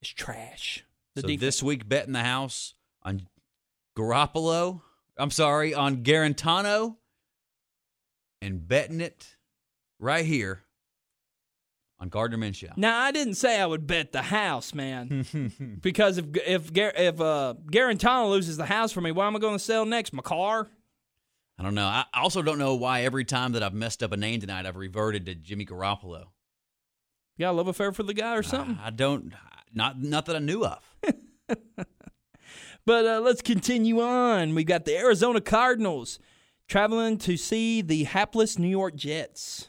is 0.00 0.08
trash. 0.08 0.84
The 1.14 1.20
so 1.20 1.26
defense. 1.28 1.40
this 1.40 1.62
week, 1.62 1.88
betting 1.88 2.14
the 2.14 2.20
house 2.20 2.74
on 3.02 3.26
Garoppolo. 3.96 4.80
I'm 5.18 5.30
sorry, 5.30 5.74
on 5.74 6.02
Guarantano, 6.02 6.96
and 8.40 8.66
betting 8.66 9.00
it 9.02 9.36
right 10.00 10.24
here 10.24 10.62
on 12.02 12.08
Gardner 12.08 12.36
Minshew. 12.36 12.76
now, 12.76 12.98
I 12.98 13.12
didn't 13.12 13.34
say 13.34 13.60
I 13.60 13.64
would 13.64 13.86
bet 13.86 14.10
the 14.10 14.22
house, 14.22 14.74
man, 14.74 15.78
because 15.80 16.18
if 16.18 16.26
if 16.36 16.70
if 16.76 17.20
uh, 17.20 17.54
Guarantano 17.70 18.28
loses 18.28 18.56
the 18.56 18.66
house 18.66 18.90
for 18.90 19.00
me, 19.00 19.12
why 19.12 19.26
am 19.28 19.36
I 19.36 19.38
going 19.38 19.54
to 19.54 19.64
sell 19.64 19.86
next? 19.86 20.12
My 20.12 20.22
car? 20.22 20.68
I 21.58 21.62
don't 21.62 21.76
know. 21.76 21.86
I 21.86 22.04
I 22.12 22.20
also 22.20 22.42
don't 22.42 22.58
know 22.58 22.74
why 22.74 23.02
every 23.02 23.24
time 23.24 23.52
that 23.52 23.62
I've 23.62 23.72
messed 23.72 24.02
up 24.02 24.10
a 24.10 24.16
name 24.16 24.40
tonight, 24.40 24.66
I've 24.66 24.76
reverted 24.76 25.26
to 25.26 25.36
Jimmy 25.36 25.64
Garoppolo. 25.64 26.24
You 27.36 27.44
got 27.46 27.52
a 27.52 27.52
love 27.52 27.68
affair 27.68 27.92
for 27.92 28.02
the 28.02 28.14
guy 28.14 28.36
or 28.36 28.42
something? 28.42 28.78
I 28.82 28.90
don't. 28.90 29.32
Not 29.72 30.02
not 30.02 30.26
that 30.26 30.34
I 30.36 30.40
knew 30.40 30.64
of. 30.64 30.80
But 32.84 33.06
uh, 33.06 33.20
let's 33.20 33.42
continue 33.42 34.00
on. 34.00 34.54
We've 34.56 34.66
got 34.66 34.84
the 34.86 34.96
Arizona 34.98 35.40
Cardinals 35.40 36.18
traveling 36.66 37.16
to 37.18 37.36
see 37.36 37.80
the 37.80 38.04
hapless 38.04 38.58
New 38.58 38.68
York 38.68 38.96
Jets. 38.96 39.68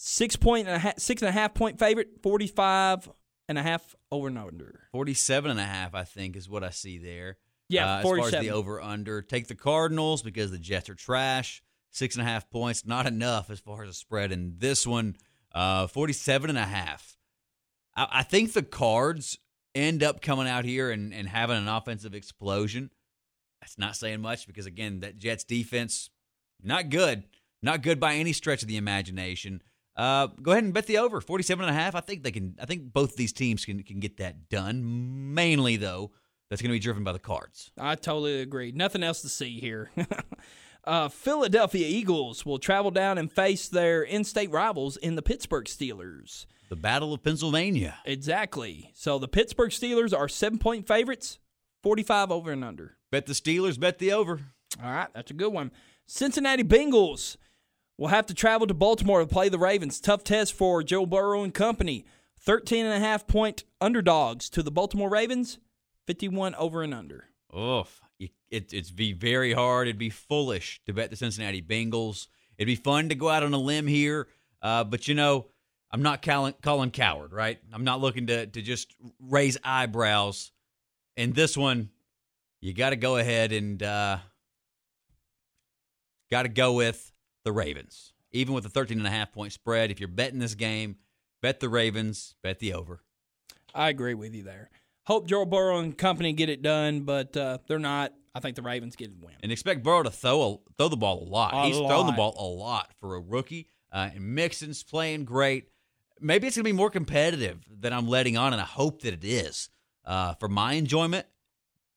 Six 0.00 0.36
point 0.36 0.68
and 0.68 0.76
a 0.76 0.78
half, 0.78 0.98
six 1.00 1.22
and 1.22 1.28
a 1.28 1.32
half 1.32 1.54
point 1.54 1.78
favorite, 1.78 2.22
45 2.22 3.10
and 3.48 3.58
a 3.58 3.62
half 3.62 3.96
over 4.12 4.28
and 4.28 4.38
under. 4.38 4.84
47 4.92 5.50
and 5.50 5.58
a 5.58 5.64
half, 5.64 5.94
I 5.94 6.04
think, 6.04 6.36
is 6.36 6.48
what 6.48 6.62
I 6.62 6.70
see 6.70 6.98
there. 6.98 7.36
Yeah, 7.68 7.96
uh, 7.96 7.98
as 7.98 8.04
far 8.04 8.20
as 8.20 8.30
the 8.30 8.50
over 8.50 8.80
under. 8.80 9.22
Take 9.22 9.48
the 9.48 9.56
Cardinals 9.56 10.22
because 10.22 10.52
the 10.52 10.58
Jets 10.58 10.88
are 10.88 10.94
trash. 10.94 11.62
Six 11.90 12.14
and 12.14 12.22
a 12.22 12.30
half 12.30 12.48
points, 12.48 12.86
not 12.86 13.06
enough 13.06 13.50
as 13.50 13.58
far 13.58 13.82
as 13.82 13.90
a 13.90 13.94
spread 13.94 14.30
in 14.30 14.54
this 14.58 14.86
one. 14.86 15.16
Uh, 15.52 15.88
47 15.88 16.50
and 16.50 16.58
a 16.58 16.64
half. 16.64 17.16
I, 17.96 18.06
I 18.12 18.22
think 18.22 18.52
the 18.52 18.62
Cards 18.62 19.36
end 19.74 20.04
up 20.04 20.20
coming 20.20 20.46
out 20.46 20.64
here 20.64 20.90
and, 20.92 21.12
and 21.12 21.28
having 21.28 21.56
an 21.56 21.66
offensive 21.66 22.14
explosion. 22.14 22.90
That's 23.60 23.78
not 23.78 23.96
saying 23.96 24.20
much 24.20 24.46
because, 24.46 24.66
again, 24.66 25.00
that 25.00 25.18
Jets 25.18 25.42
defense, 25.42 26.10
not 26.62 26.88
good. 26.88 27.24
Not 27.60 27.82
good 27.82 27.98
by 27.98 28.14
any 28.14 28.32
stretch 28.32 28.62
of 28.62 28.68
the 28.68 28.76
imagination. 28.76 29.62
Uh, 29.98 30.28
go 30.40 30.52
ahead 30.52 30.62
and 30.62 30.72
bet 30.72 30.86
the 30.86 30.98
over 30.98 31.20
47 31.20 31.64
and 31.64 31.76
a 31.76 31.78
half. 31.78 31.96
I 31.96 32.00
think 32.00 32.22
they 32.22 32.30
can. 32.30 32.54
I 32.62 32.66
think 32.66 32.92
both 32.92 33.16
these 33.16 33.32
teams 33.32 33.64
can 33.64 33.82
can 33.82 33.98
get 33.98 34.18
that 34.18 34.48
done. 34.48 35.34
Mainly 35.34 35.76
though, 35.76 36.12
that's 36.48 36.62
going 36.62 36.70
to 36.70 36.76
be 36.76 36.78
driven 36.78 37.02
by 37.02 37.12
the 37.12 37.18
cards. 37.18 37.72
I 37.76 37.96
totally 37.96 38.40
agree. 38.40 38.70
Nothing 38.70 39.02
else 39.02 39.20
to 39.22 39.28
see 39.28 39.58
here. 39.58 39.90
uh, 40.84 41.08
Philadelphia 41.08 41.86
Eagles 41.88 42.46
will 42.46 42.60
travel 42.60 42.92
down 42.92 43.18
and 43.18 43.30
face 43.30 43.68
their 43.68 44.02
in 44.02 44.22
state 44.22 44.52
rivals 44.52 44.96
in 44.96 45.16
the 45.16 45.22
Pittsburgh 45.22 45.64
Steelers. 45.64 46.46
The 46.68 46.76
Battle 46.76 47.12
of 47.12 47.24
Pennsylvania. 47.24 47.96
Exactly. 48.04 48.92
So 48.94 49.18
the 49.18 49.26
Pittsburgh 49.26 49.70
Steelers 49.70 50.16
are 50.16 50.28
seven 50.28 50.60
point 50.60 50.86
favorites, 50.86 51.40
45 51.82 52.30
over 52.30 52.52
and 52.52 52.62
under. 52.62 52.98
Bet 53.10 53.26
the 53.26 53.32
Steelers. 53.32 53.80
Bet 53.80 53.98
the 53.98 54.12
over. 54.12 54.40
All 54.80 54.90
right, 54.90 55.08
that's 55.12 55.32
a 55.32 55.34
good 55.34 55.52
one. 55.52 55.72
Cincinnati 56.06 56.62
Bengals 56.62 57.36
will 57.98 58.08
have 58.08 58.26
to 58.26 58.34
travel 58.34 58.66
to 58.66 58.74
Baltimore 58.74 59.20
to 59.20 59.26
play 59.26 59.48
the 59.48 59.58
Ravens. 59.58 60.00
Tough 60.00 60.24
test 60.24 60.54
for 60.54 60.82
Joe 60.82 61.04
Burrow 61.04 61.42
and 61.42 61.52
company. 61.52 62.06
13 62.40 62.86
and 62.86 62.94
a 62.94 63.00
half 63.00 63.26
point 63.26 63.64
underdogs 63.80 64.48
to 64.50 64.62
the 64.62 64.70
Baltimore 64.70 65.10
Ravens, 65.10 65.58
51 66.06 66.54
over 66.54 66.82
and 66.82 66.94
under. 66.94 67.24
Oof. 67.54 68.00
It, 68.50 68.72
it's 68.72 68.90
be 68.90 69.12
very 69.12 69.52
hard. 69.52 69.88
It'd 69.88 69.98
be 69.98 70.10
foolish 70.10 70.80
to 70.86 70.94
bet 70.94 71.10
the 71.10 71.16
Cincinnati 71.16 71.60
Bengals. 71.60 72.28
It'd 72.56 72.66
be 72.66 72.76
fun 72.76 73.10
to 73.10 73.14
go 73.14 73.28
out 73.28 73.42
on 73.42 73.52
a 73.52 73.58
limb 73.58 73.86
here, 73.86 74.28
uh, 74.62 74.84
but 74.84 75.06
you 75.06 75.14
know, 75.14 75.48
I'm 75.90 76.02
not 76.02 76.22
Colin, 76.22 76.54
Colin 76.62 76.90
Cowherd, 76.90 77.32
right? 77.32 77.58
I'm 77.72 77.84
not 77.84 78.00
looking 78.00 78.26
to 78.28 78.46
to 78.46 78.62
just 78.62 78.94
raise 79.20 79.58
eyebrows. 79.62 80.50
And 81.16 81.34
this 81.34 81.56
one, 81.56 81.90
you 82.60 82.72
got 82.72 82.90
to 82.90 82.96
go 82.96 83.18
ahead 83.18 83.52
and 83.52 83.82
uh, 83.82 84.18
got 86.30 86.42
to 86.42 86.48
go 86.48 86.72
with 86.72 87.12
the 87.48 87.52
Ravens, 87.52 88.12
even 88.30 88.52
with 88.52 88.66
a 88.66 88.68
13 88.68 88.98
and 88.98 89.06
a 89.06 89.10
half 89.10 89.32
point 89.32 89.54
spread. 89.54 89.90
If 89.90 90.00
you're 90.00 90.08
betting 90.08 90.38
this 90.38 90.54
game, 90.54 90.96
bet 91.40 91.60
the 91.60 91.68
Ravens, 91.70 92.34
bet 92.42 92.58
the 92.58 92.74
over. 92.74 93.00
I 93.74 93.88
agree 93.88 94.12
with 94.12 94.34
you 94.34 94.42
there. 94.42 94.68
Hope 95.06 95.26
Joe 95.26 95.46
Burrow 95.46 95.78
and 95.78 95.96
company 95.96 96.34
get 96.34 96.50
it 96.50 96.60
done, 96.60 97.00
but 97.00 97.34
uh, 97.38 97.56
they're 97.66 97.78
not. 97.78 98.12
I 98.34 98.40
think 98.40 98.54
the 98.54 98.62
Ravens 98.62 98.96
get 98.96 99.08
it 99.08 99.16
win. 99.18 99.34
and 99.42 99.50
expect 99.50 99.82
Burrow 99.82 100.02
to 100.02 100.10
throw 100.10 100.42
a, 100.42 100.72
throw 100.76 100.88
the 100.88 100.98
ball 100.98 101.22
a 101.22 101.24
lot. 101.26 101.54
A 101.54 101.66
He's 101.68 101.76
thrown 101.78 102.06
the 102.06 102.12
ball 102.12 102.34
a 102.38 102.44
lot 102.44 102.92
for 103.00 103.16
a 103.16 103.20
rookie. 103.20 103.68
Uh, 103.90 104.10
and 104.14 104.34
Mixon's 104.34 104.82
playing 104.82 105.24
great. 105.24 105.70
Maybe 106.20 106.46
it's 106.46 106.56
going 106.56 106.64
to 106.64 106.68
be 106.68 106.76
more 106.76 106.90
competitive 106.90 107.64
than 107.80 107.94
I'm 107.94 108.06
letting 108.06 108.36
on, 108.36 108.52
and 108.52 108.60
I 108.60 108.66
hope 108.66 109.00
that 109.02 109.14
it 109.14 109.24
is 109.24 109.70
uh, 110.04 110.34
for 110.34 110.48
my 110.48 110.74
enjoyment. 110.74 111.26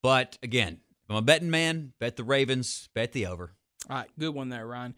But 0.02 0.38
again, 0.41 0.80
if 1.03 1.10
I'm 1.10 1.18
a 1.18 1.22
betting 1.22 1.49
man, 1.49 1.91
bet 1.99 2.15
the 2.15 2.23
Ravens, 2.23 2.88
bet 2.95 3.11
the 3.11 3.26
over. 3.26 3.52
All 3.90 3.98
right, 3.98 4.10
good 4.18 4.34
one 4.34 4.48
there, 4.48 4.65
Ryan. 4.65 4.95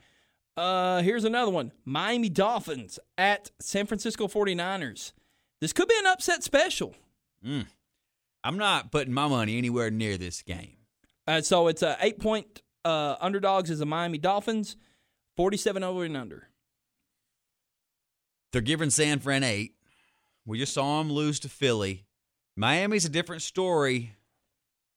Uh, 0.55 1.01
here's 1.01 1.23
another 1.23 1.51
one 1.51 1.71
Miami 1.85 2.29
Dolphins 2.29 2.99
at 3.17 3.51
San 3.59 3.85
Francisco 3.85 4.27
49ers. 4.27 5.13
This 5.61 5.73
could 5.73 5.87
be 5.87 5.95
an 5.99 6.07
upset 6.07 6.43
special. 6.43 6.95
I'm 8.43 8.57
not 8.57 8.91
putting 8.91 9.13
my 9.13 9.27
money 9.27 9.57
anywhere 9.57 9.89
near 9.89 10.17
this 10.17 10.41
game. 10.41 10.77
Uh, 11.27 11.41
so 11.41 11.67
it's 11.67 11.81
a 11.81 11.97
eight 12.01 12.19
point 12.19 12.61
uh, 12.85 13.15
underdogs 13.21 13.69
is 13.69 13.79
the 13.79 13.85
Miami 13.85 14.17
Dolphins, 14.17 14.75
forty 15.35 15.57
seven 15.57 15.83
over 15.83 16.03
and 16.03 16.17
under. 16.17 16.47
They're 18.51 18.61
giving 18.61 18.89
San 18.89 19.19
Fran 19.19 19.43
eight. 19.43 19.75
We 20.45 20.59
just 20.59 20.73
saw 20.73 20.99
them 20.99 21.11
lose 21.11 21.39
to 21.41 21.49
Philly. 21.49 22.05
Miami's 22.55 23.05
a 23.05 23.09
different 23.09 23.41
story, 23.41 24.15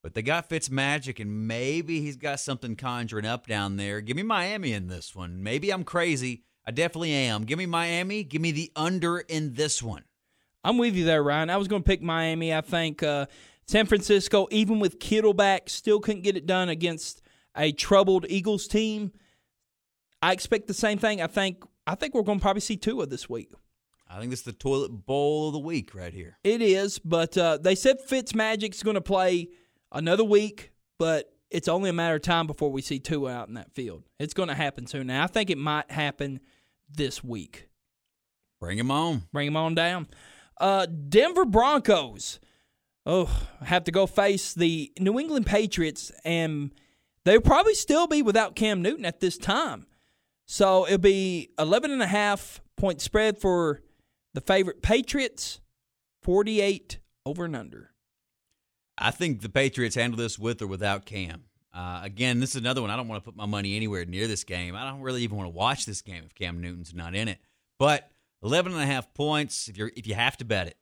but 0.07 0.15
they 0.15 0.23
got 0.23 0.49
Fitz 0.49 0.71
magic, 0.71 1.19
and 1.19 1.49
maybe 1.49 2.01
he's 2.01 2.15
got 2.15 2.39
something 2.39 2.77
conjuring 2.77 3.27
up 3.27 3.49
down 3.49 3.77
there. 3.77 4.01
Give 4.01 4.17
me 4.17 4.23
Miami 4.23 4.73
in 4.73 4.87
this 4.87 5.17
one. 5.17 5.43
Maybe 5.43 5.73
I'm 5.73 5.83
crazy. 5.83 6.45
I 6.65 6.71
definitely 6.71 7.11
am. 7.11 7.43
Give 7.43 7.59
me 7.59 7.67
Miami. 7.67 8.23
Give 8.23 8.41
me 8.41 8.53
the 8.53 8.71
under 8.77 9.19
in 9.19 9.55
this 9.55 9.83
one. 9.83 10.05
I'm 10.63 10.79
with 10.79 10.95
you 10.95 11.05
there, 11.05 11.25
Ryan. 11.25 11.51
I 11.51 11.57
was 11.57 11.67
going 11.67 11.83
to 11.83 11.87
pick 11.87 12.03
Miami. 12.03 12.55
I 12.55 12.61
think 12.61 13.03
uh, 13.03 13.27
San 13.67 13.87
Francisco, 13.87 14.47
even 14.53 14.79
with 14.79 15.01
Kittle 15.01 15.35
back, 15.35 15.69
still 15.69 15.99
couldn't 15.99 16.23
get 16.23 16.37
it 16.37 16.47
done 16.47 16.69
against 16.69 17.21
a 17.57 17.73
troubled 17.73 18.27
Eagles 18.29 18.69
team. 18.69 19.11
I 20.23 20.33
expect 20.33 20.69
the 20.69 20.75
same 20.75 20.99
thing. 20.99 21.21
I 21.21 21.27
think 21.27 21.65
I 21.85 21.97
think 21.97 22.15
we're 22.15 22.23
going 22.23 22.39
to 22.39 22.43
probably 22.43 22.61
see 22.61 22.77
Tua 22.77 23.07
this 23.07 23.29
week. 23.29 23.51
I 24.09 24.21
think 24.21 24.31
this 24.31 24.39
is 24.39 24.45
the 24.45 24.53
toilet 24.53 24.91
bowl 25.05 25.49
of 25.49 25.53
the 25.55 25.59
week 25.59 25.97
right 25.97 26.15
here. 26.15 26.39
It 26.45 26.63
is, 26.63 27.01
but 27.01 27.37
uh, 27.37 27.59
they 27.61 27.75
said 27.75 27.97
Fitzmagic's 28.09 28.85
going 28.85 28.95
to 28.95 29.01
play 29.01 29.49
another 29.93 30.25
week, 30.25 30.73
but 30.99 31.33
it's 31.51 31.69
only 31.69 31.91
a 31.91 31.93
matter 31.93 32.17
of 32.17 32.23
time 32.23 32.47
before 32.47 32.71
we 32.71 32.83
see 32.83 32.99
Tua 32.99 33.33
out 33.33 33.49
in 33.49 33.55
that 33.55 33.73
field. 33.73 34.05
It's 34.19 34.35
going 34.35 34.49
to 34.49 34.55
happen 34.55 34.87
soon. 34.87 35.07
Now, 35.07 35.25
I 35.25 35.27
think 35.27 35.51
it 35.51 35.59
might 35.59 35.91
happen 35.91 36.41
this 36.91 37.23
week. 37.23 37.69
Bring 38.61 38.79
him 38.79 38.91
on. 38.91 39.23
Bring 39.33 39.47
him 39.49 39.57
on 39.57 39.75
down. 39.75 40.09
Uh, 40.59 40.87
Denver 40.87 41.45
Broncos. 41.45 42.41
Oh, 43.05 43.31
have 43.63 43.85
to 43.85 43.93
go 43.93 44.07
face 44.07 44.53
the 44.53 44.93
New 44.99 45.21
England 45.21 45.47
Patriots, 45.47 46.11
and 46.25 46.73
they'll 47.25 47.41
probably 47.41 47.75
still 47.75 48.09
be 48.09 48.21
without 48.21 48.57
Cam 48.57 48.83
Newton 48.83 49.05
at 49.05 49.21
this 49.21 49.39
time. 49.39 49.87
So 50.47 50.87
it'll 50.87 50.99
be 50.99 51.51
11 51.59 51.91
and 51.91 52.03
a 52.03 52.07
half 52.07 52.61
point 52.77 53.01
spread 53.01 53.39
for 53.39 53.81
the 54.35 54.41
favorite 54.41 54.83
Patriots, 54.83 55.61
48 56.23 56.99
over 57.25 57.45
and 57.45 57.55
under. 57.55 57.91
I 58.99 59.11
think 59.11 59.43
the 59.43 59.49
Patriots 59.49 59.95
handle 59.95 60.19
this 60.19 60.39
with 60.39 60.63
or 60.63 60.67
without 60.67 61.05
Cam. 61.05 61.45
Uh, 61.75 62.01
again, 62.03 62.41
this 62.41 62.51
is 62.51 62.57
another 62.57 62.81
one. 62.81 62.91
I 62.91 62.97
don't 62.97 63.09
want 63.09 63.23
to 63.23 63.31
put 63.31 63.37
my 63.37 63.45
money 63.45 63.77
anywhere 63.77 64.05
near 64.07 64.27
this 64.27 64.45
game. 64.45 64.75
I 64.75 64.89
don't 64.89 65.03
really 65.03 65.23
even 65.23 65.37
want 65.37 65.47
to 65.47 65.55
watch 65.55 65.85
this 65.85 66.01
game 66.01 66.23
if 66.25 66.35
Cam 66.35 66.61
Newton's 66.61 66.95
not 66.95 67.15
in 67.15 67.29
it. 67.29 67.39
But 67.79 68.11
11 68.43 68.73
and 68.73 68.81
a 68.81 68.87
half 68.87 69.13
points, 69.13 69.69
if, 69.69 69.77
you're, 69.77 69.93
if 69.95 70.07
you 70.07 70.15
have 70.15 70.39
to 70.39 70.47
bet 70.47 70.69
it, 70.69 70.79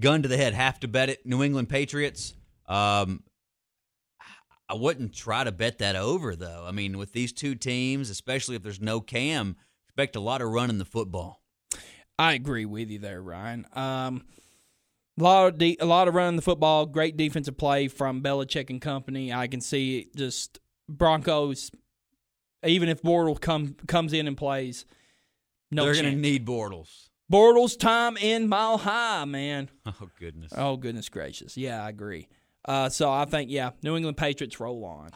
gun 0.00 0.22
to 0.22 0.28
the 0.28 0.36
head, 0.36 0.52
have 0.54 0.80
to 0.80 0.88
bet 0.88 1.10
it. 1.10 1.24
New 1.24 1.44
England 1.44 1.68
Patriots. 1.68 2.34
Um, 2.66 3.22
I 4.68 4.74
wouldn't 4.74 5.14
try 5.14 5.44
to 5.44 5.52
bet 5.52 5.78
that 5.78 5.94
over, 5.94 6.34
though. 6.34 6.64
I 6.66 6.72
mean, 6.72 6.98
with 6.98 7.12
these 7.12 7.32
two 7.32 7.54
teams, 7.54 8.10
especially 8.10 8.56
if 8.56 8.64
there's 8.64 8.80
no 8.80 9.00
Cam, 9.00 9.54
expect 9.88 10.16
a 10.16 10.20
lot 10.20 10.42
of 10.42 10.48
running 10.50 10.78
the 10.78 10.84
football. 10.84 11.40
I 12.18 12.32
agree 12.32 12.64
with 12.64 12.90
you 12.90 12.98
there, 12.98 13.22
Ryan. 13.22 13.66
Um, 13.74 14.24
a 15.18 15.22
lot 15.22 15.48
of 15.48 15.58
de- 15.58 15.76
a 15.80 15.86
lot 15.86 16.08
of 16.08 16.14
running 16.14 16.36
the 16.36 16.42
football, 16.42 16.86
great 16.86 17.16
defensive 17.16 17.56
play 17.56 17.88
from 17.88 18.22
Belichick 18.22 18.70
and 18.70 18.80
company. 18.80 19.32
I 19.32 19.46
can 19.46 19.60
see 19.60 20.08
just 20.16 20.60
Broncos. 20.88 21.70
Even 22.64 22.88
if 22.88 23.02
Bortles 23.02 23.40
come 23.40 23.76
comes 23.86 24.12
in 24.12 24.26
and 24.26 24.36
plays, 24.36 24.86
no 25.70 25.84
They're 25.84 25.94
going 25.94 26.14
to 26.14 26.20
need 26.20 26.46
Bortles. 26.46 27.08
Bortles 27.32 27.78
time 27.78 28.16
in 28.16 28.48
mile 28.48 28.78
high, 28.78 29.24
man. 29.24 29.68
Oh 29.86 30.08
goodness. 30.18 30.52
Oh 30.56 30.76
goodness 30.76 31.08
gracious, 31.08 31.56
yeah, 31.56 31.84
I 31.84 31.88
agree. 31.90 32.28
Uh, 32.64 32.88
so 32.88 33.10
I 33.10 33.24
think 33.24 33.50
yeah, 33.50 33.70
New 33.82 33.96
England 33.96 34.16
Patriots 34.16 34.58
roll 34.58 34.84
on. 34.84 35.10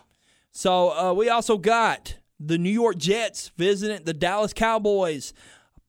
So 0.52 0.90
uh, 0.96 1.12
we 1.12 1.28
also 1.28 1.58
got 1.58 2.16
the 2.38 2.58
New 2.58 2.70
York 2.70 2.96
Jets 2.96 3.50
visiting 3.56 4.04
the 4.04 4.14
Dallas 4.14 4.52
Cowboys. 4.52 5.32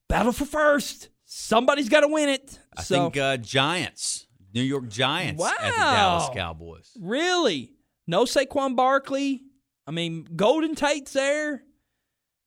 Battle 0.10 0.32
for 0.34 0.46
first. 0.46 1.10
Somebody's 1.34 1.88
got 1.88 2.02
to 2.02 2.10
win 2.10 2.28
it. 2.28 2.60
I 2.76 2.84
so 2.84 2.96
think 2.96 3.16
uh, 3.18 3.38
Giants, 3.38 4.28
New 4.54 4.62
York 4.62 4.90
Giants 4.90 5.42
at 5.42 5.58
the 5.62 5.78
Wow. 5.80 5.94
Dallas 5.94 6.30
Cowboys. 6.34 6.92
really, 7.00 7.72
no 8.06 8.26
Saquon 8.26 8.76
Barkley. 8.76 9.42
I 9.88 9.92
mean, 9.92 10.28
Golden 10.36 10.76
Tate's 10.76 11.14
there. 11.14 11.64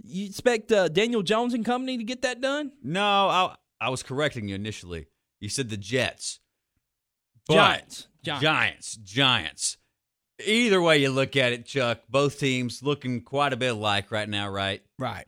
You 0.02 0.26
expect 0.26 0.70
uh, 0.70 0.88
Daniel 0.88 1.22
Jones 1.22 1.54
and 1.54 1.64
company 1.64 1.96
to 1.96 2.04
get 2.04 2.20
that 2.22 2.42
done? 2.42 2.72
No, 2.82 3.02
I 3.02 3.54
I 3.80 3.88
was 3.88 4.02
correcting 4.02 4.48
you 4.48 4.54
initially. 4.54 5.06
You 5.40 5.48
said 5.48 5.70
the 5.70 5.78
Jets. 5.78 6.40
Giants. 7.50 8.06
Giants. 8.22 8.42
Giants. 8.42 8.96
Giants. 8.96 9.76
Either 10.44 10.82
way 10.82 10.98
you 10.98 11.08
look 11.10 11.36
at 11.36 11.52
it, 11.54 11.64
Chuck, 11.64 12.00
both 12.10 12.38
teams 12.38 12.82
looking 12.82 13.22
quite 13.22 13.54
a 13.54 13.56
bit 13.56 13.72
alike 13.72 14.10
right 14.10 14.28
now, 14.28 14.50
right? 14.50 14.82
Right. 14.98 15.24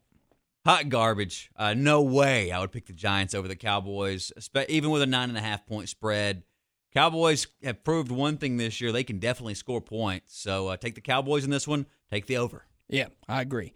Hot 0.66 0.88
garbage. 0.88 1.48
Uh, 1.54 1.74
no 1.74 2.02
way 2.02 2.50
I 2.50 2.58
would 2.58 2.72
pick 2.72 2.86
the 2.86 2.92
Giants 2.92 3.34
over 3.34 3.46
the 3.46 3.54
Cowboys, 3.54 4.32
even 4.68 4.90
with 4.90 5.00
a 5.00 5.06
nine 5.06 5.28
and 5.28 5.38
a 5.38 5.40
half 5.40 5.64
point 5.64 5.88
spread. 5.88 6.42
Cowboys 6.92 7.46
have 7.62 7.84
proved 7.84 8.10
one 8.10 8.36
thing 8.36 8.56
this 8.56 8.80
year: 8.80 8.90
they 8.90 9.04
can 9.04 9.20
definitely 9.20 9.54
score 9.54 9.80
points. 9.80 10.36
So 10.36 10.66
uh, 10.66 10.76
take 10.76 10.96
the 10.96 11.00
Cowboys 11.00 11.44
in 11.44 11.50
this 11.50 11.68
one. 11.68 11.86
Take 12.10 12.26
the 12.26 12.38
over. 12.38 12.64
Yeah, 12.88 13.06
I 13.28 13.42
agree. 13.42 13.74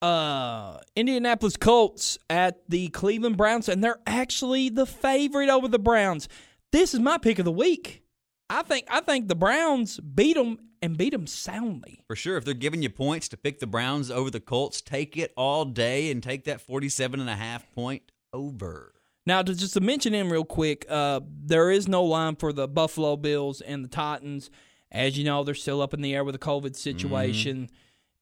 Uh, 0.00 0.78
Indianapolis 0.94 1.56
Colts 1.56 2.16
at 2.30 2.60
the 2.68 2.90
Cleveland 2.90 3.36
Browns, 3.36 3.68
and 3.68 3.82
they're 3.82 3.98
actually 4.06 4.68
the 4.68 4.86
favorite 4.86 5.48
over 5.48 5.66
the 5.66 5.80
Browns. 5.80 6.28
This 6.70 6.94
is 6.94 7.00
my 7.00 7.18
pick 7.18 7.40
of 7.40 7.44
the 7.44 7.50
week. 7.50 8.04
I 8.50 8.62
think 8.62 8.86
I 8.90 9.00
think 9.00 9.28
the 9.28 9.36
Browns 9.36 10.00
beat 10.00 10.34
them 10.34 10.58
and 10.82 10.98
beat 10.98 11.12
them 11.12 11.26
soundly. 11.26 12.02
For 12.08 12.16
sure, 12.16 12.36
if 12.36 12.44
they're 12.44 12.52
giving 12.52 12.82
you 12.82 12.90
points 12.90 13.28
to 13.28 13.36
pick 13.36 13.60
the 13.60 13.66
Browns 13.66 14.10
over 14.10 14.28
the 14.28 14.40
Colts, 14.40 14.80
take 14.80 15.16
it 15.16 15.32
all 15.36 15.64
day 15.64 16.10
and 16.10 16.22
take 16.22 16.44
that 16.44 16.60
47 16.60 17.20
and 17.20 17.30
a 17.30 17.36
half 17.36 17.70
point 17.72 18.10
over. 18.32 18.92
Now, 19.24 19.42
to 19.42 19.54
just 19.54 19.74
to 19.74 19.80
mention 19.80 20.12
him 20.12 20.32
real 20.32 20.44
quick, 20.44 20.84
uh, 20.88 21.20
there 21.24 21.70
is 21.70 21.86
no 21.86 22.02
line 22.02 22.34
for 22.34 22.52
the 22.52 22.66
Buffalo 22.66 23.16
Bills 23.16 23.60
and 23.60 23.84
the 23.84 23.88
Titans. 23.88 24.50
As 24.90 25.16
you 25.16 25.24
know, 25.24 25.44
they're 25.44 25.54
still 25.54 25.80
up 25.80 25.94
in 25.94 26.00
the 26.00 26.14
air 26.14 26.24
with 26.24 26.32
the 26.32 26.40
COVID 26.40 26.74
situation, 26.74 27.70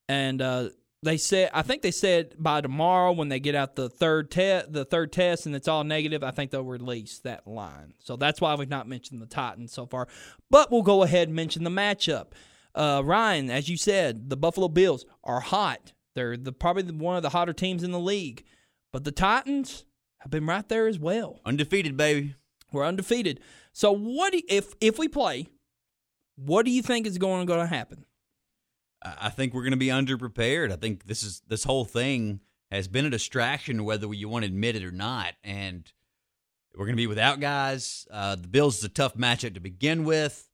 and 0.08 0.42
uh, 0.42 0.68
they 1.02 1.16
said 1.16 1.50
I 1.54 1.62
think 1.62 1.82
they 1.82 1.90
said 1.90 2.34
by 2.38 2.60
tomorrow 2.60 3.12
when 3.12 3.28
they 3.28 3.40
get 3.40 3.54
out 3.54 3.76
the 3.76 3.88
third 3.88 4.30
test, 4.30 4.72
the 4.72 4.84
third 4.84 5.12
test, 5.12 5.46
and 5.46 5.54
it's 5.54 5.68
all 5.68 5.84
negative. 5.84 6.24
I 6.24 6.30
think 6.32 6.50
they'll 6.50 6.62
release 6.64 7.18
that 7.20 7.46
line. 7.46 7.94
So 7.98 8.16
that's 8.16 8.40
why 8.40 8.54
we've 8.54 8.68
not 8.68 8.88
mentioned 8.88 9.22
the 9.22 9.26
Titans 9.26 9.72
so 9.72 9.86
far. 9.86 10.08
But 10.50 10.70
we'll 10.72 10.82
go 10.82 11.02
ahead 11.02 11.28
and 11.28 11.36
mention 11.36 11.64
the 11.64 11.70
matchup. 11.70 12.28
Uh, 12.74 13.02
Ryan, 13.04 13.50
as 13.50 13.68
you 13.68 13.76
said, 13.76 14.28
the 14.28 14.36
Buffalo 14.36 14.68
Bills 14.68 15.04
are 15.24 15.40
hot. 15.40 15.92
They're 16.14 16.36
the 16.36 16.52
probably 16.52 16.82
the- 16.82 16.94
one 16.94 17.16
of 17.16 17.22
the 17.22 17.30
hotter 17.30 17.52
teams 17.52 17.82
in 17.82 17.92
the 17.92 18.00
league, 18.00 18.44
but 18.92 19.04
the 19.04 19.12
Titans 19.12 19.84
have 20.18 20.30
been 20.30 20.46
right 20.46 20.68
there 20.68 20.88
as 20.88 20.98
well. 20.98 21.40
Undefeated, 21.44 21.96
baby. 21.96 22.34
We're 22.72 22.84
undefeated. 22.84 23.40
So 23.72 23.92
what 23.92 24.32
do, 24.32 24.42
if 24.48 24.74
if 24.80 24.98
we 24.98 25.06
play? 25.08 25.46
What 26.36 26.64
do 26.64 26.70
you 26.70 26.82
think 26.82 27.06
is 27.06 27.18
going 27.18 27.46
to 27.46 27.66
happen? 27.66 28.04
I 29.02 29.28
think 29.28 29.54
we're 29.54 29.62
going 29.62 29.70
to 29.72 29.76
be 29.76 29.86
underprepared. 29.86 30.72
I 30.72 30.76
think 30.76 31.06
this 31.06 31.22
is 31.22 31.42
this 31.48 31.64
whole 31.64 31.84
thing 31.84 32.40
has 32.70 32.88
been 32.88 33.06
a 33.06 33.10
distraction, 33.10 33.84
whether 33.84 34.12
you 34.12 34.28
want 34.28 34.44
to 34.44 34.48
admit 34.48 34.76
it 34.76 34.84
or 34.84 34.90
not. 34.90 35.34
And 35.42 35.90
we're 36.74 36.84
going 36.86 36.96
to 36.96 37.00
be 37.00 37.06
without 37.06 37.40
guys. 37.40 38.06
Uh, 38.10 38.36
the 38.36 38.48
Bills 38.48 38.78
is 38.78 38.84
a 38.84 38.88
tough 38.88 39.14
matchup 39.14 39.54
to 39.54 39.60
begin 39.60 40.04
with. 40.04 40.48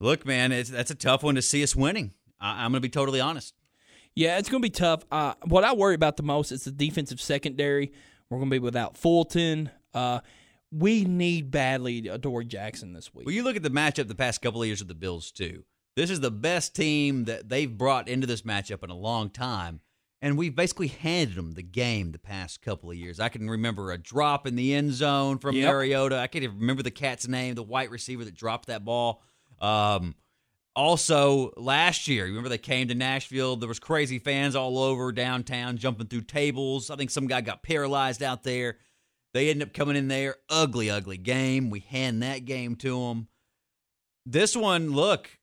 Look, 0.00 0.26
man, 0.26 0.52
it's, 0.52 0.70
that's 0.70 0.90
a 0.90 0.96
tough 0.96 1.22
one 1.22 1.34
to 1.36 1.42
see 1.42 1.62
us 1.62 1.74
winning. 1.76 2.12
I, 2.40 2.64
I'm 2.64 2.72
going 2.72 2.80
to 2.82 2.88
be 2.88 2.88
totally 2.88 3.20
honest. 3.20 3.54
Yeah, 4.14 4.38
it's 4.38 4.48
going 4.48 4.60
to 4.60 4.66
be 4.66 4.70
tough. 4.70 5.04
Uh, 5.10 5.34
what 5.44 5.64
I 5.64 5.72
worry 5.74 5.94
about 5.94 6.16
the 6.16 6.22
most 6.22 6.52
is 6.52 6.64
the 6.64 6.70
defensive 6.70 7.20
secondary. 7.20 7.92
We're 8.28 8.38
going 8.38 8.50
to 8.50 8.54
be 8.54 8.58
without 8.58 8.96
Fulton. 8.96 9.70
Uh, 9.94 10.20
we 10.70 11.04
need 11.04 11.50
badly 11.50 12.08
Adoree' 12.08 12.46
Jackson 12.46 12.92
this 12.92 13.14
week. 13.14 13.26
Well, 13.26 13.34
you 13.34 13.42
look 13.42 13.56
at 13.56 13.62
the 13.62 13.70
matchup 13.70 14.08
the 14.08 14.14
past 14.14 14.42
couple 14.42 14.62
of 14.62 14.66
years 14.66 14.80
with 14.80 14.88
the 14.88 14.94
Bills 14.94 15.30
too. 15.30 15.64
This 15.96 16.10
is 16.10 16.20
the 16.20 16.30
best 16.30 16.74
team 16.74 17.24
that 17.24 17.48
they've 17.48 17.76
brought 17.76 18.08
into 18.08 18.26
this 18.26 18.42
matchup 18.42 18.82
in 18.82 18.90
a 18.90 18.96
long 18.96 19.28
time, 19.28 19.80
and 20.22 20.38
we've 20.38 20.54
basically 20.56 20.88
handed 20.88 21.36
them 21.36 21.52
the 21.52 21.62
game 21.62 22.12
the 22.12 22.18
past 22.18 22.62
couple 22.62 22.90
of 22.90 22.96
years. 22.96 23.20
I 23.20 23.28
can 23.28 23.48
remember 23.50 23.90
a 23.92 23.98
drop 23.98 24.46
in 24.46 24.56
the 24.56 24.72
end 24.74 24.92
zone 24.92 25.38
from 25.38 25.54
Yep. 25.54 25.66
Mariota. 25.70 26.16
I 26.18 26.28
can't 26.28 26.44
even 26.44 26.58
remember 26.60 26.82
the 26.82 26.90
cat's 26.90 27.28
name, 27.28 27.54
the 27.56 27.62
white 27.62 27.90
receiver 27.90 28.24
that 28.24 28.34
dropped 28.34 28.68
that 28.68 28.84
ball. 28.84 29.22
Um, 29.60 30.14
also, 30.74 31.52
last 31.58 32.08
year, 32.08 32.24
remember 32.24 32.48
they 32.48 32.56
came 32.56 32.88
to 32.88 32.94
Nashville. 32.94 33.56
There 33.56 33.68
was 33.68 33.78
crazy 33.78 34.18
fans 34.18 34.56
all 34.56 34.78
over 34.78 35.12
downtown, 35.12 35.76
jumping 35.76 36.06
through 36.06 36.22
tables. 36.22 36.88
I 36.88 36.96
think 36.96 37.10
some 37.10 37.26
guy 37.26 37.42
got 37.42 37.62
paralyzed 37.62 38.22
out 38.22 38.42
there. 38.42 38.78
They 39.34 39.50
ended 39.50 39.68
up 39.68 39.74
coming 39.74 39.96
in 39.96 40.08
there, 40.08 40.36
ugly, 40.48 40.88
ugly 40.88 41.18
game. 41.18 41.68
We 41.68 41.80
hand 41.80 42.22
that 42.22 42.46
game 42.46 42.76
to 42.76 43.08
them. 43.08 43.28
This 44.24 44.56
one, 44.56 44.92
look, 44.92 45.38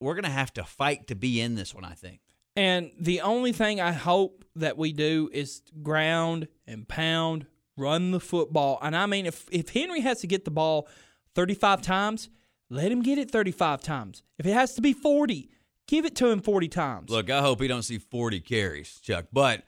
we're 0.00 0.14
gonna 0.14 0.28
have 0.30 0.52
to 0.54 0.64
fight 0.64 1.06
to 1.08 1.14
be 1.14 1.40
in 1.40 1.54
this 1.54 1.74
one. 1.74 1.84
I 1.84 1.94
think. 1.94 2.20
And 2.56 2.90
the 2.98 3.20
only 3.20 3.52
thing 3.52 3.80
I 3.80 3.92
hope 3.92 4.44
that 4.56 4.76
we 4.76 4.92
do 4.92 5.30
is 5.32 5.62
ground 5.82 6.48
and 6.66 6.86
pound, 6.88 7.46
run 7.76 8.10
the 8.10 8.20
football. 8.20 8.78
And 8.82 8.96
I 8.96 9.06
mean, 9.06 9.26
if 9.26 9.46
if 9.50 9.68
Henry 9.70 10.00
has 10.00 10.20
to 10.20 10.26
get 10.26 10.44
the 10.44 10.50
ball 10.50 10.88
35 11.34 11.80
times, 11.80 12.28
let 12.68 12.90
him 12.90 13.02
get 13.02 13.18
it 13.18 13.30
35 13.30 13.82
times. 13.82 14.22
If 14.38 14.46
it 14.46 14.52
has 14.52 14.74
to 14.74 14.82
be 14.82 14.92
40, 14.92 15.48
Give 15.90 16.04
it 16.04 16.14
to 16.16 16.28
him 16.28 16.40
40 16.40 16.68
times. 16.68 17.10
Look, 17.10 17.30
I 17.30 17.40
hope 17.40 17.60
he 17.60 17.66
don't 17.66 17.82
see 17.82 17.98
40 17.98 18.38
carries, 18.42 19.00
Chuck. 19.00 19.26
But 19.32 19.64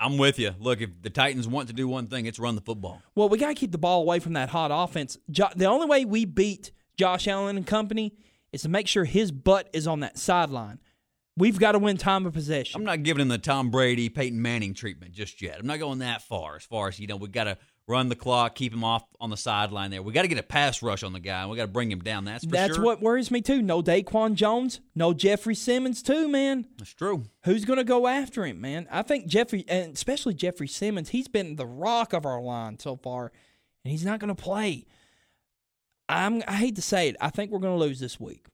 I'm 0.00 0.18
with 0.18 0.36
you. 0.36 0.52
Look, 0.58 0.80
if 0.80 0.90
the 1.00 1.10
Titans 1.10 1.46
want 1.46 1.68
to 1.68 1.72
do 1.72 1.86
one 1.86 2.08
thing, 2.08 2.26
it's 2.26 2.40
run 2.40 2.56
the 2.56 2.60
football. 2.60 3.00
Well, 3.14 3.28
we 3.28 3.38
got 3.38 3.50
to 3.50 3.54
keep 3.54 3.70
the 3.70 3.78
ball 3.78 4.02
away 4.02 4.18
from 4.18 4.32
that 4.32 4.48
hot 4.48 4.72
offense. 4.74 5.16
Jo- 5.30 5.50
the 5.54 5.66
only 5.66 5.86
way 5.86 6.04
we 6.04 6.24
beat 6.24 6.72
Josh 6.96 7.28
Allen 7.28 7.56
and 7.56 7.64
company 7.64 8.16
is 8.52 8.62
to 8.62 8.68
make 8.68 8.86
sure 8.88 9.04
his 9.04 9.30
butt 9.32 9.68
is 9.72 9.86
on 9.86 10.00
that 10.00 10.18
sideline. 10.18 10.78
We've 11.36 11.58
got 11.58 11.72
to 11.72 11.78
win 11.78 11.96
time 11.96 12.26
of 12.26 12.34
possession. 12.34 12.78
I'm 12.80 12.84
not 12.84 13.02
giving 13.02 13.22
him 13.22 13.28
the 13.28 13.38
Tom 13.38 13.70
Brady, 13.70 14.08
Peyton 14.08 14.40
Manning 14.42 14.74
treatment 14.74 15.12
just 15.12 15.40
yet. 15.40 15.58
I'm 15.58 15.66
not 15.66 15.78
going 15.78 16.00
that 16.00 16.22
far. 16.22 16.56
As 16.56 16.64
far 16.64 16.88
as 16.88 16.98
you 16.98 17.06
know, 17.06 17.16
We've 17.16 17.32
got 17.32 17.44
to 17.44 17.56
run 17.86 18.08
the 18.08 18.14
clock, 18.16 18.54
keep 18.54 18.72
him 18.72 18.84
off 18.84 19.04
on 19.20 19.30
the 19.30 19.36
sideline 19.36 19.90
there. 19.90 20.02
We 20.02 20.12
got 20.12 20.22
to 20.22 20.28
get 20.28 20.38
a 20.38 20.42
pass 20.44 20.80
rush 20.82 21.02
on 21.02 21.12
the 21.12 21.18
guy. 21.20 21.40
and 21.42 21.50
We 21.50 21.56
got 21.56 21.64
to 21.64 21.72
bring 21.72 21.90
him 21.90 22.00
down. 22.00 22.24
That's 22.24 22.44
for 22.44 22.50
That's 22.50 22.76
sure. 22.76 22.84
what 22.84 23.00
worries 23.00 23.30
me 23.30 23.40
too. 23.40 23.62
No 23.62 23.82
DaQuan 23.82 24.34
Jones, 24.34 24.80
no 24.94 25.12
Jeffrey 25.12 25.54
Simmons 25.56 26.02
too, 26.02 26.28
man. 26.28 26.66
That's 26.78 26.92
true. 26.94 27.24
Who's 27.44 27.64
going 27.64 27.78
to 27.78 27.84
go 27.84 28.06
after 28.06 28.44
him, 28.44 28.60
man? 28.60 28.86
I 28.90 29.02
think 29.02 29.26
Jeffrey, 29.26 29.64
and 29.66 29.94
especially 29.94 30.34
Jeffrey 30.34 30.68
Simmons, 30.68 31.08
he's 31.08 31.26
been 31.28 31.56
the 31.56 31.66
rock 31.66 32.12
of 32.12 32.26
our 32.26 32.40
line 32.40 32.78
so 32.78 32.96
far, 32.96 33.32
and 33.84 33.90
he's 33.90 34.04
not 34.04 34.20
going 34.20 34.34
to 34.34 34.40
play. 34.40 34.86
I'm, 36.10 36.42
I 36.48 36.54
hate 36.54 36.76
to 36.76 36.82
say 36.82 37.08
it. 37.08 37.16
I 37.20 37.30
think 37.30 37.50
we're 37.50 37.60
going 37.60 37.78
to 37.78 37.84
lose 37.84 38.00
this 38.00 38.18
week. 38.18 38.46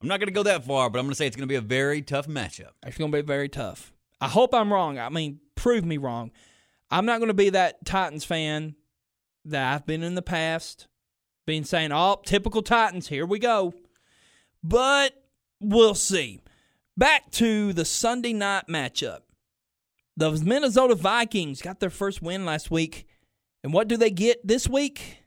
I'm 0.00 0.08
not 0.08 0.20
going 0.20 0.28
to 0.28 0.32
go 0.32 0.42
that 0.44 0.64
far, 0.64 0.88
but 0.88 0.98
I'm 0.98 1.06
going 1.06 1.12
to 1.12 1.16
say 1.16 1.26
it's 1.26 1.36
going 1.36 1.48
to 1.48 1.52
be 1.52 1.56
a 1.56 1.60
very 1.60 2.02
tough 2.02 2.26
matchup. 2.26 2.70
It's 2.86 2.96
going 2.96 3.10
to 3.10 3.22
be 3.22 3.26
very 3.26 3.48
tough. 3.48 3.92
I 4.20 4.28
hope 4.28 4.54
I'm 4.54 4.72
wrong. 4.72 4.98
I 4.98 5.08
mean, 5.08 5.40
prove 5.54 5.84
me 5.84 5.96
wrong. 5.96 6.30
I'm 6.90 7.06
not 7.06 7.18
going 7.18 7.28
to 7.28 7.34
be 7.34 7.50
that 7.50 7.84
Titans 7.84 8.24
fan 8.24 8.76
that 9.44 9.74
I've 9.74 9.86
been 9.86 10.02
in 10.02 10.14
the 10.14 10.22
past, 10.22 10.86
being 11.46 11.64
saying, 11.64 11.90
oh, 11.92 12.20
typical 12.24 12.62
Titans, 12.62 13.08
here 13.08 13.26
we 13.26 13.38
go. 13.38 13.74
But 14.62 15.14
we'll 15.60 15.94
see. 15.94 16.40
Back 16.96 17.30
to 17.32 17.72
the 17.72 17.84
Sunday 17.84 18.32
night 18.32 18.64
matchup. 18.68 19.20
Those 20.16 20.42
Minnesota 20.42 20.94
Vikings 20.94 21.62
got 21.62 21.80
their 21.80 21.90
first 21.90 22.22
win 22.22 22.44
last 22.44 22.70
week. 22.70 23.06
And 23.64 23.72
what 23.72 23.88
do 23.88 23.96
they 23.96 24.10
get 24.10 24.46
this 24.46 24.68
week? 24.68 25.21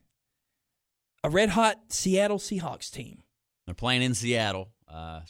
A 1.25 1.29
red 1.29 1.49
hot 1.49 1.77
Seattle 1.89 2.37
Seahawks 2.37 2.91
team. 2.91 3.23
They're 3.65 3.73
playing 3.73 4.03
in 4.03 4.13
Seattle. 4.13 4.69
Uh, 4.87 5.21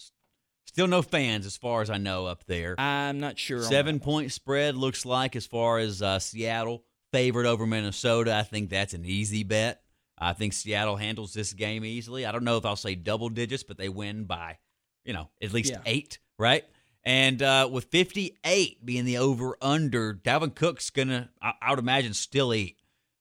still 0.65 0.87
no 0.87 1.01
fans, 1.01 1.45
as 1.45 1.55
far 1.55 1.81
as 1.81 1.89
I 1.89 1.97
know, 1.97 2.25
up 2.25 2.43
there. 2.47 2.75
I'm 2.77 3.19
not 3.21 3.39
sure. 3.39 3.61
Seven 3.63 4.01
point 4.01 4.33
spread 4.33 4.75
looks 4.75 5.05
like 5.05 5.37
as 5.37 5.45
far 5.45 5.79
as 5.79 6.01
uh, 6.01 6.19
Seattle 6.19 6.83
favored 7.13 7.45
over 7.45 7.65
Minnesota. 7.65 8.35
I 8.35 8.43
think 8.43 8.69
that's 8.69 8.93
an 8.93 9.05
easy 9.05 9.43
bet. 9.43 9.81
I 10.17 10.33
think 10.33 10.51
Seattle 10.51 10.97
handles 10.97 11.33
this 11.33 11.53
game 11.53 11.85
easily. 11.85 12.25
I 12.25 12.33
don't 12.33 12.43
know 12.43 12.57
if 12.57 12.65
I'll 12.65 12.75
say 12.75 12.95
double 12.95 13.29
digits, 13.29 13.63
but 13.63 13.77
they 13.77 13.87
win 13.87 14.25
by, 14.25 14.57
you 15.05 15.13
know, 15.13 15.29
at 15.41 15.53
least 15.53 15.71
Yeah. 15.71 15.81
eight, 15.85 16.19
right? 16.37 16.65
And 17.03 17.41
uh, 17.41 17.69
with 17.71 17.85
58 17.85 18.85
being 18.85 19.05
the 19.05 19.19
over 19.19 19.55
under, 19.61 20.13
Dalvin 20.13 20.55
Cook's 20.55 20.89
going 20.89 21.07
to, 21.09 21.29
I 21.41 21.69
would 21.69 21.79
imagine, 21.79 22.13
still 22.13 22.53
eat. 22.53 22.79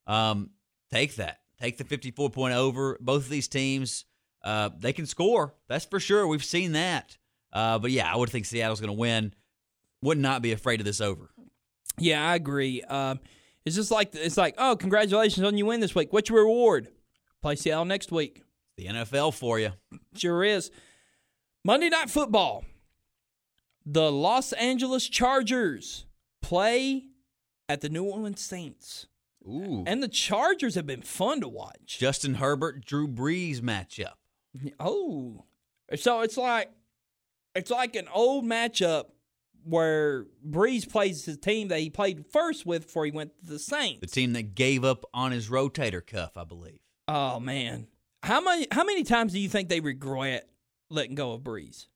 Um, 0.09 0.51
take 0.91 1.17
that. 1.17 1.39
Take 1.61 1.79
the 1.79 1.85
54 1.85 2.31
point 2.31 2.55
over. 2.55 2.99
Both 3.01 3.25
of 3.25 3.31
these 3.31 3.49
teams, 3.49 4.05
uh, 4.43 4.71
they 4.79 4.93
can 4.93 5.07
score. 5.07 5.55
That's 5.69 5.85
for 5.85 6.01
sure. 6.01 6.27
We've 6.27 6.45
seen 6.45 6.73
that. 6.73 7.17
Uh, 7.53 7.79
but 7.79 7.91
yeah, 7.91 8.13
I 8.13 8.17
would 8.17 8.31
think 8.31 8.47
Seattle's 8.47 8.81
going 8.81 8.89
to 8.89 8.99
win. 8.99 9.33
Would 10.03 10.19
not 10.19 10.43
be 10.43 10.53
afraid 10.53 10.81
of 10.81 10.87
this 10.87 11.01
over. 11.01 11.31
Yeah, 11.99 12.29
I 12.29 12.35
agree. 12.35 12.83
Um, 12.83 13.21
it's 13.65 13.77
just 13.77 13.91
like 13.91 14.15
it's 14.15 14.37
like, 14.37 14.55
oh, 14.59 14.77
congratulations 14.77 15.47
on 15.47 15.57
you 15.57 15.67
win 15.67 15.81
this 15.81 15.95
week. 15.95 16.13
What's 16.13 16.29
your 16.29 16.41
reward? 16.41 16.89
Play 17.41 17.57
Seattle 17.57 17.85
next 17.85 18.11
week. 18.13 18.43
The 18.77 18.87
NFL 18.87 19.35
for 19.35 19.59
you. 19.59 19.73
Sure 20.17 20.43
is. 20.43 20.71
Monday 21.65 21.89
Night 21.89 22.11
Football. 22.11 22.65
The 23.87 24.11
Los 24.11 24.53
Angeles 24.55 25.09
Chargers 25.09 26.07
play 26.43 27.05
at 27.69 27.81
the 27.81 27.89
New 27.89 28.05
Orleans 28.05 28.41
Saints, 28.41 29.07
Ooh. 29.47 29.85
and 29.87 30.03
the 30.03 30.09
Chargers 30.09 30.75
have 30.75 30.87
been 30.87 31.03
fun 31.03 31.41
to 31.41 31.49
watch. 31.49 31.99
Justin 31.99 32.35
Herbert, 32.35 32.85
Drew 32.85 33.07
Brees 33.07 33.61
matchup. 33.61 34.15
Oh, 34.81 35.45
so 35.97 36.21
it's 36.21 36.37
like 36.37 36.71
it's 37.55 37.71
like 37.71 37.97
an 37.97 38.09
old 38.13 38.45
matchup 38.45 39.07
where 39.65 40.27
Brees 40.49 40.89
plays 40.89 41.25
his 41.25 41.39
team 41.39 41.69
that 41.69 41.81
he 41.81 41.91
played 41.91 42.27
first 42.33 42.67
with 42.67 42.87
before 42.87 43.05
he 43.07 43.11
went 43.11 43.33
to 43.41 43.47
the 43.47 43.59
Saints. 43.59 44.01
The 44.01 44.07
team 44.07 44.33
that 44.35 44.55
gave 44.55 44.85
up 44.85 45.05
on 45.15 45.33
his 45.33 45.49
rotator 45.49 46.07
cuff, 46.07 46.37
I 46.37 46.45
believe. 46.45 46.79
Oh 47.09 47.41
man, 47.41 47.89
how 48.23 48.41
many 48.41 48.67
how 48.71 48.85
many 48.85 49.03
times 49.05 49.33
do 49.33 49.41
you 49.41 49.49
think 49.49 49.69
they 49.69 49.81
regret 49.81 50.49
letting 50.91 51.15
go 51.15 51.33
of 51.33 51.43
Brees? 51.43 51.87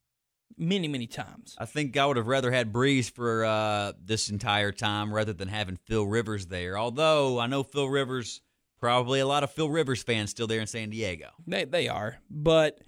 Many 0.56 0.88
many 0.88 1.06
times. 1.06 1.54
I 1.58 1.66
think 1.66 1.96
I 1.96 2.04
would 2.06 2.16
have 2.16 2.26
rather 2.26 2.50
had 2.50 2.72
Brees 2.72 3.10
for 3.10 3.44
uh, 3.44 3.92
this 4.04 4.28
entire 4.28 4.72
time 4.72 5.12
rather 5.14 5.32
than 5.32 5.48
having 5.48 5.76
Phil 5.76 6.04
Rivers 6.04 6.46
there. 6.46 6.76
Although 6.76 7.38
I 7.38 7.46
know 7.46 7.62
Phil 7.62 7.88
Rivers, 7.88 8.40
probably 8.80 9.20
a 9.20 9.26
lot 9.26 9.44
of 9.44 9.52
Phil 9.52 9.68
Rivers 9.68 10.02
fans 10.02 10.30
still 10.30 10.46
there 10.48 10.60
in 10.60 10.66
San 10.66 10.90
Diego. 10.90 11.28
They 11.46 11.64
they 11.64 11.88
are, 11.88 12.18
but 12.30 12.80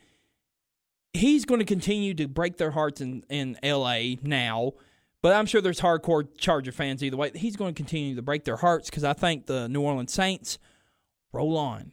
he's 1.13 1.45
going 1.45 1.61
to 1.61 1.65
continue 1.67 2.15
to 2.15 2.27
break 2.27 2.57
their 2.57 2.73
hearts 2.73 3.01
in 3.01 3.25
in 3.29 3.57
L.A. 3.63 4.19
now. 4.23 4.73
But 5.23 5.35
I'm 5.35 5.47
sure 5.47 5.61
there's 5.61 5.81
hardcore 5.81 6.27
Charger 6.39 6.73
fans 6.73 7.05
either 7.05 7.17
way. 7.17 7.31
He's 7.35 7.57
going 7.57 7.75
to 7.75 7.77
continue 7.77 8.15
to 8.17 8.23
break 8.23 8.45
their 8.45 8.57
hearts 8.57 8.89
because 8.89 9.05
I 9.05 9.13
think 9.13 9.47
the 9.47 9.69
New 9.69 9.83
Orleans 9.83 10.13
Saints 10.13 10.59
roll 11.33 11.59
on. 11.59 11.93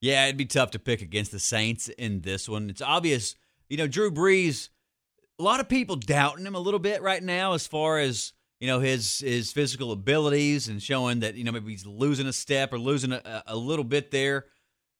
Yeah, 0.00 0.26
it'd 0.26 0.36
be 0.36 0.46
tough 0.46 0.70
to 0.72 0.78
pick 0.78 1.02
against 1.02 1.32
the 1.32 1.40
Saints 1.40 1.88
in 1.88 2.20
this 2.20 2.48
one. 2.48 2.70
It's 2.70 2.82
obvious, 2.82 3.34
you 3.68 3.76
know, 3.76 3.88
Drew 3.88 4.10
Brees. 4.10 4.68
A 5.38 5.42
lot 5.42 5.60
of 5.60 5.68
people 5.68 5.96
doubting 5.96 6.46
him 6.46 6.54
a 6.54 6.60
little 6.60 6.80
bit 6.80 7.02
right 7.02 7.22
now, 7.22 7.52
as 7.52 7.66
far 7.66 7.98
as 7.98 8.32
you 8.60 8.66
know 8.66 8.80
his 8.80 9.18
his 9.18 9.52
physical 9.52 9.92
abilities 9.92 10.68
and 10.68 10.82
showing 10.82 11.20
that 11.20 11.34
you 11.34 11.44
know 11.44 11.52
maybe 11.52 11.70
he's 11.70 11.86
losing 11.86 12.26
a 12.26 12.32
step 12.32 12.72
or 12.72 12.78
losing 12.78 13.12
a, 13.12 13.42
a 13.46 13.56
little 13.56 13.84
bit 13.84 14.10
there 14.10 14.46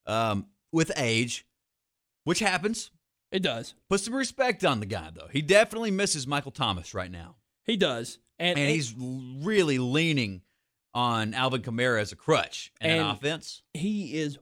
um, 0.07 0.47
with 0.73 0.93
age, 0.97 1.47
which 2.25 2.41
happens. 2.41 2.91
It 3.33 3.43
does. 3.43 3.75
Put 3.89 4.01
some 4.01 4.15
respect 4.15 4.65
on 4.65 4.81
the 4.81 4.87
guy 4.87 5.11
though. 5.13 5.29
He 5.31 5.43
definitely 5.43 5.91
misses 5.91 6.27
Michael 6.27 6.53
Thomas 6.53 6.95
right 6.95 7.11
now, 7.11 7.37
He 7.65 7.77
does. 7.77 8.19
And, 8.39 8.59
and 8.59 8.69
he's 8.69 8.95
really 8.99 9.79
leaning 9.79 10.43
on 10.93 11.33
Alvin 11.35 11.63
Kamara 11.63 12.01
as 12.01 12.13
a 12.13 12.17
crutch 12.17 12.71
and, 12.81 13.01
an 13.01 13.07
offense. 13.07 13.63
he 13.73 14.15
is 14.19 14.39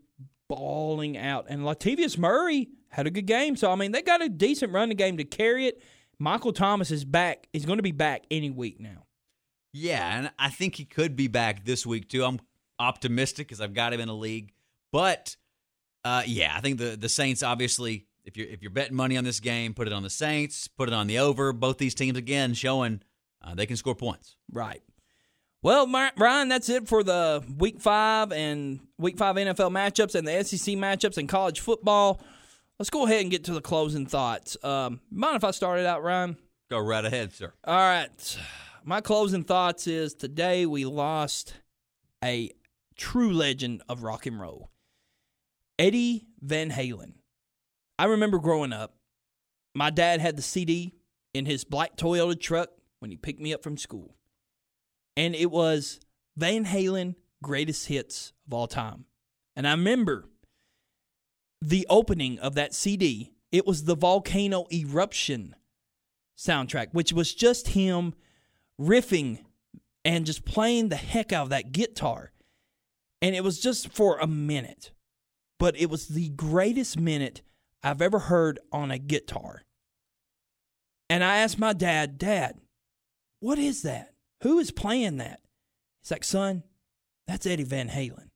balling 0.55 1.17
out. 1.17 1.47
And 1.49 1.63
Latavius 1.63 2.17
Murray 2.19 2.69
had 2.89 3.07
a 3.07 3.11
good 3.11 3.27
game. 3.27 3.57
So 3.57 3.71
I 3.71 3.77
mean, 3.77 3.93
they 3.93 4.03
got 4.03 4.23
a 4.23 4.29
decent 4.29 4.73
running 4.73 4.97
game 4.97 5.17
to 5.17 5.25
carry 5.25 5.67
it. 5.67 5.83
Michael 6.19 6.53
Thomas 6.53 6.91
is 6.91 7.05
back. 7.05 7.49
He's 7.53 7.67
going 7.67 7.79
to 7.79 7.83
be 7.83 7.93
back 7.93 8.25
any 8.31 8.51
week 8.51 8.81
now. 8.81 9.07
Yeah, 9.73 10.19
and 10.19 10.31
I 10.39 10.51
think 10.51 10.77
he 10.77 10.85
could 10.85 11.17
be 11.17 11.27
back 11.27 11.65
this 11.65 11.85
week 11.85 12.09
too. 12.09 12.25
I'm 12.25 12.41
optimistic 12.79 13.49
because 13.49 13.61
I've 13.61 13.75
got 13.75 13.93
him 13.93 14.01
in 14.01 14.09
a 14.09 14.15
league. 14.15 14.53
But 14.93 15.37
uh, 16.05 16.23
yeah, 16.27 16.55
I 16.57 16.61
think 16.61 16.79
the 16.79 16.97
the 16.97 17.09
Saints 17.09 17.43
obviously, 17.43 18.07
if 18.25 18.37
you're 18.37 18.47
if 18.47 18.63
you're 18.63 18.71
betting 18.71 18.97
money 18.97 19.17
on 19.17 19.25
this 19.25 19.41
game, 19.41 19.75
put 19.75 19.89
it 19.89 19.93
on 19.93 20.05
the 20.05 20.11
Saints, 20.11 20.69
put 20.69 20.89
it 20.89 20.95
on 20.95 21.09
the 21.09 21.19
over. 21.19 21.53
Both 21.53 21.79
these 21.79 21.95
teams 21.95 22.17
again 22.17 22.55
showing 22.55 23.03
uh, 23.43 23.55
they 23.55 23.67
can 23.67 23.77
score 23.77 23.97
points. 23.97 24.37
Right. 24.53 24.83
Well, 25.65 25.91
Ryan, 26.19 26.49
that's 26.51 26.69
it 26.69 26.87
for 26.89 27.03
the 27.03 27.43
Week 27.57 27.81
Five 27.81 28.33
and 28.33 28.81
Week 28.99 29.17
Five 29.17 29.37
NFL 29.37 29.71
matchups 29.71 30.15
and 30.15 30.29
the 30.29 30.45
SEC 30.45 30.75
matchups 30.75 31.17
and 31.17 31.27
college 31.27 31.61
football. 31.61 32.21
Let's 32.79 32.91
go 32.91 33.07
ahead 33.07 33.23
and 33.23 33.31
get 33.31 33.45
to 33.45 33.55
the 33.55 33.63
closing 33.63 34.05
thoughts. 34.05 34.59
Um, 34.63 35.01
mind 35.11 35.37
if 35.37 35.43
I 35.43 35.53
start 35.53 35.81
it 35.81 35.87
out, 35.87 36.03
Ryan? 36.03 36.37
Go 36.69 36.79
right 36.81 37.03
ahead, 37.03 37.33
sir. 37.33 37.55
All 37.65 37.75
right. 37.79 38.39
My 38.85 39.01
closing 39.01 39.43
thoughts 39.43 39.87
is 39.87 40.13
today 40.13 40.67
we 40.67 40.85
lost 40.85 41.55
a 42.23 42.51
true 42.99 43.33
legend 43.33 43.83
of 43.89 44.03
rock 44.03 44.27
and 44.27 44.39
roll, 44.39 44.69
Eddie 45.79 46.27
Van 46.43 46.73
Halen. 46.73 47.15
I 47.99 48.05
remember 48.05 48.39
growing 48.39 48.75
up, 48.75 48.97
my 49.75 49.89
dad 49.89 50.21
had 50.21 50.37
the 50.37 50.43
CD 50.43 50.93
in 51.33 51.47
his 51.47 51.65
black 51.65 51.97
Toyota 51.97 52.39
truck 52.39 52.69
when 52.99 53.11
he 53.11 53.17
picked 53.17 53.41
me 53.41 53.55
up 53.55 53.63
from 53.63 53.79
school. 53.79 54.15
And 55.17 55.35
it 55.35 55.51
was 55.51 56.01
Van 56.37 56.65
Halen 56.65 57.15
greatest 57.43 57.87
hits 57.89 58.33
of 58.47 58.55
all 58.55 58.67
time. 58.67 59.05
And 59.55 59.69
I 59.69 59.73
remember 59.73 60.25
the 61.61 61.87
opening 61.89 62.39
of 62.41 62.55
that 62.55 62.75
CD. 62.75 63.33
It 63.53 63.67
was 63.67 63.85
the 63.85 63.95
volcano 63.95 64.67
eruption 64.73 65.55
soundtrack, 66.37 66.89
which 66.93 67.13
was 67.13 67.35
just 67.35 67.69
him 67.69 68.15
riffing 68.81 69.45
and 70.05 70.27
just 70.27 70.45
playing 70.45 70.89
the 70.89 70.97
heck 70.97 71.33
out 71.33 71.45
of 71.45 71.51
that 71.51 71.71
guitar. 71.73 72.33
And 73.23 73.37
it 73.37 73.45
was 73.45 73.61
just 73.61 73.89
for 73.89 74.19
a 74.19 74.27
minute, 74.27 74.93
but 75.59 75.77
it 75.79 75.89
was 75.89 76.09
the 76.09 76.31
greatest 76.31 76.99
minute 76.99 77.43
I've 77.83 78.03
ever 78.03 78.19
heard 78.19 78.59
on 78.73 78.91
a 78.91 78.99
guitar. 78.99 79.63
And 81.09 81.23
I 81.23 81.39
asked 81.39 81.59
my 81.59 81.73
dad, 81.73 82.19
Dad, 82.19 82.59
what 83.41 83.59
is 83.59 83.83
that? 83.83 84.14
Who 84.45 84.59
is 84.59 84.71
playing 84.71 85.17
that? 85.17 85.41
He's 86.03 86.11
like, 86.11 86.23
Son, 86.23 86.65
that's 87.27 87.47
Eddie 87.47 87.65
Van 87.65 87.89
Halen. 87.89 88.29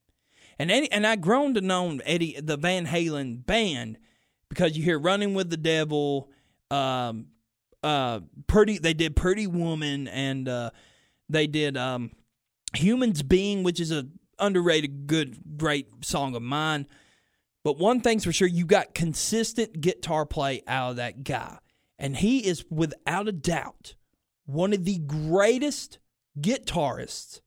And 0.58 0.70
Eddie, 0.70 0.90
and 0.90 1.06
I 1.06 1.16
grown 1.16 1.52
to 1.52 1.60
know 1.60 2.00
Eddie 2.02 2.40
the 2.42 2.56
Van 2.56 2.86
Halen 2.86 3.44
band 3.44 3.98
because 4.48 4.76
you 4.76 4.82
hear 4.82 4.98
"Running 4.98 5.34
with 5.34 5.50
the 5.50 5.58
Devil," 5.58 6.30
um, 6.70 7.26
uh, 7.82 8.20
pretty. 8.46 8.78
They 8.78 8.94
did 8.94 9.16
Pretty 9.16 9.46
Woman, 9.46 10.08
and 10.08 10.48
uh, 10.48 10.70
they 11.28 11.46
did 11.46 11.76
um, 11.76 12.12
Humans 12.74 13.22
Being, 13.22 13.62
which 13.62 13.78
is 13.78 13.92
a 13.92 14.06
underrated, 14.38 15.06
good, 15.06 15.58
great 15.58 15.88
song 16.02 16.34
of 16.34 16.42
mine. 16.42 16.86
But 17.64 17.76
one 17.78 18.00
thing's 18.00 18.24
for 18.24 18.32
sure, 18.32 18.48
you 18.48 18.64
got 18.64 18.94
consistent 18.94 19.82
guitar 19.82 20.24
play 20.24 20.62
out 20.66 20.92
of 20.92 20.96
that 20.96 21.22
guy, 21.22 21.58
and 21.98 22.16
he 22.16 22.46
is 22.46 22.64
without 22.70 23.28
a 23.28 23.32
doubt 23.32 23.94
one 24.48 24.72
of 24.72 24.84
the 24.86 24.98
greatest 24.98 25.98
guitarists 26.40 27.40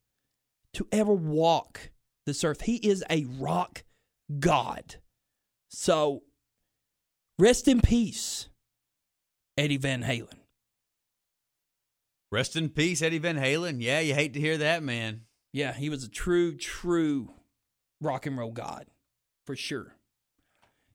to 0.73 0.87
ever 0.91 1.13
walk 1.13 1.89
this 2.27 2.43
earth. 2.43 2.61
He 2.61 2.75
is 2.75 3.03
a 3.09 3.25
rock 3.39 3.83
god. 4.39 4.97
So, 5.69 6.21
rest 7.39 7.67
in 7.67 7.81
peace, 7.81 8.49
Eddie 9.57 9.77
Van 9.77 10.03
Halen. 10.03 10.37
Rest 12.31 12.55
in 12.55 12.69
peace, 12.69 13.01
Eddie 13.01 13.17
Van 13.17 13.37
Halen. 13.37 13.77
Yeah, 13.79 13.99
you 13.99 14.13
hate 14.13 14.33
to 14.35 14.39
hear 14.39 14.57
that, 14.59 14.83
man. 14.83 15.21
Yeah, 15.51 15.73
he 15.73 15.89
was 15.89 16.03
a 16.03 16.09
true, 16.09 16.55
true 16.55 17.33
rock 17.99 18.27
and 18.27 18.37
roll 18.37 18.51
god 18.51 18.85
for 19.47 19.55
sure. 19.55 19.95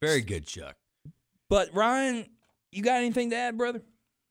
Very 0.00 0.20
good, 0.20 0.46
Chuck. 0.46 0.76
But 1.50 1.74
Ryan, 1.74 2.26
you 2.70 2.82
got 2.82 2.98
anything 2.98 3.30
to 3.30 3.36
add, 3.36 3.58
brother? 3.58 3.82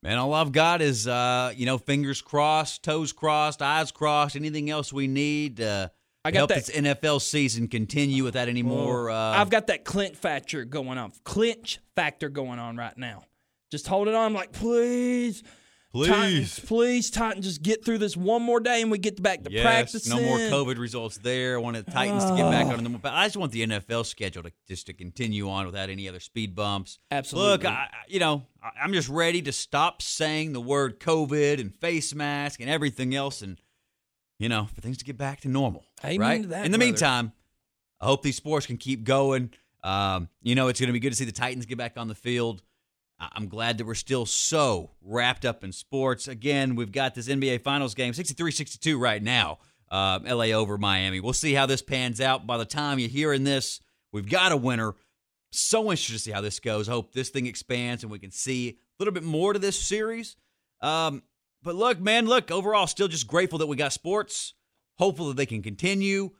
Man, 0.06 0.20
all 0.20 0.36
I've 0.36 0.52
got 0.52 0.84
is 0.84 1.08
uh, 1.08 1.52
you 1.56 1.66
know, 1.66 1.80
fingers 1.80 2.22
crossed, 2.22 2.84
toes 2.84 3.12
crossed, 3.12 3.64
eyes 3.64 3.92
crossed. 3.92 4.36
Anything 4.36 4.70
else 4.70 4.94
we 4.94 5.08
need? 5.08 5.60
Uh, 5.60 5.90
I 6.24 6.30
got 6.30 6.38
help 6.38 6.50
that- 6.50 6.68
this 6.68 6.70
NFL 6.70 7.20
season 7.24 7.68
continue 7.68 8.24
without 8.24 8.48
any 8.48 8.62
more. 8.62 9.10
Uh, 9.10 9.16
I've 9.16 9.50
got 9.50 9.66
that 9.68 9.84
clinch 9.84 10.16
factor 10.16 10.64
going 10.64 11.00
on. 11.00 11.12
Clinch 11.24 11.80
factor 11.96 12.30
going 12.30 12.60
on 12.60 12.78
right 12.78 12.96
now. 12.96 13.24
Just 13.72 13.88
hold 13.88 14.08
it 14.08 14.14
on. 14.14 14.28
I'm 14.28 14.34
like, 14.36 14.52
please. 14.52 15.42
Titans, 16.04 16.60
please, 16.60 17.10
Titans, 17.10 17.46
just 17.46 17.62
get 17.62 17.86
through 17.86 18.00
this 18.00 18.18
one 18.18 18.42
more 18.42 18.60
day 18.60 18.82
and 18.82 18.92
we 18.92 18.98
get 18.98 19.22
back 19.22 19.44
to 19.44 19.52
Yes, 19.52 19.64
practicing. 19.64 20.16
no 20.16 20.22
more 20.22 20.38
COVID 20.38 20.78
results 20.78 21.18
there. 21.18 21.56
I 21.56 21.62
want 21.62 21.78
the 21.84 21.90
Titans 21.92 22.26
to 22.26 22.36
get 22.36 22.50
back 22.52 22.66
on 22.68 22.84
the. 22.84 23.00
I 23.12 23.26
just 23.26 23.38
want 23.38 23.52
the 23.52 23.66
NFL 23.66 24.06
schedule 24.06 24.44
to 24.44 24.52
just 24.68 24.88
to 24.88 24.94
continue 24.94 25.50
on 25.50 25.66
without 25.66 25.90
any 25.90 26.10
other 26.10 26.20
speed 26.20 26.56
bumps. 26.56 27.00
Absolutely. 27.12 27.52
Look, 27.52 27.66
I, 27.66 27.88
you 28.08 28.20
know, 28.20 28.46
I- 28.62 28.72
I'm 28.84 28.94
just 28.94 29.10
ready 29.10 29.42
to 29.44 29.52
stop 29.52 30.02
saying 30.02 30.54
the 30.54 30.62
word 30.62 31.00
COVID 31.00 31.60
and 31.62 31.74
face 31.74 32.14
mask 32.14 32.60
and 32.60 32.70
everything 32.70 33.16
else, 33.16 33.42
and 33.42 33.60
you 34.38 34.50
know, 34.50 34.68
for 34.74 34.82
things 34.82 34.98
to 34.98 35.06
get 35.06 35.18
back 35.18 35.42
to 35.42 35.48
normal. 35.48 35.86
Amen 36.04 36.20
right. 36.20 36.42
to 36.42 36.48
that, 36.50 36.66
In 36.66 36.72
the 36.72 36.78
brother. 36.78 36.92
meantime, 36.92 37.32
I 38.02 38.06
hope 38.06 38.22
these 38.22 38.36
sports 38.36 38.66
can 38.66 38.78
keep 38.78 39.04
going. 39.06 39.52
Um, 39.84 40.30
you 40.42 40.56
know, 40.56 40.68
it's 40.68 40.80
going 40.80 40.88
to 40.88 40.94
be 40.94 41.00
good 41.00 41.12
to 41.12 41.16
see 41.16 41.26
the 41.26 41.32
Titans 41.32 41.66
get 41.66 41.78
back 41.78 41.94
on 41.96 42.08
the 42.08 42.16
field. 42.16 42.62
I'm 43.20 43.48
glad 43.48 43.78
that 43.78 43.86
we're 43.86 43.96
still 43.96 44.26
so 44.26 44.92
wrapped 45.02 45.46
up 45.46 45.64
in 45.64 45.72
sports. 45.72 46.28
Again, 46.28 46.76
we've 46.76 46.92
got 46.92 47.16
this 47.16 47.28
NBA 47.28 47.62
Finals 47.62 47.96
game, 47.96 48.14
63 48.14 48.52
62 48.52 49.00
right 49.00 49.24
now, 49.24 49.60
uh, 49.90 50.20
LA 50.26 50.48
over 50.48 50.78
Miami. 50.78 51.20
We'll 51.20 51.34
see 51.34 51.54
how 51.54 51.66
this 51.66 51.82
pans 51.82 52.20
out. 52.20 52.46
By 52.46 52.58
the 52.58 52.66
time 52.66 53.00
you're 53.00 53.10
hearing 53.10 53.44
this, 53.44 53.80
we've 54.12 54.30
got 54.30 54.52
a 54.52 54.58
winner. 54.58 54.96
So 55.52 55.84
interested 55.84 56.14
to 56.14 56.20
see 56.20 56.32
how 56.32 56.42
this 56.42 56.60
goes. 56.60 56.88
Hope 56.88 57.14
this 57.14 57.30
thing 57.30 57.48
expands 57.48 58.04
and 58.04 58.12
we 58.12 58.20
can 58.20 58.32
see 58.32 58.70
a 58.70 58.76
little 59.00 59.14
bit 59.14 59.24
more 59.24 59.54
to 59.54 59.60
this 59.60 59.80
series. 59.80 60.36
Um, 60.82 61.24
but 61.64 61.76
look, 61.76 62.00
man, 62.00 62.26
look, 62.28 62.52
overall, 62.52 62.88
still 62.88 63.08
just 63.08 63.28
grateful 63.28 63.60
that 63.60 63.68
we 63.68 63.78
got 63.78 63.94
sports. 63.94 64.54
Hopeful 64.98 65.30
that 65.30 65.38
they 65.38 65.46
can 65.46 65.62
continue. 65.62 66.32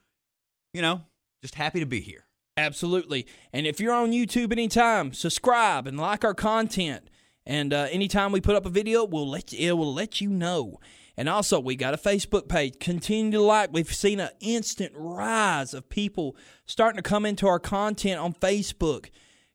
You 0.74 0.82
know, 0.82 1.02
just 1.42 1.56
happy 1.56 1.80
to 1.80 1.86
be 1.86 2.02
here. 2.02 2.25
Absolutely. 2.58 3.28
And 3.52 3.68
if 3.68 3.80
you're 3.80 3.94
on 3.94 4.12
YouTube 4.12 4.52
anytime, 4.52 5.12
subscribe 5.12 5.88
and 5.88 6.00
like 6.00 6.24
our 6.24 6.34
content. 6.34 7.10
And 7.46 7.74
uh, 7.74 7.88
anytime 7.92 8.32
we 8.32 8.40
put 8.42 8.56
up 8.56 8.66
a 8.66 8.70
video, 8.70 9.04
we'll 9.04 9.30
let 9.30 9.52
you, 9.52 9.70
it 9.70 9.74
will 9.74 9.94
let 9.94 10.22
you 10.22 10.30
know. 10.30 10.80
And 11.18 11.30
also, 11.30 11.60
we 11.60 11.76
got 11.76 11.94
a 11.94 11.98
Facebook 11.98 12.48
page. 12.48 12.80
Continue 12.80 13.32
to 13.32 13.42
like. 13.42 13.72
We've 13.72 13.94
seen 13.94 14.20
an 14.20 14.32
instant 14.40 14.92
rise 14.96 15.74
of 15.74 15.90
people 15.90 16.36
starting 16.66 16.98
to 16.98 17.08
come 17.10 17.26
into 17.26 17.48
our 17.48 17.60
content 17.60 18.20
on 18.20 18.34
Facebook. 18.34 19.10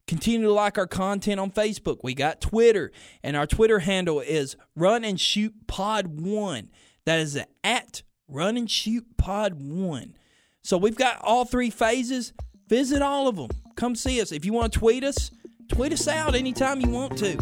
Continue 0.06 0.46
to 0.46 0.52
like 0.52 0.78
our 0.78 0.86
content 0.86 1.38
on 1.38 1.50
Facebook. 1.50 1.98
We 2.02 2.14
got 2.14 2.40
Twitter, 2.40 2.90
and 3.22 3.36
our 3.36 3.46
Twitter 3.46 3.80
handle 3.80 4.20
is 4.20 4.56
Run 4.74 5.04
and 5.04 5.20
Shoot 5.20 5.66
Pod 5.66 6.20
One. 6.20 6.70
That 7.04 7.20
is 7.20 7.38
at 7.62 8.02
Run 8.26 8.56
and 8.56 8.70
Shoot 8.70 9.18
Pod 9.18 9.60
One. 9.60 10.16
So 10.62 10.78
we've 10.78 10.96
got 10.96 11.20
all 11.22 11.44
three 11.44 11.70
phases. 11.70 12.32
Visit 12.70 13.02
all 13.02 13.26
of 13.26 13.34
them. 13.34 13.48
Come 13.74 13.96
see 13.96 14.20
us. 14.20 14.30
If 14.30 14.44
you 14.44 14.52
want 14.52 14.72
to 14.72 14.78
tweet 14.78 15.02
us, 15.02 15.32
tweet 15.68 15.92
us 15.92 16.06
out 16.06 16.36
anytime 16.36 16.80
you 16.80 16.88
want 16.88 17.18
to. 17.18 17.36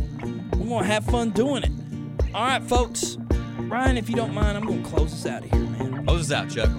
We're 0.56 0.68
going 0.68 0.80
to 0.84 0.84
have 0.84 1.04
fun 1.04 1.32
doing 1.32 1.64
it. 1.64 1.70
All 2.34 2.46
right, 2.46 2.62
folks. 2.62 3.18
Ryan, 3.58 3.98
if 3.98 4.08
you 4.08 4.16
don't 4.16 4.32
mind, 4.32 4.56
I'm 4.56 4.64
going 4.64 4.82
to 4.82 4.88
close 4.88 5.10
this 5.10 5.26
out 5.30 5.44
of 5.44 5.50
here, 5.50 5.60
man. 5.60 6.06
Close 6.06 6.32
us 6.32 6.32
out, 6.32 6.48
Chuck. 6.48 6.70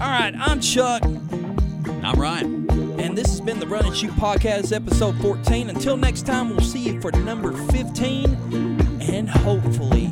All 0.00 0.08
right, 0.08 0.32
I'm 0.34 0.60
Chuck, 0.60 1.02
And 1.04 2.06
I'm 2.06 2.18
Ryan. 2.18 2.70
and 2.98 3.18
this 3.18 3.26
has 3.26 3.42
been 3.42 3.60
the 3.60 3.66
Run 3.66 3.84
and 3.84 3.94
Shoot 3.94 4.12
Podcast, 4.12 4.74
episode 4.74 5.20
14. 5.20 5.68
Until 5.68 5.98
next 5.98 6.24
time, 6.24 6.48
we'll 6.48 6.60
see 6.60 6.78
you 6.78 6.98
for 7.02 7.12
number 7.12 7.52
15, 7.70 8.24
and 9.02 9.28
hopefully, 9.28 10.06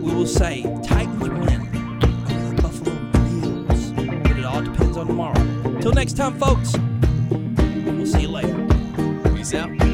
we 0.00 0.14
will 0.14 0.28
say 0.28 0.62
Titans 0.84 1.20
win 1.20 1.42
over 1.42 2.54
the 2.54 2.62
Buffalo 2.62 2.94
Bills. 3.10 3.90
But 4.22 4.38
it 4.38 4.44
all 4.44 4.62
depends 4.62 4.96
on 4.96 5.08
tomorrow. 5.08 5.80
Till 5.80 5.92
next 5.92 6.12
time, 6.16 6.38
folks, 6.38 6.74
see 8.06 8.22
you 8.22 8.28
later. 8.28 8.54
Peace 9.34 9.54
out. 9.54 9.93